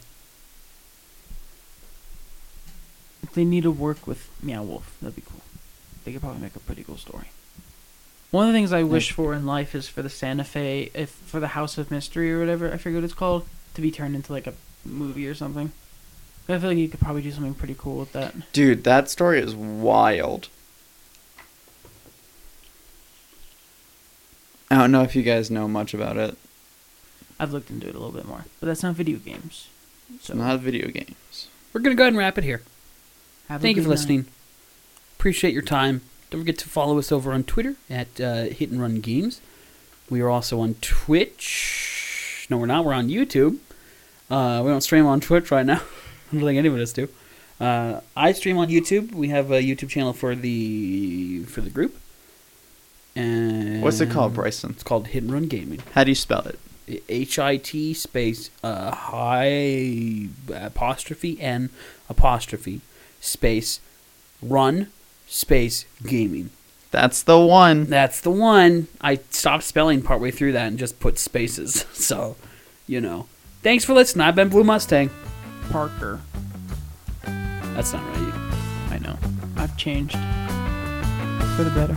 If 3.31 3.35
they 3.35 3.45
need 3.45 3.63
to 3.63 3.71
work 3.71 4.05
with 4.05 4.29
Meow 4.43 4.61
Wolf, 4.61 4.97
that'd 5.01 5.15
be 5.15 5.21
cool. 5.21 5.39
They 6.03 6.11
could 6.11 6.19
probably 6.19 6.41
make 6.41 6.57
a 6.57 6.59
pretty 6.59 6.83
cool 6.83 6.97
story. 6.97 7.29
One 8.29 8.45
of 8.45 8.51
the 8.51 8.57
things 8.57 8.73
I 8.73 8.83
wish 8.83 9.13
for 9.13 9.33
in 9.33 9.45
life 9.45 9.73
is 9.73 9.87
for 9.87 10.01
the 10.01 10.09
Santa 10.09 10.43
Fe, 10.43 10.91
if 10.93 11.11
for 11.11 11.39
the 11.39 11.47
House 11.47 11.77
of 11.77 11.89
Mystery 11.89 12.33
or 12.33 12.39
whatever 12.39 12.73
I 12.73 12.75
forget 12.75 12.97
what 12.97 13.05
it's 13.05 13.13
called, 13.13 13.45
to 13.75 13.81
be 13.81 13.89
turned 13.89 14.15
into 14.15 14.33
like 14.33 14.47
a 14.47 14.53
movie 14.83 15.29
or 15.29 15.33
something. 15.33 15.71
I 16.49 16.59
feel 16.59 16.71
like 16.71 16.77
you 16.77 16.89
could 16.89 16.99
probably 16.99 17.21
do 17.21 17.31
something 17.31 17.53
pretty 17.53 17.75
cool 17.77 17.99
with 17.99 18.11
that. 18.11 18.51
Dude, 18.51 18.83
that 18.83 19.09
story 19.09 19.39
is 19.39 19.55
wild. 19.55 20.49
I 24.69 24.75
don't 24.75 24.91
know 24.91 25.03
if 25.03 25.15
you 25.15 25.23
guys 25.23 25.49
know 25.49 25.69
much 25.69 25.93
about 25.93 26.17
it. 26.17 26.37
I've 27.39 27.53
looked 27.53 27.69
into 27.69 27.87
it 27.87 27.95
a 27.95 27.97
little 27.97 28.11
bit 28.11 28.25
more, 28.25 28.43
but 28.59 28.67
that's 28.67 28.83
not 28.83 28.95
video 28.95 29.19
games. 29.19 29.69
So 30.19 30.33
It's 30.33 30.41
not 30.41 30.59
video 30.59 30.89
games. 30.89 31.47
We're 31.71 31.79
gonna 31.79 31.95
go 31.95 32.03
ahead 32.03 32.11
and 32.11 32.17
wrap 32.17 32.37
it 32.37 32.43
here. 32.43 32.61
Have 33.51 33.61
Thank 33.61 33.77
you 33.77 33.83
for 33.83 33.89
night. 33.89 33.95
listening. 33.95 34.25
Appreciate 35.17 35.53
your 35.53 35.61
time. 35.63 36.01
Don't 36.29 36.41
forget 36.41 36.57
to 36.59 36.69
follow 36.69 36.97
us 36.97 37.11
over 37.11 37.33
on 37.33 37.43
Twitter 37.43 37.75
at 37.89 38.19
uh, 38.19 38.43
Hit 38.45 38.69
and 38.71 38.81
Run 38.81 39.01
Games. 39.01 39.41
We 40.09 40.21
are 40.21 40.29
also 40.29 40.59
on 40.59 40.75
Twitch. 40.81 42.47
No, 42.49 42.57
we're 42.57 42.65
not. 42.65 42.85
We're 42.85 42.93
on 42.93 43.07
YouTube. 43.09 43.57
Uh, 44.29 44.61
we 44.63 44.71
don't 44.71 44.81
stream 44.81 45.05
on 45.05 45.19
Twitch 45.19 45.51
right 45.51 45.65
now. 45.65 45.81
I 46.31 46.35
don't 46.35 46.41
think 46.45 46.57
any 46.57 46.67
of 46.67 46.75
us 46.75 46.93
do. 46.93 47.09
Uh, 47.59 47.99
I 48.15 48.31
stream 48.31 48.57
on 48.57 48.69
YouTube. 48.69 49.13
We 49.13 49.29
have 49.29 49.51
a 49.51 49.61
YouTube 49.61 49.89
channel 49.89 50.13
for 50.13 50.33
the 50.35 51.43
for 51.43 51.61
the 51.61 51.69
group. 51.69 51.97
And 53.15 53.81
What's 53.83 53.99
it 53.99 54.09
called, 54.09 54.33
Bryson? 54.33 54.71
It's 54.71 54.83
called 54.83 55.07
Hit 55.07 55.23
and 55.23 55.33
Run 55.33 55.47
Gaming. 55.47 55.81
How 55.93 56.03
do 56.05 56.11
you 56.11 56.15
spell 56.15 56.47
it? 56.47 56.57
H 57.09 57.37
I 57.37 57.57
T 57.57 57.93
space 57.93 58.49
uh, 58.63 58.91
high 58.91 60.27
apostrophe 60.53 61.39
N 61.39 61.69
apostrophe 62.09 62.81
space 63.21 63.79
run 64.41 64.87
space 65.27 65.85
gaming. 66.05 66.49
That's 66.91 67.23
the 67.23 67.39
one. 67.39 67.85
That's 67.85 68.19
the 68.19 68.31
one. 68.31 68.87
I 68.99 69.19
stopped 69.29 69.63
spelling 69.63 70.01
partway 70.01 70.29
through 70.29 70.51
that 70.53 70.67
and 70.67 70.77
just 70.77 70.99
put 70.99 71.17
spaces. 71.17 71.85
So, 72.01 72.35
you 72.87 72.99
know. 72.99 73.27
Thanks 73.61 73.85
for 73.85 73.93
listening. 73.93 74.25
I've 74.25 74.35
been 74.35 74.49
Blue 74.49 74.63
Mustang. 74.63 75.11
Parker. 75.69 76.19
That's 77.23 77.93
not 77.93 78.03
right. 78.03 78.33
I 78.89 78.97
know. 78.99 79.17
I've 79.55 79.77
changed. 79.77 80.17
For 81.55 81.63
the 81.63 81.71
better. 81.73 81.95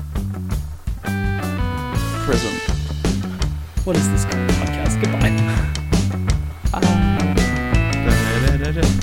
Prism. 2.25 2.53
What 3.85 3.97
is 3.97 4.09
this 4.11 4.25
kind 4.27 4.49
of 4.49 4.57
podcast? 4.57 5.01
Goodbye. 5.01 5.35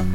uh... 0.07 0.10